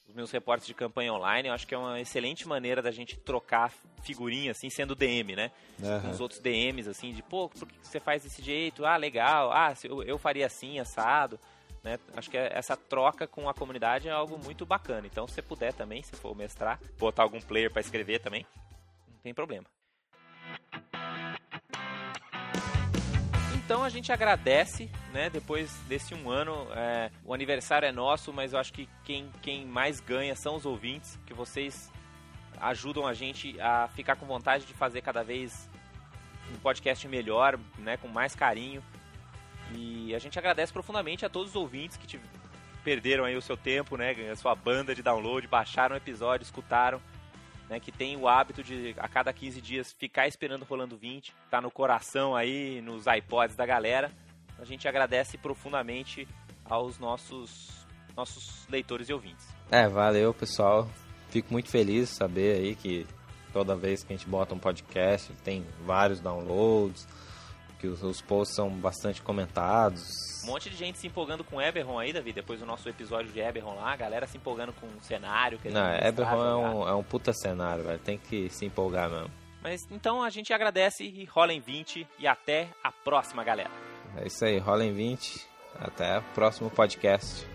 os 0.09 0.15
meus 0.15 0.31
reportes 0.31 0.67
de 0.67 0.75
campanha 0.75 1.13
online. 1.13 1.49
Eu 1.49 1.55
acho 1.55 1.67
que 1.67 1.75
é 1.75 1.79
uma 1.79 2.01
excelente 2.01 2.47
maneira 2.47 2.83
da 2.83 2.91
gente 2.91 3.17
trocar 3.17 3.73
figurinha, 4.03 4.51
assim, 4.51 4.69
sendo 4.71 4.95
DM, 4.95 5.35
né? 5.35 5.51
Uhum. 5.83 6.01
Com 6.01 6.11
os 6.11 6.21
outros 6.21 6.41
DMs, 6.41 6.89
assim, 6.89 7.13
de, 7.13 7.23
pô, 7.23 7.49
por 7.49 7.67
que 7.67 7.75
você 7.83 7.99
faz 7.99 8.23
desse 8.23 8.43
jeito? 8.43 8.85
Ah, 8.85 8.97
legal. 8.97 9.51
Ah, 9.53 9.75
eu, 9.83 10.03
eu 10.03 10.19
faria 10.19 10.47
assim, 10.47 10.79
assado. 10.79 11.39
Né? 11.83 11.99
Acho 12.17 12.31
que 12.31 12.37
essa 12.37 12.77
troca 12.77 13.27
com 13.27 13.49
a 13.49 13.55
comunidade 13.55 14.09
é 14.09 14.11
algo 14.11 14.39
muito 14.39 14.65
bacana. 14.65 15.07
Então, 15.07 15.29
se 15.29 15.43
puder 15.43 15.73
também, 15.75 16.03
se 16.03 16.17
for 16.17 16.35
mestrar, 16.35 16.81
botar 16.99 17.23
algum 17.23 17.41
player 17.41 17.71
para 17.71 17.83
escrever 17.83 18.21
também, 18.21 18.47
não 19.07 19.19
tem 19.23 19.35
problema. 19.35 19.67
Então 23.65 23.83
a 23.83 23.89
gente 23.89 24.13
agradece, 24.13 24.91
né? 25.11 25.31
Depois 25.31 25.75
desse 25.89 26.15
um 26.15 26.31
ano, 26.31 26.69
é, 26.77 27.11
o 27.25 27.33
aniversário 27.33 27.89
é 27.89 27.93
nosso, 27.93 28.31
mas 28.31 28.53
eu 28.53 28.59
acho 28.59 28.73
que 28.73 28.87
quem, 29.05 29.31
quem 29.41 29.65
mais 29.65 30.01
ganha 30.01 30.37
são 30.37 30.55
os 30.55 30.67
ouvintes, 30.67 31.19
que 31.25 31.33
vocês 31.33 31.91
ajudam 32.61 33.07
a 33.07 33.15
gente 33.15 33.59
a 33.59 33.89
ficar 33.89 34.17
com 34.17 34.27
vontade 34.27 34.67
de 34.67 34.75
fazer 34.75 35.01
cada 35.01 35.25
vez 35.25 35.69
um 36.55 36.59
podcast 36.59 37.09
melhor, 37.09 37.59
né? 37.79 37.97
Com 37.97 38.07
mais 38.07 38.35
carinho. 38.35 38.83
E 39.75 40.15
a 40.15 40.19
gente 40.19 40.39
agradece 40.39 40.71
profundamente 40.71 41.25
a 41.25 41.31
todos 41.31 41.51
os 41.51 41.57
ouvintes 41.57 41.97
que 41.97 42.21
perderam 42.85 43.25
aí 43.25 43.35
o 43.35 43.41
seu 43.41 43.57
tempo, 43.57 43.97
né, 43.97 44.15
a 44.31 44.37
sua 44.37 44.55
banda 44.55 44.95
de 44.95 45.03
download, 45.03 45.49
baixaram 45.49 45.95
o 45.95 45.97
episódio, 45.97 46.45
escutaram, 46.45 47.01
né, 47.69 47.81
que 47.81 47.91
tem 47.91 48.17
o 48.17 48.29
hábito 48.29 48.63
de 48.63 48.95
a 48.99 49.09
cada 49.09 49.33
15 49.33 49.61
dias 49.61 49.93
ficar 49.93 50.27
esperando 50.27 50.65
rolando 50.65 50.97
20, 50.97 51.33
tá 51.51 51.61
no 51.61 51.71
coração 51.71 52.35
aí, 52.37 52.81
nos 52.81 53.05
iPods 53.07 53.57
da 53.57 53.67
galera. 53.67 54.11
A 54.59 54.65
gente 54.65 54.87
agradece 54.87 55.37
profundamente 55.37 56.29
aos 56.65 56.99
nossos 56.99 57.85
nossos 58.17 58.65
leitores 58.69 59.09
e 59.09 59.13
ouvintes. 59.13 59.49
É, 59.71 59.89
valeu, 59.89 60.33
pessoal. 60.33 60.89
Fico 61.31 61.53
muito 61.53 61.69
feliz 61.69 62.11
de 62.11 62.15
saber 62.15 62.59
aí 62.59 62.77
que 62.77 63.05
toda 63.53 63.75
vez 63.75 64.05
que 64.05 64.13
a 64.13 64.17
gente 64.17 64.29
bota 64.29 64.55
um 64.55 64.59
podcast 64.59 65.33
tem 65.43 65.67
vários 65.85 66.21
downloads 66.21 67.09
que 67.85 67.87
os, 67.87 68.03
os 68.03 68.21
posts 68.23 68.57
são 68.57 68.71
bastante 68.71 69.21
comentados. 69.21 70.43
Um 70.43 70.47
monte 70.47 70.71
de 70.71 70.77
gente 70.77 70.99
se 70.99 71.07
empolgando 71.07 71.45
com 71.45 71.61
Eberron 71.61 71.99
aí, 71.99 72.13
Davi, 72.13 72.33
depois 72.33 72.61
do 72.61 72.67
nosso 72.67 72.89
episódio 72.89 73.31
de 73.31 73.41
Eberron 73.41 73.75
lá, 73.75 73.93
a 73.93 73.97
galera 73.97 74.27
se 74.27 74.39
empolgando 74.39 74.73
com 74.73 74.87
o 74.87 75.03
cenário. 75.03 75.61
Não, 75.65 75.95
Eberron 75.97 76.45
é 76.45 76.57
um, 76.57 76.89
é 76.89 76.95
um 76.95 77.03
puta 77.03 77.33
cenário, 77.33 77.85
velho, 77.85 77.99
tem 77.99 78.19
que 78.19 78.49
se 78.49 78.65
empolgar 78.65 79.11
mesmo. 79.11 79.31
Mas 79.63 79.81
então 79.91 80.23
a 80.23 80.31
gente 80.31 80.53
agradece 80.53 81.05
e 81.05 81.25
rola 81.25 81.53
em 81.53 81.61
20 81.61 82.07
e 82.19 82.27
até 82.27 82.69
a 82.83 82.91
próxima, 82.91 83.45
galera. 83.45 83.71
É 84.17 84.27
isso 84.27 84.45
aí, 84.45 84.59
rola 84.59 84.85
em 84.85 84.93
20, 84.93 85.47
até 85.81 86.19
o 86.19 86.23
próximo 86.35 86.71
podcast. 86.71 87.47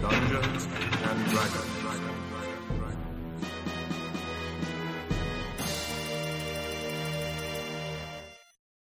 Dungeons 0.00 0.66
and 0.66 1.30
Dragons. 1.30 1.83